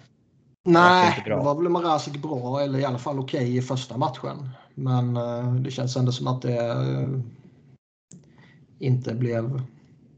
Nej, 0.65 1.23
det 1.25 1.35
var 1.35 1.55
väl 1.55 1.69
Mrazek 1.69 2.17
bra 2.17 2.61
eller 2.61 2.79
i 2.79 2.85
alla 2.85 2.99
fall 2.99 3.19
okej 3.19 3.41
okay 3.41 3.57
i 3.57 3.63
första 3.63 3.97
matchen. 3.97 4.51
Men 4.75 5.17
uh, 5.17 5.55
det 5.55 5.71
känns 5.71 5.97
ändå 5.97 6.13
som 6.13 6.27
att 6.27 6.43
det 6.43 6.77
inte 8.81 9.15
blev... 9.15 9.63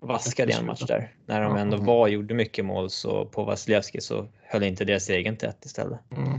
Vaskade 0.00 0.52
en 0.52 0.66
match 0.66 0.82
där. 0.86 1.14
När 1.26 1.40
de 1.40 1.56
ändå 1.56 1.76
var 1.76 2.00
och 2.00 2.10
gjorde 2.10 2.34
mycket 2.34 2.64
mål 2.64 2.90
så 2.90 3.26
på 3.26 3.44
Vasilevski 3.44 4.00
så 4.00 4.28
höll 4.42 4.62
inte 4.62 4.84
deras 4.84 5.10
egen 5.10 5.36
tätt 5.36 5.64
istället. 5.64 6.00
Mm. 6.10 6.38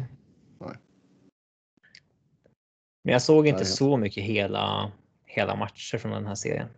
Men 3.04 3.14
jag 3.14 3.22
såg 3.22 3.48
inte 3.48 3.60
Nej, 3.60 3.66
så 3.66 3.98
mycket 3.98 4.24
hela, 4.24 4.92
hela 5.26 5.56
matcher 5.56 5.98
från 5.98 6.12
den 6.12 6.26
här 6.26 6.36
serien. 6.36 6.70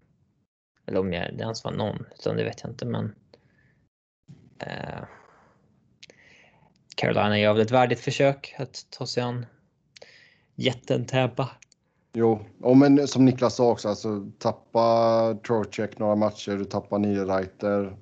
Eller 0.85 0.99
om 0.99 1.13
jag, 1.13 1.37
det 1.37 1.43
ens 1.43 1.63
var 1.63 1.71
någon, 1.71 2.05
utan 2.19 2.37
det 2.37 2.43
vet 2.43 2.61
jag 2.63 2.71
inte. 2.71 2.85
Men 2.85 3.15
eh, 4.59 5.03
Carolina 6.95 7.39
gör 7.39 7.53
väl 7.53 7.61
ett 7.61 7.71
värdigt 7.71 7.99
försök 7.99 8.55
att 8.57 8.87
ta 8.89 9.05
sig 9.05 9.23
an 9.23 9.45
jätten 10.55 11.05
Tampa. 11.05 11.49
Jo, 12.17 12.39
och 12.61 12.77
men 12.77 13.07
som 13.07 13.25
Niklas 13.25 13.55
sa 13.55 13.71
också, 13.71 13.89
alltså 13.89 14.25
tappa 14.39 15.37
Trocheck 15.47 15.99
några 15.99 16.15
matcher, 16.15 16.51
du 16.51 16.65
tappar 16.65 16.99
Niederreiter. 16.99 17.97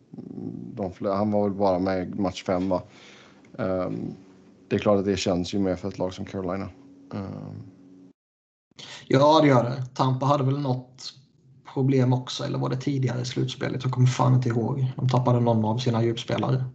Mm, 0.78 0.96
han 1.02 1.32
var 1.32 1.44
väl 1.44 1.58
bara 1.58 1.80
med 1.80 2.20
match 2.20 2.44
fem 2.44 2.70
va? 2.70 2.82
Um, 3.52 4.16
det 4.68 4.76
är 4.76 4.80
klart 4.80 5.00
att 5.00 5.06
det 5.06 5.18
känns 5.18 5.54
ju 5.54 5.60
mer 5.60 5.76
för 5.76 5.88
ett 5.88 5.98
lag 5.98 6.14
som 6.14 6.26
Carolina. 6.26 6.70
Um. 7.10 7.64
Ja, 9.08 9.40
det 9.42 9.48
gör 9.48 9.64
det. 9.64 9.86
Tampa 9.96 10.26
hade 10.26 10.44
väl 10.44 10.60
något 10.60 11.14
problem 11.74 12.14
också, 12.14 12.44
eller 12.44 12.60
var 12.60 12.70
det 12.70 12.78
tidigare 12.78 13.22
i 13.22 13.26
slutspelet? 13.26 13.84
Jag 13.84 13.92
kommer 13.92 14.08
fan 14.08 14.34
inte 14.34 14.50
ihåg. 14.50 14.88
De 14.96 15.10
tappade 15.10 15.40
någon 15.40 15.66
av 15.66 15.78
sina 15.78 16.04
djupspelare. 16.04 16.66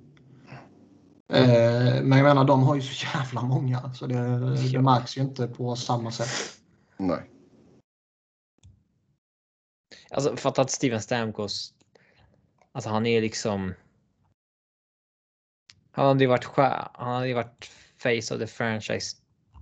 Eh, 1.33 2.03
men 2.03 2.19
jag 2.19 2.25
menar, 2.25 2.45
de 2.45 2.63
har 2.63 2.75
ju 2.75 2.83
så 2.83 3.07
jävla 3.17 3.43
många 3.43 3.93
så 3.95 4.07
det, 4.07 4.73
det 4.73 4.83
märks 4.83 5.17
ju 5.17 5.23
inte 5.23 5.47
på 5.47 5.77
samma 5.77 6.11
sätt. 6.11 6.58
Nej. 6.99 7.31
Alltså 10.11 10.37
fatta 10.37 10.63
att 10.63 10.71
Steven 10.71 11.03
Stamkos, 11.03 11.75
alltså 12.73 12.91
han 12.91 13.07
är 13.07 13.21
liksom. 13.21 13.75
Han 15.91 16.07
hade 16.07 16.25
ju 16.25 16.29
varit, 16.29 16.45
han 16.95 17.15
hade 17.15 17.29
ju 17.29 17.35
varit 17.35 17.71
face 17.99 18.35
of 18.35 18.41
the 18.41 18.47
franchise 18.47 19.17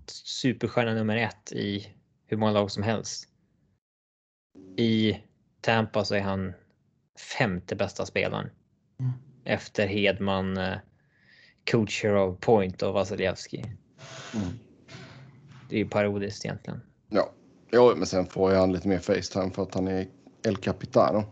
superstjärna 0.06 0.94
nummer 0.94 1.16
ett 1.16 1.52
i 1.52 1.94
hur 2.26 2.36
många 2.36 2.52
lag 2.52 2.70
som 2.70 2.82
helst. 2.82 3.28
I 4.76 5.20
Tampa 5.60 6.04
så 6.04 6.14
är 6.14 6.20
han 6.20 6.52
femte 7.38 7.76
bästa 7.76 8.06
spelaren. 8.06 8.50
Mm. 9.00 9.12
Efter 9.44 9.86
Hedman, 9.86 10.56
eh, 10.56 10.78
coacher 11.70 12.14
of 12.14 12.40
Point 12.40 12.82
och 12.82 12.94
Vasilevski. 12.94 13.64
Mm. 14.34 14.58
Det 15.68 15.76
är 15.76 15.78
ju 15.78 15.88
parodiskt 15.88 16.44
egentligen. 16.44 16.80
Ja. 17.08 17.30
ja, 17.70 17.94
men 17.96 18.06
sen 18.06 18.26
får 18.26 18.54
han 18.54 18.72
lite 18.72 18.88
mer 18.88 18.98
Facetime 18.98 19.50
för 19.50 19.62
att 19.62 19.74
han 19.74 19.88
är 19.88 20.08
El 20.42 20.56
Capitano. 20.56 21.24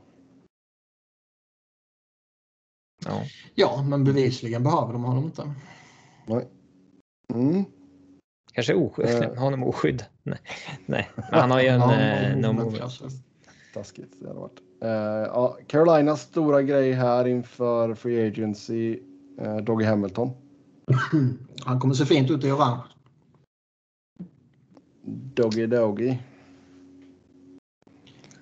Ja. 3.07 3.23
ja, 3.55 3.83
men 3.89 4.05
bevisligen 4.05 4.63
behöver 4.63 4.93
de 4.93 5.05
honom 5.05 5.25
inte. 5.25 5.55
Nej. 6.27 6.49
Mm. 7.35 7.65
Kanske 8.53 8.75
oskydd. 8.75 9.25
Uh, 9.25 9.35
honom 9.39 9.63
oskydd. 9.65 10.05
Nej, 10.23 10.39
nej. 10.87 11.11
Men 11.31 11.41
han 11.41 11.51
har 11.51 11.61
ju 11.61 11.69
en 11.69 11.81
ja, 11.81 12.51
uh, 12.51 12.55
no 12.55 12.71
Taskigt 13.75 14.15
det 14.21 14.27
hade 14.29 14.41
varit. 14.41 14.61
Uh, 14.85 14.91
ja, 15.35 15.59
Carolinas 15.67 16.21
stora 16.21 16.63
grej 16.63 16.93
här 16.93 17.29
inför 17.29 17.95
Free 17.95 18.29
Agency. 18.29 18.99
Uh, 19.41 19.57
Doggy 19.57 19.85
Hamilton. 19.85 20.31
Han 21.65 21.81
kommer 21.81 21.95
se 21.95 22.07
fint 22.07 22.31
ut 22.31 22.45
i 22.45 22.51
orange. 22.51 22.83
Doggy 25.07 25.67
Doggy. 25.67 26.19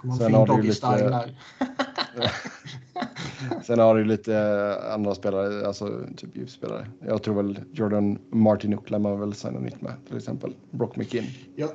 Sen 0.18 0.34
har 0.34 0.46
du 0.46 0.62
lite... 0.62 1.34
Sen 3.64 3.78
har 3.78 3.94
du 3.94 4.04
lite 4.04 4.76
andra 4.94 5.14
spelare, 5.14 5.66
alltså 5.66 6.06
typ 6.16 6.36
djupspelare. 6.36 6.86
Jag 7.00 7.22
tror 7.22 7.34
väl 7.34 7.60
Jordan 7.72 8.18
Martin 8.30 8.78
lär 8.86 8.98
man 8.98 9.20
väl 9.20 9.34
signa 9.34 9.60
nytt 9.60 9.80
med 9.80 9.92
till 10.06 10.16
exempel. 10.16 10.54
Brock 10.70 10.96
McKinn. 10.96 11.26
Ja. 11.56 11.68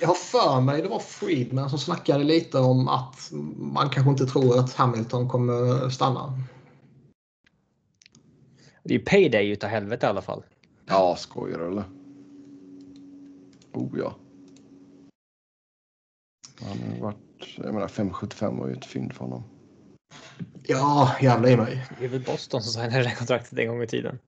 Jag 0.00 0.08
har 0.08 0.14
för 0.14 0.60
mig 0.60 0.82
det 0.82 0.88
var 0.88 0.98
Friedman 0.98 1.70
som 1.70 1.78
snackade 1.78 2.24
lite 2.24 2.58
om 2.58 2.88
att 2.88 3.30
man 3.56 3.90
kanske 3.90 4.10
inte 4.10 4.26
tror 4.26 4.58
att 4.58 4.74
Hamilton 4.74 5.28
kommer 5.28 5.88
stanna. 5.88 6.38
Det 8.84 8.94
är 8.94 8.98
ju 8.98 9.04
payday 9.04 9.50
utav 9.50 9.70
helvete 9.70 10.06
i 10.06 10.08
alla 10.08 10.22
fall. 10.22 10.42
Ja, 10.86 11.16
skojar 11.18 11.58
du 11.58 11.66
eller? 11.66 11.84
Oh 13.92 13.98
ja. 13.98 14.16
Han 16.60 16.92
har 16.92 17.00
varit, 17.00 17.16
jag 17.56 17.74
menar 17.74 17.88
5,75 17.88 18.58
var 18.58 18.68
ju 18.68 18.74
ett 18.74 18.84
fynd 18.84 19.12
för 19.12 19.24
honom. 19.24 19.44
Ja, 20.62 21.16
jävla 21.20 21.50
i 21.50 21.56
mig. 21.56 21.86
Det 21.98 22.04
är 22.04 22.08
väl 22.08 22.24
Boston 22.24 22.62
som 22.62 22.72
signade 22.72 23.04
det 23.04 23.14
kontraktet 23.14 23.58
en 23.58 23.68
gång 23.68 23.82
i 23.82 23.86
tiden? 23.86 24.18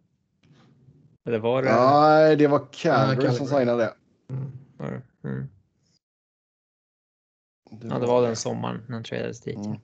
Eller 1.28 1.39
var 1.39 1.62
det? 1.62 1.77
Nej, 1.77 2.36
det 2.36 2.47
var 2.47 2.66
Calgary 2.73 3.36
som 3.36 3.47
signade 3.47 3.77
det. 3.77 3.95
Mm. 4.35 4.53
Mm. 5.24 5.49
Det 7.70 7.86
ja, 7.86 7.99
det 7.99 8.07
var 8.07 8.23
den 8.23 8.36
sommaren 8.36 8.85
när 8.86 8.95
han 8.95 9.05
tradades 9.05 9.41
dit. 9.41 9.57
Mm. 9.57 9.81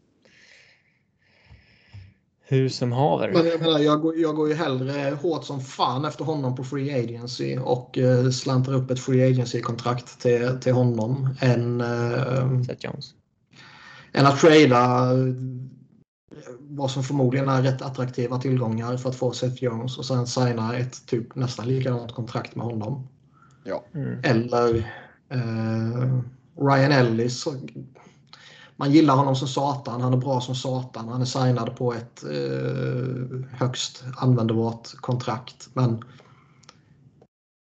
Hur 2.51 2.68
som 2.68 2.93
haver. 2.93 3.32
Men 3.32 3.47
jag, 3.47 3.60
menar, 3.60 3.78
jag, 3.78 4.01
går, 4.01 4.16
jag 4.16 4.36
går 4.36 4.48
ju 4.48 4.55
hellre 4.55 5.16
hårt 5.22 5.44
som 5.44 5.60
fan 5.60 6.05
efter 6.05 6.24
honom 6.24 6.56
på 6.56 6.64
Free 6.64 7.05
Agency 7.05 7.59
och 7.59 7.98
uh, 7.98 8.31
slantar 8.31 8.72
upp 8.72 8.90
ett 8.90 9.01
Free 9.01 9.31
Agency-kontrakt 9.31 10.20
till, 10.20 10.59
till 10.60 10.72
honom 10.72 11.28
än, 11.40 11.81
uh, 11.81 12.62
Seth 12.62 12.85
Jones. 12.85 13.14
än 14.12 14.27
att 14.27 14.40
trada 14.40 15.09
vad 16.59 16.90
som 16.90 17.02
förmodligen 17.02 17.48
är 17.48 17.62
rätt 17.62 17.82
attraktiva 17.82 18.39
tillgångar 18.39 18.97
för 18.97 19.09
att 19.09 19.16
få 19.16 19.32
Seth 19.32 19.64
Jones 19.64 19.98
och 19.98 20.05
sen 20.05 20.27
signa 20.27 20.77
ett 20.77 21.06
typ 21.06 21.35
nästan 21.35 21.66
likadant 21.66 22.12
kontrakt 22.12 22.56
med 22.56 22.66
honom. 22.66 23.09
Ja. 23.64 23.85
Mm. 23.94 24.20
Eller 24.24 24.74
uh, 25.35 26.20
Ryan 26.56 26.93
Ellis 26.93 27.47
man 28.81 28.93
gillar 28.93 29.16
honom 29.16 29.36
som 29.36 29.48
satan. 29.48 30.01
Han 30.01 30.12
är 30.12 30.16
bra 30.16 30.40
som 30.40 30.55
satan. 30.55 31.09
Han 31.09 31.20
är 31.20 31.24
signad 31.24 31.77
på 31.77 31.94
ett 31.94 32.24
eh, 32.24 33.59
högst 33.59 34.05
användbart 34.16 34.94
kontrakt. 34.94 35.69
Men 35.73 36.05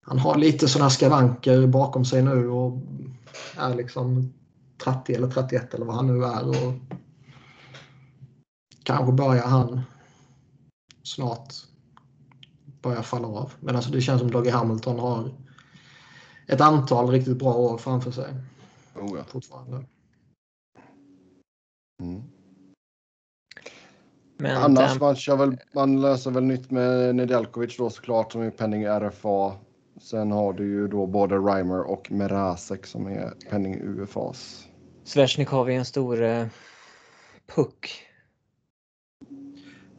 han 0.06 0.18
har 0.18 0.38
lite 0.38 0.68
sådana 0.68 0.90
skavanker 0.90 1.66
bakom 1.66 2.04
sig 2.04 2.22
nu 2.22 2.48
och 2.48 2.82
är 3.56 3.74
liksom 3.74 4.32
30 4.84 5.14
eller 5.14 5.30
31 5.30 5.74
eller 5.74 5.86
vad 5.86 5.96
han 5.96 6.06
nu 6.06 6.24
är. 6.24 6.48
Och 6.48 6.74
kanske 8.82 9.12
börjar 9.12 9.46
han 9.46 9.80
snart 11.02 11.54
börja 12.82 13.02
falla 13.02 13.28
av. 13.28 13.52
Men 13.60 13.76
alltså 13.76 13.90
det 13.90 14.00
känns 14.00 14.20
som 14.20 14.30
Dougie 14.30 14.52
Hamilton 14.52 14.98
har 14.98 15.30
ett 16.46 16.60
antal 16.60 17.10
riktigt 17.10 17.38
bra 17.38 17.54
år 17.54 17.78
framför 17.78 18.10
sig. 18.10 18.34
Oh 18.94 19.18
ja. 19.18 19.24
Fortfarande. 19.28 19.84
Mm. 22.00 22.22
Men 24.36 24.56
Annars 24.56 24.90
den... 24.90 24.98
man, 24.98 25.16
kör 25.16 25.36
väl, 25.36 25.56
man 25.72 26.00
löser 26.00 26.30
väl 26.30 26.44
nytt 26.44 26.70
med 26.70 27.14
Nedeljkovic 27.14 27.76
då 27.76 27.90
såklart 27.90 28.32
som 28.32 28.42
är 28.42 28.50
penning 28.50 28.84
RFA. 28.84 29.52
Sen 30.00 30.32
har 30.32 30.52
du 30.52 30.64
ju 30.64 30.88
då 30.88 31.06
både 31.06 31.36
Reimer 31.36 31.90
och 31.90 32.12
Merasek 32.12 32.86
som 32.86 33.06
är 33.06 33.32
penning 33.50 33.80
UFAs. 33.82 34.68
Svesjnikov 35.04 35.70
är 35.70 35.74
en 35.74 35.84
stor 35.84 36.22
eh, 36.22 36.46
puck. 37.54 38.02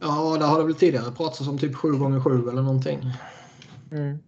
Ja, 0.00 0.36
det 0.38 0.44
har 0.44 0.58
det 0.58 0.64
väl 0.64 0.74
tidigare 0.74 1.12
pratats 1.12 1.48
om 1.48 1.58
typ 1.58 1.76
7 1.76 1.92
gånger 1.92 2.20
7 2.20 2.48
eller 2.48 2.62
någonting. 2.62 3.00
Mm. 3.92 4.18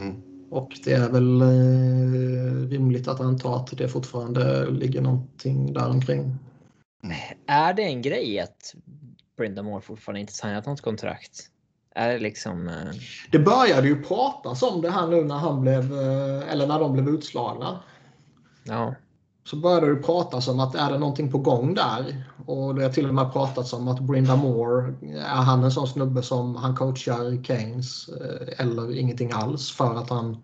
Mm. 0.00 0.22
Och 0.50 0.78
det 0.84 0.92
är 0.92 1.10
väl 1.10 1.40
eh, 1.40 2.68
rimligt 2.68 3.08
att 3.08 3.20
anta 3.20 3.56
att 3.56 3.78
det 3.78 3.88
fortfarande 3.88 4.70
ligger 4.70 5.00
någonting 5.00 5.72
där 5.72 5.90
omkring. 5.90 6.38
Är 7.46 7.74
det 7.74 7.82
en 7.82 8.02
grej 8.02 8.40
att 8.40 8.74
Brenda 9.36 9.62
Moore 9.62 9.80
fortfarande 9.80 10.20
inte 10.20 10.32
signat 10.32 10.66
något 10.66 10.80
kontrakt? 10.80 11.50
Är 11.94 12.08
det 12.08 12.18
liksom... 12.18 12.68
Eh... 12.68 12.92
Det 13.30 13.38
började 13.38 13.88
ju 13.88 14.02
pratas 14.02 14.62
om 14.62 14.80
det 14.80 14.90
här 14.90 15.06
nu 15.06 15.24
när 15.24 15.38
han 15.38 15.60
blev, 15.60 15.92
eh, 15.92 16.52
eller 16.52 16.66
när 16.66 16.78
de 16.80 16.92
blev 16.92 17.08
utslagna. 17.08 17.80
Ja. 18.64 18.94
Så 19.44 19.56
började 19.56 19.94
det 19.94 20.02
pratas 20.02 20.48
om 20.48 20.60
att 20.60 20.74
är 20.74 20.92
det 20.92 20.98
någonting 20.98 21.32
på 21.32 21.38
gång 21.38 21.74
där? 21.74 22.24
Och 22.46 22.74
det 22.74 22.82
har 22.82 22.90
till 22.90 23.08
och 23.08 23.14
med 23.14 23.32
pratats 23.32 23.72
om 23.72 23.88
att 23.88 24.00
Brenda 24.00 24.36
Moore, 24.36 24.94
är 25.18 25.42
han 25.42 25.64
en 25.64 25.70
sån 25.70 25.88
snubbe 25.88 26.22
som 26.22 26.56
han 26.56 26.76
coachar 26.76 27.44
Keynes 27.44 28.08
eh, 28.08 28.64
eller 28.64 28.98
ingenting 28.98 29.32
alls 29.32 29.70
för 29.70 29.94
att 29.94 30.10
han 30.10 30.42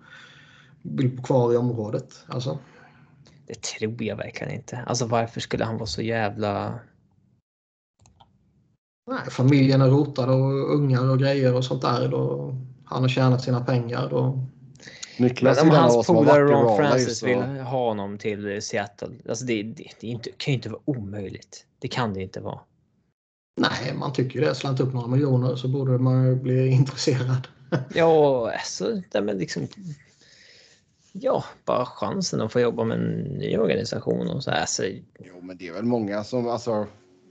vill 0.82 1.16
bo 1.16 1.22
kvar 1.22 1.52
i 1.52 1.56
området? 1.56 2.24
Alltså. 2.26 2.58
Det 3.50 3.62
tror 3.62 4.02
jag 4.02 4.16
verkligen 4.16 4.54
inte. 4.54 4.84
Alltså 4.86 5.06
varför 5.06 5.40
skulle 5.40 5.64
han 5.64 5.76
vara 5.76 5.86
så 5.86 6.02
jävla... 6.02 6.80
Nej, 9.10 9.30
familjen 9.30 9.80
är 9.80 9.88
rotad 9.88 10.28
och 10.30 10.74
ungar 10.74 11.10
och 11.10 11.18
grejer 11.18 11.54
och 11.54 11.64
sånt 11.64 11.82
där. 11.82 12.08
Då 12.08 12.54
han 12.84 13.02
har 13.02 13.08
tjänat 13.08 13.42
sina 13.42 13.64
pengar. 13.64 14.08
Då... 14.10 14.46
Niklas 15.18 15.58
Men 15.58 15.68
om 15.68 15.76
hans 15.76 16.06
polare 16.06 16.42
Ron 16.42 16.76
Francis 16.76 17.18
så- 17.18 17.26
vill 17.26 17.38
ha 17.42 17.88
honom 17.88 18.18
till 18.18 18.62
Seattle. 18.62 19.08
Alltså 19.28 19.44
det, 19.44 19.62
det, 19.62 19.86
det 20.00 20.06
inte, 20.06 20.30
kan 20.36 20.52
ju 20.52 20.56
inte 20.56 20.68
vara 20.68 20.82
omöjligt. 20.84 21.66
Det 21.78 21.88
kan 21.88 22.14
det 22.14 22.22
inte 22.22 22.40
vara. 22.40 22.60
Nej, 23.60 23.94
man 23.94 24.12
tycker 24.12 24.38
ju 24.40 24.44
det. 24.46 24.54
Slängt 24.54 24.80
upp 24.80 24.94
några 24.94 25.06
miljoner 25.06 25.56
så 25.56 25.68
borde 25.68 25.98
man 25.98 26.26
ju 26.26 26.36
bli 26.36 26.68
intresserad. 26.70 27.48
Ja, 27.94 28.50
alltså, 28.52 29.02
nej, 29.14 29.22
men 29.22 29.38
liksom. 29.38 29.68
Ja, 31.12 31.44
bara 31.64 31.86
chansen 31.86 32.40
att 32.40 32.52
få 32.52 32.60
jobba 32.60 32.84
med 32.84 32.98
en 32.98 33.20
ny 33.20 33.58
organisation 33.58 34.28
och 34.28 34.44
så 34.44 34.50
här. 34.50 34.66
Så, 34.66 34.82
Jo, 35.18 35.40
men 35.42 35.56
det 35.56 35.68
är 35.68 35.72
väl 35.72 35.84
många 35.84 36.24
som 36.24 36.48
alltså. 36.48 36.86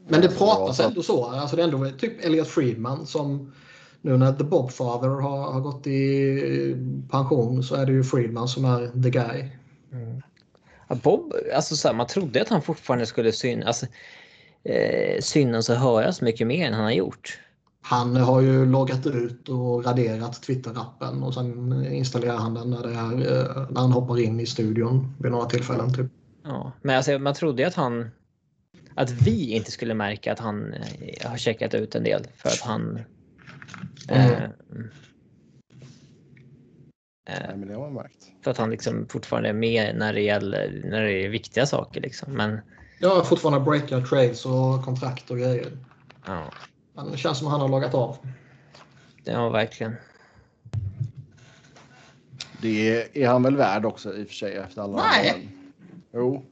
Men 0.07 0.21
det 0.21 0.27
alltså, 0.27 0.45
pratas 0.45 0.77
så- 0.77 0.83
ändå 0.83 1.03
så. 1.03 1.25
Alltså 1.25 1.55
det 1.55 1.61
är 1.61 1.67
ändå 1.67 1.89
typ 1.97 2.25
Elliot 2.25 2.47
Friedman 2.47 3.05
som 3.05 3.53
nu 4.01 4.17
när 4.17 4.33
The 4.33 4.43
Bobfather 4.43 5.07
har, 5.07 5.51
har 5.51 5.59
gått 5.59 5.87
i 5.87 6.75
pension 7.11 7.63
så 7.63 7.75
är 7.75 7.85
det 7.85 7.91
ju 7.91 8.03
Friedman 8.03 8.47
som 8.47 8.65
är 8.65 9.03
the 9.03 9.09
guy. 9.09 9.49
Ja, 10.87 10.95
Bob, 10.95 11.33
alltså 11.55 11.75
så 11.75 11.87
här, 11.87 11.95
man 11.95 12.07
trodde 12.07 12.41
att 12.41 12.49
han 12.49 12.61
fortfarande 12.61 13.05
skulle 13.05 13.31
syn, 13.31 13.63
alltså, 13.63 13.85
eh, 14.63 15.19
synas 15.21 15.69
och 15.69 15.75
höras 15.75 16.21
mycket 16.21 16.47
mer 16.47 16.67
än 16.67 16.73
han 16.73 16.83
har 16.83 16.91
gjort. 16.91 17.39
Han 17.81 18.15
har 18.15 18.41
ju 18.41 18.65
loggat 18.65 19.07
ut 19.07 19.49
och 19.49 19.85
raderat 19.85 20.41
Twitter-appen 20.47 21.23
och 21.23 21.33
sen 21.33 21.85
installerar 21.85 22.37
han 22.37 22.53
den 22.53 22.69
när, 22.69 22.83
det 22.83 22.93
är, 22.93 23.11
eh, 23.39 23.67
när 23.69 23.81
han 23.81 23.91
hoppar 23.91 24.19
in 24.19 24.39
i 24.39 24.45
studion 24.45 25.15
vid 25.19 25.31
några 25.31 25.45
tillfällen. 25.45 25.93
Typ. 25.93 26.11
Ja, 26.43 26.71
men 26.81 26.97
alltså, 26.97 27.19
man 27.19 27.33
trodde 27.33 27.61
ju 27.61 27.67
att 27.67 27.75
han 27.75 28.09
att 28.95 29.11
vi 29.11 29.53
inte 29.55 29.71
skulle 29.71 29.93
märka 29.93 30.31
att 30.33 30.39
han 30.39 30.73
eh, 30.73 31.29
har 31.29 31.37
checkat 31.37 31.73
ut 31.73 31.95
en 31.95 32.03
del 32.03 32.27
för 32.35 32.49
att 32.49 32.61
han 32.61 32.99
eh, 34.09 34.31
eh, 34.33 34.49
Nej, 37.29 37.57
men 37.57 37.67
det 37.67 37.73
har 37.73 37.81
man 37.81 37.93
märkt. 37.93 38.31
för 38.43 38.51
att 38.51 38.57
han 38.57 38.69
liksom 38.69 39.07
fortfarande 39.09 39.49
är 39.49 39.53
med 39.53 39.95
när 39.95 40.13
det 40.13 40.21
gäller 40.21 40.81
när 40.85 41.01
det 41.03 41.25
är 41.25 41.29
viktiga 41.29 41.65
saker 41.65 42.01
liksom. 42.01 42.33
Men 42.33 42.59
Jag 42.99 43.15
har 43.15 43.23
fortfarande 43.23 43.59
breakat 43.59 44.09
trades 44.09 44.45
och 44.45 44.83
kontrakt 44.85 45.31
och 45.31 45.37
grejer. 45.37 45.71
ja, 46.25 46.43
Men 47.03 47.11
det 47.11 47.17
känns 47.17 47.37
som 47.37 47.47
att 47.47 47.51
han 47.51 47.61
har 47.61 47.69
loggat 47.69 47.93
av. 47.93 48.17
det 49.23 49.37
var 49.37 49.49
verkligen. 49.49 49.95
Det 52.61 53.17
är 53.23 53.27
han 53.27 53.43
väl 53.43 53.55
värd 53.55 53.85
också 53.85 54.15
i 54.17 54.23
och 54.23 54.27
för 54.27 54.35
sig 54.35 54.55
efter 54.55 54.81
alla 54.81 54.97
Nej. 54.97 55.31
åren. 55.31 55.49
Jo. 56.13 56.43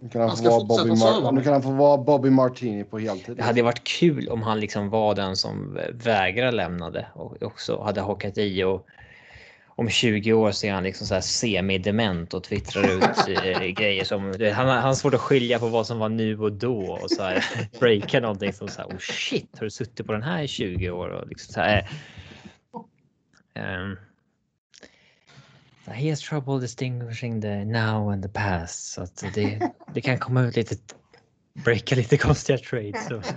Nu 0.00 0.08
kan 0.08 0.20
han, 0.20 0.28
Han 0.28 0.36
få 0.38 0.42
ska 0.44 0.50
vara 0.50 0.64
Bobby. 0.64 0.90
Mar- 0.90 1.32
nu 1.32 1.42
kan 1.42 1.52
han 1.52 1.62
få 1.62 1.70
vara 1.70 1.98
Bobby 1.98 2.30
Martini 2.30 2.84
på 2.84 2.98
heltid. 2.98 3.36
Det 3.36 3.42
hade 3.42 3.62
varit 3.62 3.84
kul 3.84 4.28
om 4.28 4.42
han 4.42 4.60
liksom 4.60 4.90
var 4.90 5.14
den 5.14 5.36
som 5.36 5.78
vägrar 5.92 6.52
lämnade 6.52 7.06
och 7.14 7.42
också 7.42 7.82
hade 7.82 8.00
hakat 8.00 8.38
i 8.38 8.64
och 8.64 8.86
om 9.76 9.88
20 9.88 10.32
år 10.32 10.52
så 10.52 10.66
är 10.66 10.72
han 10.72 10.82
liksom 10.82 11.06
så 11.06 11.14
här 11.14 11.20
semidement 11.20 12.34
och 12.34 12.44
twittrar 12.44 12.96
ut 12.96 13.28
eh, 13.44 13.66
grejer 13.66 14.04
som 14.04 14.24
han, 14.54 14.68
han 14.68 14.82
har 14.82 14.94
svårt 14.94 15.14
att 15.14 15.20
skilja 15.20 15.58
på 15.58 15.68
vad 15.68 15.86
som 15.86 15.98
var 15.98 16.08
nu 16.08 16.38
och 16.38 16.52
då 16.52 16.92
och 16.92 17.10
så 17.10 17.22
här 17.22 17.44
breaka 17.80 18.20
någonting 18.20 18.52
som 18.52 18.68
så 18.68 18.80
här 18.80 18.88
oh 18.88 18.98
shit 18.98 19.58
har 19.58 19.64
du 19.64 19.70
suttit 19.70 20.06
på 20.06 20.12
den 20.12 20.22
här 20.22 20.42
i 20.42 20.48
20 20.48 20.90
år 20.90 21.08
och 21.08 21.28
liksom 21.28 21.52
så 21.52 21.60
här. 21.60 21.90
Um, 23.54 23.98
he 25.86 26.10
has 26.10 26.20
trouble 26.20 26.60
distinguishing 26.60 27.40
the 27.40 27.64
now 27.64 28.08
and 28.08 28.22
the 28.22 28.28
past 28.28 28.92
så 28.92 29.02
att 29.02 29.24
det, 29.34 29.70
det 29.94 30.00
kan 30.00 30.18
komma 30.18 30.42
ut 30.42 30.56
lite 30.56 30.76
breaka 31.54 31.94
lite 31.94 32.16
konstiga 32.16 32.58
trades. 32.58 33.06
Så. 33.06 33.22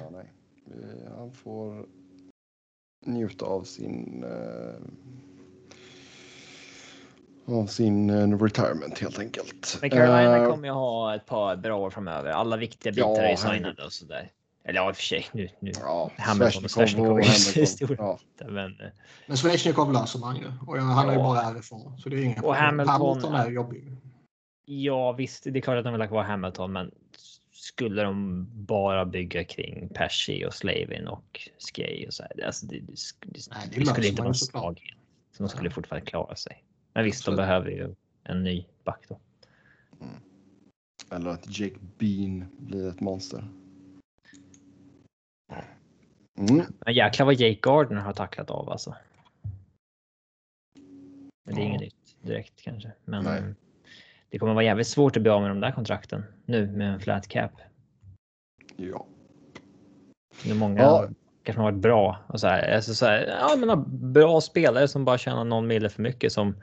Ja, 0.00 0.10
nej. 0.10 0.30
Han 1.16 1.32
får 1.32 1.86
njuta 3.06 3.44
av 3.46 3.62
sin 3.62 4.24
eh, 4.24 4.80
av 7.54 7.66
sin 7.66 8.10
eh, 8.10 8.38
retirement 8.42 8.98
helt 8.98 9.18
enkelt. 9.18 9.78
Men 9.80 9.90
Carolina 9.90 10.36
Eh, 10.38 10.50
kommer 10.50 10.68
ju 10.68 10.74
ha 10.74 11.14
ett 11.14 11.26
par 11.26 11.56
bra 11.56 11.76
år 11.78 11.90
framöver. 11.90 12.30
Alla 12.30 12.56
viktiga 12.56 12.92
Ja, 12.96 13.08
bitar 13.08 13.22
är 13.24 13.30
ju 13.30 13.36
signade 13.36 13.84
och 13.84 13.92
sådär. 13.92 14.30
Eller 14.64 14.80
ja, 14.80 14.88
i 14.88 14.92
och 14.92 14.96
för 14.96 15.02
sig 15.02 15.26
nu. 15.32 15.48
nu. 15.60 15.72
Ja, 15.80 16.10
Hamilton 16.18 16.64
och 17.10 17.20
är 17.20 17.64
stora. 17.66 17.96
Ja, 17.98 18.18
Men, 18.48 18.76
Men 19.26 19.36
Svesjnikov 19.36 19.92
löser 19.92 20.18
man 20.18 20.36
ju. 20.36 20.44
Och 20.66 20.78
han 20.78 21.08
är 21.08 21.12
ju 21.12 21.18
Ja. 21.18 21.24
bara 21.24 21.40
härifrån. 21.40 21.98
Så 21.98 22.08
det 22.08 22.16
är 22.16 22.22
inga 22.22 22.42
Och 22.42 22.54
Hamilton- 22.54 22.88
Hamilton 22.88 23.34
är 23.34 23.50
jobbig. 23.50 23.96
ja, 24.64 25.12
visst, 25.12 25.44
det 25.44 25.58
är 25.58 25.60
klart 25.60 25.78
att 25.78 25.84
de 25.84 25.92
vill 25.92 26.02
ha 26.02 26.08
kvar 26.08 26.22
Hamilton, 26.22 26.72
men 26.72 26.90
skulle 27.68 28.02
de 28.02 28.46
bara 28.66 29.04
bygga 29.04 29.44
kring 29.44 29.88
Pesci 29.88 30.44
och 30.46 30.54
Slavin 30.54 31.08
och 31.08 31.48
Skay 31.58 32.06
och 32.06 32.14
så 32.14 32.22
här. 32.22 32.44
Alltså, 32.46 32.66
det, 32.66 32.78
det, 32.80 32.94
det, 33.20 33.40
Nej, 33.50 33.68
det, 33.74 33.86
skulle 33.86 34.08
inte 34.08 34.22
vara 34.22 34.28
en 34.28 34.34
svaghet. 34.34 34.98
Så 35.32 35.42
de 35.42 35.48
skulle 35.48 35.70
fortfarande 35.70 36.06
klara 36.10 36.36
sig. 36.36 36.64
Men 36.92 37.04
visst, 37.04 37.20
Absolut. 37.20 37.36
de 37.36 37.42
behöver 37.42 37.70
ju 37.70 37.94
en 38.24 38.42
ny 38.44 38.64
back 38.84 39.04
då. 39.08 39.20
eller 41.10 41.30
att 41.30 41.58
Jake 41.58 41.76
Bean 41.98 42.44
blir 42.58 42.88
ett 42.88 43.00
monster. 43.00 43.48
Mm. 46.38 46.62
Men 46.80 46.94
jäklar 46.94 47.26
vad 47.26 47.34
Jake 47.34 47.58
Gardner 47.62 48.00
har 48.00 48.12
tacklat 48.12 48.50
av 48.50 48.70
alltså. 48.70 48.94
Men 51.44 51.54
det 51.54 51.60
är 51.60 51.64
Ja. 51.64 51.68
inget 51.68 51.80
nytt 51.80 52.16
direkt 52.22 52.62
kanske. 52.62 52.92
Men 53.04 53.24
Nej. 53.24 53.54
Eh, 54.28 54.30
det 54.30 54.38
kommer 54.38 54.54
vara 54.54 54.64
jävligt 54.64 54.86
svårt 54.88 55.16
att 55.16 55.22
bli 55.22 55.30
av 55.30 55.42
med 55.42 55.50
de 55.50 55.60
där 55.60 55.72
kontrakten 55.72 56.24
nu 56.46 56.66
med 56.72 56.92
en 56.94 57.00
flat 57.00 57.28
cap. 57.28 57.52
Ja. 58.76 59.06
Det 60.44 60.50
är 60.50 60.54
många 60.54 60.82
Ja. 60.82 61.08
kanske 61.42 61.60
har 61.62 61.70
varit 61.72 61.82
bra 61.82 62.18
och 62.28 62.40
så 62.40 62.46
här, 62.46 62.74
alltså 62.74 62.94
så 62.94 63.06
här, 63.06 63.26
ja, 63.40 63.56
men 63.56 63.84
bra 64.12 64.40
spelare 64.40 64.88
som 64.88 65.04
bara 65.04 65.18
tjänar 65.18 65.44
någon 65.44 65.66
mille 65.66 65.88
för 65.88 66.02
mycket 66.02 66.32
som 66.32 66.56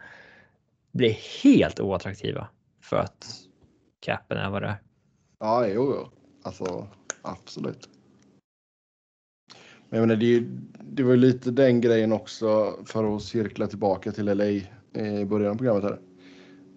blir 0.91 1.15
helt 1.43 1.79
oattraktiva 1.79 2.47
för 2.81 2.97
att 2.97 3.25
capen 3.99 4.37
är 4.37 4.49
vad 4.49 4.61
det 4.61 4.67
är. 4.67 4.75
Ja, 5.39 5.67
jo, 5.67 5.93
jo. 5.95 6.09
Alltså, 6.43 6.87
absolut. 7.21 7.89
Men 9.89 9.99
jag 9.99 10.07
menar, 10.07 10.19
det, 10.19 10.25
ju- 10.25 10.49
det 10.81 11.03
var 11.03 11.11
ju 11.11 11.17
lite 11.17 11.51
den 11.51 11.81
grejen 11.81 12.11
också 12.11 12.73
för 12.85 13.15
att 13.15 13.23
cirkla 13.23 13.67
tillbaka 13.67 14.11
till 14.11 14.25
LA 14.25 14.45
i 14.45 14.67
början 15.25 15.51
av 15.51 15.55
programmet. 15.55 15.83
Här. 15.83 15.99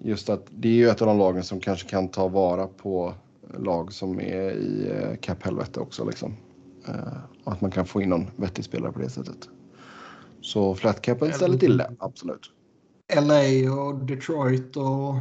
Just 0.03 0.29
att 0.29 0.47
det 0.51 0.69
är 0.69 0.73
ju 0.73 0.89
ett 0.89 1.01
av 1.03 1.09
de 1.09 1.19
lagen 1.19 1.45
som 1.45 1.61
kanske 1.61 1.89
kan 1.89 2.09
ta 2.09 2.29
vara 2.29 2.67
på 2.67 3.15
lag 3.59 3.93
som 3.93 4.21
är 4.21 4.51
i 4.51 4.91
eh, 4.91 5.17
cap-helvete 5.21 5.81
också. 5.81 6.05
Liksom. 6.05 6.37
Eh, 6.89 6.95
att 7.45 7.61
man 7.61 7.71
kan 7.71 7.87
få 7.87 8.03
in 8.03 8.09
någon 8.09 8.27
vettig 8.37 8.65
spelare 8.65 8.93
på 8.93 8.99
det 8.99 9.11
sättet. 9.11 9.49
Så 10.41 10.75
flatcapen 10.75 11.33
ställer 11.33 11.59
till 11.59 11.77
det, 11.77 11.91
absolut. 11.99 12.51
LA 13.15 13.73
och 13.73 13.95
Detroit 13.95 14.77
och 14.77 15.15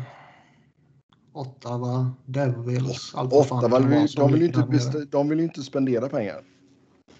Ottawa, 1.33 2.11
Devils. 2.25 3.15
Allt 3.15 3.31
vad 3.33 3.47
fan 3.47 3.57
Ottawa, 3.57 3.79
det 3.79 3.87
vill- 3.87 4.07
de 4.15 4.31
vill, 4.33 4.41
inte, 4.43 5.05
de 5.11 5.29
vill 5.29 5.37
ju 5.39 5.43
inte 5.45 5.61
spendera 5.63 6.09
pengar. 6.09 6.41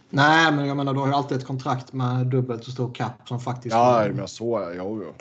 Nej, 0.10 0.52
men 0.52 0.68
jag 0.68 0.78
menar 0.78 0.94
du 0.94 1.00
har 1.00 1.08
ju 1.08 1.14
alltid 1.14 1.38
ett 1.38 1.46
kontrakt 1.46 1.94
med 1.94 2.28
dubbelt 2.28 2.64
så 2.64 2.72
stor 2.72 2.94
cap 2.94 3.28
som 3.28 3.40
faktiskt... 3.40 3.76
Ja, 3.76 4.08
men 4.14 4.28
så 4.28 4.58
är 4.58 4.74
jo, 4.78 5.04
jo. 5.04 5.14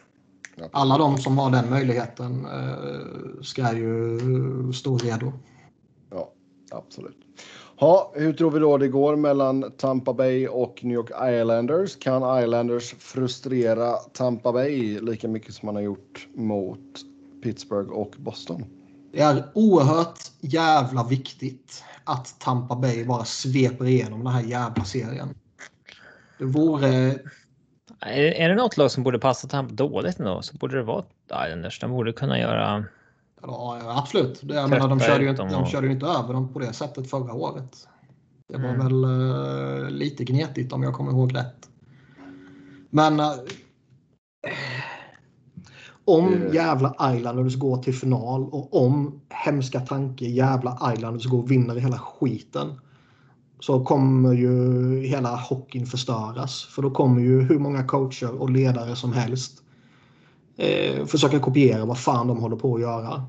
Ja, 0.59 0.69
Alla 0.73 0.99
de 0.99 1.19
som 1.19 1.39
har 1.39 1.51
den 1.51 1.71
möjligheten 1.71 2.47
eh, 2.47 3.43
ska 3.43 3.77
ju 3.77 4.19
stå 4.73 4.99
redo. 4.99 5.33
Ja, 6.11 6.33
absolut. 6.71 7.17
Ha, 7.79 8.13
hur 8.15 8.33
tror 8.33 8.51
vi 8.51 8.59
då 8.59 8.79
det 8.79 8.89
går 8.89 9.17
mellan 9.17 9.73
Tampa 9.77 10.13
Bay 10.13 10.49
och 10.49 10.85
New 10.85 10.95
York 10.95 11.11
Islanders? 11.11 11.97
Kan 11.97 12.43
Islanders 12.43 12.95
frustrera 12.99 13.93
Tampa 13.93 14.53
Bay 14.53 15.01
lika 15.01 15.29
mycket 15.29 15.55
som 15.55 15.67
man 15.67 15.75
har 15.75 15.83
gjort 15.83 16.29
mot 16.35 16.81
Pittsburgh 17.43 17.91
och 17.91 18.15
Boston? 18.19 18.65
Det 19.13 19.21
är 19.21 19.45
oerhört 19.55 20.19
jävla 20.41 21.05
viktigt 21.05 21.85
att 22.05 22.41
Tampa 22.41 22.77
Bay 22.77 23.05
bara 23.05 23.25
sveper 23.25 23.85
igenom 23.85 24.25
den 24.25 24.33
här 24.33 24.43
jävla 24.43 24.85
serien. 24.85 25.35
Det 26.39 26.45
vore... 26.45 27.19
Är, 28.01 28.23
är 28.23 28.49
det 28.49 28.55
något 28.55 28.77
lag 28.77 28.91
som 28.91 29.03
borde 29.03 29.19
passa 29.19 29.49
Tampa 29.49 29.75
dåligt 29.75 30.19
ändå 30.19 30.43
så 30.43 30.57
borde 30.57 30.77
det 30.77 30.83
vara 30.83 31.05
Islanders. 31.47 31.81
De 31.81 31.91
borde 31.91 32.13
kunna 32.13 32.39
göra 32.39 32.85
Ja, 33.43 33.81
absolut. 34.03 34.41
Det, 34.43 34.55
jag 34.55 34.71
menar, 34.71 34.89
de, 34.89 35.01
körde 35.01 35.25
ju 35.25 35.33
de 35.33 35.67
körde 35.67 35.87
ju 35.87 35.93
inte 35.93 36.07
över 36.07 36.33
dem 36.35 36.53
på 36.53 36.59
det 36.59 36.73
sättet 36.73 37.11
förra 37.11 37.33
året. 37.35 37.89
Det 38.49 38.59
var 38.59 38.69
Mm. 38.69 38.87
väl 38.87 39.05
eh, 39.85 39.91
lite 39.91 40.25
gnetigt 40.25 40.73
om 40.73 40.83
jag 40.83 40.95
kommer 40.95 41.11
ihåg 41.11 41.37
rätt. 41.37 41.69
Men 42.91 43.21
eh, 43.21 43.33
om 46.05 46.31
Det- 46.41 46.55
jävla 46.57 47.15
Islanders 47.17 47.57
går 47.57 47.77
till 47.83 47.95
final 47.95 48.45
och 48.45 48.83
om 48.87 49.21
hemska 49.31 49.81
tanke 49.81 50.25
jävla 50.25 50.93
Islanders 50.95 51.27
går 51.27 51.39
och 51.39 51.51
vinner 51.51 51.75
hela 51.77 51.99
skiten 51.99 52.81
så 53.61 53.85
kommer 53.85 54.33
ju 54.33 55.01
hela 55.01 55.37
hockeyn 55.37 55.87
förstöras. 55.87 56.65
För 56.65 56.83
då 56.83 56.91
kommer 56.91 57.21
ju 57.21 57.41
hur 57.41 57.59
många 57.59 57.85
coacher 57.85 58.41
och 58.41 58.51
ledare 58.51 58.97
som 58.97 59.13
helst 59.13 59.63
eh, 60.57 61.07
försöka 61.07 61.39
kopiera 61.39 61.85
vad 61.85 61.99
fan 61.99 62.29
de 62.29 62.39
håller 62.39 62.57
på 62.57 62.75
att 62.75 62.81
göra. 62.81 63.27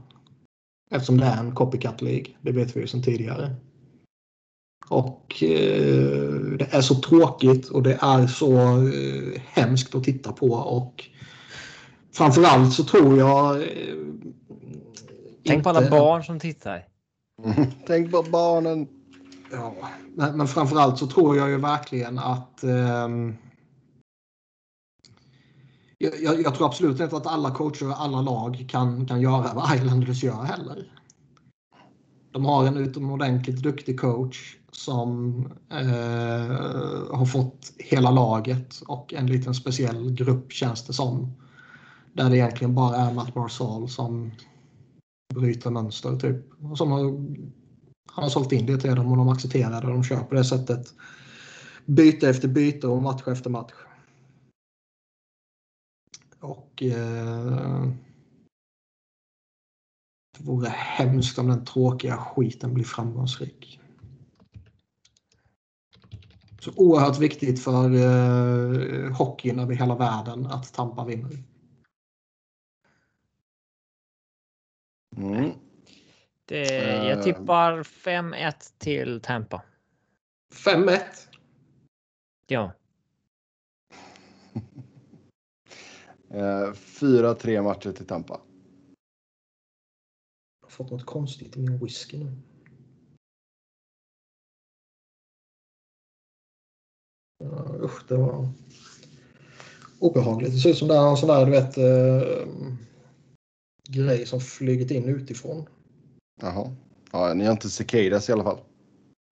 Eftersom 0.91 1.17
det 1.17 1.25
är 1.25 1.37
en 1.37 1.55
copycat 1.55 2.01
League. 2.01 2.25
Det 2.41 2.51
vet 2.51 2.75
vi 2.75 2.79
ju 2.79 2.87
sedan 2.87 3.03
tidigare. 3.03 3.55
Och 4.89 5.43
eh, 5.43 6.31
det 6.57 6.67
är 6.71 6.81
så 6.81 6.95
tråkigt 6.95 7.69
och 7.69 7.83
det 7.83 7.97
är 8.01 8.27
så 8.27 8.57
eh, 8.87 9.41
hemskt 9.47 9.95
att 9.95 10.03
titta 10.03 10.31
på. 10.31 10.47
Och 10.47 11.03
framförallt 12.13 12.73
så 12.73 12.83
tror 12.83 13.17
jag... 13.17 13.61
Eh, 13.61 13.95
Tänk 15.45 15.63
på 15.63 15.69
alla 15.69 15.89
barn 15.89 16.23
som 16.23 16.39
tittar. 16.39 16.85
Tänk 17.87 18.11
på 18.11 18.23
barnen. 18.23 18.87
Ja, 19.51 19.75
men, 20.15 20.37
men 20.37 20.47
framförallt 20.47 20.97
så 20.97 21.07
tror 21.07 21.37
jag 21.37 21.49
ju 21.49 21.57
verkligen 21.57 22.19
att 22.19 22.63
eh, 22.63 23.07
jag, 25.97 26.41
jag, 26.41 26.55
tror 26.55 26.67
absolut 26.67 26.99
inte 26.99 27.17
att 27.17 27.27
alla 27.27 27.51
coacher 27.51 27.89
och 27.89 28.01
alla 28.01 28.21
lag 28.21 28.65
kan, 28.69 29.07
kan 29.07 29.21
göra 29.21 29.53
vad 29.53 29.75
Islanders 29.75 30.23
gör 30.23 30.43
heller. 30.43 30.91
De 32.31 32.45
har 32.45 32.65
en 32.65 32.77
utomordentligt 32.77 33.63
duktig 33.63 33.99
coach 33.99 34.57
som 34.71 35.37
eh, 35.69 37.17
har 37.17 37.25
fått 37.25 37.73
hela 37.77 38.11
laget 38.11 38.81
och 38.87 39.13
en 39.13 39.27
liten 39.27 39.53
speciell 39.53 40.11
grupp 40.11 40.51
känns 40.51 40.83
det 40.83 40.93
som. 40.93 41.33
Där 42.13 42.29
det 42.29 42.37
egentligen 42.37 42.75
bara 42.75 42.95
är 42.95 43.13
Matt 43.13 43.33
Barzal 43.33 43.89
som 43.89 44.31
bryter 45.35 45.71
mönster 45.71 46.15
typ. 46.15 46.45
Som 46.75 46.91
har, 46.91 47.25
har 48.23 48.29
sålt 48.29 48.51
in 48.51 48.65
det 48.65 48.77
till 48.77 48.95
dem 48.95 49.11
och 49.11 49.17
de 49.17 49.29
accepterar 49.29 49.81
det 49.81 49.87
och 49.87 49.93
de 49.93 50.03
kör 50.03 50.23
på 50.23 50.35
det 50.35 50.43
sättet. 50.43 50.93
Byte 51.85 52.29
efter 52.29 52.47
byte 52.47 52.87
och 52.87 53.01
match 53.01 53.27
efter 53.27 53.49
match. 53.49 53.73
Och 56.39 56.83
eh, 56.83 57.87
det 60.37 60.43
vore 60.43 60.69
hemskt 60.69 61.39
om 61.39 61.47
den 61.47 61.65
tråkiga 61.65 62.17
skiten 62.17 62.73
blir 62.73 62.83
framgångsrik. 62.83 63.79
Så 66.59 66.71
oerhört 66.75 67.19
viktigt 67.19 67.59
för 67.59 67.95
eh, 67.95 69.15
hockeyn 69.17 69.59
över 69.59 69.75
hela 69.75 69.95
världen 69.95 70.45
att 70.45 70.73
Tampa 70.73 71.05
vinner. 71.05 71.43
Mm. 75.17 75.51
Det, 76.47 76.65
jag 77.05 77.17
eh. 77.17 77.23
tippar 77.23 77.83
5-1 77.83 78.53
till 78.77 79.21
Tampa. 79.21 79.61
5-1? 80.53 80.99
Ja. 82.47 82.71
4-3 86.29 87.49
eh, 87.55 87.63
matcher 87.63 87.91
till 87.91 88.05
Tampa. 88.05 88.41
Jag 90.61 90.65
har 90.65 90.69
fått 90.69 90.91
något 90.91 91.05
konstigt 91.05 91.57
i 91.57 91.59
min 91.59 91.79
whisky 91.79 92.17
nu. 92.17 92.31
Uh, 97.43 97.83
usch, 97.83 98.07
det 98.07 98.15
var 98.17 98.49
obehagligt. 99.99 100.51
Det 100.51 100.59
ser 100.59 100.69
ut 100.69 100.77
som 100.77 100.87
det 100.87 100.95
är 100.95 101.09
en 101.09 101.17
sån 101.17 101.29
där, 101.29 101.45
du 101.45 101.51
vet, 101.51 101.77
uh, 101.77 102.75
grej 103.89 104.25
som 104.25 104.39
flugit 104.41 104.91
in 104.91 105.09
utifrån. 105.09 105.69
Jaha. 106.41 106.75
Ja, 107.11 107.33
ni 107.33 107.45
har 107.45 107.51
inte 107.51 107.69
cicadas 107.69 108.29
i 108.29 108.31
alla 108.31 108.43
fall. 108.43 108.59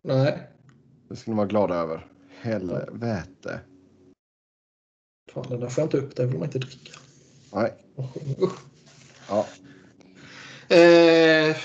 Nej. 0.03 0.49
Det 1.09 1.15
ska 1.15 1.31
ni 1.31 1.37
vara 1.37 1.47
glada 1.47 1.75
över. 1.75 2.07
Helvete. 2.41 3.59
Fan, 5.31 5.45
det 5.49 5.57
där 5.57 5.67
får 5.67 5.81
jag 5.81 5.85
inte 5.85 5.97
upp. 5.97 6.15
Det 6.15 6.25
vill 6.25 6.39
man 6.39 6.45
inte 6.45 6.59
dricka. 6.59 6.99
Nej. 7.53 7.73
Usch. 8.41 8.59
Ja. 9.29 9.45
Eh, 10.75 11.55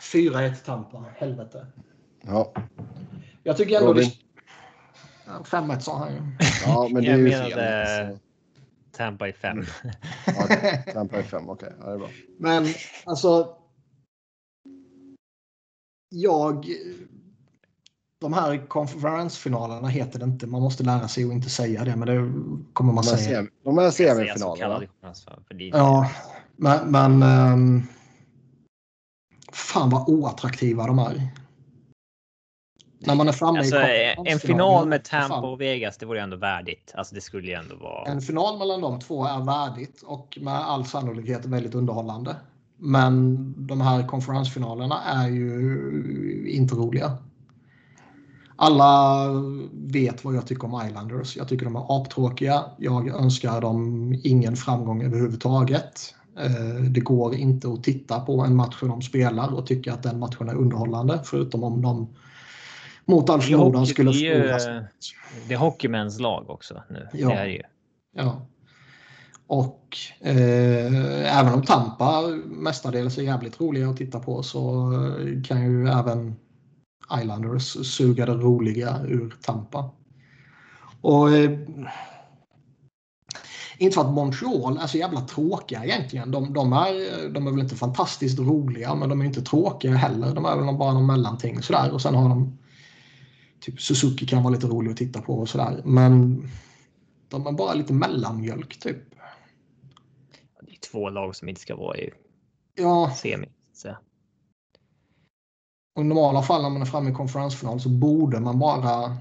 4-1 0.00 0.54
Tampa. 0.64 1.04
Helvete. 1.16 1.66
Ja. 2.20 2.54
Jag 3.42 3.56
tycker 3.56 3.76
ändå... 3.76 3.88
Robin. 3.88 4.10
5-1 5.26 5.78
sa 5.78 5.98
han 5.98 6.12
ju. 6.12 6.20
Ja, 6.66 6.88
men 6.92 7.04
det 7.04 7.10
är 7.10 7.16
ju 7.16 7.30
fel. 7.30 7.50
Menade... 7.50 8.18
Tampa 8.92 9.28
i 9.28 9.32
5. 9.32 9.64
ja, 10.26 10.48
Tampa 10.92 11.20
i 11.20 11.22
5, 11.22 11.48
okej. 11.48 11.68
Okay. 11.68 11.78
Ja, 11.80 11.86
det 11.86 11.94
är 11.94 11.98
bra. 11.98 12.08
Men 12.38 12.66
alltså. 13.04 13.56
Jag 16.16 16.66
de 18.20 18.32
här 18.32 18.66
konferensfinalerna 18.68 19.88
heter 19.88 20.18
det 20.18 20.24
inte. 20.24 20.46
Man 20.46 20.62
måste 20.62 20.84
lära 20.84 21.08
sig 21.08 21.24
att 21.24 21.32
inte 21.32 21.50
säga 21.50 21.84
det, 21.84 21.96
men 21.96 22.08
det 22.08 22.32
kommer 22.72 22.92
man 22.92 23.04
de 23.04 23.10
säga. 23.10 23.46
de 23.64 23.78
här 23.78 23.90
semifinalerna. 23.90 24.82
Ja, 25.56 26.10
men, 26.56 26.90
men 26.90 27.22
um, 27.52 27.86
fan 29.52 29.90
vad 29.90 30.08
oattraktiva 30.08 30.86
de 30.86 30.98
är. 30.98 31.28
När 32.98 33.14
man 33.14 33.28
är 33.28 33.32
framme 33.32 33.58
alltså, 33.58 33.76
i 33.80 34.14
En 34.26 34.38
final 34.38 34.88
med 34.88 35.04
Tampa 35.04 35.50
och 35.50 35.60
Vegas, 35.60 35.98
det 35.98 36.06
vore 36.06 36.20
ändå 36.20 36.36
värdigt. 36.36 36.92
Alltså 36.94 37.14
det 37.14 37.20
skulle 37.20 37.46
ju 37.46 37.54
ändå 37.54 37.76
vara. 37.76 38.10
En 38.10 38.20
final 38.20 38.58
mellan 38.58 38.80
de 38.80 39.00
två 39.00 39.26
är 39.26 39.44
värdigt 39.44 40.02
och 40.02 40.38
med 40.40 40.54
all 40.54 40.84
sannolikhet 40.84 41.44
väldigt 41.44 41.74
underhållande. 41.74 42.36
Men 42.76 43.54
de 43.66 43.80
här 43.80 44.06
konferensfinalerna 44.06 45.02
är 45.02 45.28
ju 45.28 46.50
inte 46.50 46.74
roliga. 46.74 47.16
Alla 48.56 49.28
vet 49.72 50.24
vad 50.24 50.34
jag 50.34 50.46
tycker 50.46 50.64
om 50.64 50.86
Islanders. 50.86 51.36
Jag 51.36 51.48
tycker 51.48 51.64
de 51.64 51.76
är 51.76 52.00
aptråkiga. 52.00 52.64
Jag 52.78 53.08
önskar 53.08 53.60
dem 53.60 54.12
ingen 54.24 54.56
framgång 54.56 55.02
överhuvudtaget. 55.02 56.14
Eh, 56.38 56.84
det 56.90 57.00
går 57.00 57.34
inte 57.34 57.68
att 57.68 57.84
titta 57.84 58.20
på 58.20 58.40
en 58.40 58.56
match 58.56 58.80
de 58.80 59.02
spelar 59.02 59.54
och 59.54 59.66
tycka 59.66 59.92
att 59.92 60.02
den 60.02 60.18
matchen 60.18 60.48
är 60.48 60.54
underhållande 60.54 61.20
förutom 61.24 61.64
om 61.64 61.82
de 61.82 62.08
mot 63.04 63.30
all 63.30 63.40
förmodan 63.40 63.86
skulle 63.86 64.12
förlora. 64.12 64.86
Det 65.48 65.54
är 65.54 65.58
hockeymäns 65.58 66.20
lag 66.20 66.50
också 66.50 66.82
nu. 66.90 67.08
Ja. 67.12 67.28
Det 67.28 67.34
är 67.34 67.46
ju. 67.46 67.62
Ja. 68.16 68.46
Och 69.54 69.96
eh, 70.20 71.38
även 71.38 71.54
om 71.54 71.62
Tampa 71.62 72.22
mestadels 72.46 73.18
är 73.18 73.22
jävligt 73.22 73.60
roliga 73.60 73.88
att 73.88 73.96
titta 73.96 74.20
på 74.20 74.42
så 74.42 74.92
kan 75.44 75.64
ju 75.64 75.88
även 75.88 76.34
Islanders 77.20 77.86
suga 77.96 78.26
det 78.26 78.34
roliga 78.34 79.00
ur 79.08 79.34
Tampa. 79.42 79.90
Och 81.00 81.30
eh, 81.30 81.58
inte 83.78 83.94
för 83.94 84.00
att 84.00 84.12
Montreal 84.12 84.78
är 84.78 84.86
så 84.86 84.98
jävla 84.98 85.20
tråkiga 85.20 85.84
egentligen. 85.84 86.30
De, 86.30 86.52
de, 86.52 86.72
är, 86.72 87.28
de 87.28 87.46
är 87.46 87.50
väl 87.50 87.60
inte 87.60 87.76
fantastiskt 87.76 88.38
roliga 88.38 88.94
men 88.94 89.08
de 89.08 89.20
är 89.20 89.24
inte 89.24 89.42
tråkiga 89.42 89.94
heller. 89.94 90.34
De 90.34 90.44
är 90.44 90.56
väl 90.56 90.76
bara 90.76 90.92
någon 90.92 91.06
mellanting 91.06 91.62
sådär. 91.62 91.92
Och 91.92 92.02
sen 92.02 92.14
har 92.14 92.28
de 92.28 92.58
typ 93.60 93.80
Suzuki 93.80 94.26
kan 94.26 94.42
vara 94.42 94.54
lite 94.54 94.66
rolig 94.66 94.90
att 94.90 94.96
titta 94.96 95.20
på 95.20 95.38
och 95.38 95.48
sådär. 95.48 95.82
Men 95.84 96.42
de 97.28 97.46
är 97.46 97.52
bara 97.52 97.74
lite 97.74 97.92
mellanmjölk 97.92 98.80
typ. 98.80 99.13
Två 100.90 101.10
lag 101.10 101.36
som 101.36 101.48
inte 101.48 101.60
ska 101.60 101.76
vara 101.76 101.96
i 101.96 102.10
ja. 102.74 103.12
semi. 103.16 103.48
Så. 103.72 103.96
Och 105.96 106.02
I 106.02 106.04
normala 106.04 106.42
fall 106.42 106.62
när 106.62 106.70
man 106.70 106.82
är 106.82 106.86
framme 106.86 107.10
i 107.10 107.14
konferensfinal 107.14 107.80
så 107.80 107.88
borde 107.88 108.40
man 108.40 108.58
vara 108.58 109.16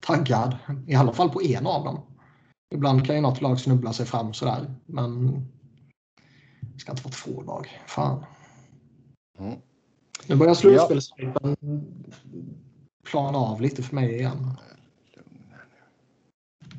taggad. 0.00 0.56
I 0.86 0.94
alla 0.94 1.12
fall 1.12 1.30
på 1.30 1.42
en 1.42 1.66
av 1.66 1.84
dem. 1.84 2.00
Ibland 2.74 3.06
kan 3.06 3.16
ju 3.16 3.22
något 3.22 3.40
lag 3.40 3.60
snubbla 3.60 3.92
sig 3.92 4.06
fram 4.06 4.34
sådär. 4.34 4.74
Men 4.86 5.32
det 6.60 6.78
ska 6.78 6.92
inte 6.92 7.02
vara 7.02 7.12
två 7.12 7.42
lag. 7.42 7.82
Fan. 7.86 8.24
Mm. 9.38 9.58
Nu 10.26 10.36
börjar 10.36 10.54
slutspelshypen 10.54 11.56
ja. 11.60 11.78
plana 13.10 13.38
av 13.38 13.60
lite 13.60 13.82
för 13.82 13.94
mig 13.94 14.14
igen. 14.14 14.56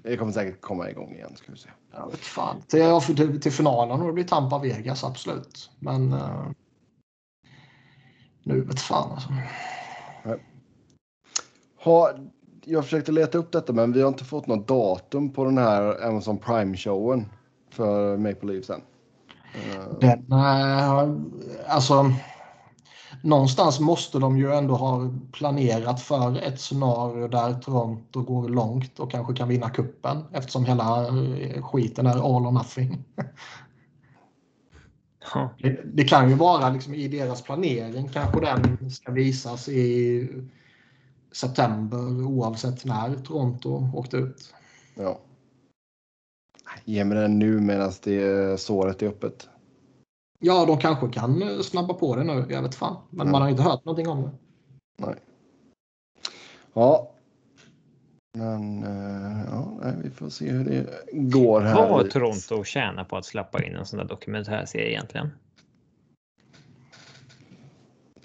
Det 0.04 0.18
kommer 0.18 0.32
säkert 0.32 0.62
komma 0.62 0.90
igång 0.90 1.14
igen. 1.14 1.36
Ska 1.36 1.52
vi 1.52 1.58
se. 1.58 1.70
Jag 1.94 2.12
vet 2.12 2.20
fan. 2.20 2.62
Till, 2.62 3.16
till, 3.16 3.42
till 3.42 3.52
finalen 3.52 4.02
och 4.02 4.08
det 4.08 4.14
blir 4.14 4.24
Tampa 4.24 4.60
Vegas, 4.60 5.04
absolut. 5.04 5.70
Men 5.80 6.14
uh, 6.14 6.50
nu 8.44 8.62
vet 8.62 8.80
fan 8.80 9.12
alltså. 9.12 9.30
Ha, 11.84 12.12
jag 12.66 12.84
försökte 12.84 13.12
leta 13.12 13.38
upp 13.38 13.52
detta 13.52 13.74
men 13.74 13.94
vi 13.94 14.02
har 14.02 14.08
inte 14.08 14.26
fått 14.26 14.48
något 14.48 14.68
datum 14.68 15.34
på 15.34 15.46
den 15.46 15.58
här 15.58 16.08
Amazon 16.08 16.40
Prime-showen 16.40 17.26
för 17.70 18.18
Maple 18.18 18.54
Leafs 18.54 18.70
än. 18.70 18.82
Den, 20.00 20.32
äh, 20.32 21.10
alltså, 21.68 22.12
någonstans 23.24 23.80
måste 23.80 24.20
de 24.20 24.38
ju 24.38 24.54
ändå 24.54 24.76
ha 24.76 25.10
planerat 25.32 26.02
för 26.02 26.38
ett 26.38 26.60
scenario 26.60 27.28
där 27.28 27.54
Toronto 27.54 28.22
går 28.22 28.50
långt 28.50 29.00
och 29.00 29.12
kanske 29.12 29.34
kan 29.36 29.50
vinna 29.50 29.70
kuppen 29.70 30.24
eftersom 30.32 30.66
hela 30.66 31.08
eh, 31.08 31.64
skiten 31.64 32.08
är 32.08 32.12
all 32.12 32.46
or 32.46 32.52
nothing. 32.52 33.04
Det, 35.60 35.82
det, 35.86 36.04
kan 36.04 36.30
ju 36.30 36.36
vara 36.36 36.70
liksom 36.70 36.94
i 36.94 37.08
deras 37.08 37.42
planering 37.42 38.10
kanske 38.10 38.40
den 38.40 38.92
ska 38.92 39.12
visas 39.12 39.70
i 39.70 40.30
september 41.32 42.26
oavsett 42.26 42.86
när 42.86 43.16
Toronto 43.16 43.90
åkte 43.94 44.18
ut. 44.18 44.54
Ja. 44.96 45.20
Ge 46.86 47.06
mig 47.06 47.18
den 47.18 47.40
nu 47.40 47.60
medan 47.60 47.92
det 48.04 48.60
såret 48.60 49.02
är 49.02 49.08
öppet. 49.08 49.50
Ja, 50.46 50.66
de 50.66 50.78
kanske 50.78 51.10
kan 51.10 51.42
eh, 51.42 51.60
snabba 51.60 51.94
på 51.94 52.16
det 52.16 52.24
nu. 52.24 52.46
Jag 52.50 52.62
vet 52.62 52.76
fan. 52.76 52.98
Men 53.10 53.32
man 53.32 53.42
har 53.42 53.50
inte 53.50 53.64
hört 53.64 53.86
någonting 53.86 54.08
om 54.08 54.22
det. 54.22 54.32
Nej. 54.98 55.16
Ja. 56.74 57.12
Men 58.38 58.84
eh, 58.84 59.46
ja, 59.52 59.92
vi 60.04 60.10
får 60.10 60.30
se 60.30 60.52
hur 60.52 60.66
det 60.66 60.88
går 61.12 61.62
här. 61.62 61.90
Vad 61.90 62.10
Toronto 62.10 62.64
tjänar 62.64 63.04
på 63.04 63.18
att 63.18 63.26
släppa 63.26 63.64
in 63.64 63.76
en 63.76 63.86
sån 63.86 64.00
där 64.00 64.06
dokumentärserie 64.06 64.90
egentligen? 64.90 65.30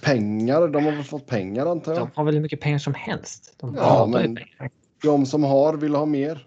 Pengar, 0.00 0.68
de 0.68 0.84
har 0.84 0.92
väl 0.92 1.04
fått 1.04 1.26
pengar 1.26 1.66
antar 1.66 1.92
jag. 1.92 2.00
De 2.02 2.10
har 2.14 2.24
väl 2.24 2.34
hur 2.34 2.42
mycket 2.42 2.60
pengar 2.60 2.78
som 2.78 2.94
helst. 2.94 3.54
De 3.58 3.74
Ja, 3.74 4.06
men- 4.12 4.34
pengar. 4.34 4.70
De 5.02 5.26
som 5.26 5.44
har 5.44 5.74
vill 5.76 5.94
ha 5.94 6.06
mer. 6.06 6.46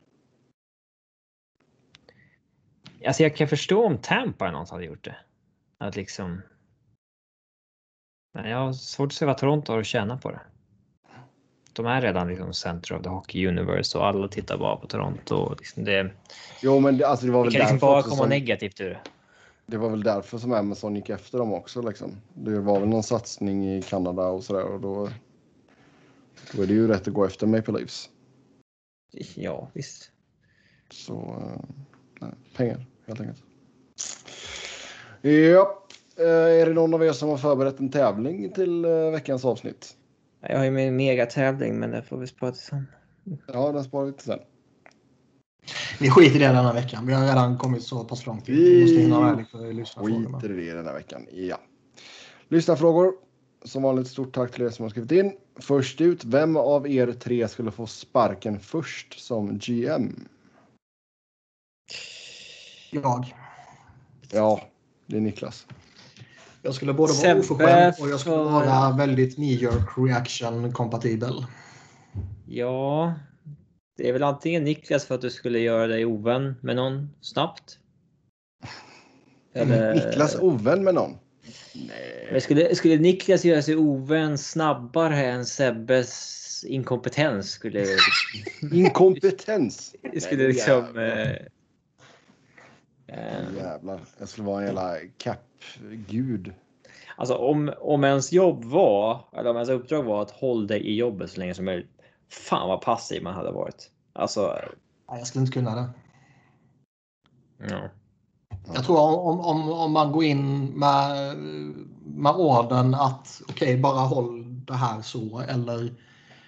Alltså 3.08 3.24
jag 3.24 3.36
kan 3.36 3.48
förstå 3.48 3.86
om 3.86 3.98
Tampa 3.98 4.52
något 4.52 4.70
hade 4.70 4.86
gjort 4.86 5.04
det. 5.04 5.16
Att 5.82 5.96
liksom. 5.96 6.42
Men 8.34 8.50
jag 8.50 8.58
har 8.58 8.74
svårt 8.74 9.08
att 9.08 9.14
se 9.14 9.26
vad 9.26 9.38
Toronto 9.38 9.72
har 9.72 9.80
att 9.80 9.86
tjäna 9.86 10.18
på 10.18 10.32
det. 10.32 10.42
De 11.74 11.86
är 11.86 12.02
redan 12.02 12.28
liksom 12.28 12.54
center 12.54 12.96
of 12.96 13.04
the 13.04 13.10
hockey 13.10 13.48
universe 13.48 13.98
och 13.98 14.08
alla 14.08 14.28
tittar 14.28 14.58
bara 14.58 14.76
på 14.76 14.88
Toronto. 14.88 15.36
och 15.36 15.60
Liksom 15.60 15.84
det, 15.84 16.04
det 16.04 16.12
Jo, 16.62 16.80
men 16.80 16.98
det, 16.98 17.08
alltså, 17.08 17.26
det 17.26 17.32
var 17.32 17.44
väl 17.44 17.52
kan 17.52 17.60
liksom 17.60 17.78
bara 17.78 18.02
komma 18.02 18.16
som, 18.16 18.30
negativt 18.30 18.82
ur 18.82 18.90
det. 18.90 19.02
Det 19.66 19.78
var 19.78 19.90
väl 19.90 20.04
därför 20.04 20.38
som 20.38 20.54
Amazon 20.54 20.96
gick 20.96 21.10
efter 21.10 21.38
dem 21.38 21.54
också. 21.54 21.82
Liksom. 21.82 22.12
Det 22.34 22.60
var 22.60 22.80
väl 22.80 22.90
någon 22.90 23.04
satsning 23.04 23.78
i 23.78 23.82
Kanada 23.82 24.28
och 24.28 24.44
sådär 24.44 24.64
och 24.64 24.82
då, 24.82 25.10
då 26.54 26.64
är 26.64 26.68
det 26.68 26.74
ju 26.74 26.88
rätt 26.88 27.08
att 27.08 27.14
gå 27.14 27.26
efter 27.26 27.48
Maple 27.48 27.74
Leafs. 27.74 28.10
Ja, 29.36 29.70
visst. 29.74 30.12
Så 30.92 31.14
eh, 31.14 31.80
nej, 32.20 32.32
pengar 32.56 32.86
helt 33.06 33.20
enkelt. 33.20 33.44
Ja, 35.22 35.84
eh, 36.18 36.62
är 36.62 36.66
det 36.66 36.74
någon 36.74 36.94
av 36.94 37.04
er 37.04 37.12
som 37.12 37.30
har 37.30 37.38
förberett 37.38 37.80
en 37.80 37.92
tävling 37.92 38.52
till 38.54 38.86
eh, 38.86 39.12
veckans 39.12 39.46
avsnitt? 39.46 39.96
Jag 40.42 40.58
har 40.58 40.66
ju 40.66 40.72
min 40.72 40.96
megatävling, 40.96 41.80
men 41.80 41.92
det 41.92 42.02
får 42.02 42.18
vi 42.18 42.28
spara 42.28 42.52
till 42.52 42.62
sen. 42.62 42.88
Ja, 43.48 43.72
den 43.72 43.84
sparar 43.84 44.06
vi 44.06 44.14
till 44.14 44.26
sen. 44.26 44.40
Vi 46.00 46.10
skiter 46.10 46.36
i 46.36 46.40
det 46.40 46.48
denna 46.48 46.74
veckan. 46.74 47.08
Vi 47.08 47.14
har 47.14 47.28
redan 47.28 47.58
kommit 47.58 47.84
så 47.84 48.04
pass 48.04 48.26
långt. 48.26 48.50
Vi 48.50 48.82
måste 48.82 49.02
hinna 49.02 49.20
med 49.20 49.38
lite 49.38 49.58
lyssnarfrågor. 49.58 50.40
Skiter 50.40 50.60
i 50.60 50.66
det 50.66 50.74
den 50.74 50.86
här 50.86 50.94
veckan. 50.94 51.28
Ja. 51.32 51.60
Lyssnarfrågor. 52.48 53.14
Som 53.64 53.84
vanligt 53.84 54.08
stort 54.08 54.34
tack 54.34 54.52
till 54.52 54.64
er 54.64 54.70
som 54.70 54.84
har 54.84 54.90
skrivit 54.90 55.12
in. 55.12 55.34
Först 55.60 56.02
ut, 56.02 56.26
vem 56.26 56.58
av 56.58 56.88
er 56.88 57.12
tre 57.12 57.48
skulle 57.48 57.72
få 57.72 57.88
sparken 57.88 58.60
först 58.60 59.20
som 59.20 59.58
GM? 59.60 60.28
Jag. 62.92 63.36
Ja, 64.32 64.62
det 65.06 65.18
är 65.18 65.22
Niklas. 65.22 65.68
Jag 66.62 66.76
skulle 66.76 66.94
både 66.94 67.14
vara 67.14 67.40
oförskämd 67.40 67.94
och 68.00 68.10
jag 68.10 68.20
skulle 68.20 68.36
för- 68.36 68.44
vara 68.44 68.92
väldigt 68.98 69.36
knee-jerk 69.36 69.98
reaction 69.98 70.74
kompatibel. 70.74 71.46
Ja, 72.48 73.14
det 73.98 74.10
är 74.10 74.14
väl 74.14 74.24
antingen 74.24 74.64
Niklas 74.64 75.06
för 75.06 75.16
att 75.16 75.22
du 75.22 75.30
skulle 75.30 75.60
göra 75.60 75.88
dig 75.88 76.06
ovän 76.06 76.56
med 76.62 76.76
någon 76.76 77.10
snabbt. 77.22 77.78
Eller... 79.54 79.94
Niklas 79.94 80.36
ovän 80.36 80.84
med 80.84 80.96
någon? 80.96 81.18
Nej. 81.74 82.42
Skulle, 82.42 82.76
skulle 82.76 82.98
Niklas 82.98 83.46
göra 83.46 83.62
sig 83.62 83.76
ovän 83.76 84.38
snabbare 84.38 85.26
än 85.26 85.46
Sebbes 85.46 86.38
inkompetens 86.68 87.52
skulle 87.52 87.86
Inkompetens. 88.72 89.96
skulle 90.22 90.44
Nej, 90.44 90.48
liksom... 90.48 90.74
jävlar. 90.74 91.48
Eh, 93.12 93.38
eh, 93.38 93.56
Jävlar. 93.58 94.00
Jag 94.20 94.30
skulle 94.30 94.48
vara 94.48 94.60
en 94.62 94.66
jävla 94.66 94.96
kapp-gud. 95.18 96.54
alltså 97.16 97.36
om, 97.36 97.74
om 97.80 98.04
ens 98.04 98.32
jobb 98.32 98.64
var, 98.64 99.26
eller 99.34 99.50
om 99.50 99.56
ens 99.56 99.70
uppdrag 99.70 100.04
var 100.04 100.22
att 100.22 100.32
hålla 100.32 100.68
dig 100.68 100.82
i 100.82 100.96
jobbet 100.96 101.32
så 101.32 101.40
länge 101.40 101.54
som 101.54 101.66
möjligt. 101.66 101.90
Fan 102.30 102.68
vad 102.68 102.82
passiv 102.82 103.24
man 103.24 103.34
hade 103.34 103.52
varit. 103.52 103.92
Alltså, 104.14 104.60
jag 105.08 105.28
skulle 105.28 105.42
inte 105.42 105.54
kunna 105.54 105.76
det. 105.76 105.90
ja. 107.70 107.90
Jag 108.74 108.86
tror 108.86 109.00
om, 109.00 109.40
om, 109.40 109.72
om 109.72 109.92
man 109.92 110.12
går 110.12 110.24
in 110.24 110.66
med, 110.66 111.38
med 112.04 112.32
orden 112.36 112.96
att 112.96 113.42
okej, 113.50 113.78
bara 113.78 114.00
håll 114.00 114.66
det 114.66 114.74
här 114.74 115.02
så 115.02 115.40
eller 115.40 115.94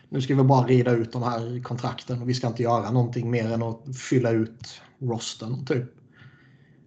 nu 0.10 0.22
ska 0.22 0.36
vi 0.36 0.44
bara 0.44 0.68
rida 0.68 0.92
ut 0.92 1.14
de 1.14 1.24
här 1.24 1.64
kontrakten 1.64 2.22
och 2.22 2.30
vi 2.30 2.34
ska 2.34 2.48
inte 2.48 2.64
göra 2.64 2.92
någonting 2.92 3.32
mer 3.32 3.52
än 3.52 3.64
att 3.64 3.98
fylla 3.98 4.30
ut 4.30 4.82
rosten 5.00 5.66
typ. 5.66 6.03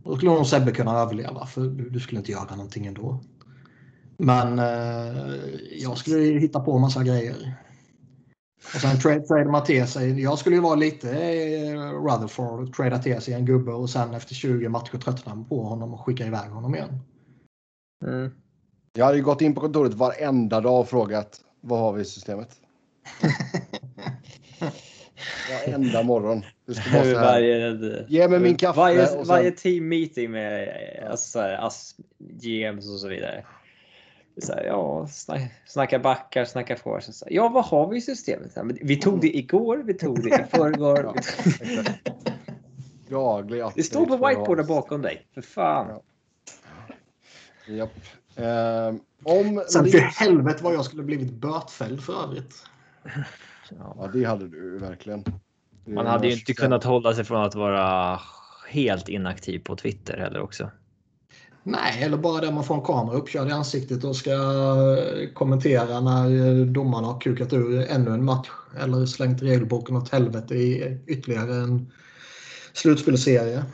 Då 0.07 0.17
skulle 0.17 0.31
nog 0.31 0.47
Sebbe 0.47 0.73
kunna 0.73 0.99
överleva 0.99 1.47
för 1.47 1.61
du, 1.61 1.91
du 1.91 2.01
skulle 2.01 2.19
inte 2.19 2.33
göra 2.33 2.57
någonting 2.57 2.87
ändå. 2.87 3.21
Men 4.19 4.59
eh, 4.59 5.35
jag 5.73 5.99
skulle 5.99 6.19
ju 6.19 6.41
hitta 6.41 6.61
på 6.61 6.79
massa 6.79 7.05
grejer. 7.05 7.57
Och 8.75 8.81
sen 8.81 9.01
trade, 9.01 9.21
trade 9.21 9.51
man 9.51 9.65
till 9.65 9.87
sig. 9.87 10.23
Jag 10.23 10.39
skulle 10.39 10.57
ju 10.57 10.63
vara 10.63 10.75
lite 10.75 11.11
eh, 11.11 11.81
Rutherford 12.05 12.75
trada 12.77 12.99
till 12.99 13.21
sig 13.21 13.35
en 13.35 13.45
gubbe 13.45 13.73
och 13.73 13.91
sen 13.91 14.15
efter 14.15 14.35
20 14.35 14.69
matcher 14.69 14.99
tröttna 14.99 15.45
på 15.49 15.63
honom 15.63 15.95
och 15.95 16.01
skicka 16.01 16.27
iväg 16.27 16.51
honom 16.51 16.75
igen. 16.75 17.01
Mm. 18.07 18.31
Jag 18.93 19.05
hade 19.05 19.17
ju 19.17 19.25
gått 19.25 19.41
in 19.41 19.55
på 19.55 19.61
kontoret 19.61 19.95
varenda 19.95 20.61
dag 20.61 20.81
och 20.81 20.89
frågat 20.89 21.41
vad 21.61 21.81
har 21.81 21.93
vi 21.93 22.03
i 22.03 22.05
systemet? 22.05 22.51
Varenda 25.67 26.03
morgon. 26.03 26.43
Det 26.67 26.75
ska 26.75 26.91
vara 26.91 27.03
så 27.03 27.19
här. 27.19 27.25
Varje, 27.25 28.05
Ge 28.09 28.29
mig 28.29 28.41
min 28.41 28.57
kaffe 28.57 28.81
Varje, 28.81 29.07
sen- 29.07 29.27
varje 29.27 29.51
team 29.51 29.89
meeting 29.89 30.31
med 30.31 30.69
alltså, 31.11 31.29
så 31.31 31.41
här, 31.41 31.67
AS, 31.67 31.95
GMs 32.19 32.91
och 32.93 33.01
så 33.01 33.09
vidare. 33.09 33.45
Så 34.43 34.53
här, 34.53 34.65
ja, 34.65 35.07
snack, 35.07 35.41
snacka 35.67 35.99
backar, 35.99 36.45
snacka 36.45 36.77
forwards. 36.77 37.19
Så 37.19 37.25
här, 37.25 37.33
Ja, 37.33 37.49
vad 37.49 37.65
har 37.65 37.89
vi 37.89 37.97
i 37.97 38.01
systemet? 38.01 38.57
Men 38.57 38.79
Vi 38.83 38.97
tog 38.97 39.21
det 39.21 39.37
igår, 39.37 39.83
vi 39.87 39.95
tog 39.95 40.23
det 40.23 40.29
i 40.29 40.45
förrgår. 40.57 41.15
Ja, 43.09 43.43
Det 43.75 43.83
står 43.83 44.07
på 44.07 44.17
whiteboarden 44.27 44.67
bakom 44.67 45.03
dig. 45.03 45.27
För 45.35 45.43
fan. 45.43 45.87
Ja. 45.89 46.03
Japp. 47.75 47.91
Ehm, 48.37 49.01
om 49.25 49.65
Sen 49.69 49.87
för 49.87 49.99
helvete 49.99 50.65
vad 50.65 50.75
jag 50.75 50.85
skulle 50.85 51.03
blivit 51.03 51.33
bötfälld 51.33 52.03
för 52.03 52.23
övrigt. 52.25 52.55
Ja, 53.79 54.11
det 54.13 54.25
hade 54.25 54.49
du 54.49 54.79
verkligen. 54.79 55.23
Det 55.85 55.93
Man 55.93 56.07
hade 56.07 56.27
ju 56.27 56.33
inte 56.33 56.55
kunnat 56.55 56.85
hålla 56.85 57.15
sig 57.15 57.25
från 57.25 57.45
att 57.45 57.55
vara 57.55 58.21
helt 58.69 59.09
inaktiv 59.09 59.59
på 59.59 59.77
Twitter 59.77 60.19
heller 60.19 60.41
också. 60.41 60.71
Nej, 61.63 62.03
eller 62.03 62.17
bara 62.17 62.41
det 62.41 62.53
man 62.53 62.65
får 62.65 62.75
en 62.75 62.83
kamera 62.83 63.17
uppkörd 63.17 63.49
i 63.49 63.53
ansiktet 63.53 64.05
och 64.05 64.17
ska 64.17 64.31
eh, 64.31 65.33
kommentera 65.35 66.01
när 66.01 66.47
eh, 66.61 66.67
domarna 66.67 67.07
har 67.07 67.21
kukat 67.21 67.53
ur 67.53 67.91
ännu 67.91 68.11
en 68.11 68.25
match 68.25 68.49
eller 68.79 69.07
slängt 69.07 69.43
regelboken 69.43 69.97
åt 69.97 70.13
helvete 70.13 70.55
i 70.55 70.99
ytterligare 71.07 71.55
en 71.55 71.93
slutspelsserie. 72.73 73.65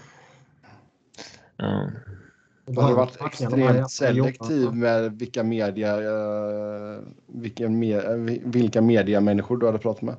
Ja. 2.66 2.82
Har 2.82 2.88
du 2.88 2.94
varit 2.94 3.20
extremt 3.26 3.90
selektiv 3.90 4.62
jobbarna. 4.62 4.76
med 4.76 5.18
vilka 5.18 5.42
media, 5.42 5.96
eh, 5.96 7.00
vilken 7.26 7.78
me, 7.78 7.92
eh, 7.92 8.14
vilka 8.44 8.80
mediamänniskor 8.80 9.56
du 9.56 9.66
hade 9.66 9.78
pratat 9.78 10.02
med? 10.02 10.16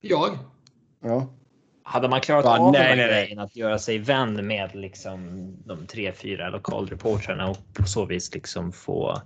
Jag? 0.00 0.38
Ja. 1.02 1.26
Hade 1.82 2.08
man 2.08 2.20
klarat 2.20 2.44
Bara, 2.44 2.58
av 2.58 2.72
nej, 2.72 2.88
den 2.88 2.96
nej, 2.98 3.06
här 3.06 3.12
nej. 3.12 3.24
grejen 3.24 3.38
att 3.38 3.56
göra 3.56 3.78
sig 3.78 3.98
vän 3.98 4.46
med 4.46 4.74
liksom 4.74 5.52
de 5.64 5.86
tre, 5.86 6.12
fyra 6.12 6.48
lokalreportrarna 6.48 7.48
och 7.50 7.58
på 7.72 7.82
så 7.82 8.04
vis 8.04 8.34
liksom 8.34 8.72
få 8.72 9.22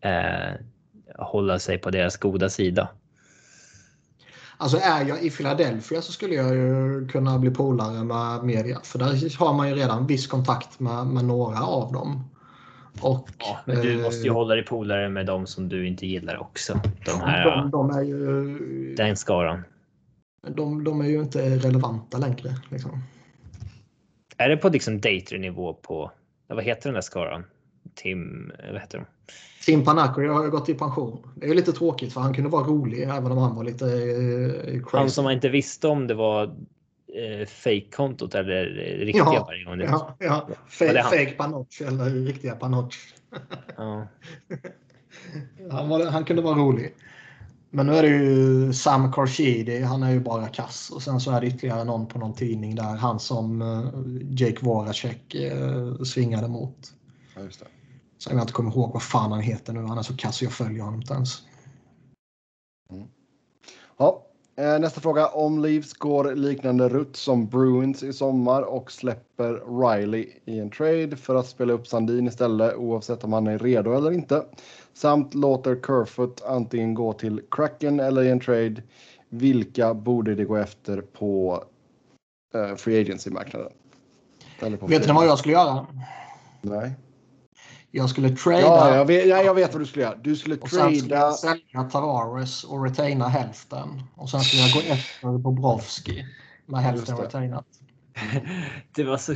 eh, 0.00 0.54
hålla 1.18 1.58
sig 1.58 1.78
på 1.78 1.90
deras 1.90 2.16
goda 2.16 2.48
sida. 2.48 2.88
Alltså 4.58 4.78
är 4.82 5.04
jag 5.04 5.22
i 5.22 5.30
Philadelphia 5.30 6.02
så 6.02 6.12
skulle 6.12 6.34
jag 6.34 6.54
ju 6.54 7.08
kunna 7.08 7.38
bli 7.38 7.50
polare 7.50 8.04
med 8.04 8.44
media. 8.44 8.80
För 8.84 8.98
där 8.98 9.38
har 9.38 9.54
man 9.54 9.68
ju 9.68 9.74
redan 9.74 10.06
viss 10.06 10.26
kontakt 10.26 10.80
med, 10.80 11.06
med 11.06 11.24
några 11.24 11.62
av 11.62 11.92
dem. 11.92 12.24
Och, 13.00 13.28
Ja, 13.38 13.58
men 13.64 13.76
du 13.76 13.92
eh, 13.98 14.02
måste 14.02 14.24
ju 14.24 14.30
hålla 14.30 14.54
dig 14.54 14.64
polare 14.64 15.08
med 15.08 15.26
de 15.26 15.46
som 15.46 15.68
du 15.68 15.86
inte 15.86 16.06
gillar 16.06 16.36
också. 16.36 16.80
De 17.04 17.20
här, 17.20 17.44
de, 17.44 17.70
de, 17.70 17.90
är 17.90 18.02
ju, 18.02 18.94
den 18.94 19.16
skaran. 19.16 19.62
de, 20.48 20.84
de 20.84 21.00
är 21.00 21.06
ju 21.06 21.20
inte 21.20 21.56
relevanta 21.56 22.18
längre. 22.18 22.54
Liksom. 22.70 23.02
Är 24.36 24.48
det 24.48 24.56
på 24.56 24.68
liksom 24.68 25.00
dater-nivå 25.00 25.74
på, 25.74 26.10
vad 26.46 26.64
heter 26.64 26.82
den 26.82 26.94
där 26.94 27.00
skaran? 27.00 27.44
Tim, 27.94 28.52
vad 28.72 28.80
heter 28.80 28.98
de? 28.98 29.06
Tim 29.64 29.84
Panacco 29.84 30.28
har 30.28 30.44
ju 30.44 30.50
gått 30.50 30.68
i 30.68 30.74
pension. 30.74 31.28
Det 31.34 31.46
är 31.46 31.48
ju 31.48 31.54
lite 31.54 31.72
tråkigt 31.72 32.12
för 32.12 32.20
han 32.20 32.34
kunde 32.34 32.50
vara 32.50 32.64
rolig 32.64 33.02
även 33.02 33.32
om 33.32 33.38
han 33.38 33.56
var 33.56 33.64
lite 33.64 33.86
eh, 33.86 34.82
crazy. 34.82 34.96
Han 34.96 35.10
som 35.10 35.24
man 35.24 35.32
inte 35.32 35.48
visste 35.48 35.88
om 35.88 36.06
det 36.06 36.14
var 36.14 36.44
eh, 36.44 37.46
fake-kontot 37.46 38.34
eller 38.34 38.66
eh, 38.66 39.04
riktiga 39.04 39.24
Ja, 39.24 39.44
varje 39.48 39.64
gång. 39.64 39.80
Ja, 39.80 40.16
ja. 40.18 40.48
Fake, 40.68 41.02
fake 41.02 41.30
Panoch 41.30 41.82
eller 41.82 42.10
riktiga 42.10 42.54
Panoch. 42.54 42.94
Ja. 43.76 44.06
Han, 45.70 45.88
var, 45.88 46.06
han 46.06 46.24
kunde 46.24 46.42
vara 46.42 46.58
rolig. 46.58 46.94
Men 47.70 47.86
nu 47.86 47.94
är 47.94 48.02
det 48.02 48.08
ju 48.08 48.72
Sam 48.72 49.12
Carchidi, 49.12 49.82
han 49.82 50.02
är 50.02 50.12
ju 50.12 50.20
bara 50.20 50.48
kass. 50.48 50.90
Och 50.90 51.02
sen 51.02 51.20
så 51.20 51.30
är 51.30 51.40
det 51.40 51.46
ytterligare 51.46 51.84
någon 51.84 52.06
på 52.06 52.18
någon 52.18 52.34
tidning 52.34 52.74
där, 52.74 52.96
han 52.96 53.20
som 53.20 53.62
uh, 53.62 53.88
Jake 54.30 54.64
Voracek 54.64 55.34
uh, 55.34 56.02
svingade 56.02 56.48
mot. 56.48 56.76
Ja, 57.34 57.42
Sen 58.18 58.36
jag 58.36 58.42
inte 58.42 58.52
kommer 58.52 58.70
ihåg 58.70 58.92
vad 58.92 59.02
fan 59.02 59.32
han 59.32 59.40
heter 59.40 59.72
nu, 59.72 59.80
han 59.80 59.98
är 59.98 60.02
så 60.02 60.16
kass 60.16 60.42
jag 60.42 60.52
följer 60.52 60.82
honom 60.82 61.00
inte 61.00 61.14
ens. 61.14 61.42
Ja, 63.96 64.26
eh, 64.56 64.78
nästa 64.78 65.00
fråga. 65.00 65.28
Om 65.28 65.58
Leafs 65.58 65.92
går 65.92 66.34
liknande 66.34 66.88
rutt 66.88 67.16
som 67.16 67.46
Bruins 67.46 68.02
i 68.02 68.12
sommar 68.12 68.62
och 68.62 68.92
släpper 68.92 69.80
Riley 69.80 70.26
i 70.44 70.58
en 70.58 70.70
trade 70.70 71.16
för 71.16 71.34
att 71.34 71.46
spela 71.46 71.72
upp 71.72 71.86
Sandin 71.86 72.26
istället 72.26 72.76
oavsett 72.76 73.24
om 73.24 73.32
han 73.32 73.46
är 73.46 73.58
redo 73.58 73.92
eller 73.92 74.12
inte. 74.12 74.44
Samt 74.94 75.34
låter 75.34 75.80
Kerfoot 75.86 76.42
antingen 76.46 76.94
gå 76.94 77.12
till 77.12 77.42
Kraken 77.50 78.00
eller 78.00 78.22
i 78.22 78.30
en 78.30 78.40
trade. 78.40 78.82
Vilka 79.28 79.94
borde 79.94 80.34
det 80.34 80.44
gå 80.44 80.56
efter 80.56 81.00
på 81.00 81.64
eh, 82.54 82.76
Free 82.76 83.00
Agency-marknaden? 83.00 83.72
Vet 84.60 85.06
ni 85.06 85.12
vad 85.12 85.26
jag 85.26 85.38
skulle 85.38 85.54
göra? 85.54 85.86
Nej. 86.62 86.92
Jag 87.96 88.10
skulle 88.10 88.28
trada 88.30 88.60
Ja, 88.60 88.94
jag 88.96 89.06
vet, 89.06 89.26
ja, 89.26 89.42
jag 89.42 89.54
vet 89.54 89.72
vad 89.72 89.82
du 89.82 89.86
skulle 89.86 90.04
göra. 90.04 90.16
Du 90.16 90.36
skulle 90.36 90.56
och 90.56 90.70
sen 90.70 90.96
skulle 90.96 91.16
trada... 91.16 91.26
jag 91.26 91.34
sälja 91.34 91.82
Tavares 91.92 92.64
och 92.64 92.84
retaina 92.84 93.28
hälften. 93.28 94.02
Och 94.14 94.30
sen 94.30 94.40
skulle 94.40 94.62
jag 94.62 94.70
gå 94.72 94.92
efter 94.92 95.38
Bobrovski 95.38 96.26
med 96.66 96.80
hälften 96.82 97.16
retainat. 97.16 97.66
Det 98.94 99.04
var 99.04 99.16
så... 99.16 99.34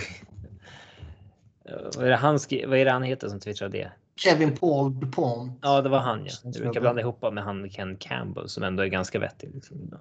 Vad 1.97 2.07
är 2.07 2.11
det 2.11 2.17
han, 2.17 2.39
skri... 2.39 2.65
vad 2.67 2.79
är 2.79 2.85
det 2.85 2.91
han 2.91 3.03
heter 3.03 3.29
som 3.29 3.41
twittrade 3.41 3.79
det? 3.79 3.93
Kevin 4.17 4.57
Paul 4.57 5.01
DuPont. 5.01 5.59
Ja, 5.63 5.83
det 5.83 5.89
var 5.89 5.99
han 5.99 6.25
ja. 6.27 6.33
Jag 6.45 6.53
brukar 6.53 6.81
blanda 6.81 7.01
ihop 7.01 7.33
med 7.33 7.45
han 7.45 7.71
Ken 7.71 7.97
Campbell 7.97 8.49
som 8.49 8.63
ändå 8.63 8.83
är 8.83 8.87
ganska 8.87 9.19
vettig. 9.19 9.51
Liksom. 9.55 9.95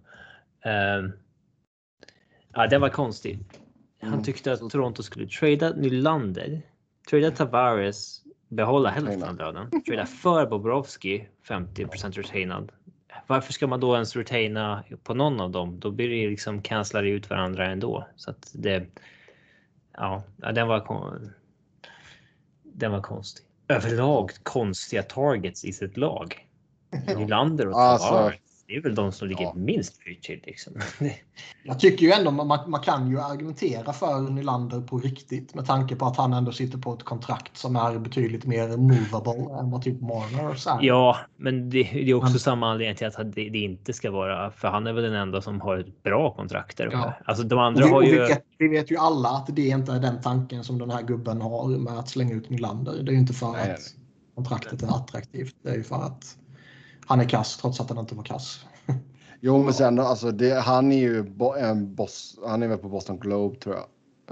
Ehm, 0.66 1.12
ja, 2.54 2.68
den 2.68 2.82
var 2.82 2.90
konstig. 2.90 3.40
Han 4.02 4.12
Mm. 4.14 4.24
tyckte 4.24 4.54
att 4.54 4.70
Toronto 4.70 5.04
skulle 5.04 5.28
trada 5.28 5.70
Nylander, 5.70 6.62
trada 7.10 7.32
Tavares, 7.32 8.22
behålla 8.50 8.90
hälften 8.90 9.24
av 9.24 9.38
lönen, 9.38 9.84
trada 9.86 10.06
för 10.06 10.46
Bobrovski 10.46 11.28
50% 11.48 12.12
retainad. 12.12 12.72
Varför 13.28 13.54
ska 13.54 13.68
man 13.68 13.80
då 13.80 13.94
ens 13.94 14.16
retaina 14.16 14.84
på 15.04 15.14
någon 15.14 15.40
av 15.40 15.52
dem? 15.52 15.80
Då 15.80 15.92
blir 15.92 16.10
det 16.10 16.30
liksom 16.30 16.62
cancelar 16.62 17.04
ut 17.04 17.30
varandra 17.30 17.66
ändå. 17.66 18.08
Så 18.16 18.32
att 18.32 18.52
det. 18.54 18.86
Ja, 19.98 20.24
den 20.38 20.68
var. 20.68 21.20
Den 22.64 22.92
var 22.92 23.02
konstig. 23.02 23.46
Överlag 23.68 24.32
konstiga 24.44 25.04
targets 25.04 25.66
i 25.66 25.74
sitt 25.74 25.98
lag. 25.98 26.48
Nylander 27.18 27.68
och 27.68 27.80
Alltså, 27.80 28.08
Tavares. 28.08 28.40
Det 28.70 28.76
är 28.76 28.82
väl 28.82 28.96
de 28.96 29.12
som 29.12 29.28
ligger 29.28 29.44
ja. 29.44 29.54
minst 29.56 30.04
pyrt 30.04 30.24
till 30.24 30.42
liksom. 30.46 30.74
Jag 31.64 31.80
tycker 31.80 32.06
ju 32.06 32.12
ändå 32.12 32.32
man, 32.32 32.70
man 32.70 32.82
kan 32.82 33.10
ju 33.10 33.20
argumentera 33.20 33.94
för 33.94 34.22
Nylander 34.22 34.82
på 34.82 34.98
riktigt 34.98 35.56
med 35.56 35.66
tanke 35.66 35.96
på 35.96 36.06
att 36.06 36.18
han 36.18 36.34
ändå 36.34 36.52
sitter 36.52 36.78
på 36.78 36.94
ett 36.94 37.04
kontrakt 37.04 37.58
som 37.58 37.76
är 37.76 38.00
betydligt 38.00 38.46
mer 38.46 38.78
movable 38.78 39.60
än 39.60 39.72
vad 39.72 39.82
typ 39.82 40.02
Marner 40.02 40.50
är. 40.50 40.86
Ja, 40.86 41.18
men 41.38 41.70
det, 41.70 41.84
det 41.84 42.10
är 42.10 42.14
också 42.14 42.30
Men- 42.30 42.40
samma 42.40 42.72
anledning 42.72 42.96
till 42.96 43.08
att 43.08 43.36
det, 43.36 43.50
det 43.50 43.60
inte 43.60 43.94
ska 43.94 44.12
vara, 44.12 44.52
för 44.52 44.68
han 44.68 44.88
är 44.88 44.94
väl 44.94 45.04
den 45.04 45.16
enda 45.16 45.42
som 45.42 45.62
har 45.62 45.78
ett 45.78 46.04
bra 46.04 46.34
kontrakt 46.34 46.78
där. 46.78 46.90
Ja. 46.92 47.14
Alltså 47.26 47.44
de 47.44 47.60
andra 47.60 47.86
vi, 47.86 47.92
har 47.92 48.02
ju. 48.02 48.20
vilket, 48.20 48.44
vi 48.58 48.68
vet 48.68 48.92
ju 48.92 48.98
alla 48.98 49.30
att 49.30 49.56
det 49.56 49.68
inte 49.68 49.92
är 49.92 50.00
den 50.00 50.22
tanken 50.22 50.64
som 50.64 50.78
den 50.78 50.92
här 50.92 51.02
gubben 51.02 51.42
har 51.42 51.68
med 51.68 52.00
att 52.00 52.10
slänga 52.10 52.34
ut 52.34 52.50
Nylander. 52.50 53.04
Det 53.04 53.12
är 53.12 53.14
ju 53.14 53.20
inte 53.20 53.34
för 53.34 53.52
nej, 53.52 53.72
att 53.72 53.80
kontraktet 54.36 54.84
är 54.84 54.88
attraktivt. 54.88 55.56
Det 55.64 55.70
är 55.70 55.76
ju 55.76 55.84
för 55.84 55.96
att 55.96 56.36
han 57.10 57.20
är 57.22 57.30
kass 57.30 57.58
trots 57.58 57.80
att 57.80 57.90
han 57.90 57.98
inte 58.00 58.16
var 58.16 58.24
kass. 58.24 58.66
Jo, 59.42 59.64
men 59.64 59.74
sen 59.74 60.00
alltså, 60.00 60.32
det, 60.32 60.60
han 60.60 60.92
är 60.92 60.98
ju 60.98 61.24
bo, 61.24 61.54
en 61.54 61.96
boss. 61.96 62.40
Han 62.46 62.64
är 62.64 62.68
väl 62.68 62.78
på 62.78 62.90
Boston 62.90 63.20
Globe 63.20 63.56
tror 63.60 63.76
jag. 63.76 63.86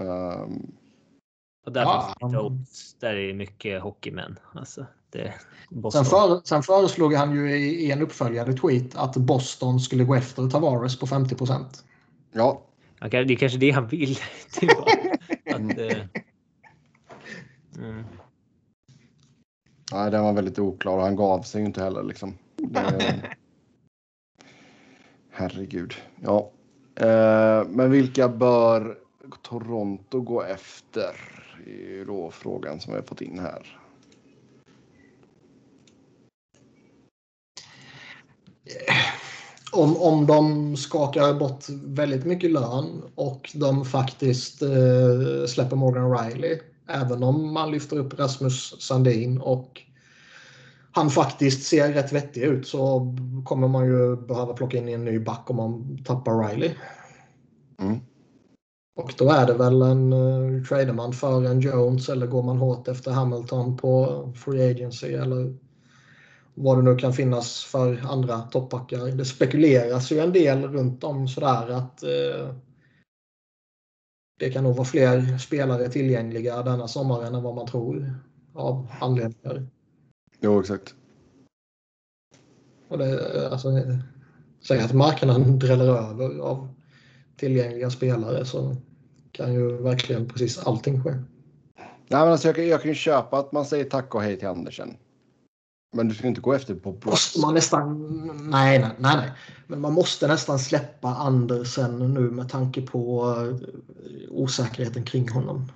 Ehm, 0.07 0.71
Och 1.65 1.71
där 1.71 1.81
Ja, 1.81 2.01
finns 2.01 2.15
han- 2.21 2.31
det 2.31 2.37
Totes, 2.37 2.93
där 2.99 3.15
är 3.15 3.33
mycket 3.33 3.81
hockeymän. 3.81 4.39
Alltså, 4.53 4.85
det, 5.09 5.33
Sen, 5.93 6.05
för, 6.05 6.41
sen 6.43 6.63
föreslog 6.63 7.13
han 7.13 7.31
ju 7.35 7.51
i, 7.57 7.85
i 7.85 7.91
en 7.91 8.01
uppföljande 8.01 8.53
tweet 8.53 8.95
att 8.95 9.15
Boston 9.17 9.79
skulle 9.79 10.03
gå 10.03 10.15
efter 10.15 10.49
Tavares 10.49 10.99
på 10.99 11.07
50 11.07 11.35
procent. 11.35 11.85
ja, 12.31 12.61
Han 12.99 13.09
Det 13.09 13.17
är 13.17 13.35
kanske 13.35 13.57
det 13.57 13.71
han 13.71 13.87
vill. 13.87 14.15
typ. 14.59 14.71
att, 15.53 15.77
eh, 15.79 16.05
mm. 17.77 18.03
nej, 19.91 20.11
den 20.11 20.23
var 20.23 20.33
väldigt 20.33 20.59
oklar 20.59 20.97
och 20.97 21.03
han 21.03 21.15
gav 21.15 21.41
sig 21.41 21.61
ju 21.61 21.67
inte 21.67 21.83
heller 21.83 22.03
liksom. 22.03 22.37
Det, 22.69 23.21
herregud. 25.31 25.93
Ja, 26.21 26.51
Eh, 26.99 27.67
men 27.67 27.91
vilka 27.91 28.29
bör 28.29 28.97
Toronto 29.41 30.21
gå 30.21 30.43
efter? 30.43 31.15
Det 31.65 31.71
är 31.71 31.89
ju 31.89 32.05
då 32.05 32.31
frågan 32.31 32.79
som 32.79 32.93
vi 32.93 32.99
har 32.99 33.05
fått 33.05 33.21
in 33.21 33.39
här. 33.39 33.79
Om, 39.71 39.97
om 39.97 40.25
de 40.25 40.77
skakar 40.77 41.33
bort 41.33 41.69
väldigt 41.69 42.25
mycket 42.25 42.51
lön 42.51 43.03
och 43.15 43.51
de 43.53 43.85
faktiskt 43.85 44.61
eh, 44.61 45.45
släpper 45.47 45.75
Morgan 45.75 46.17
Riley. 46.17 46.59
Även 46.87 47.23
om 47.23 47.53
man 47.53 47.71
lyfter 47.71 47.97
upp 47.97 48.19
Rasmus 48.19 48.81
Sandin 48.81 49.41
och 49.41 49.81
han 50.97 51.09
faktiskt 51.09 51.67
ser 51.67 51.93
rätt 51.93 52.13
vettig 52.13 52.41
ut 52.41 52.67
så 52.67 53.15
kommer 53.45 53.67
man 53.67 53.85
ju 53.85 54.15
behöva 54.15 54.53
plocka 54.53 54.77
in 54.77 54.89
en 54.89 55.05
ny 55.05 55.19
back 55.19 55.49
om 55.49 55.55
man 55.55 56.03
tappar 56.03 56.47
Riley. 56.47 56.75
Mm. 57.79 57.99
Och 58.95 59.13
då 59.17 59.29
är 59.29 59.45
det 59.45 59.53
väl 59.53 59.81
en 59.81 60.13
uh, 60.13 60.63
trader 60.63 60.93
man 60.93 61.13
för 61.13 61.45
en 61.45 61.59
Jones 61.59 62.09
eller 62.09 62.27
går 62.27 62.43
man 62.43 62.57
hårt 62.57 62.87
efter 62.87 63.11
Hamilton 63.11 63.77
på 63.77 64.23
Free 64.35 64.71
Agency 64.71 65.13
eller 65.13 65.57
vad 66.53 66.77
det 66.77 66.81
nu 66.81 66.95
kan 66.95 67.13
finnas 67.13 67.63
för 67.63 68.01
andra 68.11 68.39
toppbackar. 68.39 69.07
Det 69.07 69.25
spekuleras 69.25 70.11
ju 70.11 70.19
en 70.19 70.33
del 70.33 70.67
runt 70.67 71.03
om 71.03 71.27
sådär 71.27 71.69
att 71.69 72.03
eh, 72.03 72.55
det 74.39 74.49
kan 74.49 74.63
nog 74.63 74.75
vara 74.75 74.85
fler 74.85 75.37
spelare 75.37 75.89
tillgängliga 75.89 76.63
denna 76.63 76.87
sommaren 76.87 77.35
än 77.35 77.43
vad 77.43 77.55
man 77.55 77.67
tror 77.67 78.13
av 78.53 78.87
anledningar. 78.99 79.67
Jo, 80.39 80.59
exakt. 80.59 80.95
Och 82.87 82.97
det, 82.97 83.49
alltså, 83.51 83.69
eh, 83.69 83.97
säg 84.67 84.79
att 84.79 84.93
marknaden 84.93 85.59
dräller 85.59 85.85
över 85.85 86.39
av 86.39 86.67
tillgängliga 87.37 87.89
spelare 87.89 88.45
så 88.45 88.75
kan 89.31 89.53
ju 89.53 89.77
verkligen 89.77 90.27
precis 90.27 90.57
allting 90.57 91.03
ske. 91.03 91.09
Nej, 91.09 92.19
men 92.21 92.31
alltså, 92.31 92.47
jag, 92.47 92.55
kan, 92.55 92.67
jag 92.67 92.81
kan 92.81 92.89
ju 92.91 92.95
köpa 92.95 93.39
att 93.39 93.51
man 93.51 93.65
säger 93.65 93.85
tack 93.85 94.15
och 94.15 94.21
hej 94.21 94.39
till 94.39 94.47
Andersen. 94.47 94.97
Men 95.95 96.07
du 96.07 96.15
ska 96.15 96.27
inte 96.27 96.41
gå 96.41 96.53
efter 96.53 96.75
på. 96.75 96.97
Måste 97.05 97.39
man 97.39 97.53
nästan... 97.53 97.97
Nej, 98.49 98.79
nej, 98.79 98.91
nej, 98.99 99.15
nej. 99.17 99.31
Men 99.67 99.81
man 99.81 99.93
måste 99.93 100.27
nästan 100.27 100.59
släppa 100.59 101.07
Andersen 101.07 102.13
nu 102.13 102.19
med 102.19 102.49
tanke 102.49 102.81
på 102.81 103.29
eh, 103.29 103.55
osäkerheten 104.29 105.03
kring 105.03 105.29
honom. 105.29 105.71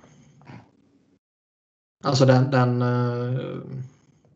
Alltså 2.04 2.24
den... 2.26 2.50
den 2.50 2.82
eh, 2.82 3.60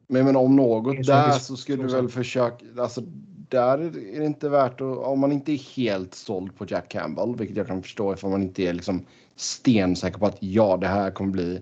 Men, 0.07 0.25
men 0.25 0.37
om 0.37 0.57
något 0.57 1.07
där 1.07 1.33
så 1.33 1.57
skulle 1.57 1.83
du 1.83 1.93
väl 1.93 2.09
försöka. 2.09 2.65
Alltså, 2.79 3.01
där 3.49 3.79
är 3.79 4.19
det 4.21 4.27
inte 4.27 4.49
värt 4.49 4.81
att. 4.81 4.99
Om 4.99 5.21
man 5.21 5.33
inte 5.33 5.53
är 5.53 5.77
helt 5.77 6.15
såld 6.15 6.59
på 6.59 6.65
Jack 6.69 6.89
Campbell, 6.89 7.37
vilket 7.37 7.57
jag 7.57 7.67
kan 7.67 7.83
förstå 7.83 8.13
ifall 8.15 8.31
man 8.31 8.43
inte 8.43 8.63
är 8.63 8.73
liksom 8.73 9.07
stensäker 9.37 10.19
på 10.19 10.27
att 10.27 10.37
ja, 10.41 10.77
det 10.77 10.87
här 10.87 11.11
kommer 11.11 11.31
bli 11.31 11.61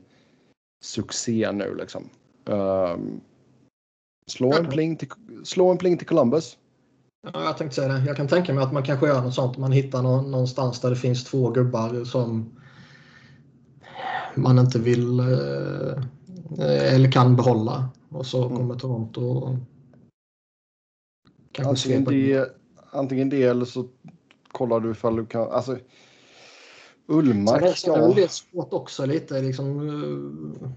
succé 0.85 1.53
nu 1.53 1.75
liksom. 1.75 2.09
Ehm, 2.49 3.21
slå, 4.27 4.53
en 4.53 4.67
pling 4.67 4.97
till, 4.97 5.09
slå 5.45 5.71
en 5.71 5.79
pling 5.79 5.99
till 5.99 6.07
Columbus. 6.07 6.57
ja, 7.33 7.45
jag 7.45 7.59
tänkte 7.59 7.75
säga 7.75 7.89
det. 7.89 8.05
Jag 8.07 8.17
kan 8.17 8.29
tänka 8.29 8.55
mig 8.55 8.65
att 8.65 8.73
man 8.73 8.83
kanske 8.83 9.07
gör 9.07 9.23
något 9.23 9.35
sånt. 9.35 9.59
Man 9.59 9.73
hittar 9.73 10.03
nå- 10.03 10.23
någonstans 10.23 10.81
där 10.81 10.91
det 10.91 10.97
finns 10.97 11.25
två 11.25 11.51
gubbar 11.51 12.05
som 12.05 12.51
man 14.35 14.59
inte 14.59 14.79
vill 14.79 15.21
eh, 15.21 16.95
eller 16.95 17.13
kan 17.13 17.37
behålla. 17.37 17.89
Och 18.15 18.27
så 18.27 18.45
Mm. 18.45 18.57
kommer 18.57 18.75
Toronto 18.75 19.21
och 19.21 19.57
kanske 21.53 21.71
Antingen 21.71 22.05
svepa 22.05 22.13
in. 22.15 22.27
det, 22.29 22.55
antingen 22.91 23.29
det 23.31 23.43
eller 23.43 23.65
så 23.65 23.85
kollar 24.53 24.81
du 24.81 24.91
ifall 24.91 25.17
du 25.17 25.27
kan. 25.27 25.51
Alltså, 25.51 25.79
Ullmark. 27.07 27.63
är, 27.63 27.73
sen 27.73 27.95
är 27.95 27.99
Ja, 27.99 28.15
det 28.15 28.31
svårt 28.31 28.73
också 28.73 29.07
lite. 29.07 29.41
Liksom, 29.43 29.89
eh, 29.89 30.69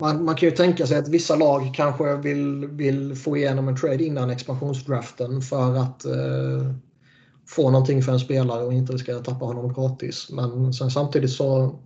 man, 0.00 0.24
man 0.24 0.34
kan 0.36 0.48
ju 0.48 0.54
tänka 0.56 0.86
sig 0.86 0.98
att 0.98 1.08
vissa 1.08 1.36
lag 1.36 1.74
kanske 1.74 2.16
vill, 2.16 2.66
vill 2.66 3.14
få 3.16 3.36
igenom 3.36 3.68
en 3.68 3.76
trade 3.76 4.04
innan 4.04 4.30
expansionsdraften 4.30 5.40
för 5.42 5.76
att 5.76 6.04
eh, 6.04 6.72
få 7.46 7.70
någonting 7.70 8.02
för 8.02 8.12
en 8.12 8.20
spelare 8.20 8.64
och 8.64 8.72
inte 8.72 8.98
ska 8.98 9.18
tappa 9.18 9.44
honom 9.44 9.72
gratis. 9.74 10.30
Men 10.30 10.72
sen 10.72 10.90
samtidigt 10.90 11.30
så 11.32 11.78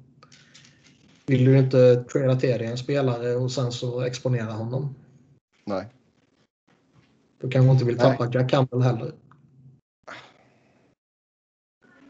vill 1.27 1.45
du 1.45 1.59
inte 1.59 2.05
trada 2.13 2.37
till 2.37 2.59
dig 2.59 2.67
en 2.67 2.79
spelare 2.79 3.35
och 3.35 3.53
sen 3.53 3.73
så 3.73 4.01
exponera 4.01 4.53
honom. 4.53 4.95
nej. 5.65 5.87
Då 7.41 7.49
kanske 7.51 7.73
inte 7.73 7.85
vill 7.85 7.99
tappa 7.99 8.31
Jack 8.33 8.51
Campbell 8.51 8.81
heller. 8.83 9.13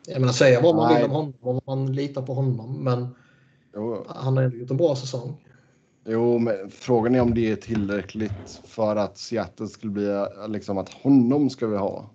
Jag 0.06 0.20
menar 0.20 0.32
säga 0.32 0.60
vad 0.60 0.76
man 0.76 0.92
Nej. 0.92 1.02
vill 1.02 1.10
om 1.10 1.16
honom 1.16 1.34
och 1.40 1.54
vad 1.54 1.78
man 1.78 1.92
litar 1.92 2.22
på 2.22 2.34
honom. 2.34 2.84
Men 2.84 3.08
Jo, 3.74 4.04
han 4.08 4.36
har 4.36 4.42
ändå 4.42 4.56
gjort 4.56 4.70
en 4.70 4.76
bra 4.76 4.96
säsong. 4.96 5.44
jo, 6.04 6.38
men 6.38 6.70
frågan 6.70 7.14
är 7.14 7.20
om 7.20 7.34
det 7.34 7.50
är 7.52 7.56
tillräckligt 7.56 8.60
för 8.64 8.96
att 8.96 9.18
Seattle 9.18 9.66
skulle 9.68 9.92
bli 9.92 10.26
liksom 10.48 10.78
att 10.78 10.88
honom 10.88 11.50
ska 11.50 11.66
vi 11.66 11.76
ha. 11.76 12.10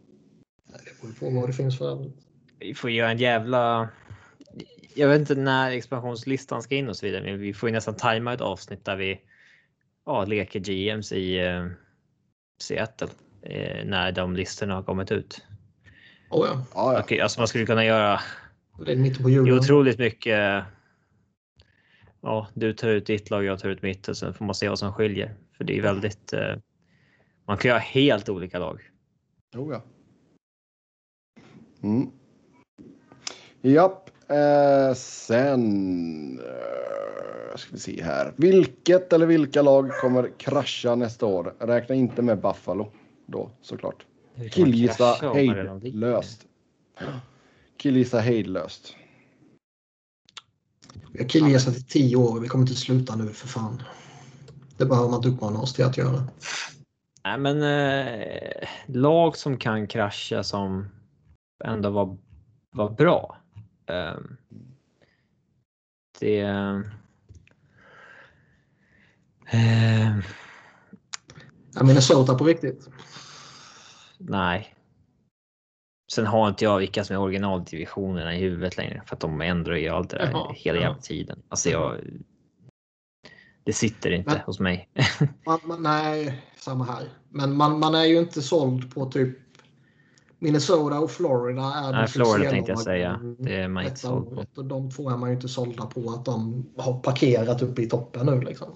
Det 0.67 1.01
beror 1.01 1.13
på 1.31 1.39
vad 1.39 1.49
det 1.49 1.53
finns 1.53 1.77
för 1.77 1.91
övrigt. 1.91 2.17
Vi 2.59 2.73
får 2.73 2.89
göra 2.89 3.11
en 3.11 3.17
jävla... 3.17 3.89
Jag 4.97 5.07
vet 5.07 5.19
inte 5.19 5.35
när 5.35 5.71
expansionslistan 5.71 6.61
ska 6.61 6.75
in 6.75 6.89
och 6.89 6.95
så 6.95 7.05
vidare, 7.05 7.23
men 7.23 7.39
vi 7.39 7.53
får 7.53 7.69
ju 7.69 7.73
nästan 7.73 7.95
tajma 7.95 8.33
ett 8.33 8.41
avsnitt 8.41 8.85
där 8.85 8.95
vi 8.95 9.21
ja, 10.05 10.25
leker 10.25 10.59
GMs 10.59 11.11
i 11.11 11.39
eh, 11.39 11.67
Seattle 12.61 13.07
eh, 13.41 13.85
när 13.85 14.11
de 14.11 14.35
listorna 14.35 14.75
har 14.75 14.83
kommit 14.83 15.11
ut. 15.11 15.45
Oh, 16.29 16.47
ja. 16.47 16.65
Ja, 16.73 16.93
ja. 16.93 16.99
Okej, 16.99 17.21
alltså 17.21 17.39
man 17.39 17.47
skulle 17.47 17.65
kunna 17.65 17.85
göra 17.85 18.19
Det 18.85 18.91
är 18.91 19.57
otroligt 19.57 19.99
mycket. 19.99 20.63
Ja, 22.21 22.47
du 22.53 22.73
tar 22.73 22.89
ut 22.89 23.05
ditt 23.05 23.29
lag, 23.29 23.43
jag 23.43 23.59
tar 23.59 23.69
ut 23.69 23.81
mitt 23.81 24.07
och 24.07 24.17
sen 24.17 24.33
får 24.33 24.45
man 24.45 24.55
se 24.55 24.69
vad 24.69 24.79
som 24.79 24.93
skiljer. 24.93 25.35
För 25.57 25.63
det 25.63 25.77
är 25.77 25.81
väldigt. 25.81 26.33
Eh, 26.33 26.55
man 27.45 27.57
kan 27.57 27.69
göra 27.69 27.79
helt 27.79 28.29
olika 28.29 28.59
lag. 28.59 28.81
Jo, 29.55 29.71
ja. 29.73 29.83
Mm. 31.83 32.11
Japp. 33.61 34.09
Eh, 34.29 34.93
sen 34.93 36.39
eh, 36.39 37.57
ska 37.57 37.71
vi 37.71 37.79
se 37.79 38.03
här. 38.03 38.33
Vilket 38.37 39.13
eller 39.13 39.25
vilka 39.25 39.61
lag 39.61 39.91
kommer 40.01 40.29
krascha 40.37 40.95
nästa 40.95 41.25
år? 41.25 41.53
Räkna 41.59 41.95
inte 41.95 42.21
med 42.21 42.41
Buffalo 42.41 42.91
då 43.25 43.51
såklart. 43.61 44.05
Killgissa 44.51 45.31
hejdlöst. 45.33 46.45
Killgissa 47.77 48.19
hejdlöst. 48.19 48.95
Vi 51.11 51.19
har 51.19 51.29
killgissat 51.29 51.77
i 51.77 51.83
tio 51.83 52.15
år. 52.15 52.39
Vi 52.39 52.47
kommer 52.47 52.63
inte 52.63 52.75
sluta 52.75 53.15
nu 53.15 53.27
för 53.27 53.47
fan. 53.47 53.83
Det 54.77 54.85
behöver 54.85 55.09
man 55.09 55.17
inte 55.17 55.29
uppmana 55.29 55.59
oss 55.59 55.73
till 55.73 55.85
att 55.85 55.97
göra. 55.97 56.27
Nej, 57.23 57.37
men 57.37 57.61
eh, 57.63 58.67
lag 58.87 59.37
som 59.37 59.57
kan 59.57 59.87
krascha 59.87 60.43
som 60.43 60.85
ändå 61.63 61.89
var, 61.89 62.17
var 62.71 62.89
bra. 62.89 63.37
Eh, 63.87 64.15
det. 66.19 66.39
Eh, 69.51 70.17
Ja, 71.73 71.83
Minnesota 71.83 72.35
på 72.35 72.43
riktigt. 72.43 72.89
nej. 74.17 74.73
Sen 76.11 76.25
har 76.25 76.47
inte 76.49 76.63
jag 76.63 76.77
vilka 76.77 77.03
som 77.03 77.15
är 77.15 77.19
originaldivisionerna 77.19 78.35
i 78.35 78.39
huvudet 78.39 78.77
längre 78.77 79.01
för 79.05 79.15
att 79.15 79.19
de 79.19 79.41
ändrar 79.41 79.75
ju 79.75 79.87
allt 79.89 80.09
det 80.09 80.17
där 80.17 80.31
Jaha, 80.31 80.51
hela 80.55 80.77
ja. 80.77 80.83
jävla 80.83 81.01
tiden. 81.01 81.43
Alltså 81.49 81.69
jag. 81.69 82.01
Det 83.63 83.73
sitter 83.73 84.11
inte 84.11 84.29
Men- 84.31 84.41
hos 84.41 84.59
mig. 84.59 84.89
Man, 85.45 85.59
man, 85.63 85.83
nej, 85.83 86.41
samma 86.57 86.85
här. 86.85 87.09
Men 87.29 87.55
man, 87.57 87.79
man 87.79 87.95
är 87.95 88.05
ju 88.05 88.19
inte 88.19 88.41
såld 88.41 88.93
på 88.93 89.11
typ 89.11 89.46
Minnesota 90.39 90.99
och 90.99 91.11
Florida. 91.11 91.61
Är 91.61 91.91
Nej, 91.91 92.01
de 92.01 92.07
Florida 92.07 92.49
tänkte 92.49 92.71
jag 92.71 92.79
säga. 92.79 93.19
Det 93.39 93.55
är 93.55 93.67
man 93.67 93.83
inte 93.83 93.95
såld 93.95 94.29
på. 94.29 94.45
Och 94.55 94.65
de 94.65 94.91
två 94.91 95.09
är 95.09 95.17
man 95.17 95.29
ju 95.29 95.35
inte 95.35 95.47
sålda 95.47 95.85
på 95.85 96.09
att 96.09 96.25
de 96.25 96.65
har 96.77 96.99
parkerat 96.99 97.61
uppe 97.61 97.81
i 97.81 97.89
toppen 97.89 98.25
nu 98.25 98.41
liksom. 98.41 98.75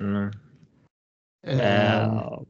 Mm. 0.00 0.30
Eh, 1.46 2.02
Eh, 2.04 2.40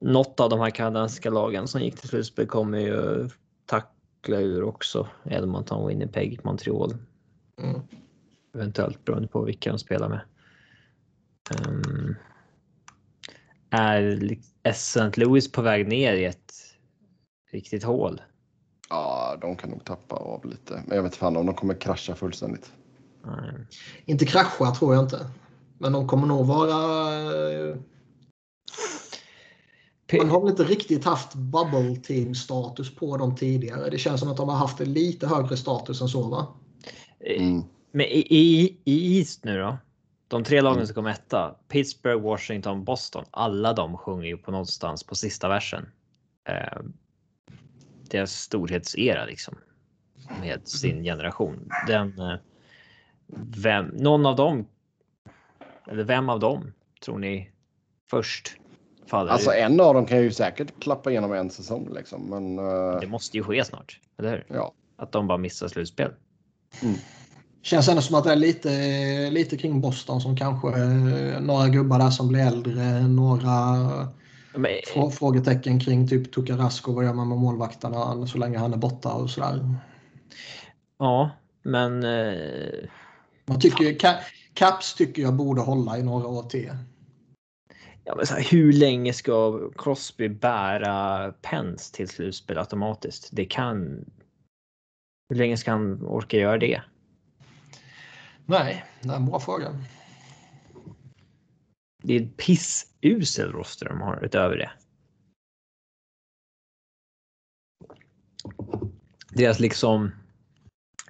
något 0.00 0.40
av 0.40 0.50
de 0.50 0.60
här 0.60 0.70
kanadensiska 0.70 1.30
lagen 1.30 1.68
som 1.68 1.80
gick 1.80 2.00
till 2.00 2.08
slutspel 2.08 2.46
kommer 2.46 2.78
ju 2.78 3.28
tackla 3.66 4.40
ur 4.40 4.62
också. 4.62 5.08
Edmonton, 5.24 5.88
Winnipeg, 5.88 6.44
Montreal. 6.44 6.94
mm. 7.62 7.80
Eventuellt 8.54 9.04
beroende 9.04 9.28
på 9.28 9.42
vilka 9.42 9.70
de 9.70 9.78
spelar 9.78 10.08
med. 10.08 10.20
Um, 11.68 12.14
är 13.72 14.36
St. 14.64 15.10
Louis 15.16 15.52
på 15.52 15.62
väg 15.62 15.88
ner 15.88 16.12
i 16.12 16.24
ett 16.24 16.52
riktigt 17.52 17.84
hål? 17.84 18.22
Ja, 18.88 19.36
de 19.40 19.56
kan 19.56 19.70
nog 19.70 19.84
tappa 19.84 20.16
av 20.16 20.44
lite. 20.44 20.82
Men 20.86 20.96
jag 20.96 21.02
vet 21.02 21.16
fan 21.16 21.36
om 21.36 21.46
de 21.46 21.54
kommer 21.54 21.74
krascha 21.74 22.14
fullständigt. 22.14 22.72
Nej. 23.24 23.54
Inte 24.04 24.26
krascha 24.26 24.74
tror 24.74 24.94
jag 24.94 25.04
inte. 25.04 25.26
Men 25.78 25.92
de 25.92 26.08
kommer 26.08 26.26
nog 26.26 26.46
vara... 26.46 26.70
eh, 27.68 27.76
Man 30.18 30.30
har 30.30 30.40
väl 30.40 30.50
inte 30.50 30.64
riktigt 30.64 31.04
haft 31.04 31.34
bubble 31.34 31.96
team 31.96 32.34
status 32.34 32.94
på 32.94 33.16
dem 33.16 33.36
tidigare. 33.36 33.90
Det 33.90 33.98
känns 33.98 34.20
som 34.20 34.30
att 34.30 34.36
de 34.36 34.48
har 34.48 34.56
haft 34.56 34.80
en 34.80 34.92
lite 34.92 35.26
högre 35.26 35.56
status 35.56 36.00
än 36.00 36.08
så 36.08 36.28
va? 36.28 36.46
Mm. 37.38 37.62
Men 37.92 38.06
i, 38.06 38.26
i, 38.30 38.76
i 38.84 39.18
East 39.18 39.44
nu 39.44 39.58
då? 39.58 39.78
De 40.32 40.44
tre 40.44 40.60
lagen 40.60 40.86
som 40.86 40.94
kom 40.94 41.06
etta, 41.06 41.54
Pittsburgh, 41.68 42.22
Washington, 42.22 42.84
Boston. 42.84 43.24
Alla 43.30 43.72
de 43.72 43.96
sjunger 43.96 44.26
ju 44.28 44.36
på 44.38 44.50
någonstans 44.50 45.04
på 45.04 45.14
sista 45.14 45.48
versen. 45.48 45.88
Eh, 46.48 46.82
deras 48.10 48.32
storhetsera 48.32 49.24
liksom. 49.24 49.54
Med 50.40 50.68
sin 50.68 51.02
generation. 51.04 51.68
Den, 51.86 52.18
eh, 52.18 52.34
vem, 53.56 53.86
någon 53.86 54.26
av 54.26 54.36
dem. 54.36 54.66
Eller 55.86 56.04
vem 56.04 56.28
av 56.28 56.40
dem 56.40 56.72
tror 57.04 57.18
ni 57.18 57.50
först 58.10 58.56
faller 59.06 59.30
Alltså 59.30 59.50
ur? 59.50 59.56
en 59.56 59.80
av 59.80 59.94
dem 59.94 60.06
kan 60.06 60.22
ju 60.22 60.30
säkert 60.32 60.80
klappa 60.80 61.10
igenom 61.10 61.32
en 61.32 61.50
säsong 61.50 61.88
liksom. 61.94 62.22
Men 62.22 62.58
eh, 62.58 63.00
Det 63.00 63.06
måste 63.06 63.36
ju 63.36 63.42
ske 63.42 63.64
snart, 63.64 64.00
eller 64.18 64.30
hur? 64.30 64.46
ja. 64.48 64.72
Att 64.96 65.12
de 65.12 65.26
bara 65.26 65.38
missar 65.38 65.68
slutspel. 65.68 66.12
Känns 67.62 67.88
ändå 67.88 68.02
som 68.02 68.16
att 68.16 68.24
det 68.24 68.32
är 68.32 68.36
lite, 68.36 68.70
lite 69.30 69.56
kring 69.56 69.80
Boston 69.80 70.20
som 70.20 70.36
kanske 70.36 70.68
eh, 70.68 71.40
några 71.40 71.68
gubbar 71.68 71.98
där 71.98 72.10
som 72.10 72.28
blir 72.28 72.40
äldre. 72.40 73.00
Några 73.08 73.50
Men, 74.54 74.70
frå- 74.94 75.10
frågetecken 75.10 75.80
kring 75.80 76.08
typ 76.08 76.32
Tukarasko. 76.32 76.92
Vad 76.92 77.04
gör 77.04 77.12
man 77.14 77.28
med 77.28 77.38
målvakterna 77.38 78.26
så 78.26 78.38
länge 78.38 78.58
han 78.58 78.72
är 78.72 78.76
borta 78.76 79.12
och 79.12 79.30
sådär. 79.30 79.76
ja, 80.98 81.30
men 81.62 82.04
eh, 82.04 82.88
Man 83.46 83.60
tycker, 83.60 83.84
Ca- 83.84 84.20
Caps 84.54 84.94
tycker 84.94 85.22
jag 85.22 85.34
borde 85.34 85.60
hålla 85.60 85.98
i 85.98 86.02
några 86.02 86.26
år 86.26 86.42
till. 86.42 86.70
Ja, 88.04 88.14
men 88.16 88.26
så 88.26 88.34
här, 88.34 88.42
hur 88.50 88.72
länge 88.72 89.12
ska 89.12 89.60
Crosby 89.78 90.28
bära 90.28 91.32
Pence 91.32 91.94
till 91.94 92.08
slutspel 92.08 92.58
automatiskt? 92.58 93.28
Det 93.32 93.44
kan. 93.44 94.04
Hur 95.28 95.36
länge 95.36 95.56
ska 95.56 95.70
han 95.70 96.06
orka 96.06 96.36
göra 96.36 96.58
det? 96.58 96.82
Nej, 98.46 98.84
det 99.02 99.08
är 99.08 99.16
en 99.16 99.26
bra 99.26 99.40
fråga. 99.40 99.78
Det 102.02 102.14
är 102.14 102.20
en 102.22 102.32
pissusel 102.32 103.52
roster 103.52 103.88
de 103.88 104.00
har 104.00 104.24
utöver 104.24 104.56
det. 104.56 104.70
Deras 109.30 109.60
liksom 109.60 110.10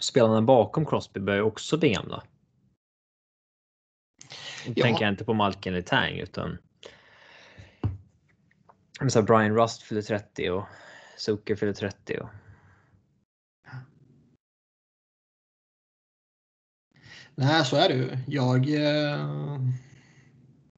spelarna 0.01 0.43
bakom 0.43 0.87
Crosby 0.87 1.21
börjar 1.21 1.43
också 1.43 1.79
bli 1.79 1.93
gamla. 1.93 2.23
Då 4.67 4.73
Ja. 4.77 4.83
tänker 4.85 5.05
jag 5.05 5.13
inte 5.13 5.25
på 5.25 5.35
Malkin 5.35 5.73
eller 5.73 5.83
Tang 5.83 6.13
utan. 6.19 6.59
Så 9.09 9.23
Brian 9.23 9.55
Rust 9.57 9.83
fyller 9.83 10.03
30 10.03 10.51
och 10.51 10.65
Zucker 11.17 11.57
fyller 11.57 11.73
30. 11.73 12.19
Och, 12.21 12.29
Nej, 17.35 17.65
så 17.65 17.77
är 17.77 17.89
det 17.89 17.95
ju. 17.95 18.17
Jag 18.27 18.57
eh, 18.57 19.27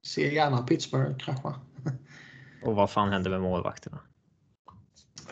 ser 0.03 0.31
gärna 0.31 0.61
Pittsburgh 0.61 1.17
krascha. 1.17 1.55
och 2.65 2.75
vad 2.75 2.89
fan 2.89 3.09
händer 3.09 3.31
med 3.31 3.41
målvakterna? 3.41 3.99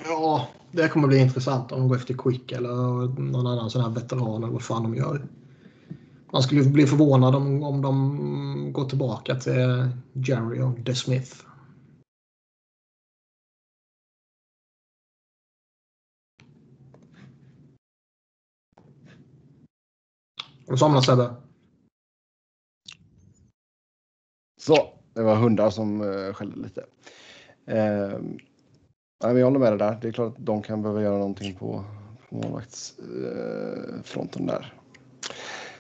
Ja, 0.05 0.47
det 0.71 0.87
kommer 0.87 1.07
bli 1.07 1.17
intressant 1.17 1.71
om 1.71 1.79
de 1.79 1.87
går 1.87 1.95
efter 1.95 2.13
Quick 2.13 2.51
eller 2.51 3.19
någon 3.21 3.47
annan 3.47 3.69
sån 3.69 3.81
här 3.81 3.89
veteran 3.89 4.43
eller 4.43 4.53
vad 4.53 4.63
fan 4.63 4.83
de 4.83 4.95
gör. 4.95 5.27
Man 6.31 6.43
skulle 6.43 6.63
bli 6.63 6.87
förvånad 6.87 7.35
om, 7.35 7.63
om 7.63 7.81
de 7.81 8.73
går 8.73 8.85
tillbaka 8.85 9.35
till 9.35 9.89
Jerry 10.13 10.61
och 10.61 10.79
De 10.79 10.95
Har 20.65 20.72
du 20.72 20.77
somnat 20.77 21.06
Sebbe? 21.06 21.30
Så, 24.61 24.77
det 25.14 25.22
var 25.22 25.35
hundar 25.35 25.69
som 25.69 26.02
uh, 26.02 26.34
skällde 26.34 26.60
lite. 26.60 26.85
Eh, 27.65 28.19
nej, 29.23 29.38
jag 29.38 29.45
håller 29.45 29.60
med 29.60 29.72
dig 29.72 29.80
där. 29.80 29.98
Det 30.02 30.07
är 30.07 30.11
klart 30.11 30.38
att 30.38 30.45
de 30.45 30.61
kan 30.61 30.81
behöva 30.81 31.02
göra 31.02 31.18
någonting 31.18 31.56
på, 31.56 31.84
på 32.30 32.35
målvaktsfronten 32.35 34.49
eh, 34.49 34.56
där. 34.56 34.73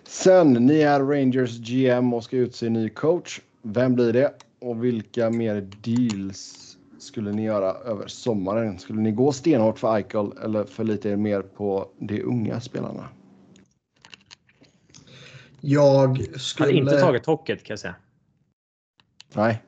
Sen, 0.03 0.53
ni 0.53 0.81
är 0.81 0.99
Rangers 0.99 1.59
GM 1.59 2.13
och 2.13 2.23
ska 2.23 2.37
utse 2.37 2.69
ny 2.69 2.89
coach. 2.89 3.41
Vem 3.61 3.95
blir 3.95 4.13
det? 4.13 4.33
Och 4.61 4.83
vilka 4.83 5.29
mer 5.29 5.69
deals 5.81 6.77
skulle 6.99 7.31
ni 7.31 7.43
göra 7.43 7.73
över 7.73 8.07
sommaren? 8.07 8.79
Skulle 8.79 9.01
ni 9.01 9.11
gå 9.11 9.31
stenhårt 9.31 9.79
för 9.79 9.95
Eichel 9.95 10.31
eller 10.43 10.63
förlita 10.63 11.09
er 11.09 11.15
mer 11.15 11.41
på 11.41 11.87
de 11.99 12.23
unga 12.23 12.59
spelarna? 12.59 13.09
Jag 15.65 16.39
skulle... 16.39 16.67
Hade 16.67 16.77
inte 16.77 16.99
tagit 16.99 17.25
hocket 17.25 17.63
kan 17.63 17.73
jag 17.73 17.79
säga. 17.79 17.95
Nej. 19.33 19.63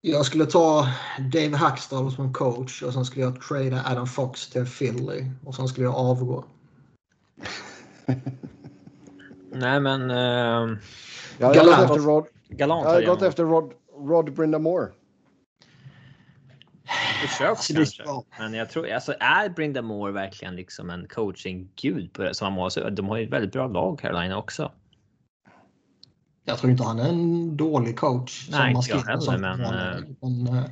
Jag 0.00 0.26
skulle 0.26 0.46
ta 0.46 0.88
Dave 1.32 1.56
Hackstall 1.56 2.12
som 2.12 2.32
coach 2.32 2.82
och 2.82 2.92
sen 2.92 3.04
skulle 3.04 3.24
jag 3.24 3.40
trada 3.40 3.82
Adam 3.86 4.06
Fox 4.06 4.50
till 4.50 4.66
Philly 4.66 5.30
och 5.44 5.54
sen 5.54 5.68
skulle 5.68 5.86
jag 5.86 5.94
avgå. 5.94 6.44
Nej, 9.52 9.80
men... 9.80 10.10
Uh, 10.10 10.78
jag 11.38 11.46
har 11.46 11.54
gått 11.54 11.78
efter 11.78 11.98
Rod. 11.98 12.26
Galant 12.48 12.84
jag 12.84 12.92
har 12.92 13.02
gått 13.06 13.22
efter 13.22 13.44
Rod, 13.44 13.72
Rod 13.98 14.34
Brindamore. 14.34 14.88
Försök 17.28 17.58
kanske. 17.76 18.04
Men 18.38 18.54
jag 18.54 18.70
tror, 18.70 18.90
alltså 18.90 19.14
är 19.20 19.48
Brindamore 19.48 20.12
verkligen 20.12 20.56
liksom 20.56 20.90
en 20.90 21.08
coaching-gud 21.08 22.12
på 22.12 22.22
det 22.22 22.34
som 22.34 22.44
han 22.44 22.52
måste? 22.52 22.90
De 22.90 23.08
har 23.08 23.16
ju 23.16 23.24
ett 23.24 23.32
väldigt 23.32 23.52
bra 23.52 23.66
lag 23.66 23.98
Carolina 23.98 24.38
också. 24.38 24.72
Jag 26.44 26.58
tror 26.58 26.70
inte 26.70 26.84
han 26.84 26.98
är 26.98 27.08
en 27.08 27.56
dålig 27.56 27.98
coach. 27.98 28.48
Nej, 28.50 28.74
inte 28.74 28.90
jag 28.90 28.98
heller, 28.98 29.38
men... 29.38 29.58
men 30.20 30.54
uh, 30.56 30.64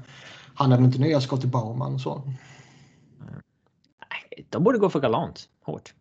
han 0.54 0.72
är 0.72 0.76
väl 0.76 0.84
inte 0.84 0.98
nya 0.98 1.20
Scottie 1.20 1.50
Bauman 1.50 1.98
så. 1.98 2.22
Nej, 4.10 4.46
de 4.50 4.64
borde 4.64 4.78
gå 4.78 4.90
för 4.90 5.00
galant, 5.00 5.48
hårt. 5.64 5.94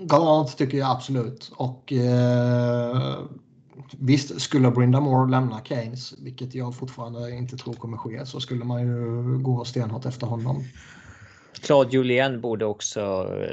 Galant 0.00 0.56
tycker 0.56 0.78
jag 0.78 0.90
absolut. 0.90 1.52
Och 1.56 1.92
eh, 1.92 3.18
visst, 3.92 4.40
skulle 4.40 4.70
Brinda 4.70 5.00
Moore 5.00 5.30
lämna 5.30 5.60
Keynes, 5.64 6.14
vilket 6.18 6.54
jag 6.54 6.74
fortfarande 6.74 7.30
inte 7.30 7.56
tror 7.56 7.74
kommer 7.74 7.96
ske, 7.96 8.26
så 8.26 8.40
skulle 8.40 8.64
man 8.64 8.82
ju 8.82 9.38
gå 9.38 9.64
stenhårt 9.64 10.04
efter 10.04 10.26
honom. 10.26 10.64
Claude 11.52 11.90
Julien 11.90 12.40
borde 12.40 12.64
också 12.64 13.00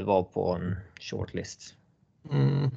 vara 0.05 0.23
på 0.23 0.55
en 0.55 0.75
shortlist. 0.99 1.75
Mm. 2.31 2.71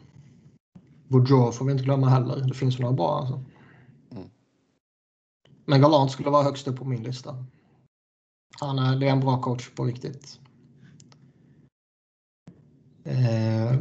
Boudreau 1.09 1.53
får 1.53 1.65
vi 1.65 1.73
inte 1.73 1.85
glömma 1.85 2.09
heller. 2.09 2.37
Det 2.49 2.55
finns 2.55 2.79
några 2.79 2.95
bra 2.95 3.19
alltså. 3.19 3.43
Mm. 4.11 4.29
Men 5.65 5.81
Galant 5.81 6.11
skulle 6.11 6.31
vara 6.31 6.43
högst 6.43 6.69
upp 6.69 6.77
på 6.77 6.85
min 6.85 7.03
lista. 7.03 7.45
Han 8.61 8.79
är, 8.79 8.97
det 8.97 9.09
är 9.09 9.13
en 9.13 9.21
bra 9.21 9.41
coach 9.41 9.71
på 9.71 9.85
riktigt. 9.85 10.41
Eh, 13.05 13.73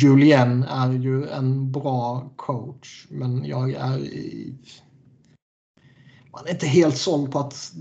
Julien 0.00 0.62
är 0.62 0.92
ju 0.92 1.28
en 1.28 1.72
bra 1.72 2.30
coach, 2.36 3.06
men 3.10 3.44
jag 3.44 3.70
är... 3.72 3.98
Man 6.32 6.46
är 6.46 6.50
inte 6.50 6.66
helt 6.66 6.96
såld 6.96 7.32
på 7.32 7.38
att 7.38 7.72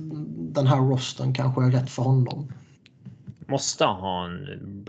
den 0.53 0.67
här 0.67 0.77
rosten 0.77 1.33
kanske 1.33 1.63
är 1.63 1.71
rätt 1.71 1.89
för 1.89 2.03
honom. 2.03 2.53
Måste 3.47 3.85
ha 3.85 4.25
en 4.25 4.85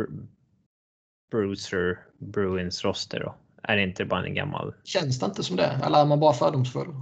Brucer 1.31 1.99
Bruins 2.19 2.85
roster 2.85 3.21
då? 3.21 3.35
Är 3.63 3.77
det 3.77 3.83
inte 3.83 4.05
bara 4.05 4.27
en 4.27 4.35
gammal? 4.35 4.75
Känns 4.85 5.19
det 5.19 5.27
inte 5.27 5.43
som 5.43 5.57
det? 5.57 5.81
Eller 5.87 5.99
är 5.99 6.07
man 6.07 6.21
bara 6.21 6.33
fördomsfull? 6.33 6.95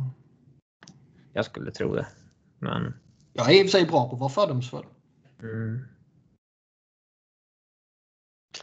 Jag 1.32 1.44
skulle 1.44 1.70
tro 1.70 1.94
det. 1.94 2.06
Men... 2.58 2.94
Jag 3.32 3.50
är 3.50 3.60
i 3.60 3.62
och 3.62 3.70
för 3.70 3.78
sig 3.78 3.86
bra 3.86 4.08
på 4.08 4.14
att 4.14 4.20
vara 4.20 4.30
fördomsfull. 4.30 4.86
Mm. 5.42 5.84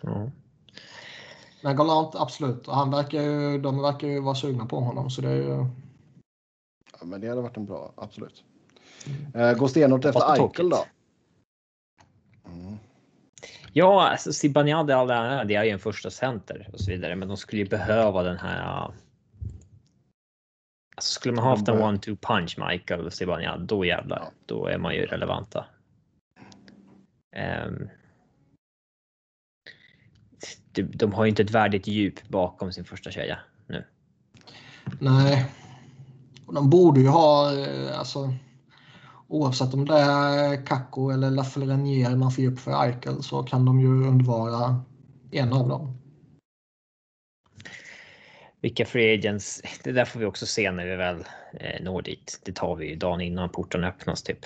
Ja. 0.02 0.32
Men 1.62 1.76
Galant, 1.76 2.16
absolut. 2.16 2.68
Han 2.68 2.92
verkar 2.92 3.22
ju, 3.22 3.58
de 3.58 3.82
verkar 3.82 4.08
ju 4.08 4.20
vara 4.20 4.36
sugna 4.36 4.66
på 4.66 4.80
honom. 4.80 5.10
Så 5.10 5.22
det 5.22 5.30
är 5.30 5.36
ju... 5.36 5.66
Ja, 7.00 7.06
men 7.06 7.22
det 7.22 7.28
hade 7.28 7.42
varit 7.42 7.58
en 7.58 7.66
bra, 7.66 7.94
absolut. 7.96 8.44
Mm. 9.34 9.58
Gå 9.58 9.68
stenhårt 9.68 10.06
efter 10.06 10.34
Eichel 10.34 10.70
då? 10.70 10.86
Mm. 12.46 12.78
Ja, 13.74 14.10
alltså 14.10 14.34
Zibanejad 14.34 14.88
det 15.48 15.56
är 15.56 15.64
ju 15.64 15.70
en 15.70 15.80
första 15.80 16.10
center 16.10 16.70
och 16.74 16.80
så 16.80 16.92
vidare, 16.92 17.16
men 17.16 17.28
de 17.28 17.38
skulle 17.38 17.62
ju 17.62 17.68
behöva 17.68 18.24
den 18.24 18.38
här. 18.38 18.92
Alltså 20.96 21.14
skulle 21.14 21.36
man 21.36 21.44
haft 21.44 21.68
en 21.68 21.82
one-two 21.82 22.18
punch 22.22 22.58
Michael 22.70 23.06
och 23.06 23.14
Zibanejad, 23.14 23.62
då 23.62 23.86
jävlar, 23.86 24.20
ja. 24.20 24.32
då 24.46 24.68
är 24.68 24.78
man 24.78 24.96
ju 24.96 25.06
relevanta. 25.06 25.66
Um, 27.66 27.90
de 30.82 31.14
har 31.14 31.26
ju 31.26 31.30
inte 31.30 31.44
ett 31.44 31.52
värdigt 31.52 31.88
djup 31.88 32.28
bakom 32.28 32.72
sin 32.72 32.86
första 32.86 33.12
kedja 33.12 33.40
nu. 33.68 33.84
Nej, 35.00 35.46
och 36.46 36.54
de 36.54 36.70
borde 36.70 37.00
ju 37.00 37.08
ha 37.08 37.54
eh, 37.54 38.00
alltså 38.00 38.34
oavsett 39.28 39.74
om 39.74 39.86
det 39.86 40.00
är 40.00 40.66
Kakko 40.66 41.10
eller 41.10 41.32
Lafreniere 41.32 42.16
man 42.16 42.32
får 42.32 42.46
upp 42.46 42.60
för 42.60 42.86
Eichel 42.86 43.24
så 43.24 43.44
kan 43.44 43.66
de 43.66 43.80
ju 43.80 43.88
undvara 43.88 44.82
en 45.32 45.54
av 45.54 45.70
dem. 45.70 45.98
Vilka 48.62 48.86
free 48.86 49.14
agents? 49.14 49.62
Det 49.84 49.92
där 49.92 50.06
får 50.06 50.20
vi 50.20 50.26
också 50.26 50.46
se 50.46 50.72
när 50.72 50.86
vi 50.86 50.96
väl 50.96 51.26
eh, 51.54 51.84
når 51.84 52.02
dit. 52.02 52.42
Det 52.46 52.52
tar 52.52 52.76
vi 52.76 52.90
ju 52.90 52.96
dagen 52.96 53.22
innan 53.22 53.50
porten 53.50 53.84
öppnas 53.84 54.24
typ. 54.24 54.46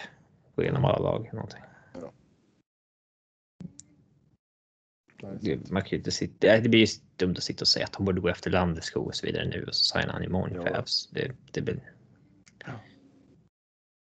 Gå 0.56 0.64
igenom 0.64 0.86
alla 0.86 1.00
lag. 1.00 1.30
Någonting. 1.34 1.62
Man 5.70 5.82
kan 5.82 5.98
inte 5.98 6.12
sitta, 6.12 6.60
det 6.60 6.70
blir 6.70 6.80
ju 6.80 6.88
dumt 7.16 7.34
att 7.38 7.44
sitta 7.44 7.62
och 7.62 7.68
säga 7.68 7.86
att 7.86 7.96
han 7.96 8.06
borde 8.06 8.22
gå 8.22 8.30
efter 8.30 8.52
Landeskog 8.52 9.08
och 9.08 9.16
så 9.16 9.26
vidare 9.26 9.48
nu 9.48 9.66
och 9.68 9.76
så 9.76 9.84
signar 9.84 10.14
han 10.14 10.24
imorgon 10.24 10.76
Avs. 10.76 11.10
Det, 11.12 11.32
det 11.52 11.62
blir... 11.62 11.94
Ja. 12.66 12.72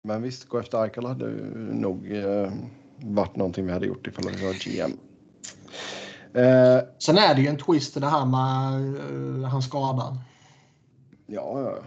Men 0.03 0.21
visst, 0.21 0.49
gå 0.49 0.59
efter 0.59 0.83
Eichel 0.83 1.05
hade 1.05 1.29
nog 1.55 2.11
eh, 2.11 2.53
varit 2.97 3.35
någonting 3.35 3.65
vi 3.65 3.71
hade 3.71 3.85
gjort 3.85 4.07
ifall 4.07 4.31
vi 4.31 4.45
var 4.45 4.53
GM. 4.53 4.97
Eh, 6.33 6.79
Sen 6.99 7.17
är 7.17 7.35
det 7.35 7.41
ju 7.41 7.47
en 7.47 7.57
twist 7.57 7.97
i 7.97 7.99
det 7.99 8.07
här 8.07 8.25
med 8.25 8.81
uh, 9.11 9.43
hans 9.43 9.65
skada. 9.65 10.17
Ja, 11.25 11.61
ja. 11.61 11.83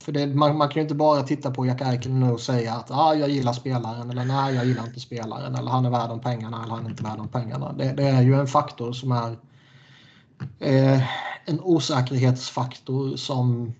För 0.00 0.12
det, 0.12 0.26
man, 0.26 0.56
man, 0.56 0.68
kan 0.68 0.74
ju 0.74 0.82
inte 0.82 0.94
bara 0.94 1.22
titta 1.22 1.50
på 1.50 1.66
Jack 1.66 1.80
Eichel 1.80 2.12
nu 2.12 2.30
och 2.30 2.40
säga 2.40 2.74
att 2.74 2.90
ah, 2.90 3.14
jag 3.14 3.30
gillar 3.30 3.52
spelaren 3.52 4.10
eller 4.10 4.24
nej, 4.24 4.54
jag 4.54 4.66
gillar 4.66 4.86
inte 4.86 5.00
spelaren 5.00 5.54
eller 5.54 5.70
han 5.70 5.86
är 5.86 5.90
värd 5.90 6.08
de 6.08 6.20
pengarna 6.20 6.62
eller 6.62 6.74
han 6.74 6.86
är 6.86 6.90
inte 6.90 7.02
värd 7.02 7.18
de 7.18 7.28
pengarna. 7.28 7.72
Det, 7.72 7.92
det 7.92 8.08
är 8.08 8.22
ju 8.22 8.34
en 8.34 8.46
faktor 8.46 8.92
som 8.92 9.12
är 9.12 9.36
eh, 10.58 11.02
en 11.44 11.60
osäkerhetsfaktor 11.60 13.16
som 13.16 13.72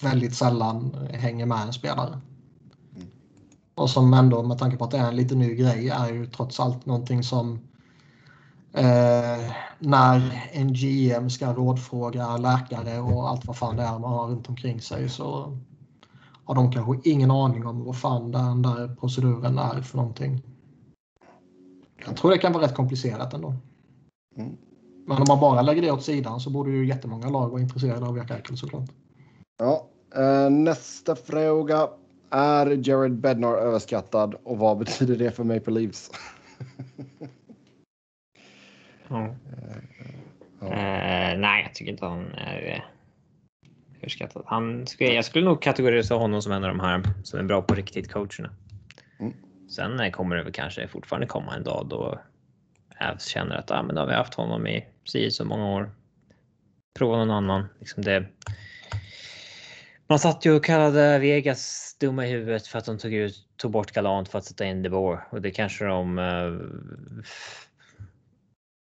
väldigt 0.00 0.34
sällan 0.34 0.96
hänger 1.10 1.46
med 1.46 1.66
en 1.66 1.72
spelare. 1.72 2.20
Och 3.74 3.90
som 3.90 4.14
ändå 4.14 4.42
med 4.42 4.58
tanke 4.58 4.76
på 4.76 4.84
att 4.84 4.90
det 4.90 4.98
är 4.98 5.08
en 5.08 5.16
lite 5.16 5.34
ny 5.34 5.54
grej 5.54 5.88
är 5.88 6.12
ju 6.12 6.26
trots 6.26 6.60
allt 6.60 6.86
någonting 6.86 7.22
som 7.22 7.58
Eh, 8.74 9.52
när 9.78 10.48
en 10.52 10.72
GM 10.72 11.30
ska 11.30 11.52
rådfråga 11.52 12.36
läkare 12.36 13.00
och 13.00 13.28
allt 13.28 13.46
vad 13.46 13.56
fan 13.56 13.76
det 13.76 13.82
är 13.82 13.98
man 13.98 14.12
har 14.12 14.28
runt 14.28 14.48
omkring 14.48 14.80
sig 14.80 15.08
så 15.08 15.58
har 16.44 16.54
de 16.54 16.72
kanske 16.72 17.10
ingen 17.10 17.30
aning 17.30 17.66
om 17.66 17.84
vad 17.84 17.96
fan 17.96 18.30
den 18.30 18.62
där 18.62 18.96
proceduren 19.00 19.58
är 19.58 19.82
för 19.82 19.96
någonting. 19.96 20.42
Jag 22.06 22.16
tror 22.16 22.30
det 22.30 22.38
kan 22.38 22.52
vara 22.52 22.64
rätt 22.64 22.74
komplicerat 22.74 23.34
ändå. 23.34 23.54
Mm. 24.36 24.56
Men 25.06 25.16
om 25.16 25.24
man 25.28 25.40
bara 25.40 25.62
lägger 25.62 25.82
det 25.82 25.90
åt 25.90 26.02
sidan 26.02 26.40
så 26.40 26.50
borde 26.50 26.70
ju 26.70 26.86
jättemånga 26.86 27.28
lag 27.28 27.48
vara 27.48 27.60
intresserade 27.60 28.06
av 28.06 28.16
Jack 28.16 28.30
Eichel 28.30 28.56
såklart. 28.56 28.90
Ja, 29.58 29.88
eh, 30.14 30.50
nästa 30.50 31.16
fråga. 31.16 31.88
Är 32.30 32.88
Jared 32.88 33.20
Bednar 33.20 33.56
överskattad 33.56 34.34
och 34.44 34.58
vad 34.58 34.78
betyder 34.78 35.16
det 35.16 35.30
för 35.30 35.44
Maple 35.44 35.72
Leafs? 35.72 36.10
Ja. 39.12 39.36
Uh, 40.62 41.38
nej, 41.38 41.62
jag 41.62 41.74
tycker 41.74 41.92
inte 41.92 42.06
han 42.06 42.34
är 42.34 42.62
uh, 42.62 42.82
överskattad. 43.98 44.42
Han 44.46 44.86
skulle, 44.86 45.12
jag 45.12 45.24
skulle 45.24 45.44
nog 45.44 45.62
kategorisera 45.62 46.18
honom 46.18 46.42
som 46.42 46.52
en 46.52 46.64
av 46.64 46.68
de 46.68 46.80
här 46.80 47.02
som 47.22 47.38
är 47.38 47.42
bra 47.42 47.62
på 47.62 47.74
riktigt 47.74 48.12
coacherna. 48.12 48.50
Mm. 49.20 49.32
Sen 49.70 50.00
uh, 50.00 50.10
kommer 50.10 50.36
det 50.36 50.42
väl 50.42 50.52
kanske 50.52 50.88
fortfarande 50.88 51.26
komma 51.26 51.54
en 51.56 51.64
dag 51.64 51.86
då 51.90 52.18
Avs 53.00 53.24
känner 53.24 53.56
att 53.56 53.70
ah, 53.70 53.82
men 53.82 53.94
då 53.94 54.00
har 54.00 54.08
vi 54.08 54.14
haft 54.14 54.34
honom 54.34 54.66
i 54.66 54.86
si 55.04 55.30
så 55.30 55.44
många 55.44 55.66
år. 55.66 55.90
Prova 56.98 57.16
någon 57.16 57.30
annan. 57.30 57.68
Liksom 57.80 58.02
det, 58.02 58.26
man 60.06 60.18
satt 60.18 60.46
ju 60.46 60.52
och 60.52 60.64
kallade 60.64 61.18
Vegas 61.18 61.96
dumma 62.00 62.26
i 62.26 62.30
huvudet 62.30 62.66
för 62.66 62.78
att 62.78 62.84
de 62.84 62.98
tog, 62.98 63.14
ut, 63.14 63.34
tog 63.56 63.70
bort 63.70 63.92
Galant 63.92 64.28
för 64.28 64.38
att 64.38 64.44
sätta 64.44 64.64
in 64.64 64.82
DeBoer 64.82 65.20
och 65.30 65.42
det 65.42 65.50
kanske 65.50 65.84
de 65.84 66.18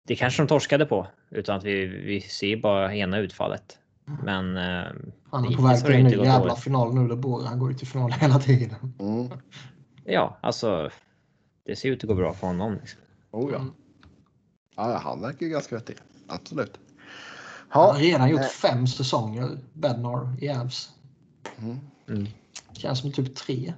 det 0.09 0.17
kanske 0.17 0.43
de 0.43 0.49
torskade 0.49 0.87
på 0.87 1.07
utan 1.31 1.57
att 1.57 1.65
vi, 1.65 1.87
vi 1.87 2.21
ser 2.21 2.57
bara 2.57 2.95
ena 2.95 3.19
utfallet. 3.19 3.79
Men. 4.23 4.57
Eh, 4.57 4.87
han 5.31 5.45
är 5.45 5.57
på 5.57 5.63
väg 5.63 5.85
till 5.85 5.95
en 5.95 6.05
ny 6.05 6.11
jävla 6.11 6.39
dåligt. 6.39 6.59
final 6.59 6.95
nu. 6.95 7.09
Det 7.09 7.47
Han 7.49 7.59
går 7.59 7.73
ju 7.73 7.79
till 7.79 7.87
final 7.87 8.13
hela 8.13 8.39
tiden. 8.39 8.95
Mm. 9.01 9.31
Ja, 10.05 10.39
alltså. 10.41 10.91
Det 11.67 11.77
ser 11.77 11.89
ut 11.89 12.05
att 12.05 12.09
gå 12.09 12.15
bra 12.15 12.33
för 12.33 12.47
honom. 12.47 12.75
Liksom. 12.75 13.01
Oh 13.31 13.53
ja. 13.53 13.65
ja. 14.77 15.01
Han 15.05 15.21
verkar 15.21 15.47
ju 15.47 15.53
ganska 15.53 15.75
vettig. 15.75 15.97
Absolut. 16.29 16.79
Han 17.69 17.83
har 17.83 17.95
redan 17.95 18.31
gjort 18.31 18.41
äh... 18.41 18.47
fem 18.47 18.87
säsonger, 18.87 19.59
Bednar, 19.73 20.45
i 20.45 20.49
Avs. 20.49 20.91
Mm. 22.09 22.27
Känns 22.73 23.01
som 23.01 23.13
typ 23.13 23.35
tre. 23.35 23.75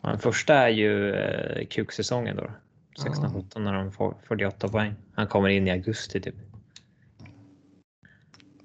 Den 0.00 0.18
första 0.18 0.54
är 0.54 0.68
ju 0.68 1.14
eh, 1.14 1.66
kuksäsongen 1.66 2.36
då. 2.36 2.50
16-17 2.98 3.58
när 3.58 3.72
de 3.72 3.92
får 3.92 4.14
48 4.28 4.68
poäng. 4.68 4.94
Han 5.14 5.26
kommer 5.26 5.48
in 5.48 5.68
i 5.68 5.70
augusti 5.70 6.20
typ. 6.20 6.34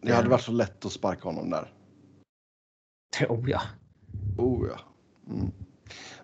Det 0.02 0.14
hade 0.14 0.30
varit 0.30 0.42
så 0.42 0.52
lätt 0.52 0.86
att 0.86 0.92
sparka 0.92 1.30
honom 1.30 1.50
där. 1.50 1.72
Oh 3.30 3.50
ja. 3.50 3.62
Oh 4.38 4.68
ja. 4.70 4.80
Mm. 5.34 5.52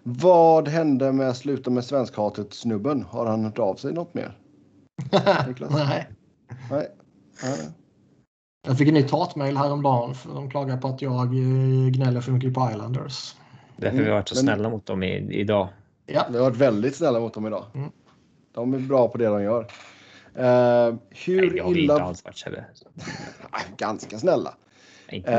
Vad 0.04 0.68
hände 0.68 1.12
med 1.12 1.36
sluta 1.38 1.70
med 1.70 1.86
svenskhatet 1.86 2.54
snubben? 2.54 3.04
Har 3.04 3.26
han 3.26 3.44
hört 3.46 3.60
av 3.60 3.76
sig 3.76 3.94
något 3.94 4.14
mer? 4.14 4.38
Nej. 5.12 6.08
Nej. 6.70 6.88
Nej. 7.44 7.70
Jag 8.68 8.78
fick 8.78 8.88
ett 8.88 8.94
nytt 8.94 9.12
hatmejl 9.12 9.58
häromdagen 9.58 10.16
för 10.16 10.34
de 10.34 10.50
klagar 10.50 10.78
på 10.78 10.88
att 10.88 11.02
jag 11.02 11.26
eh, 11.26 11.90
gnäller 11.90 12.22
för 12.22 12.32
mycket 12.32 12.54
på 12.54 12.70
Islanders. 12.72 13.36
Därför 13.78 13.98
har 13.98 14.04
vi 14.04 14.10
varit 14.12 14.30
så 14.30 14.36
Men- 14.36 14.44
snälla 14.44 14.70
mot 14.70 14.86
dem 14.86 15.04
i, 15.04 15.16
idag. 15.40 15.68
Ja. 16.08 16.26
Vi 16.32 16.38
har 16.38 16.44
varit 16.44 16.58
väldigt 16.58 16.96
snälla 16.96 17.20
mot 17.20 17.34
dem 17.34 17.48
idag. 17.48 17.66
Mm. 17.76 17.92
De 18.52 18.74
är 18.74 18.80
bra 18.80 19.08
på 19.08 19.18
det 19.18 19.26
de 19.26 19.44
gör. 19.44 19.62
Eh, 20.36 20.96
hur 21.10 21.42
Nej, 21.42 21.50
det 21.50 21.60
har 21.60 21.70
inte 21.70 21.80
illa... 21.80 22.00
alls 22.00 22.26
varit 22.26 22.46
Ganska 23.78 24.20
snälla. 24.20 24.54
Inte 25.12 25.32
Eh, 25.32 25.38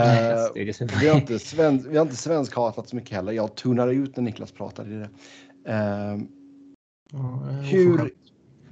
det 0.54 0.60
är 0.60 0.66
det 0.66 0.72
som 0.72 0.86
är 0.86 1.00
Vi 1.00 1.08
har 1.08 1.16
inte, 1.16 1.38
sven... 1.38 1.86
vi 1.90 1.96
har 1.96 2.04
inte 2.04 2.16
svenskhatat 2.16 2.88
så 2.88 2.96
mycket 2.96 3.16
heller. 3.16 3.32
Jag 3.32 3.54
tunar 3.54 3.88
ut 3.88 4.16
när 4.16 4.22
Niklas 4.22 4.52
pratar. 4.52 4.84
Det 4.84 4.94
är 4.94 4.98
det. 5.64 5.72
Eh, 5.72 6.18
Ja, 7.12 7.50
eh, 7.50 7.54
Hur-. 7.54 8.10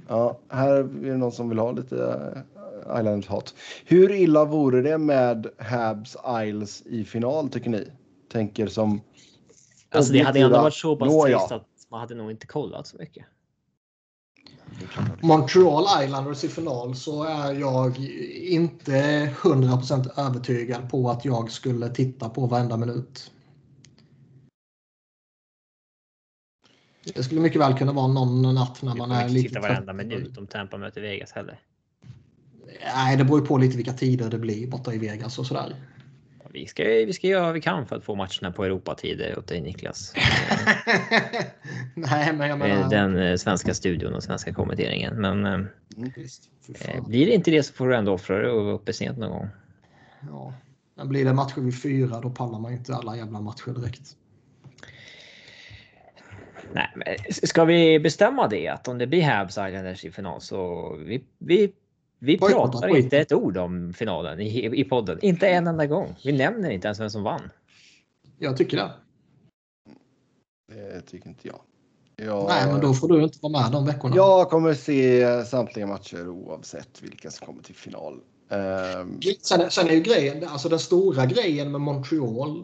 Ja, 0.07 0.39
här 0.49 0.75
är 0.75 0.83
det 0.83 1.17
någon 1.17 1.31
som 1.31 1.49
vill 1.49 1.59
ha 1.59 1.71
lite 1.71 1.95
uh, 1.95 2.99
Islanders-hat. 2.99 3.55
Hur 3.85 4.11
illa 4.11 4.45
vore 4.45 4.81
det 4.81 4.97
med 4.97 5.47
Habs 5.57 6.17
Isles 6.43 6.81
i 6.85 7.03
final 7.03 7.49
tycker 7.49 7.69
ni? 7.69 7.87
Tänker 8.31 8.67
som... 8.67 9.01
Alltså 9.89 10.13
det 10.13 10.19
hade 10.19 10.39
ändå 10.39 10.57
varit 10.61 10.73
så 10.73 10.95
pass 10.95 11.23
trist 11.23 11.51
att 11.51 11.66
man 11.89 11.99
hade 11.99 12.15
nog 12.15 12.31
inte 12.31 12.47
kollat 12.47 12.87
så 12.87 12.97
mycket. 12.97 13.25
Montreal 15.21 16.03
Islanders 16.03 16.43
i 16.43 16.47
final 16.47 16.95
så 16.95 17.23
är 17.23 17.53
jag 17.53 17.97
inte 18.33 19.25
100% 19.41 20.19
övertygad 20.19 20.89
på 20.89 21.09
att 21.09 21.25
jag 21.25 21.51
skulle 21.51 21.89
titta 21.89 22.29
på 22.29 22.45
varenda 22.45 22.77
minut. 22.77 23.31
Det 27.13 27.23
skulle 27.23 27.41
mycket 27.41 27.61
väl 27.61 27.77
kunna 27.77 27.91
vara 27.91 28.07
någon 28.07 28.55
natt 28.55 28.81
när 28.81 28.95
man 28.95 29.11
är 29.11 29.21
inte 29.21 29.33
lite 29.33 29.49
titta 29.49 29.61
trött. 29.61 29.71
varenda 29.71 29.93
minut 29.93 30.37
om 30.37 30.47
Tampa 30.47 30.77
möter 30.77 31.01
Vegas 31.01 31.31
heller. 31.31 31.59
Nej, 32.95 33.17
det 33.17 33.23
beror 33.23 33.39
ju 33.39 33.45
på 33.45 33.57
lite 33.57 33.77
vilka 33.77 33.93
tider 33.93 34.29
det 34.29 34.37
blir 34.37 34.67
borta 34.67 34.93
i 34.93 34.97
Vegas 34.97 35.39
och 35.39 35.45
sådär. 35.45 35.75
Vi 36.57 36.65
ska, 36.67 36.83
vi 36.83 37.13
ska 37.13 37.27
göra 37.27 37.43
vad 37.45 37.53
vi 37.53 37.61
kan 37.61 37.85
för 37.85 37.95
att 37.95 38.03
få 38.03 38.15
matcherna 38.15 38.51
på 38.55 38.65
Europatider 38.65 39.39
åt 39.39 39.47
dig 39.47 39.61
Niklas. 39.61 40.13
Nej, 41.95 42.33
men 42.33 42.49
jag 42.49 42.51
Eh, 42.51 42.57
menar... 42.57 42.89
Den 42.89 43.17
eh, 43.19 43.35
svenska 43.35 43.73
studion 43.73 44.13
och 44.13 44.23
svenska 44.23 44.53
kommenteringen. 44.53 45.21
Men 45.21 45.45
eh, 45.45 45.59
Visst, 46.15 46.49
eh, 46.69 46.75
fan. 46.75 47.09
blir 47.09 47.25
det 47.25 47.31
inte 47.31 47.51
det 47.51 47.63
så 47.63 47.73
får 47.73 47.87
du 47.87 47.95
ändå 47.95 48.13
offra 48.13 48.37
dig 48.37 48.51
och 48.51 48.65
vara 48.65 48.75
uppe 48.75 48.93
sent 48.93 49.17
någon 49.17 49.29
gång. 49.31 49.47
Ja. 50.29 50.53
Men 50.95 51.09
blir 51.09 51.25
det 51.25 51.33
matcher 51.33 51.61
vid 51.61 51.81
fyra 51.81 52.19
då 52.21 52.29
pallar 52.29 52.59
man 52.59 52.73
inte 52.73 52.95
alla 52.95 53.17
jävla 53.17 53.41
matcher 53.41 53.79
direkt. 53.79 54.15
Nej, 56.73 56.91
men 56.95 57.05
ska 57.47 57.65
vi 57.65 57.99
bestämma 57.99 58.47
det 58.47 58.67
att 58.67 58.87
om 58.87 58.97
det 58.97 59.07
blir 59.07 59.23
Habs 59.23 59.51
Islanders 59.51 60.05
i 60.05 60.11
final 60.11 60.41
så 60.41 60.93
vi, 60.95 61.23
vi, 61.37 61.71
vi 62.19 62.37
Bojkotta 62.37 62.71
pratar 62.71 62.97
inte 62.97 63.17
ett 63.17 63.33
ord 63.33 63.57
om 63.57 63.93
finalen 63.93 64.39
i, 64.39 64.79
i 64.79 64.83
podden. 64.83 65.19
Inte 65.21 65.47
en 65.47 65.67
enda 65.67 65.85
gång. 65.85 66.15
Vi 66.23 66.31
nämner 66.31 66.69
inte 66.69 66.87
ens 66.87 66.99
vem 66.99 67.09
som 67.09 67.23
vann. 67.23 67.49
Jag 68.37 68.57
tycker 68.57 68.77
det. 68.77 68.91
Det 70.73 71.01
tycker 71.01 71.29
inte 71.29 71.47
jag. 71.47 71.59
jag 72.15 72.47
Nej, 72.47 72.71
men 72.71 72.81
då 72.81 72.93
får 72.93 73.07
du 73.07 73.23
inte 73.23 73.37
vara 73.41 73.61
med 73.61 73.71
de 73.71 73.85
veckorna. 73.85 74.15
Jag 74.15 74.49
kommer 74.49 74.73
se 74.73 75.45
samtliga 75.45 75.87
matcher 75.87 76.29
oavsett 76.29 77.01
vilka 77.01 77.31
som 77.31 77.47
kommer 77.47 77.63
till 77.63 77.75
final. 77.75 78.19
Ehm, 78.49 79.19
Sen, 79.41 79.71
sen 79.71 79.87
är 79.87 79.93
ju 79.93 80.01
grejen, 80.01 80.47
alltså 80.47 80.69
den 80.69 80.79
stora 80.79 81.25
grejen 81.25 81.71
med 81.71 81.81
Montreal 81.81 82.57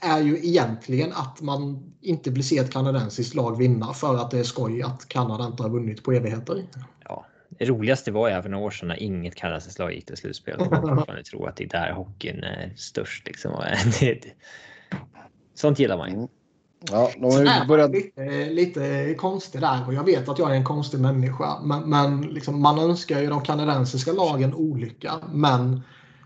eh, 0.00 0.10
är 0.10 0.20
ju 0.20 0.38
egentligen 0.38 1.12
att 1.12 1.40
man 1.40 1.92
inte 2.00 2.30
vill 2.30 2.48
se 2.48 2.58
ett 2.58 2.72
kanadensiskt 2.72 3.34
lag 3.34 3.58
vinna 3.58 3.92
för 3.92 4.16
att 4.16 4.30
det 4.30 4.38
är 4.38 4.44
skoj 4.44 4.82
att 4.82 5.08
Kanada 5.08 5.46
inte 5.46 5.62
har 5.62 5.70
vunnit 5.70 6.02
på 6.02 6.12
evigheter. 6.12 6.66
Ja, 7.04 7.26
det 7.58 7.64
roligaste 7.64 8.12
var 8.12 8.28
ju 8.28 8.34
här 8.34 8.42
för 8.42 8.48
några 8.48 8.64
år 8.64 8.70
sedan 8.70 8.88
när 8.88 9.02
inget 9.02 9.34
kanadensiskt 9.34 9.78
lag 9.78 9.94
gick 9.94 10.06
till 10.06 10.16
slutspel. 10.16 10.58
Man 10.58 10.68
fortfarande 10.68 11.22
tror 11.22 11.48
att 11.48 11.56
det 11.56 11.64
är 11.64 11.68
där 11.68 11.92
hockeyn 11.92 12.44
är 12.44 12.72
störst. 12.76 13.26
Liksom. 13.26 13.50
Sånt 15.54 15.78
gillar 15.78 15.96
man 15.96 16.08
ju. 16.08 16.14
Mm. 16.14 16.28
ja, 16.90 17.10
de 17.16 17.24
har 17.24 17.66
börjat... 17.66 17.90
lite, 17.90 18.50
lite 18.50 19.14
konstig 19.14 19.60
där 19.60 19.86
och 19.86 19.94
jag 19.94 20.04
vet 20.04 20.28
att 20.28 20.38
jag 20.38 20.50
är 20.50 20.54
en 20.54 20.64
konstig 20.64 21.00
människa. 21.00 21.60
Men, 21.62 21.90
men 21.90 22.20
liksom, 22.20 22.62
man 22.62 22.78
önskar 22.78 23.20
ju 23.20 23.26
de 23.26 23.42
kanadensiska 23.42 24.12
lagen 24.12 24.54
olycka. 24.54 25.14
Men 25.32 25.82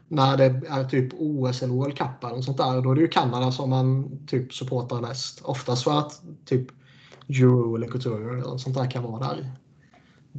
när 0.08 0.36
det 0.36 0.62
är 0.68 0.84
typ 0.84 1.12
OS 1.18 1.62
eller 1.62 1.74
World 1.74 1.98
Cup 1.98 2.24
eller 2.24 2.42
sånt 2.42 2.56
där, 2.56 2.82
då 2.82 2.90
är 2.90 2.94
det 2.94 3.00
ju 3.00 3.08
Kanada 3.08 3.52
som 3.52 3.70
man 3.70 4.18
typ 4.26 4.54
supportar 4.54 5.00
mest. 5.00 5.40
Oftast 5.42 5.84
för 5.84 5.98
att 5.98 6.22
typ 6.44 6.66
Euro 7.28 7.76
eller 7.76 7.88
Couture 7.88 8.40
eller 8.40 8.58
sånt 8.58 8.76
där 8.76 8.90
kan 8.90 9.02
vara 9.02 9.28
där. 9.28 9.50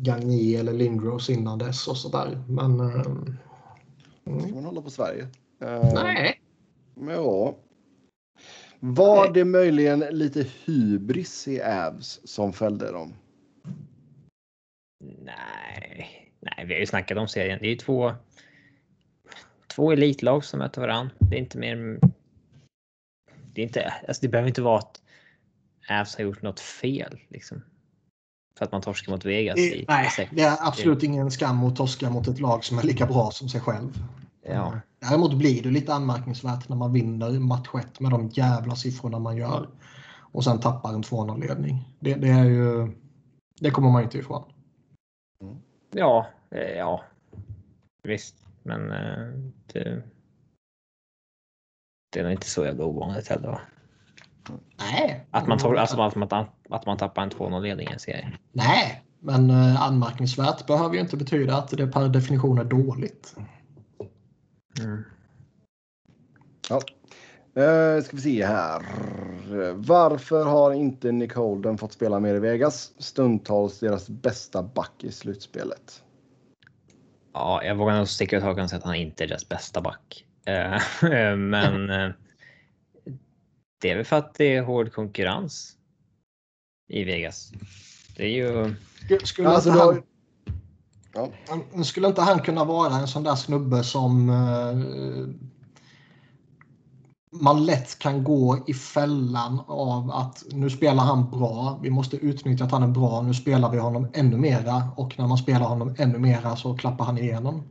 Gagné 0.02 0.56
eller 0.56 0.74
Lindros 0.74 1.30
innan 1.30 1.60
dess 1.60 1.88
och 1.88 1.98
sådär. 1.98 2.44
Men... 2.48 2.80
ehm, 2.80 3.38
Ska 4.24 4.56
man 4.56 4.66
hålla 4.66 4.82
på 4.82 4.90
Sverige? 4.90 5.28
Ehm, 5.60 5.94
nej. 5.94 6.42
Men 6.96 7.16
ja. 7.16 7.58
Var 8.80 9.34
det 9.34 9.46
möjligen 9.46 10.00
lite 10.00 10.46
hybris 10.66 11.48
i 11.48 11.62
Avs 11.62 12.22
som 12.24 12.54
fällde 12.54 12.92
dem? 12.92 13.14
Nej, 15.00 16.34
nej, 16.40 16.66
vi 16.68 16.74
har 16.74 16.80
ju 16.80 16.86
snackat 16.86 17.18
om 17.18 17.28
serien. 17.28 17.60
Det 17.62 17.68
är 17.68 17.70
ju 17.70 17.76
två. 17.76 18.14
Två 19.68 19.92
elitlag 19.92 20.46
som 20.46 20.60
möter 20.60 20.82
varandra. 20.82 21.16
Det 21.20 21.36
är 21.36 21.40
inte 21.40 21.58
mer. 21.58 22.00
Det 23.54 23.62
är 23.62 23.66
inte, 23.66 23.94
alltså 24.08 24.22
det 24.22 24.28
behöver 24.28 24.48
inte 24.48 24.62
vara 24.62 24.78
att 24.78 25.02
Avs 25.90 26.16
har 26.16 26.24
gjort 26.24 26.42
något 26.42 26.60
fel 26.60 27.20
liksom. 27.28 27.64
För 28.58 28.66
att 28.66 28.72
man 28.72 28.82
torskar 28.82 29.12
mot 29.12 29.26
Vegas 29.26 29.58
i 29.58 29.86
Nej, 29.88 30.10
sex. 30.10 30.32
det 30.36 30.42
är 30.42 30.58
absolut 30.68 31.04
ingen 31.04 31.32
skam 31.32 31.56
mot 31.56 31.76
torska 31.76 32.10
mot 32.10 32.28
ett 32.28 32.40
lag 32.40 32.64
som 32.64 32.80
är 32.80 32.84
lika 32.84 33.06
bra 33.06 33.32
som 33.32 33.50
sig 33.50 33.62
själv. 33.62 34.04
Ja, 34.46 34.80
Däremot 35.00 35.34
blir 35.34 35.64
det 35.64 35.70
lite 35.70 35.94
anmärkningsvärt 35.94 36.70
när 36.70 36.76
man 36.76 36.94
vinner 36.94 37.32
match 37.32 37.70
1 37.80 38.00
med 38.00 38.12
de 38.12 38.28
jävla 38.28 38.76
siffrorna 38.76 39.20
man 39.20 39.38
gör. 39.38 39.70
Och 40.32 40.44
sen 40.44 40.60
tappar 40.60 40.94
en 40.94 41.04
2-0-ledning. 41.04 41.96
Det, 42.00 42.16
det 42.16 42.30
är 42.30 42.46
ju... 42.46 42.92
Det 43.60 43.72
kommer 43.72 43.90
man 43.90 44.04
inte 44.04 44.18
ifrån. 44.18 44.44
ja, 45.92 46.28
eh, 46.52 46.78
ja. 46.78 47.04
Visst, 48.04 48.46
men 48.64 48.92
eh, 48.92 49.28
det. 49.74 50.04
Det 52.10 52.20
är 52.20 52.24
nog 52.24 52.32
inte 52.32 52.50
så 52.50 52.66
jävla 52.66 52.86
ovanligt 52.86 53.28
heller. 53.28 53.70
Nej. 54.78 55.28
Att 55.32 55.48
man, 55.48 55.58
tor- 55.60 55.78
alltså, 55.78 56.02
att 56.02 56.16
man, 56.16 56.46
att 56.70 56.86
man 56.86 56.98
tappar 56.98 57.22
en 57.24 57.30
2-0 57.30 57.62
ledning 57.62 57.88
i 57.90 57.94
en 57.94 58.00
serie. 58.00 58.32
Nej, 58.52 59.04
men 59.20 59.50
eh, 59.50 59.82
anmärkningsvärt 59.82 60.68
behöver 60.68 60.96
ju 60.96 61.02
inte 61.02 61.18
betyda 61.18 61.58
att 61.58 61.70
det 61.70 61.88
per 61.88 62.08
definition 62.08 62.58
är 62.58 62.64
dåligt. 62.64 63.36
Mm. 64.80 65.04
Ja. 66.70 66.82
Eh, 67.64 68.04
ska 68.04 68.16
vi 68.16 68.22
se 68.22 68.46
här. 68.46 68.82
Varför 69.74 70.46
har 70.46 70.74
inte 70.74 71.12
Nick 71.12 71.34
Holden 71.34 71.78
fått 71.78 71.94
spela 71.94 72.20
mer 72.20 72.36
i 72.36 72.40
Vegas? 72.40 72.92
Stundtals 72.98 73.80
deras 73.80 74.10
bästa 74.10 74.64
back 74.64 75.04
i 75.04 75.12
slutspelet. 75.12 76.04
Ja, 77.34 77.64
jag 77.64 77.76
vågar 77.76 77.98
nog 77.98 78.08
sticka 78.08 78.38
ut 78.38 78.44
hakan 78.44 78.64
och 78.64 78.70
säga 78.70 78.78
att 78.78 78.86
han 78.86 78.96
inte 78.96 79.24
är 79.24 79.28
deras 79.28 79.50
bästa 79.50 79.82
back. 79.82 80.26
Eh, 80.46 80.80
Men 81.38 81.90
det 83.82 83.92
är 83.92 83.96
väl 83.96 84.06
för 84.06 84.16
att 84.16 84.34
det 84.34 84.56
är 84.56 84.62
hård 84.64 84.92
konkurrens 84.94 85.78
i 86.90 87.04
Vegas. 87.04 87.52
Det 88.18 88.24
är 88.24 88.30
ju. 88.30 88.76
Skulle, 89.00 89.26
skulle, 89.26 89.50
Alltså, 89.50 89.70
inte 89.70 89.82
då- 89.82 91.32
han, 91.48 91.64
Ja. 91.76 91.84
skulle 91.84 92.08
inte 92.08 92.22
han 92.22 92.40
kunna 92.40 92.64
vara 92.66 92.94
en 92.96 93.08
sån 93.08 93.24
där 93.24 93.36
snubbe 93.36 93.84
som 93.84 94.30
eh, 94.30 94.76
man 97.42 97.66
lätt 97.66 98.00
kan 98.00 98.24
gå 98.24 98.64
i 98.68 98.74
fällan 98.74 99.60
av 99.68 100.12
att 100.12 100.44
nu 100.52 100.70
spelar 100.70 101.04
han 101.04 101.30
bra. 101.30 101.80
Vi 101.84 101.90
måste 101.90 102.18
utnyttja 102.18 102.66
att 102.66 102.72
han 102.72 102.84
är 102.84 102.88
bra. 102.88 103.22
Nu 103.22 103.34
spelar 103.34 103.72
vi 103.72 103.78
honom 103.78 104.08
ännu 104.14 104.38
mera 104.38 104.90
och 104.96 105.20
när 105.20 105.28
man 105.28 105.38
spelar 105.38 105.68
honom 105.68 105.96
ännu 105.98 106.18
mera 106.20 106.56
så 106.56 106.78
klappar 106.78 107.06
han 107.06 107.18
igenom. 107.18 107.64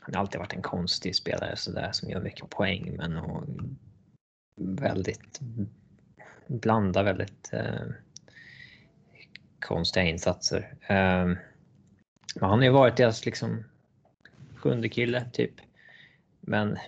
Han 0.00 0.14
har 0.14 0.20
alltid 0.20 0.38
varit 0.38 0.52
en 0.52 0.62
konstig 0.62 1.16
spelare 1.16 1.56
så 1.56 1.70
där 1.72 1.92
som 1.92 2.10
gör 2.10 2.20
mycket 2.22 2.50
poäng, 2.50 2.94
men 2.98 3.16
och 3.16 3.44
väldigt 4.60 5.40
blandar 6.46 7.04
väldigt 7.04 7.50
eh, 7.52 7.86
konstiga 9.60 10.04
insatser. 10.04 10.74
Eh, 10.82 11.26
men 12.34 12.50
han 12.50 12.58
har 12.58 12.62
ju 12.64 12.70
varit 12.70 12.96
deras 12.96 13.26
liksom 13.26 13.64
sjunde 14.56 14.88
kille 14.88 15.24
typ. 15.32 15.54
Men 16.40 16.78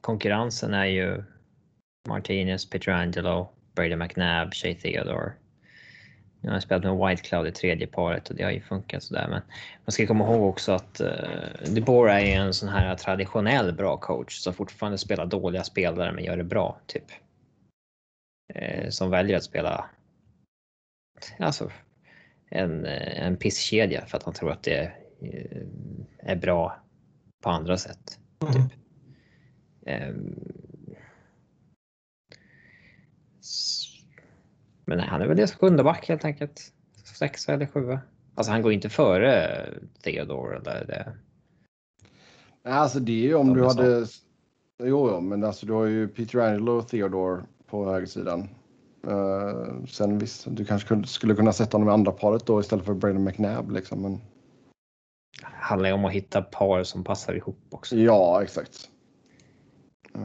konkurrensen 0.00 0.74
är 0.74 0.84
ju 0.84 1.24
Martinez, 2.08 2.70
Petrangelo, 2.70 3.48
Brady 3.74 3.96
McNabb, 3.96 4.54
Shea 4.54 4.74
Theodore. 4.74 5.32
Nu 6.44 6.50
har 6.50 6.56
jag 6.56 6.62
spelat 6.62 6.84
med 6.84 7.08
White 7.08 7.22
Cloud 7.22 7.46
i 7.46 7.52
tredje 7.52 7.86
paret 7.86 8.30
och 8.30 8.36
det 8.36 8.42
har 8.42 8.50
ju 8.50 8.60
funkat 8.60 9.02
sådär. 9.02 9.28
Men 9.28 9.42
man 9.84 9.92
ska 9.92 10.06
komma 10.06 10.24
ihåg 10.24 10.42
också 10.48 10.72
att 10.72 11.00
uh, 11.00 11.74
DeBoer 11.74 12.08
är 12.08 12.40
en 12.40 12.54
sån 12.54 12.68
här 12.68 12.96
traditionell 12.96 13.72
bra 13.72 13.96
coach 13.96 14.38
som 14.38 14.54
fortfarande 14.54 14.98
spelar 14.98 15.26
dåliga 15.26 15.64
spelare 15.64 16.12
men 16.12 16.24
gör 16.24 16.36
det 16.36 16.44
bra. 16.44 16.80
Typ. 16.86 17.04
Uh, 18.56 18.88
som 18.88 19.10
väljer 19.10 19.36
att 19.36 19.44
spela 19.44 19.84
alltså, 21.38 21.70
en, 22.50 22.84
en 22.86 23.36
pisskedja 23.36 24.06
för 24.06 24.16
att 24.16 24.22
han 24.22 24.34
tror 24.34 24.52
att 24.52 24.62
det 24.62 24.92
uh, 25.22 25.66
är 26.18 26.36
bra 26.36 26.76
på 27.42 27.50
andra 27.50 27.76
sätt. 27.76 28.18
Typ. 28.40 28.72
Um, 30.08 30.54
men 34.84 34.98
nej, 34.98 35.06
han 35.06 35.22
är 35.22 35.26
väl 35.26 35.36
deras 35.36 35.54
sjunde 35.54 35.84
back 35.84 36.08
helt 36.08 36.24
enkelt. 36.24 36.72
Sexa 37.18 37.52
eller 37.52 37.66
sjua. 37.66 38.00
Alltså 38.34 38.52
han 38.52 38.62
går 38.62 38.72
inte 38.72 38.88
före 38.88 39.64
Theodore 40.02 40.56
eller 40.56 40.84
det. 40.86 41.12
Nej, 42.64 42.74
alltså 42.74 43.00
det 43.00 43.12
är 43.12 43.26
ju 43.26 43.34
om 43.34 43.54
du 43.54 43.64
hade. 43.64 44.06
Jo, 44.78 45.10
jo, 45.10 45.20
men 45.20 45.44
alltså 45.44 45.66
du 45.66 45.72
har 45.72 45.84
ju 45.84 46.08
Peter 46.08 46.38
Angelo 46.38 46.72
och 46.72 46.88
Theodore 46.88 47.42
på 47.66 47.84
högersidan. 47.84 48.48
Uh, 49.06 49.84
sen 49.86 50.18
visst, 50.18 50.46
du 50.50 50.64
kanske 50.64 51.02
skulle 51.06 51.34
kunna 51.34 51.52
sätta 51.52 51.76
honom 51.76 51.88
i 51.88 51.92
andra 51.92 52.12
paret 52.12 52.46
då 52.46 52.60
istället 52.60 52.84
för 52.84 52.94
Brandon 52.94 53.24
McNabb 53.24 53.70
liksom. 53.70 54.02
Men... 54.02 54.12
Det 55.40 55.46
handlar 55.46 55.88
ju 55.88 55.94
om 55.94 56.04
att 56.04 56.12
hitta 56.12 56.42
par 56.42 56.82
som 56.82 57.04
passar 57.04 57.34
ihop 57.34 57.58
också. 57.70 57.96
Ja, 57.96 58.42
exakt. 58.42 58.90
Uh... 60.16 60.22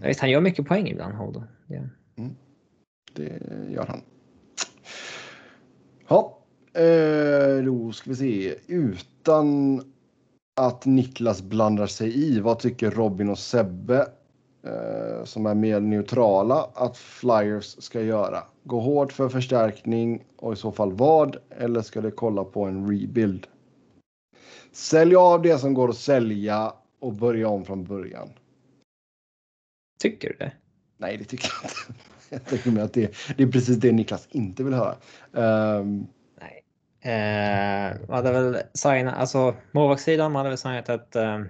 Jag 0.00 0.08
vet, 0.08 0.20
han 0.20 0.30
gör 0.30 0.40
mycket 0.40 0.66
poäng 0.66 0.88
ibland, 0.88 1.14
Holden. 1.14 1.44
Yeah. 1.68 1.86
Mm. 2.16 2.36
Det 3.12 3.42
gör 3.70 3.86
han. 3.86 4.00
Ja, 6.08 6.38
eh, 6.80 7.64
då 7.64 7.92
ska 7.92 8.10
vi 8.10 8.16
se. 8.16 8.54
Utan 8.66 9.80
att 10.56 10.86
Niklas 10.86 11.42
blandar 11.42 11.86
sig 11.86 12.18
i, 12.18 12.40
vad 12.40 12.58
tycker 12.58 12.90
Robin 12.90 13.30
och 13.30 13.38
Sebbe 13.38 14.08
eh, 14.62 15.24
som 15.24 15.46
är 15.46 15.54
mer 15.54 15.80
neutrala 15.80 16.70
att 16.74 16.96
Flyers 16.96 17.82
ska 17.82 18.00
göra? 18.00 18.44
Gå 18.64 18.80
hårt 18.80 19.12
för 19.12 19.28
förstärkning 19.28 20.24
och 20.36 20.52
i 20.52 20.56
så 20.56 20.72
fall 20.72 20.92
vad? 20.92 21.36
Eller 21.50 21.82
ska 21.82 22.00
det 22.00 22.10
kolla 22.10 22.44
på 22.44 22.64
en 22.64 22.90
rebuild? 22.90 23.46
Sälja 24.72 25.20
av 25.20 25.42
det 25.42 25.58
som 25.58 25.74
går 25.74 25.88
att 25.88 25.96
sälja 25.96 26.72
och 27.00 27.12
börja 27.12 27.48
om 27.48 27.64
från 27.64 27.84
början. 27.84 28.28
Tycker 30.00 30.28
du 30.28 30.36
det? 30.38 30.52
Nej, 30.96 31.16
det 31.16 31.24
tycker 31.24 31.48
jag 31.62 31.70
inte. 31.70 32.11
Jag 32.44 32.44
tänker 32.44 32.70
mig 32.70 32.82
att 32.82 32.92
det, 32.92 33.14
det 33.36 33.42
är 33.42 33.46
precis 33.46 33.76
det 33.76 33.92
Niklas 33.92 34.28
inte 34.30 34.64
vill 34.64 34.74
höra. 34.74 34.96
Um... 35.32 36.06
Nej. 36.40 36.64
Eh, 37.00 37.96
man 38.08 38.16
hade 38.16 38.32
väl 38.32 38.62
signat, 38.74 39.14
alltså 39.14 39.54
målvaktssidan, 39.72 40.32
man 40.32 40.40
hade 40.40 40.48
väl 40.48 40.58
signat 40.58 40.88
ett, 40.88 41.16
eh, 41.16 41.40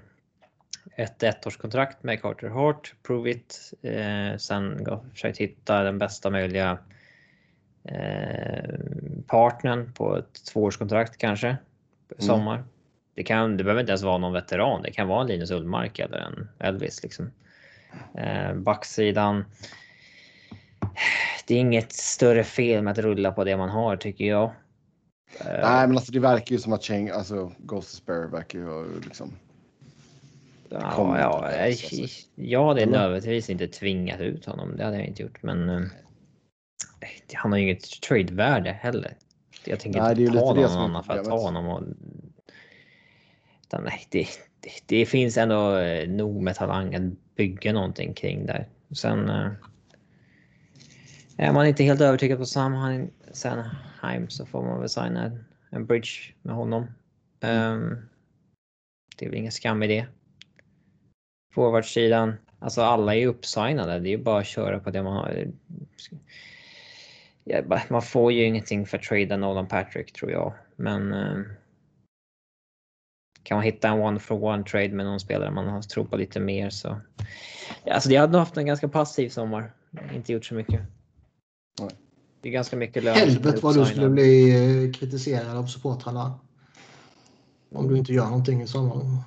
ett 0.96 1.22
ettårskontrakt 1.22 2.02
med 2.02 2.22
Carter 2.22 2.48
Hart, 2.48 2.94
Prove 3.02 3.30
It. 3.30 3.72
Eh, 3.82 4.36
sen 4.38 4.86
försökt 5.12 5.38
hitta 5.38 5.82
den 5.82 5.98
bästa 5.98 6.30
möjliga 6.30 6.78
eh, 7.84 8.74
partnern 9.26 9.92
på 9.92 10.16
ett 10.16 10.46
tvåårskontrakt 10.52 11.16
kanske. 11.18 11.48
Mm. 11.48 11.58
Sommar. 12.18 12.54
Mm. 12.54 12.68
Det, 13.14 13.22
kan, 13.22 13.56
det 13.56 13.64
behöver 13.64 13.80
inte 13.80 13.90
ens 13.90 14.02
vara 14.02 14.18
någon 14.18 14.32
veteran. 14.32 14.82
Det 14.82 14.90
kan 14.90 15.08
vara 15.08 15.20
en 15.20 15.26
Linus 15.26 15.50
Ullmark 15.50 15.98
eller 15.98 16.18
en 16.18 16.48
Elvis. 16.58 17.02
Liksom. 17.02 17.30
Eh, 18.14 18.54
backsidan 18.54 19.44
det 21.46 21.54
är 21.54 21.58
inget 21.58 21.92
större 21.92 22.44
fel 22.44 22.82
med 22.82 22.90
att 22.90 22.98
rulla 22.98 23.32
på 23.32 23.44
det 23.44 23.56
man 23.56 23.68
har 23.68 23.96
tycker 23.96 24.24
jag. 24.24 24.52
Nej, 25.44 25.86
men 25.86 25.90
alltså 25.90 26.12
det 26.12 26.20
verkar 26.20 26.52
ju 26.52 26.58
som 26.58 26.72
att 26.72 26.82
Cheng, 26.82 27.10
alltså 27.10 27.52
Ghost 27.58 27.94
Spare 27.94 28.26
verkar 28.26 28.58
ju 28.58 29.00
liksom. 29.00 29.32
Ja, 30.68 31.18
ja, 31.18 31.52
jag, 31.52 31.76
jag 32.34 32.66
hade 32.66 32.86
nödvändigtvis 32.86 33.50
inte 33.50 33.68
tvingat 33.68 34.20
ut 34.20 34.44
honom. 34.44 34.76
Det 34.76 34.84
hade 34.84 34.96
jag 34.96 35.06
inte 35.06 35.22
gjort, 35.22 35.42
men. 35.42 35.68
Eh, 35.68 35.82
han 37.34 37.52
har 37.52 37.58
ju 37.58 37.64
inget 37.64 38.00
trade-värde 38.00 38.72
heller. 38.72 39.16
Jag 39.64 39.80
tänker 39.80 40.00
nej, 40.00 40.22
inte 40.22 40.38
ta 40.38 40.54
någon 40.54 40.70
annan 40.70 41.04
för 41.04 41.18
att 41.18 41.24
ta 41.24 41.38
honom. 41.38 41.68
Och, 41.68 41.82
utan, 43.66 43.84
nej, 43.84 44.06
det, 44.10 44.26
det, 44.60 44.70
det, 44.86 45.06
finns 45.06 45.36
ändå 45.36 45.76
eh, 45.76 46.08
nog 46.08 46.42
med 46.42 46.56
talang 46.56 46.94
att 46.94 47.34
bygga 47.36 47.72
någonting 47.72 48.14
kring 48.14 48.46
där. 48.46 48.68
Sen. 48.94 49.30
Eh, 49.30 49.50
är 51.36 51.52
man 51.52 51.66
inte 51.66 51.84
helt 51.84 52.00
övertygad 52.00 52.38
på 52.38 52.46
Sam 52.46 53.08
Sanheim 53.32 54.28
så 54.28 54.46
får 54.46 54.62
man 54.62 54.80
väl 54.80 54.88
signa 54.88 55.38
en, 55.70 55.86
bridge 55.86 56.10
med 56.42 56.54
honom. 56.54 56.82
Um, 57.40 58.08
det 59.16 59.26
är 59.26 59.30
väl 59.30 59.38
ingen 59.38 59.52
skam 59.52 59.82
i 59.82 59.86
det. 59.86 60.06
Forwardsidan, 61.54 62.34
alltså 62.58 62.82
alla 62.82 63.14
är 63.14 63.26
uppsignade. 63.26 63.98
Det 63.98 64.08
är 64.08 64.16
ju 64.16 64.22
bara 64.22 64.40
att 64.40 64.46
köra 64.46 64.78
på 64.78 64.90
det 64.90 65.02
man 65.02 65.12
har. 65.12 65.52
man 67.88 68.02
får 68.02 68.32
ju 68.32 68.44
ingenting 68.44 68.86
för 68.86 68.98
att 68.98 69.04
trada 69.04 69.36
Nolan 69.36 69.68
Patrick 69.68 70.12
tror 70.12 70.30
jag, 70.30 70.54
men 70.76 71.12
um, 71.12 71.48
kan 73.42 73.56
man 73.56 73.64
hitta 73.64 73.88
en 73.88 74.00
one 74.00 74.18
for 74.18 74.44
one 74.44 74.64
trade 74.64 74.88
med 74.88 75.06
någon 75.06 75.20
spelare 75.20 75.50
man 75.50 75.68
har 75.68 75.82
tror 75.82 76.04
på 76.04 76.16
lite 76.16 76.40
mer 76.40 76.70
så. 76.70 77.00
Alltså, 77.86 78.10
jag 78.10 78.20
hade 78.20 78.38
haft 78.38 78.56
en 78.56 78.66
ganska 78.66 78.88
passiv 78.88 79.28
sommar. 79.28 79.72
Inte 80.14 80.32
gjort 80.32 80.44
så 80.44 80.54
mycket. 80.54 80.80
Det 82.40 82.48
är 82.48 82.52
ganska 82.52 82.76
mycket 82.76 83.04
lön. 83.04 83.14
Helvete 83.14 83.58
vad 83.62 83.74
du 83.74 83.84
skulle 83.84 84.08
bli 84.08 84.50
eh, 84.84 84.92
kritiserad 84.92 85.56
av 85.56 85.66
supportrarna. 85.66 86.38
Om 87.72 87.88
du 87.88 87.98
inte 87.98 88.12
gör 88.12 88.26
någonting 88.26 88.62
i 88.62 88.66
sommar. 88.66 89.22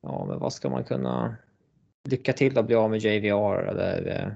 Ja, 0.00 0.24
men 0.28 0.38
vad 0.38 0.52
ska 0.52 0.70
man 0.70 0.84
kunna... 0.84 1.36
Lycka 2.08 2.32
till 2.32 2.58
att 2.58 2.66
bli 2.66 2.74
av 2.74 2.90
med 2.90 2.98
JVR 3.00 3.58
eller... 3.58 4.22
Eh, 4.22 4.32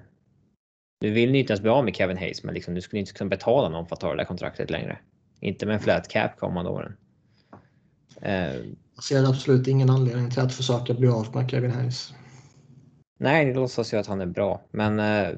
nu 1.01 1.11
vill 1.11 1.33
ni 1.33 1.39
inte 1.39 1.53
ens 1.53 1.61
bli 1.61 1.71
av 1.71 1.85
med 1.85 1.97
Kevin 1.97 2.17
Hayes, 2.17 2.45
men 2.45 2.55
liksom, 2.55 2.75
du 2.75 2.81
skulle 2.81 3.01
inte 3.01 3.13
kunna 3.13 3.29
betala 3.29 3.69
någon 3.69 3.87
för 3.87 3.95
att 3.95 4.01
ta 4.01 4.11
det 4.11 4.17
där 4.17 4.25
kontraktet 4.25 4.71
längre. 4.71 4.99
Inte 5.41 5.67
med 5.67 5.75
en 5.75 5.81
flat 5.81 6.09
cap 6.09 6.37
kommande 6.39 6.71
åren. 6.71 6.97
Eh, 8.23 8.55
Jag 8.95 9.05
ser 9.05 9.29
absolut 9.29 9.67
ingen 9.67 9.91
anledning 9.91 10.31
till 10.31 10.41
att 10.41 10.55
försöka 10.55 10.95
bli 10.95 11.09
av 11.09 11.37
med 11.37 11.51
Kevin 11.51 11.71
Hayes. 11.71 12.15
Nej, 13.19 13.45
det 13.45 13.55
låtsas 13.55 13.93
ju 13.95 13.97
att 13.97 14.07
han 14.07 14.21
är 14.21 14.27
bra, 14.27 14.61
men 14.71 14.99
eh, 14.99 15.37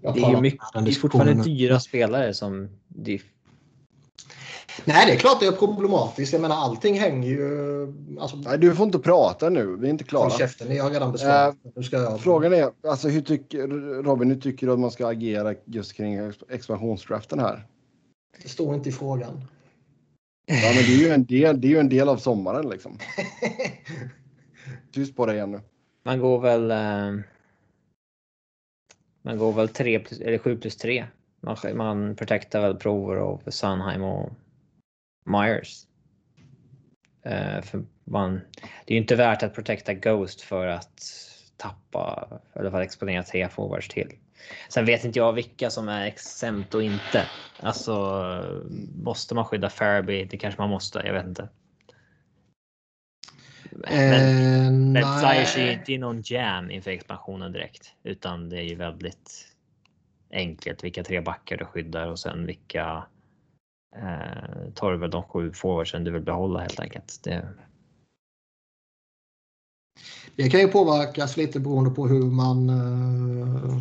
det 0.00 0.20
är 0.20 0.30
ju 0.30 0.40
mycket, 0.40 0.60
det 0.72 0.90
är 0.90 0.92
fortfarande 0.92 1.44
dyra 1.44 1.80
spelare 1.80 2.34
som... 2.34 2.68
Det... 2.88 3.22
Nej, 4.84 5.06
det 5.06 5.12
är 5.12 5.16
klart 5.16 5.40
det 5.40 5.46
är 5.46 5.52
problematiskt. 5.52 6.32
Jag 6.32 6.42
menar, 6.42 6.56
allting 6.56 7.00
hänger 7.00 7.28
ju... 7.28 7.86
Alltså... 8.20 8.36
Nej, 8.36 8.58
du 8.58 8.74
får 8.74 8.86
inte 8.86 8.98
prata 8.98 9.48
nu. 9.48 9.76
Vi 9.76 9.86
är 9.86 9.90
inte 9.90 10.04
klara. 10.04 10.28
Håll 10.28 10.38
käften, 10.38 10.68
ni 10.68 10.78
har 10.78 10.90
redan 10.90 11.12
besvarat. 11.12 11.56
Uh, 11.76 11.84
jag... 11.90 12.20
Frågan 12.20 12.52
är, 12.52 12.70
alltså, 12.88 13.08
hur 13.08 13.20
tycker, 13.20 13.68
Robin, 14.02 14.30
hur 14.30 14.40
tycker 14.40 14.66
du 14.66 14.72
att 14.72 14.78
man 14.78 14.90
ska 14.90 15.06
agera 15.06 15.54
just 15.64 15.92
kring 15.92 16.32
expansionsdraften 16.50 17.38
här? 17.38 17.66
Det 18.42 18.48
står 18.48 18.74
inte 18.74 18.88
i 18.88 18.92
frågan. 18.92 19.44
Ja, 20.46 20.72
men 20.74 20.84
det 20.84 20.94
är 20.94 20.98
ju 20.98 21.08
en 21.08 21.24
del, 21.24 21.60
det 21.60 21.66
är 21.66 21.70
ju 21.70 21.78
en 21.78 21.88
del 21.88 22.08
av 22.08 22.16
sommaren 22.16 22.68
liksom. 22.68 22.98
Tyst 24.94 25.16
på 25.16 25.26
dig 25.26 25.36
igen 25.36 25.50
nu. 25.50 25.60
Man 26.04 26.20
går 26.20 26.40
väl. 26.40 26.70
Eh, 26.70 27.24
man 29.22 29.38
går 29.38 29.52
väl 29.52 29.68
3 29.68 29.98
plus, 29.98 30.20
eller 30.20 30.38
7 30.38 30.58
plus 30.58 30.76
3. 30.76 31.06
Man, 31.40 31.56
man 31.74 32.16
protectar 32.16 32.60
väl 32.60 32.76
prover 32.76 33.16
av 33.16 33.42
Sunheim 33.46 34.02
och 34.02 34.32
Myers. 35.24 35.86
Eh, 37.22 37.62
för 37.62 37.84
man, 38.04 38.40
det 38.84 38.92
är 38.92 38.94
ju 38.94 39.00
inte 39.00 39.16
värt 39.16 39.42
att 39.42 39.54
protecta 39.54 39.94
Ghost 39.94 40.40
för 40.40 40.66
att 40.66 41.02
tappa 41.56 42.28
eller 42.52 42.70
för 42.70 42.80
att 42.80 42.86
exponera 42.86 43.22
tre 43.22 43.48
forwards 43.48 43.88
till. 43.88 44.12
Sen 44.68 44.84
vet 44.84 45.04
inte 45.04 45.18
jag 45.18 45.32
vilka 45.32 45.70
som 45.70 45.88
är 45.88 46.06
exempt 46.06 46.74
och 46.74 46.82
inte. 46.82 47.26
Alltså 47.60 47.94
måste 48.94 49.34
man 49.34 49.44
skydda 49.44 49.70
Fairby? 49.70 50.24
Det 50.24 50.36
kanske 50.36 50.60
man 50.60 50.70
måste. 50.70 51.02
Jag 51.04 51.12
vet 51.12 51.26
inte. 51.26 51.48
Men, 53.74 54.96
eh, 54.96 55.20
Flyers 55.20 55.56
är 55.56 55.66
ju 55.66 55.72
inte 55.72 55.92
i 55.92 55.98
någon 55.98 56.22
jam 56.24 56.70
inför 56.70 56.90
expansionen 56.90 57.52
direkt, 57.52 57.94
utan 58.02 58.48
det 58.48 58.58
är 58.58 58.62
ju 58.62 58.74
väldigt 58.74 59.54
enkelt 60.30 60.84
vilka 60.84 61.04
tre 61.04 61.20
backar 61.20 61.56
du 61.56 61.64
skyddar 61.64 62.06
och 62.06 62.18
sen 62.18 62.46
vilka 62.46 63.06
eh, 63.96 64.72
tar 64.74 64.92
du 64.92 64.98
väl 64.98 65.10
de 65.10 65.22
sju 65.22 65.52
forwardsen 65.52 66.04
du 66.04 66.10
vill 66.10 66.22
behålla 66.22 66.60
helt 66.60 66.80
enkelt. 66.80 67.20
Det... 67.24 67.48
det 70.36 70.50
kan 70.50 70.60
ju 70.60 70.68
påverkas 70.68 71.36
lite 71.36 71.60
beroende 71.60 71.90
på 71.90 72.08
hur 72.08 72.24
man 72.24 72.70
uh... 72.70 73.78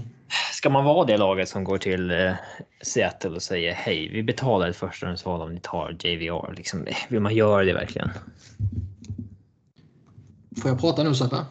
Ska 0.53 0.69
man 0.69 0.85
vara 0.85 1.05
det 1.05 1.17
laget 1.17 1.49
som 1.49 1.63
går 1.63 1.77
till 1.77 2.11
eh, 2.11 2.33
Seattle 2.81 3.29
och 3.29 3.41
säger 3.41 3.73
hej, 3.73 4.09
vi 4.09 4.23
betalar 4.23 4.69
ett 4.69 4.75
förstahundsval 4.75 5.41
om 5.41 5.53
ni 5.53 5.59
tar 5.59 5.97
JVR. 5.99 6.53
Liksom, 6.57 6.87
vill 7.09 7.19
man 7.19 7.35
göra 7.35 7.63
det 7.63 7.73
verkligen? 7.73 8.09
Får 10.61 10.71
jag 10.71 10.79
prata 10.79 11.03
nu 11.03 11.15
Sebbe? 11.15 11.45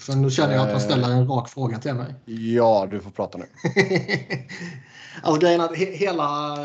För 0.00 0.16
nu 0.16 0.30
känner 0.30 0.54
jag 0.54 0.62
att 0.62 0.72
han 0.72 0.80
ställer 0.80 1.10
en 1.10 1.28
rak 1.28 1.48
fråga 1.48 1.78
till 1.78 1.94
mig. 1.94 2.14
Ja, 2.24 2.88
du 2.90 3.00
får 3.00 3.10
prata 3.10 3.38
nu. 3.38 3.44
alltså 5.22 5.40
grejen 5.40 5.60
är 5.60 5.64
att 5.64 5.76
he 5.76 5.84
hela, 5.84 6.58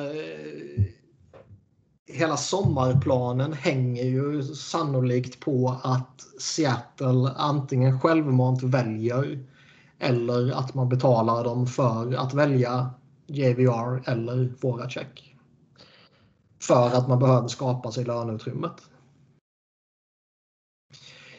hela 2.08 2.38
sommarplanen 2.38 3.54
hänger 3.54 4.04
ju 4.04 4.44
sannolikt 4.44 5.40
på 5.40 5.80
att 5.84 6.22
Seattle 6.40 7.32
antingen 7.38 8.00
självmant 8.00 8.64
väljer 8.64 9.40
eller 10.00 10.52
att 10.52 10.74
man 10.74 10.90
betalar 10.90 11.44
dem 11.44 11.68
för 11.68 12.14
att 12.14 12.34
välja 12.34 12.90
JVR 13.28 14.10
eller 14.10 14.54
Voracek. 14.62 15.36
För 16.62 16.88
att 16.88 17.08
man 17.08 17.20
behöver 17.20 17.48
skapa 17.48 17.92
sig 17.92 18.06
löneutrymmet. 18.06 18.89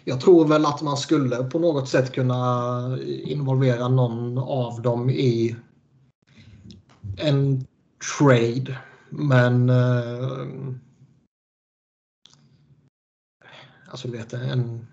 Jag 0.05 0.21
tror 0.21 0.49
väl 0.49 0.67
att 0.67 0.83
man 0.83 0.97
skulle 0.97 1.37
på 1.37 1.59
något 1.59 1.89
sätt 1.89 2.13
kunna 2.13 2.99
involvera 3.07 3.89
någon 3.89 4.39
av 4.39 4.83
dem 4.83 5.11
i 5.11 5.57
en 7.17 7.67
trade. 8.19 8.79
Men 9.11 9.71
eh, 9.71 10.47
alltså 13.91 14.09
du 14.09 14.17
vet 14.17 14.33
en 14.33 14.87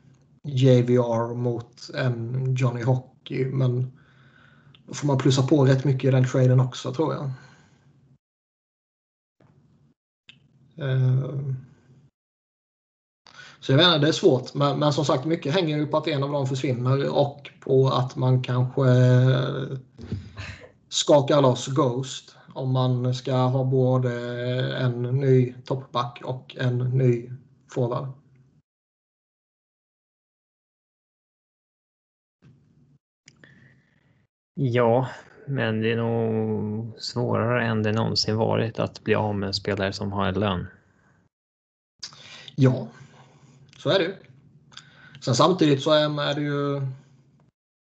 JVR 0.43 1.35
mot 1.35 1.89
en 1.93 2.55
Johnny 2.55 2.83
Hockey. 2.83 3.45
Men 3.45 3.91
då 4.85 4.93
får 4.93 5.07
man 5.07 5.17
plussa 5.17 5.47
på 5.47 5.65
rätt 5.65 5.83
mycket 5.83 6.07
i 6.07 6.11
den 6.11 6.25
traden 6.25 6.59
också 6.59 6.93
tror 6.93 7.13
jag. 7.13 7.31
Eh, 10.89 11.29
så 13.67 13.73
jag 13.73 13.77
vet 13.77 13.87
inte, 13.87 13.99
det 13.99 14.07
är 14.07 14.11
svårt. 14.11 14.53
Men, 14.53 14.79
men, 14.79 14.93
som 14.93 15.05
sagt, 15.05 15.25
mycket 15.25 15.53
hänger 15.53 15.77
ju 15.77 15.87
på 15.87 15.97
att 15.97 16.07
en 16.07 16.23
av 16.23 16.31
dem 16.31 16.47
försvinner 16.47 17.17
och 17.17 17.49
på 17.59 17.87
att 17.87 18.15
man 18.15 18.43
kanske 18.43 18.83
skakar 20.89 21.41
loss 21.41 21.67
Ghost. 21.67 22.35
Om 22.53 22.71
man 22.71 23.13
ska 23.15 23.33
ha 23.35 23.63
både 23.63 24.11
en 24.77 25.01
ny 25.01 25.53
toppback 25.65 26.21
och 26.23 26.55
en 26.59 26.77
ny 26.77 27.29
forward. 27.71 28.07
Ja, 34.53 35.07
men 35.47 35.81
det 35.81 35.91
är 35.91 35.97
nog 35.97 36.91
svårare 36.99 37.65
än 37.65 37.83
det 37.83 37.91
någonsin 37.91 38.35
varit 38.35 38.79
att 38.79 39.03
bli 39.03 39.15
av 39.15 39.35
med 39.35 39.47
en 39.47 39.53
spelare 39.53 39.93
som 39.93 40.11
har 40.11 40.27
en 40.27 40.39
lön. 40.39 40.67
Ja, 42.55 42.87
så 43.87 43.93
är 43.93 43.99
det 43.99 44.17
Sen 45.21 45.35
samtidigt 45.35 45.83
så 45.83 45.91
är 45.91 46.35
det 46.35 46.41
ju 46.41 46.81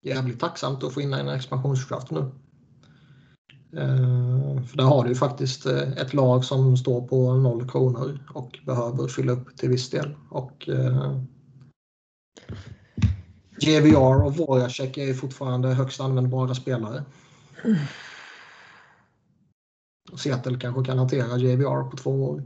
jävligt 0.04 0.40
tacksamt 0.40 0.84
att 0.84 0.94
få 0.94 1.00
in 1.00 1.12
en 1.12 1.28
expansionskraft 1.28 2.10
nu. 2.10 2.18
Eh, 3.76 4.62
för 4.62 4.76
där 4.76 4.84
har 4.84 5.02
du 5.02 5.08
ju 5.08 5.14
faktiskt 5.14 5.66
eh, 5.66 5.92
ett 5.92 6.14
lag 6.14 6.44
som 6.44 6.76
står 6.76 7.06
på 7.06 7.34
noll 7.34 7.70
kronor 7.70 8.18
och 8.34 8.58
behöver 8.66 9.08
fylla 9.08 9.32
upp 9.32 9.56
till 9.56 9.68
viss 9.68 9.90
del. 9.90 10.16
Och 10.30 10.68
eh, 10.68 11.20
JVR 13.60 14.24
och 14.24 14.36
Voracek 14.36 14.98
är 14.98 15.14
fortfarande 15.14 15.68
högst 15.68 16.00
användbara 16.00 16.54
spelare. 16.54 17.04
Seattle 20.16 20.58
kanske 20.58 20.84
kan 20.84 20.98
hantera 20.98 21.36
JVR 21.36 21.90
på 21.90 21.96
två 21.96 22.24
år. 22.24 22.42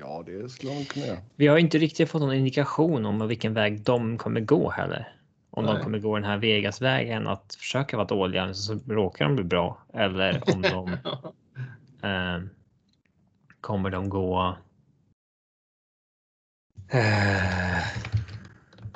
Ja, 0.00 0.22
det 0.26 0.48
skulle 0.48 0.74
de 0.74 0.84
kunna 0.84 1.06
göra. 1.06 1.18
Vi 1.36 1.46
har 1.46 1.58
inte 1.58 1.78
riktigt 1.78 2.10
fått 2.10 2.20
någon 2.20 2.34
indikation 2.34 3.06
om 3.06 3.28
vilken 3.28 3.54
väg 3.54 3.80
de 3.80 4.18
kommer 4.18 4.40
gå 4.40 4.70
heller. 4.70 5.14
Om 5.50 5.64
Nej. 5.64 5.74
de 5.74 5.82
kommer 5.82 5.98
gå 5.98 6.14
den 6.14 6.24
här 6.24 6.36
Vegas-vägen 6.36 7.26
att 7.26 7.54
försöka 7.54 7.96
vara 7.96 8.06
dåliga 8.06 8.54
så 8.54 8.78
råkar 8.88 9.24
de 9.24 9.34
bli 9.34 9.44
bra. 9.44 9.82
Eller 9.94 10.42
om 10.54 10.62
de 10.62 10.88
eh, 12.08 12.42
kommer 13.60 13.90
de 13.90 14.08
gå. 14.08 14.56
Eh... 16.88 17.82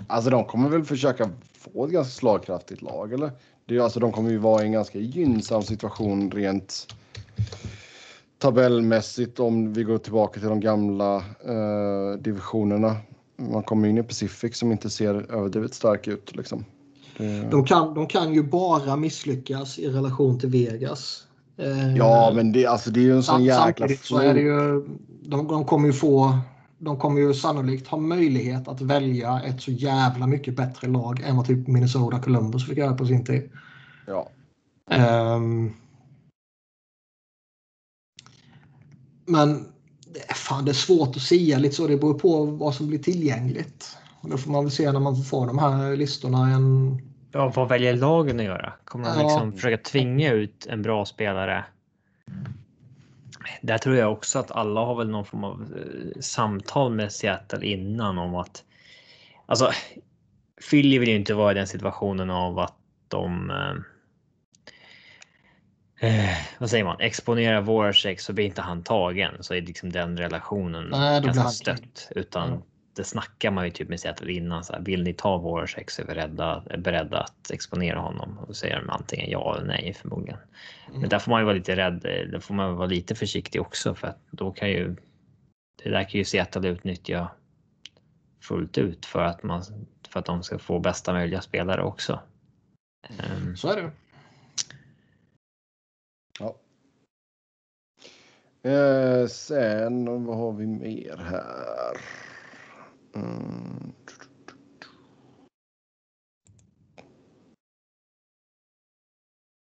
Alltså 0.07 0.31
de 0.31 0.45
kommer 0.45 0.69
väl 0.69 0.85
försöka 0.85 1.31
få 1.59 1.87
ett 1.87 1.93
ganska 1.93 2.11
slagkraftigt 2.11 2.83
lag 2.83 3.13
eller? 3.13 3.31
Det 3.67 3.77
är, 3.77 3.81
alltså, 3.81 4.01
de 4.01 4.13
kommer 4.13 4.31
ju 4.31 4.39
vara 4.39 4.63
i 4.63 4.67
en 4.67 4.73
ganska 4.73 4.99
gynnsam 4.99 5.63
situation 5.63 6.31
rent 6.31 6.97
tabellmässigt 8.45 9.41
om 9.41 9.73
vi 9.73 9.83
går 9.83 9.99
tillbaka 9.99 10.41
till 10.41 10.49
de 10.49 10.61
gamla 10.61 11.17
eh, 11.17 12.19
divisionerna. 12.19 12.97
Man 13.37 13.63
kommer 13.63 13.89
in 13.89 13.99
i 13.99 14.03
Pacific 14.03 14.57
som 14.57 14.73
inte 14.73 14.91
ser 14.91 15.33
överdrivet 15.33 15.75
stark 15.75 16.09
ut. 16.09 16.37
Liksom. 16.37 16.65
Det... 17.19 17.51
De, 17.51 17.65
kan, 17.65 17.95
de 17.95 18.07
kan 18.07 18.35
ju 18.35 18.43
bara 18.43 18.97
misslyckas 18.97 19.79
i 19.79 19.89
relation 19.89 20.39
till 20.39 20.49
Vegas. 20.49 21.27
Eh, 21.57 21.97
ja, 21.97 22.33
men 22.35 22.53
det, 22.53 22.67
alltså, 22.67 22.91
det 22.91 23.01
är 23.01 23.05
ju 23.05 23.17
en 23.17 23.23
sån 23.23 23.45
jäkla... 23.45 23.89
så 24.03 24.19
är 24.19 24.35
det 24.35 24.41
ju, 24.41 24.85
de, 25.23 25.49
de 25.49 25.65
kommer 25.65 25.87
ju 25.87 25.93
få... 25.93 26.39
De 26.79 26.99
kommer 26.99 27.21
ju 27.21 27.35
sannolikt 27.35 27.87
ha 27.87 27.99
möjlighet 27.99 28.69
att 28.69 28.81
välja 28.81 29.43
ett 29.43 29.63
så 29.63 29.71
jävla 29.71 30.27
mycket 30.27 30.57
bättre 30.57 30.89
lag 30.89 31.21
än 31.27 31.37
vad 31.37 31.47
typ 31.47 31.69
Minnesota 31.69 32.19
Columbus 32.19 32.67
fick 32.67 32.79
göra 32.79 32.95
på 32.95 33.07
sin 33.07 33.25
tid. 33.25 33.51
Ja. 34.07 34.29
Um, 35.37 35.73
Men 39.25 39.67
fan, 40.35 40.65
det 40.65 40.71
är 40.71 40.73
svårt 40.73 41.17
att 41.17 41.23
säga 41.23 41.59
lite 41.59 41.75
så. 41.75 41.87
Det 41.87 41.97
beror 41.97 42.19
på 42.19 42.45
vad 42.45 42.75
som 42.75 42.89
blir 42.89 42.99
tillgängligt. 42.99 43.97
Och 44.21 44.31
då 44.31 44.39
får 44.39 44.51
man 44.51 44.65
väl 44.65 44.71
se 44.71 44.93
när 44.93 45.01
man 45.01 45.17
får 45.17 45.47
de 45.47 45.59
här 45.59 45.97
listorna. 45.97 46.51
En... 46.51 46.99
Ja, 47.33 47.53
vad 47.57 47.69
väljer 47.69 47.97
lagen 47.97 48.41
att 48.41 48.47
göra? 48.47 48.73
Kommer 48.85 49.15
de 49.15 49.19
liksom 49.19 49.53
försöka 49.53 49.91
tvinga 49.91 50.33
ut 50.33 50.67
en 50.67 50.83
bra 50.83 51.05
spelare? 51.05 51.65
Där 53.63 53.79
tror 53.79 53.97
jag 53.97 54.13
också 54.13 54.39
att 54.39 54.51
alla 54.51 54.81
har 54.81 54.95
väl 54.95 55.09
någon 55.09 55.25
form 55.25 55.45
av 55.45 55.61
eh, 55.77 56.21
samtal 56.21 56.95
med 56.95 57.13
Seattle 57.13 57.67
innan 57.67 58.19
om 58.19 58.35
att 58.35 58.65
alltså 59.47 59.71
Philly 60.71 60.99
vill 60.99 61.09
ju 61.09 61.17
inte 61.17 61.35
vara 61.35 61.53
i 61.53 61.55
den 61.55 61.67
situationen 61.67 62.31
av 62.31 62.59
att 62.59 62.75
de 63.09 63.51
eh, 66.05 66.31
eh, 66.31 66.37
vad 66.59 66.71
säger 66.71 66.85
man, 66.85 67.01
exponera 67.01 67.61
Voracek 67.61 68.21
så 68.21 68.33
blir 68.33 68.45
inte 68.45 68.63
han 68.63 68.83
tagen 68.83 69.33
så 69.41 69.55
är 69.55 69.63
liksom 69.63 69.93
den 69.93 70.19
relationen 70.19 70.89
Nej, 70.91 71.21
ganska 71.21 71.49
stött. 71.49 72.09
Utan 72.11 72.49
mm. 72.49 72.63
det 72.97 73.05
snackar 73.05 73.51
man 73.51 73.65
ju 73.65 73.71
typ 73.71 73.89
med 73.89 74.01
Seattle 74.01 74.33
innan. 74.33 74.65
Så 74.65 74.73
här, 74.73 74.81
vill 74.81 75.03
ni 75.03 75.15
ta 75.15 75.37
Voracek 75.37 75.91
så 75.91 76.03
är 76.03 76.07
vi 76.07 76.15
rädda, 76.15 76.63
är 76.71 76.79
beredda 76.79 77.19
att 77.19 77.51
exponera 77.51 77.99
honom. 77.99 78.39
Och 78.39 78.47
då 78.47 78.55
säger 78.55 78.81
de 78.81 78.91
antingen 78.91 79.31
ja 79.31 79.57
eller 79.57 79.67
nej 79.67 79.97
förmodligen. 80.01 80.39
Mm. 80.89 81.01
Men 81.01 81.09
där 81.09 81.19
får 81.19 81.31
man 81.31 81.41
ju 81.41 81.45
vara 81.45 81.57
lite 81.57 81.77
rädd. 81.77 82.01
Där 82.03 82.41
får 82.41 82.55
man 82.55 82.77
vara 82.77 82.87
lite 82.87 83.15
försiktig 83.15 83.61
också 83.61 83.95
för 83.95 84.09
att 84.09 84.19
då 84.31 84.51
kan 84.51 84.71
ju 84.71 84.97
det 85.83 85.91
där 85.91 86.03
kan 86.03 86.19
ju 86.19 86.25
Seattle 86.25 86.69
utnyttja 86.69 87.31
fullt 88.43 88.79
ut 88.79 89.07
för 89.07 89.23
att 89.23 89.43
man 89.43 89.63
för 90.09 90.21
att 90.21 90.27
de 90.27 90.43
ska 90.43 90.59
få 90.59 90.79
bästa 90.79 91.13
möjliga 91.13 91.41
spelare 91.41 91.83
också. 91.83 92.21
Um, 93.09 93.57
så 93.57 93.69
är 93.69 93.77
det. 93.77 93.91
Eh, 98.65 99.27
sen 99.27 100.25
vad 100.25 100.37
har 100.37 100.53
vi 100.53 100.67
mer 100.67 101.17
här? 101.17 101.97
Mm. 103.15 103.93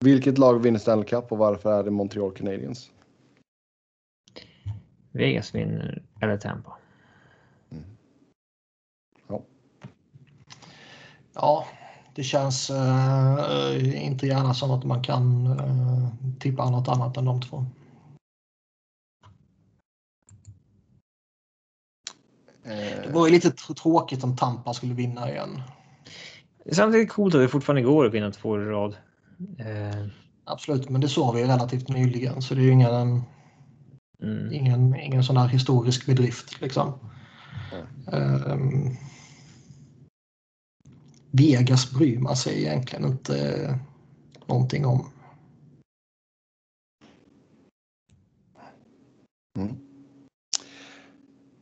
Vilket 0.05 0.39
lag 0.39 0.62
vinner 0.62 0.78
Stanley 0.78 1.05
Cup 1.05 1.32
och 1.32 1.39
varför 1.39 1.78
är 1.78 1.85
det 1.85 1.90
Montreal 1.90 2.32
Canadiens? 2.32 2.90
Vegas 5.12 5.55
vinner 5.55 6.02
eller 6.20 6.36
Tampa. 6.36 6.78
Mm. 7.70 7.85
Ja. 9.28 9.43
Ja, 11.35 11.66
det 12.14 12.23
känns 12.23 12.70
uh, 12.70 14.05
inte 14.05 14.27
gärna 14.27 14.55
som 14.55 14.70
att 14.70 14.85
man 14.85 15.02
kan 15.02 15.47
uh, 15.47 16.09
tippa 16.40 16.70
något 16.70 16.89
annat 16.89 17.16
än 17.16 17.24
de 17.24 17.43
två. 17.43 17.66
Det 22.66 23.10
var 23.12 23.26
ju 23.26 23.32
lite 23.32 23.51
tråkigt 23.51 24.24
om 24.24 24.36
Tampa 24.36 24.74
skulle 24.74 24.94
vinna 24.94 25.30
igen. 25.30 25.62
Samtidigt 26.72 27.09
coolt 27.09 27.34
att 27.34 27.40
det 27.40 27.48
fortfarande 27.48 27.82
går 27.82 28.06
att 28.06 28.14
vinna 28.14 28.30
två 28.30 28.62
i 28.62 28.64
rad. 28.64 28.97
Eh. 29.59 30.06
Absolut, 30.44 30.88
men 30.88 31.01
det 31.01 31.09
såg 31.09 31.34
vi 31.34 31.44
relativt 31.44 31.88
nyligen 31.88 32.43
så 32.43 32.55
det 32.55 32.60
är 32.60 32.64
ju 32.64 32.70
ingen, 32.70 33.22
mm. 34.22 34.52
ingen, 34.52 34.94
ingen 34.94 35.24
sån 35.24 35.36
här 35.36 35.48
historisk 35.48 36.06
bedrift. 36.06 36.60
Liksom. 36.60 36.98
Mm. 38.12 38.51
Um, 38.52 38.97
Vegas 41.30 41.90
bryr 41.90 42.18
man 42.18 42.36
sig 42.36 42.60
egentligen 42.62 43.05
inte 43.05 43.78
någonting 44.47 44.86
om. 44.86 45.10
Mm. 49.59 49.85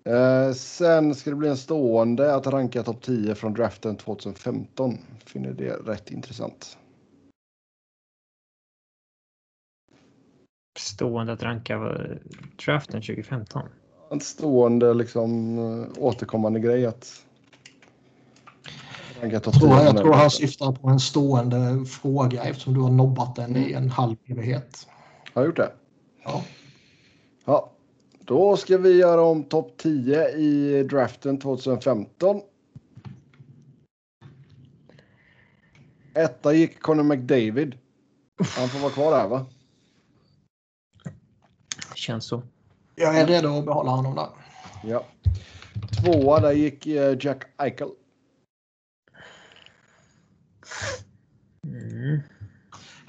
Eh, 0.04 0.52
sen 0.52 1.14
ska 1.14 1.30
det 1.30 1.36
bli 1.36 1.48
en 1.48 1.56
stående 1.56 2.34
att 2.34 2.46
ranka 2.46 2.82
topp 2.82 3.02
10 3.02 3.34
från 3.34 3.54
draften 3.54 3.96
2015. 3.96 4.98
Finner 5.26 5.52
det 5.52 5.70
rätt 5.72 6.10
intressant. 6.10 6.78
Stående 10.78 11.32
att 11.32 11.42
ranka 11.42 11.78
var 11.78 12.18
draften 12.64 13.00
2015. 13.02 13.62
En 14.10 14.20
stående 14.20 14.94
liksom 14.94 15.58
eh, 15.58 16.02
återkommande 16.02 16.60
grej 16.60 16.86
att 16.86 17.24
ranka 19.20 19.40
topp 19.40 19.54
Jag 19.54 19.62
10. 19.62 19.68
tror, 19.68 19.76
från 19.76 19.86
jag 19.86 19.96
tror 19.96 20.12
han 20.12 20.30
syftar 20.30 20.72
på 20.72 20.88
en 20.88 21.00
stående 21.00 21.84
fråga 21.84 22.42
eftersom 22.44 22.74
du 22.74 22.80
har 22.80 22.90
nobbat 22.90 23.36
den 23.36 23.56
i 23.56 23.72
en 23.72 23.90
halv 23.90 24.16
evighet. 24.26 24.88
Har 25.34 25.42
jag 25.42 25.46
gjort 25.46 25.56
det? 25.56 25.72
Ja. 26.24 26.44
Ja, 27.44 27.73
då 28.26 28.56
ska 28.56 28.78
vi 28.78 28.96
göra 28.96 29.22
om 29.22 29.44
topp 29.44 29.72
10 29.76 30.28
i 30.28 30.82
draften 30.82 31.38
2015. 31.38 32.40
Etta 36.14 36.52
gick 36.52 36.80
Conor 36.80 37.02
McDavid. 37.02 37.78
Han 38.56 38.68
får 38.68 38.78
vara 38.78 38.92
kvar 38.92 39.10
där 39.10 39.28
va? 39.28 39.46
Känns 41.94 42.24
så. 42.24 42.42
Jag 42.94 43.18
är 43.18 43.26
redo 43.26 43.58
att 43.58 43.64
behålla 43.64 43.90
honom 43.90 44.14
där. 44.14 44.28
Ja. 44.84 45.04
Tvåa 46.02 46.40
där 46.40 46.52
gick 46.52 46.86
eh, 46.86 47.16
Jack 47.20 47.44
Eichel. 47.58 47.88
Mm. 51.66 52.20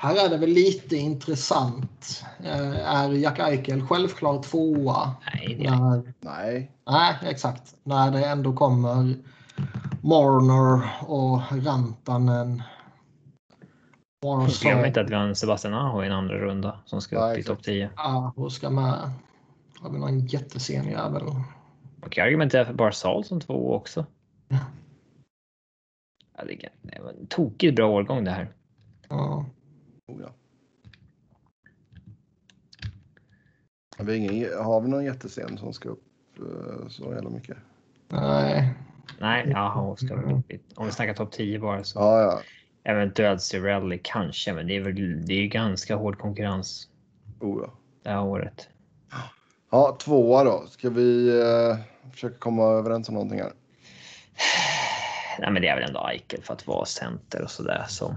Här 0.06 0.26
är 0.26 0.30
det 0.30 0.38
väl 0.38 0.50
lite 0.50 0.96
intressant. 0.96 2.24
Eh, 2.44 2.96
Är 2.96 3.10
Jack 3.10 3.40
Eichel 3.40 3.88
självklart 3.88 4.44
tvåa? 4.44 5.16
Nej, 5.34 5.56
det 5.60 5.66
är 5.66 5.72
När, 5.72 6.14
Nej, 6.20 6.72
nej, 6.90 7.16
exakt. 7.22 7.76
När 7.84 8.12
det 8.12 8.26
ändå 8.26 8.54
kommer 8.54 9.16
Marner 10.02 10.90
och 11.08 11.42
Rantanen. 11.66 12.64
Glöm 14.62 14.86
inte 14.86 15.02
att 15.02 15.10
vi 15.10 15.16
har 15.16 15.24
en 15.24 15.36
Sebastian 15.36 15.74
Aho 15.74 16.04
i 16.04 16.06
en 16.06 16.12
andra 16.12 16.38
runda 16.38 16.80
som 16.86 17.02
ska 17.02 17.16
Ja, 17.16 17.34
upp 17.34 17.40
i 17.40 17.44
topp 17.44 17.64
10. 17.64 17.90
Aho 17.96 18.50
ska 18.50 18.70
med. 18.70 19.12
Har 19.80 19.90
vi 19.90 20.00
någon 20.00 20.20
jättesen 20.26 20.86
jävel? 20.86 21.24
Man 22.02 22.10
kan 22.10 22.26
argumentera 22.26 22.66
för 22.66 22.74
Barzal 22.74 23.24
som 23.24 23.42
två 23.42 23.74
också. 23.74 24.06
Ja. 24.48 24.58
Ja, 26.38 26.44
det 26.82 27.02
var 27.02 27.10
en 27.10 27.28
tokigt 27.28 27.76
bra 27.76 27.88
årgång 27.88 28.24
det 28.24 28.32
här. 28.32 28.52
Ja. 29.10 29.46
Oh, 30.08 30.22
ja. 30.22 30.34
Har 33.98 34.06
vi, 34.06 34.16
ingen, 34.16 34.64
har 34.64 34.82
vi 34.82 34.88
någon 34.90 35.06
jättescen 35.06 35.58
som 35.58 35.74
ska 35.74 35.90
upp 35.90 36.04
eh, 36.38 36.88
så 36.88 37.14
jävla 37.14 37.30
mycket? 37.30 37.58
Nej. 38.10 38.74
Nej, 39.20 39.54
Aho 39.54 39.96
ska 39.96 40.16
väl 40.16 40.32
upp 40.36 40.52
i, 40.52 40.60
Om 40.76 40.86
vi 40.86 40.92
snackar 40.92 41.14
topp 41.14 41.32
10 41.32 41.60
bara 41.60 41.84
så 41.84 42.00
Ja, 42.00 42.22
ja. 42.22 42.42
eventuellt 42.92 43.42
Cirelli 43.42 44.00
kanske, 44.04 44.54
men 44.54 44.68
det 44.68 44.76
är 44.76 44.82
väl 44.82 45.26
det 45.26 45.34
är 45.34 45.48
ganska 45.48 45.96
hård 45.96 46.18
konkurrens 46.18 46.90
Oh, 47.40 47.64
ja. 47.64 47.74
det 48.04 48.10
här 48.10 48.24
året. 48.24 48.70
Ja, 49.72 49.98
tvåa 50.00 50.44
då. 50.44 50.66
Ska 50.70 50.90
vi 50.90 51.40
eh, 51.42 51.78
försöka 52.12 52.38
komma 52.38 52.64
överens 52.64 53.10
om 53.10 53.14
någonting 53.16 53.40
här? 53.40 53.54
Nej, 55.40 55.52
men 55.52 55.62
det 55.62 55.68
är 55.68 55.76
väl 55.76 55.84
ändå 55.90 56.08
Eichel 56.08 56.44
för 56.44 56.54
att 56.54 56.68
vara 56.68 56.86
center 56.86 57.42
och 57.42 57.52
sådär. 57.52 57.86
Så. 57.88 58.16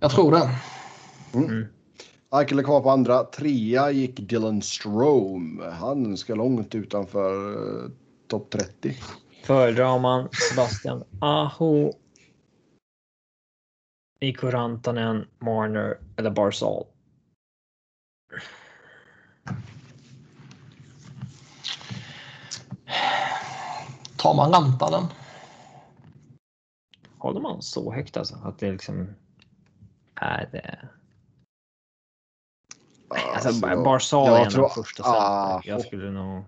Jag 0.00 0.10
tror 0.10 0.32
det. 0.32 0.50
Eichel 2.32 2.58
är 2.58 2.62
kvar 2.62 2.80
på 2.80 2.90
andra. 2.90 3.24
Trea 3.24 3.90
gick 3.90 4.16
Dylan 4.28 4.62
Strome. 4.62 5.70
Han 5.70 6.16
ska 6.16 6.34
långt 6.34 6.74
utanför 6.74 7.52
eh, 7.84 7.90
topp 8.28 8.50
30. 8.50 8.96
Föredrar 9.44 9.98
man 9.98 10.28
Sebastian 10.32 11.04
Aho, 11.20 11.92
Mikko 14.20 14.46
Rantanen, 14.46 15.26
Marner 15.38 15.98
eller 16.16 16.30
Barzal? 16.30 16.84
Tar 24.16 24.34
man 24.34 24.52
Rantanen? 24.52 25.04
Håller 27.18 27.40
man 27.40 27.62
så 27.62 27.92
högt 27.92 28.16
alltså? 28.16 28.38
Att 28.44 28.58
det 28.58 28.72
liksom 28.72 29.14
är 30.20 30.48
det? 30.52 30.88
Alltså, 33.34 33.66
Barzal 33.84 34.26
jag 34.28 34.40
är 34.40 34.44
en 34.44 34.50
tror- 34.50 34.64
av 34.64 34.68
första 34.68 35.02
center. 35.02 35.18
ah, 35.20 35.60
Jag 35.64 35.80
skulle 35.80 36.10
nog... 36.10 36.44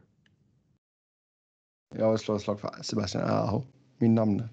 Jag 1.95 2.11
vill 2.11 2.19
slå 2.19 2.37
ett 2.37 2.43
slag 2.43 2.61
för 2.61 2.83
Sebastian 2.83 3.31
Aho. 3.31 3.63
Min 3.99 4.15
namn. 4.15 4.49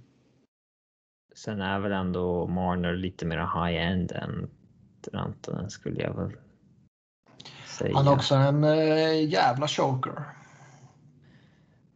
Sen 1.36 1.62
är 1.62 1.80
väl 1.80 1.92
ändå 1.92 2.48
Marner 2.48 2.94
lite 2.96 3.26
mer 3.26 3.38
high-end 3.38 4.12
än 4.12 4.50
Rantanen 5.14 5.70
skulle 5.70 6.02
jag 6.04 6.14
väl 6.14 6.32
säga. 7.66 7.96
Han 7.98 8.08
är 8.08 8.14
också 8.14 8.36
en 8.36 8.64
eh, 8.64 9.30
jävla 9.30 9.68
choker. 9.68 10.24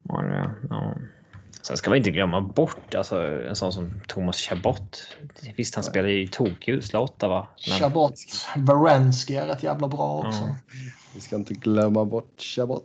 Marner, 0.02 0.56
ja. 0.70 0.83
Sen 1.68 1.78
ska 1.78 1.92
vi 1.92 1.98
inte 1.98 2.12
glömma 2.12 2.42
bort 2.42 2.96
alltså, 2.96 3.22
en 3.22 3.56
sån 3.56 3.74
som 3.74 4.02
Thomas 4.08 4.38
Chabot. 4.38 5.18
Visst, 5.56 5.76
han 5.76 5.84
spelar 5.84 6.10
ju 6.10 6.28
tokljus 6.28 6.94
Ottawa. 6.94 7.48
Men 7.70 7.80
Chabot. 7.80 8.16
Berensky 8.58 9.36
är 9.36 9.48
rätt 9.48 9.64
jävla 9.64 9.88
bra 9.88 10.18
också. 10.18 10.42
Ja. 10.42 10.56
Vi 11.16 11.22
ska 11.22 11.36
inte 11.36 11.54
glömma 11.54 12.06
bort 12.06 12.42
Chabot. 12.42 12.84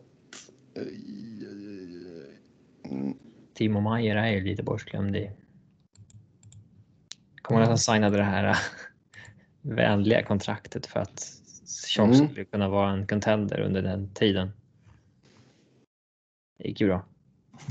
Mm. 2.85 3.15
Timo 3.55 3.81
Maier 3.81 4.17
är 4.17 4.29
ju 4.31 4.45
lite 4.45 4.63
bortglömd 4.63 5.17
i. 5.17 5.31
Kommer 7.43 7.61
att 7.61 7.69
han 7.69 7.79
signade 7.79 8.17
det 8.17 8.23
här 8.23 8.45
äh, 8.45 8.57
vänliga 9.63 10.23
kontraktet 10.25 10.87
för 10.87 11.01
att 11.01 11.33
Sharks 11.97 12.19
Mm. 12.19 12.29
skulle 12.29 12.45
kunna 12.45 12.69
vara 12.69 12.91
en 12.91 13.07
contender 13.07 13.61
under 13.61 13.83
den 13.83 14.15
tiden. 14.15 14.51
Det 16.59 16.69
gick 16.69 16.81
ju 16.81 16.87
bra. 16.87 17.05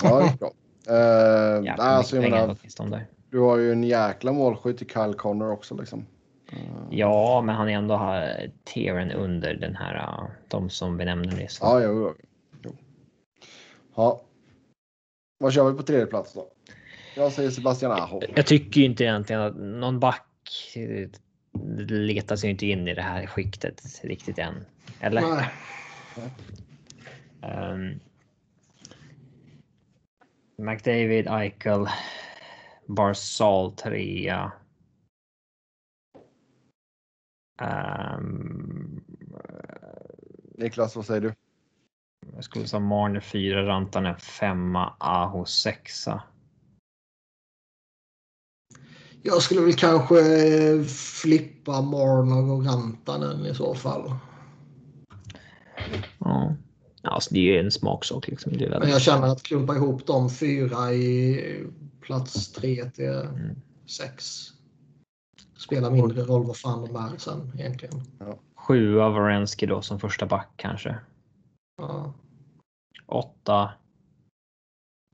Ja, 0.04 0.20
det 0.20 0.26
är 0.26 0.38
bra. 0.38 0.52
Uh, 0.90 1.74
alltså, 1.78 2.16
jag 2.16 2.30
menar, 2.30 2.52
åt 2.52 2.78
de 2.78 2.90
där. 2.90 3.06
du 3.30 3.40
har 3.40 3.58
ju 3.58 3.72
en 3.72 3.84
jäkla 3.84 4.32
målskytt 4.32 4.82
i 4.82 4.86
Kyle 4.86 5.14
Connor 5.14 5.52
också. 5.52 5.76
Liksom. 5.76 6.06
Eh, 6.52 6.58
Ja, 6.90 7.42
men 7.42 7.56
han 7.56 7.70
är 7.70 7.74
ändå 7.78 7.98
här 7.98 8.52
tieren 8.64 9.12
under 9.12 9.54
den 9.54 9.76
här, 9.76 9.96
äh, 9.96 10.30
de 10.48 10.70
som 10.70 10.98
vi 10.98 11.06
nämnde 11.06 11.36
nyss. 11.36 11.60
Ja, 11.62 11.82
jo, 11.84 12.14
jo. 12.64 12.76
Ja. 13.96 14.22
Vad 15.40 15.54
kör 15.54 15.72
vi 15.72 15.78
på 15.78 15.84
tredje 15.84 16.06
plats 16.06 16.34
då? 16.34 16.48
Jag 17.16 17.32
säger 17.32 17.50
Sebastian 17.50 17.92
Aho. 17.92 18.22
Jag 18.36 18.46
tycker 18.46 18.82
ju 18.82 18.86
inte 18.86 19.04
egentligen 19.04 19.42
att 19.42 19.56
någon 19.58 20.00
back 20.00 20.28
eh, 20.76 21.10
letar 21.88 22.36
sig 22.36 22.50
inte 22.50 22.66
in 22.66 22.88
i 22.88 22.94
det 22.94 23.02
här 23.02 23.26
skiktet 23.26 24.02
riktigt 24.04 24.40
än. 24.40 24.66
Eller? 25.00 25.22
Nej. 25.22 25.50
Um, 27.42 28.00
McDavid, 30.58 31.28
Eichel, 31.28 31.88
Barzal 32.88 33.72
trea. 33.72 34.52
Um, 37.62 39.04
Niklas, 40.58 40.96
vad 40.96 41.06
säger 41.06 41.22
du? 41.22 41.34
jag 42.38 42.44
skulle 42.44 42.68
säga 42.68 42.80
Marner 42.80 43.20
fyra, 43.20 43.68
Rantanen 43.68 44.18
femma, 44.18 44.94
Aho 45.00 45.46
sexa. 45.46 46.24
Jag 49.22 49.42
skulle 49.42 49.62
väl 49.62 49.74
kanske 49.74 50.20
eh, 50.20 50.84
flippa 51.22 51.82
Marner 51.82 52.52
och 52.52 52.66
Rantanen 52.66 53.46
i 53.46 53.56
så 53.56 53.76
fall. 53.76 54.16
Ja, 56.20 56.56
alltså 57.02 57.34
det 57.34 57.40
är 57.40 57.44
ju 57.54 57.60
en 57.60 57.72
smaksak 57.72 58.28
liksom. 58.28 58.58
Det 58.58 58.66
är 58.66 58.80
Men 58.80 58.90
jag 58.90 59.02
känner 59.02 59.28
att 59.28 59.44
klumpa 59.44 59.76
ihop 59.76 60.08
de 60.08 60.30
fyra 60.30 60.94
i 60.94 61.68
plats 62.02 62.52
tre 62.52 62.90
till 62.90 63.06
Mm. 63.06 63.56
sex 63.86 64.48
spelar 65.58 65.92
mindre 65.92 66.22
roll 66.24 66.46
vad 66.46 66.58
fan 66.58 66.86
de 66.86 66.96
är 66.96 67.18
sen 67.18 67.52
egentligen. 67.60 68.02
Sjua 68.56 69.10
Varensky 69.10 69.66
då 69.66 69.82
som 69.82 70.00
första 70.00 70.26
back 70.26 70.50
kanske. 70.56 70.96
Ja. 71.78 72.14
Åtta. 73.06 73.72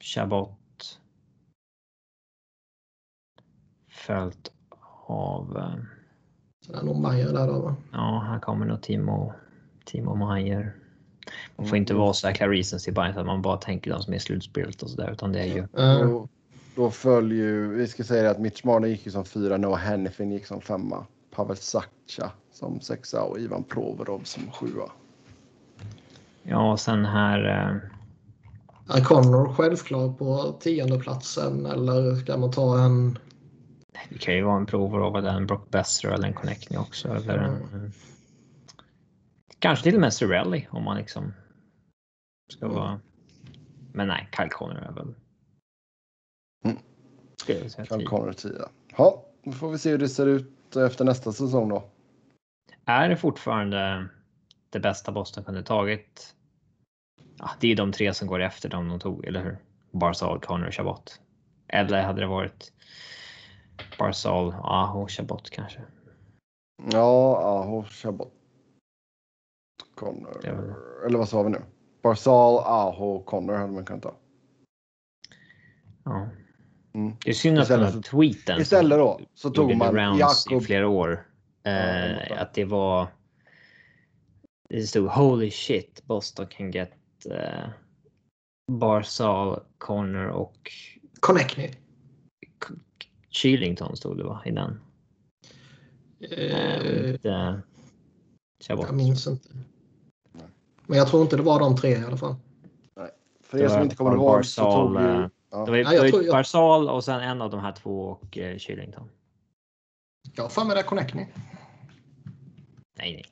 Chabot. 0.01 0.99
Följt 3.87 4.51
av, 5.07 5.57
eh, 5.57 5.83
Så 6.65 6.71
det 6.71 6.77
är 6.79 6.83
nog 6.83 6.99
Majer 7.01 7.33
där 7.33 7.47
då 7.47 7.59
va? 7.59 7.75
ja 7.91 8.23
här 8.27 8.39
kommer 8.39 8.65
nog 8.65 8.81
Timo, 8.81 9.33
Timo 9.85 10.15
Maier. 10.15 10.75
Man 11.55 11.65
får 11.65 11.75
Mm. 11.75 11.81
inte 11.81 11.93
vara 11.93 12.13
så 12.13 12.27
jäkla 12.27 12.47
recency 12.47 12.91
bias 12.91 13.17
att 13.17 13.25
man 13.25 13.41
bara 13.41 13.57
tänker 13.57 13.91
de 13.91 14.01
som 14.03 14.13
är 14.13 14.17
i 14.17 14.19
slutspelet 14.19 14.81
och 14.81 14.89
sådär 14.89 15.09
utan 15.11 15.31
det 15.31 15.39
är 15.39 15.45
ju 15.45 15.67
Eh, 15.77 16.21
Då, 16.75 16.91
följer 16.91 17.37
ju, 17.45 17.67
vi 17.75 17.87
ska 17.87 18.03
säga 18.03 18.31
att 18.31 18.39
Mitch 18.39 18.63
Marner 18.63 18.87
gick 18.87 19.05
ju 19.05 19.11
som 19.11 19.25
fyra, 19.25 19.57
Noah 19.57 19.79
Hannifin 19.79 20.31
gick 20.31 20.45
som 20.45 20.61
femma, 20.61 21.05
Pavel 21.35 21.57
Sacha 21.57 22.31
som 22.53 22.79
sexa 22.81 23.21
och 23.21 23.39
Ivan 23.39 23.63
Provorov 23.63 24.21
som 24.23 24.51
sjua. 24.51 24.91
Ja, 26.43 26.71
och 26.71 26.79
sen 26.79 27.05
här. 27.05 27.45
Eh, 28.89 28.97
Är 28.97 29.03
Connor 29.03 29.53
självklar 29.53 30.13
på 30.13 30.55
tiondeplatsen 30.59 31.65
eller 31.65 32.15
ska 32.15 32.37
man 32.37 32.51
ta 32.51 32.79
en... 32.83 33.17
Det 34.09 34.17
kan 34.17 34.35
ju 34.35 34.41
vara 34.43 34.57
en 34.57 34.65
provrova 34.65 35.31
en 35.31 35.47
Brock 35.47 35.69
Besser 35.69 36.09
eller 36.09 36.27
en 36.27 36.33
Connecting 36.33 36.77
också. 36.77 37.07
Eller 37.07 37.37
en, 37.37 37.91
Kanske 39.63 39.83
till 39.83 39.95
och 39.95 40.01
med 40.01 40.13
Sorelli 40.13 40.67
om 40.71 40.83
man 40.83 40.97
liksom 40.97 41.33
ska 42.53 42.65
Mm. 42.65 42.77
vara. 42.77 42.99
Men 43.93 44.07
nej, 44.07 44.29
Kyle 44.37 44.49
Connor 44.49 44.77
är 44.77 44.91
väl. 44.91 45.15
Mm. 46.65 46.77
Tio. 47.45 48.05
Connor 48.05 48.33
10. 48.33 48.51
Ja, 48.97 49.25
då 49.43 49.51
får 49.51 49.71
vi 49.71 49.77
se 49.77 49.89
hur 49.89 49.97
det 49.97 50.09
ser 50.09 50.25
ut 50.27 50.75
efter 50.75 51.05
nästa 51.05 51.31
säsong 51.31 51.69
då. 51.69 51.83
Är 52.85 53.09
det 53.09 53.17
fortfarande 53.17 54.09
det 54.69 54.79
bästa 54.79 55.11
Boston 55.11 55.43
kunde 55.43 55.63
tagit? 55.63 56.35
Ja, 57.37 57.49
det 57.59 57.71
är 57.71 57.75
de 57.75 57.91
tre 57.91 58.13
som 58.13 58.27
går 58.27 58.39
efter 58.41 58.69
dem 58.69 58.87
de 58.89 58.99
tog, 58.99 59.25
eller 59.25 59.43
hur? 59.43 59.57
Barzal, 59.91 60.39
Connor 60.39 60.67
och 60.67 60.73
Chabot. 60.73 61.21
Eller 61.67 62.03
hade 62.03 62.21
det 62.21 62.27
varit 62.27 62.73
Barzal, 63.99 64.53
Aho, 64.63 65.07
Chabot 65.07 65.49
kanske? 65.49 65.81
Ja, 66.91 67.37
Aho, 67.37 67.83
Chabot. 67.83 68.33
Connor. 69.95 70.41
Eller 71.05 71.17
vad 71.17 71.29
sa 71.29 71.43
vi 71.43 71.49
nu? 71.49 71.61
Barzal, 72.03 72.59
Aho, 72.65 73.23
Connor 73.23 73.53
hade 73.53 73.73
man 73.73 73.85
kunnat 73.85 74.03
ta. 74.03 74.15
Ja. 76.03 76.29
Mm. 76.93 77.13
Det 77.23 77.29
är 77.29 77.33
synd 77.33 77.59
att 77.59 77.67
den 77.67 77.83
här 77.83 78.01
tweeten 78.01 78.61
Istället 78.61 78.97
då 78.99 79.19
så 79.33 79.49
tog 79.49 79.75
man 79.75 79.95
rounds 79.95 80.17
i 80.17 80.19
Jakob. 80.51 80.63
flera 80.65 80.87
år. 80.87 81.27
Ja, 81.63 81.71
Eh, 81.71 82.19
fattar. 82.19 82.35
att 82.41 82.53
det 82.53 82.65
var. 82.65 83.07
Det 84.69 84.81
stod 84.81 85.09
holy 85.09 85.51
shit, 85.51 86.03
Boston 86.05 86.47
can 86.47 86.71
get 86.71 86.91
eh, 87.31 87.69
Barzal, 88.71 89.59
Connor 89.77 90.27
och 90.27 90.71
Connectney. 91.19 91.71
Chillington 93.29 93.95
stod 93.95 94.17
det 94.17 94.23
va 94.23 94.41
i 94.45 94.51
den. 94.51 94.79
Eh, 96.31 97.15
Eh, 97.23 97.55
jag 98.67 98.95
minns 98.95 99.27
inte. 99.27 99.49
Men 100.93 100.97
jag 100.99 101.07
tror 101.07 101.21
inte 101.21 101.35
det 101.35 101.43
var 101.43 101.59
de 101.59 101.75
tre 101.77 101.89
i 101.91 102.03
alla 102.05 102.17
fall. 102.17 102.35
För 103.41 103.57
Det 103.57 103.63
er 103.63 103.69
som 103.69 103.81
inte 103.81 103.95
kommer 103.95 104.13
ihåg 104.15 104.45
så 104.45 104.71
tog 104.71 104.95
eh, 104.95 105.01
ju... 105.01 105.29
Ja. 105.51 105.65
Det 105.65 105.71
var 105.71 105.77
ju 105.77 105.83
Ja, 105.83 105.93
jag 105.93 105.93
det 105.93 105.99
var 106.01 106.09
tror 106.09 106.21
ju 106.21 106.27
jag- 106.27 106.33
Barzal 106.33 106.89
och 106.89 107.03
sen 107.03 107.19
en 107.21 107.41
av 107.41 107.49
de 107.51 107.59
här 107.59 107.71
två 107.71 108.01
och 108.05 108.37
eh, 108.37 108.57
Chillington. 108.57 109.09
Jag 110.35 110.43
har 110.43 110.49
för 110.49 110.63
mig 110.65 110.75
det 110.75 110.81
är 110.81 110.85
Connectney. 110.85 111.25
Nej, 112.97 113.13
nej. 113.13 113.25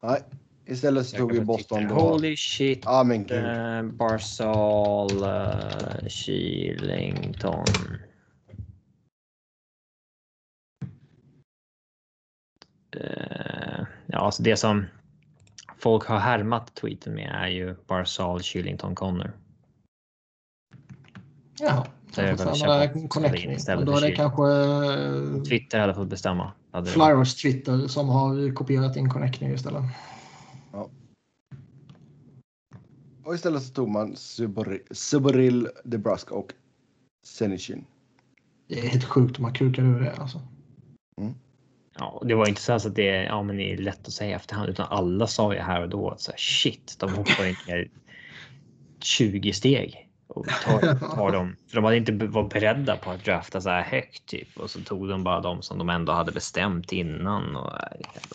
Nej, 0.00 0.22
istället 0.66 1.06
så 1.06 1.16
tog 1.16 1.34
Jag 1.36 1.46
Boston 1.46 1.88
då... 1.88 1.94
Holy 1.94 2.36
shit. 2.36 2.82
Ja 2.84 3.04
men 3.04 3.24
gud. 3.24 3.44
Eh, 3.44 3.82
Barzal, 3.82 5.10
uh, 5.24 6.08
Chillington. 6.08 7.64
Eh, 12.96 13.84
ja, 14.06 14.18
alltså 14.18 14.42
det 14.42 14.56
som 14.56 14.86
folk 15.80 16.06
har 16.06 16.18
härmat 16.18 16.74
tweeten 16.74 17.14
med 17.14 17.30
är 17.34 17.48
ju 17.48 17.76
Barzal, 17.86 18.42
Chillington, 18.42 18.94
Connor. 18.94 19.32
Jaha. 21.60 21.86
Det 22.14 22.20
är 22.20 22.26
väl 22.26 22.46
Men 23.76 23.86
Då 23.86 23.96
för 23.96 24.06
är 24.06 24.10
det 24.10 24.16
kanske 24.16 25.48
Twitter 25.48 25.78
hade 25.78 25.94
fått 25.94 26.08
bestämma. 26.08 26.52
Hade 26.70 26.86
det- 26.86 26.92
Flyers 26.92 27.34
Twitter 27.42 27.86
som 27.88 28.08
har 28.08 28.54
kopierat 28.54 28.96
in 28.96 29.10
Connectney 29.10 29.54
istället. 29.54 29.82
Och 33.24 33.34
istället 33.34 33.62
så 33.62 33.74
tog 33.74 33.88
man 33.88 34.16
Suboril, 34.16 34.80
Suboril 34.90 35.68
Debraska 35.84 36.34
och 36.34 36.52
Senichin. 37.26 37.84
Det 38.68 38.78
är 38.78 38.88
helt 38.88 39.04
sjukt 39.04 39.36
om 39.36 39.42
man 39.42 39.52
kukar 39.54 39.82
ur 39.82 40.00
det 40.00 40.12
alltså. 40.12 40.40
Ja, 41.98 42.22
det 42.24 42.34
var 42.34 42.48
inte 42.48 42.60
så 42.60 42.72
att 42.72 42.94
det, 42.94 43.24
ja, 43.24 43.42
men 43.42 43.56
det 43.56 43.72
är 43.72 43.76
lätt 43.76 44.06
att 44.06 44.12
säga 44.12 44.36
efterhand, 44.36 44.68
utan 44.68 44.86
alla 44.90 45.26
sa 45.26 45.54
ju 45.54 45.60
här 45.60 45.82
och 45.82 45.88
då 45.88 46.10
att 46.10 46.20
så 46.20 46.30
här, 46.30 46.38
shit, 46.38 46.96
de 46.98 47.10
hoppar 47.10 47.44
ner 47.44 47.88
20 49.00 49.52
steg 49.52 50.10
och 50.26 50.46
tar, 50.64 51.14
tar 51.16 51.32
dem. 51.32 51.56
För 51.68 51.76
de 51.76 51.84
hade 51.84 51.96
inte 51.96 52.12
var 52.12 52.48
beredda 52.48 52.96
på 52.96 53.10
att 53.10 53.24
drafta 53.24 53.60
så 53.60 53.68
här 53.68 53.82
högt 53.82 54.26
typ 54.26 54.56
och 54.56 54.70
så 54.70 54.80
tog 54.80 55.08
de 55.08 55.24
bara 55.24 55.40
de 55.40 55.62
som 55.62 55.78
de 55.78 55.90
ändå 55.90 56.12
hade 56.12 56.32
bestämt 56.32 56.92
innan. 56.92 57.56
Och, 57.56 57.72
äh, 57.72 58.28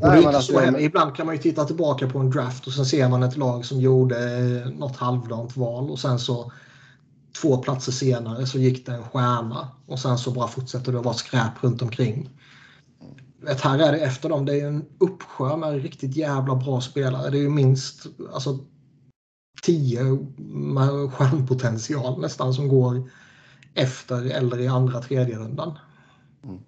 Nej, 0.00 0.26
alltså. 0.26 0.78
Ibland 0.78 1.16
kan 1.16 1.26
man 1.26 1.34
ju 1.34 1.42
titta 1.42 1.64
tillbaka 1.64 2.08
på 2.08 2.18
en 2.18 2.30
draft 2.30 2.66
och 2.66 2.72
sen 2.72 2.86
ser 2.86 3.08
man 3.08 3.22
ett 3.22 3.36
lag 3.36 3.64
som 3.64 3.80
gjorde 3.80 4.16
eh, 4.16 4.72
något 4.72 4.96
halvdant 4.96 5.56
val 5.56 5.90
och 5.90 5.98
sen 5.98 6.18
så 6.18 6.52
två 7.42 7.56
platser 7.56 7.92
senare 7.92 8.46
så 8.46 8.58
gick 8.58 8.86
det 8.86 8.92
en 8.92 9.02
stjärna 9.02 9.68
och 9.86 9.98
sen 9.98 10.18
så 10.18 10.30
bara 10.30 10.48
fortsätter 10.48 10.92
det 10.92 10.98
att 10.98 11.04
vara 11.04 11.14
skräp 11.14 11.52
runt 11.64 11.82
omkring. 11.82 12.30
Vet, 13.42 13.60
här 13.60 13.78
är 13.78 13.92
det 13.92 13.98
efter 13.98 14.28
dem, 14.28 14.46
det 14.46 14.60
är 14.60 14.66
en 14.66 14.84
uppsjö 14.98 15.56
med 15.56 15.82
riktigt 15.82 16.16
jävla 16.16 16.54
bra 16.54 16.80
spelare. 16.80 17.30
Det 17.30 17.38
är 17.38 17.42
ju 17.42 17.50
minst 17.50 18.06
alltså, 18.32 18.58
tio 19.62 20.18
med 20.38 21.12
stjärnpotential 21.12 22.20
nästan 22.20 22.54
som 22.54 22.68
går 22.68 23.10
efter 23.74 24.24
eller 24.30 24.58
i 24.60 24.68
andra 24.68 25.00
tredje 25.00 25.38
rundan. 25.38 25.78
Mm. 26.44 26.58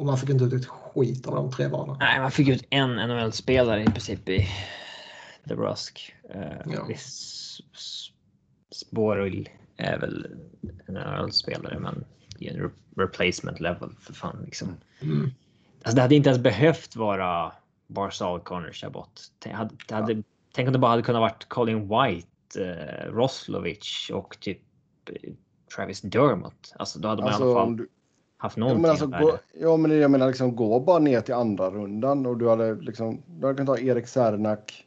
Och 0.00 0.06
man 0.06 0.18
fick 0.18 0.30
inte 0.30 0.44
ut 0.44 0.52
ett 0.52 0.66
skit 0.66 1.26
av 1.26 1.34
de 1.34 1.50
tre 1.52 1.66
valen. 1.68 1.96
Nej, 2.00 2.20
man 2.20 2.30
fick 2.30 2.48
ut 2.48 2.64
en 2.70 2.96
NHL-spelare 2.96 3.82
i 3.82 3.86
princip 3.86 4.28
i 4.28 4.48
DeBrusk. 5.44 6.14
Uh, 6.34 6.42
Ja. 6.66 6.88
Sporil 8.72 9.48
är 9.76 9.98
väl 9.98 10.26
en 10.86 10.94
NHL-spelare, 10.94 11.78
men 11.78 12.04
i 12.38 12.48
en 12.48 12.56
re- 12.56 12.70
replacement 12.96 13.60
level 13.60 13.90
för 14.00 14.12
fan 14.12 14.42
liksom. 14.44 14.76
Mm. 15.00 15.30
Alltså, 15.82 15.96
det 15.96 16.02
hade 16.02 16.14
inte 16.14 16.28
ens 16.28 16.42
behövt 16.42 16.96
vara 16.96 17.52
Barzal, 17.86 18.40
Connor, 18.40 18.72
Chabot. 18.72 19.32
Tänk, 19.38 19.54
hade, 19.56 19.74
hade, 19.90 20.22
tänk 20.52 20.66
om 20.66 20.72
det 20.72 20.78
bara 20.78 20.90
hade 20.90 21.02
kunnat 21.02 21.20
varit 21.20 21.48
Colin 21.48 21.80
White, 21.80 22.64
eh, 22.64 23.12
Roslovic 23.12 24.10
och 24.12 24.36
typ 24.40 24.60
eh, 25.10 25.32
Travis 25.76 26.00
Dermott. 26.00 26.74
Alltså 26.78 26.98
då 26.98 27.08
hade 27.08 27.22
man 27.22 27.30
i 27.30 27.32
Alltså, 27.32 27.44
alla 27.44 27.54
fall 27.54 27.68
om 27.68 27.76
du, 27.76 27.88
haft 28.36 28.56
ja, 28.56 28.60
någonting 28.60 28.82
men 28.82 28.90
alltså, 28.90 29.06
gå, 29.06 29.38
ja, 29.54 29.76
men 29.76 29.98
jag 29.98 30.10
menar 30.10 30.26
liksom 30.26 30.56
gå 30.56 30.80
bara 30.80 30.98
ner 30.98 31.20
till 31.20 31.34
andra 31.34 31.70
rundan 31.70 32.26
och 32.26 32.38
du 32.38 32.48
hade 32.48 32.74
liksom, 32.74 33.22
du 33.26 33.46
hade 33.46 33.56
kunnat 33.56 33.76
ta 33.76 33.82
Erik 33.82 34.06
Särnak, 34.06 34.86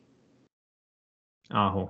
Aho. 1.49 1.89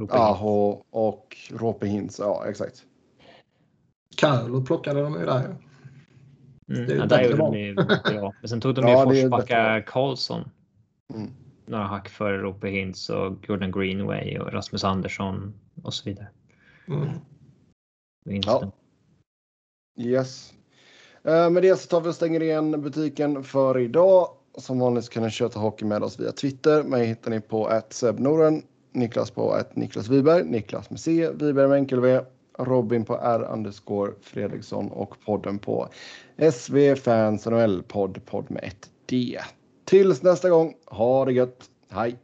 Ropa 0.00 0.18
Aho 0.18 0.84
och 0.90 1.36
Rope 1.50 1.86
Hintz. 1.86 2.18
Ja, 2.18 2.44
exakt. 2.48 2.84
Carlo 4.16 4.64
plockade 4.64 5.02
de 5.02 5.14
ju 5.14 5.26
där. 5.26 5.56
Mm, 6.68 6.98
ja, 6.98 7.06
där 7.06 7.22
gjorde 7.22 7.36
de 7.36 7.58
ju 7.58 7.74
bra. 7.74 8.34
Men 8.40 8.48
sen 8.48 8.60
tog 8.60 8.74
de 8.74 8.80
Ja, 8.88 9.14
ju 9.14 9.22
Forsbacka. 9.22 9.82
Karlsson. 9.86 10.50
Mm. 11.14 11.30
Några 11.66 11.84
hack 11.84 12.08
före 12.08 12.38
Rope 12.38 12.68
Hintz 12.68 13.10
och 13.10 13.48
Jordan 13.48 13.72
Greenway 13.72 14.38
och 14.38 14.52
Rasmus 14.52 14.84
Andersson 14.84 15.54
och 15.82 15.94
så 15.94 16.10
vidare. 16.10 16.28
Mm. 16.88 17.08
Winston. 18.24 18.72
Yes. 19.98 20.52
Eh, 21.22 21.50
med 21.50 21.62
det 21.62 21.76
så 21.76 21.88
tar 21.88 22.00
vi 22.00 22.08
och 22.10 22.14
stänger 22.14 22.42
igen 22.42 22.82
butiken 22.82 23.44
för 23.44 23.78
idag. 23.78 24.28
Som 24.58 24.78
vanligt 24.78 25.10
kan 25.10 25.22
ni 25.22 25.30
köta 25.30 25.58
hockey 25.58 25.84
med 25.84 26.02
oss 26.02 26.20
via 26.20 26.32
Twitter. 26.32 26.82
Mig 26.82 27.06
hittar 27.06 27.30
ni 27.30 27.40
på 27.40 27.66
att 27.66 28.04
Niklas 28.92 29.30
på 29.30 29.52
att 29.52 29.76
Niklas 29.76 30.08
Wiberg, 30.08 30.44
Niklas 30.44 30.90
med 30.90 31.00
C, 31.00 31.30
Wiberg 31.34 31.68
med 31.68 31.76
enkel 31.78 32.00
V, 32.00 32.20
Robin 32.58 33.04
på 33.04 33.16
R 33.16 33.46
underscore 33.52 34.12
Fredriksson 34.20 34.90
och 34.90 35.20
podden 35.24 35.58
på 35.58 35.88
SV 36.52 36.94
Fans 36.94 37.46
NHL 37.46 37.82
podd, 37.82 38.20
podd 38.26 38.50
med 38.50 38.64
ett 38.64 38.90
D. 39.06 39.38
Tills 39.84 40.22
nästa 40.22 40.50
gång, 40.50 40.74
ha 40.86 41.24
det 41.24 41.32
gött. 41.32 41.70
Hej! 41.90 42.18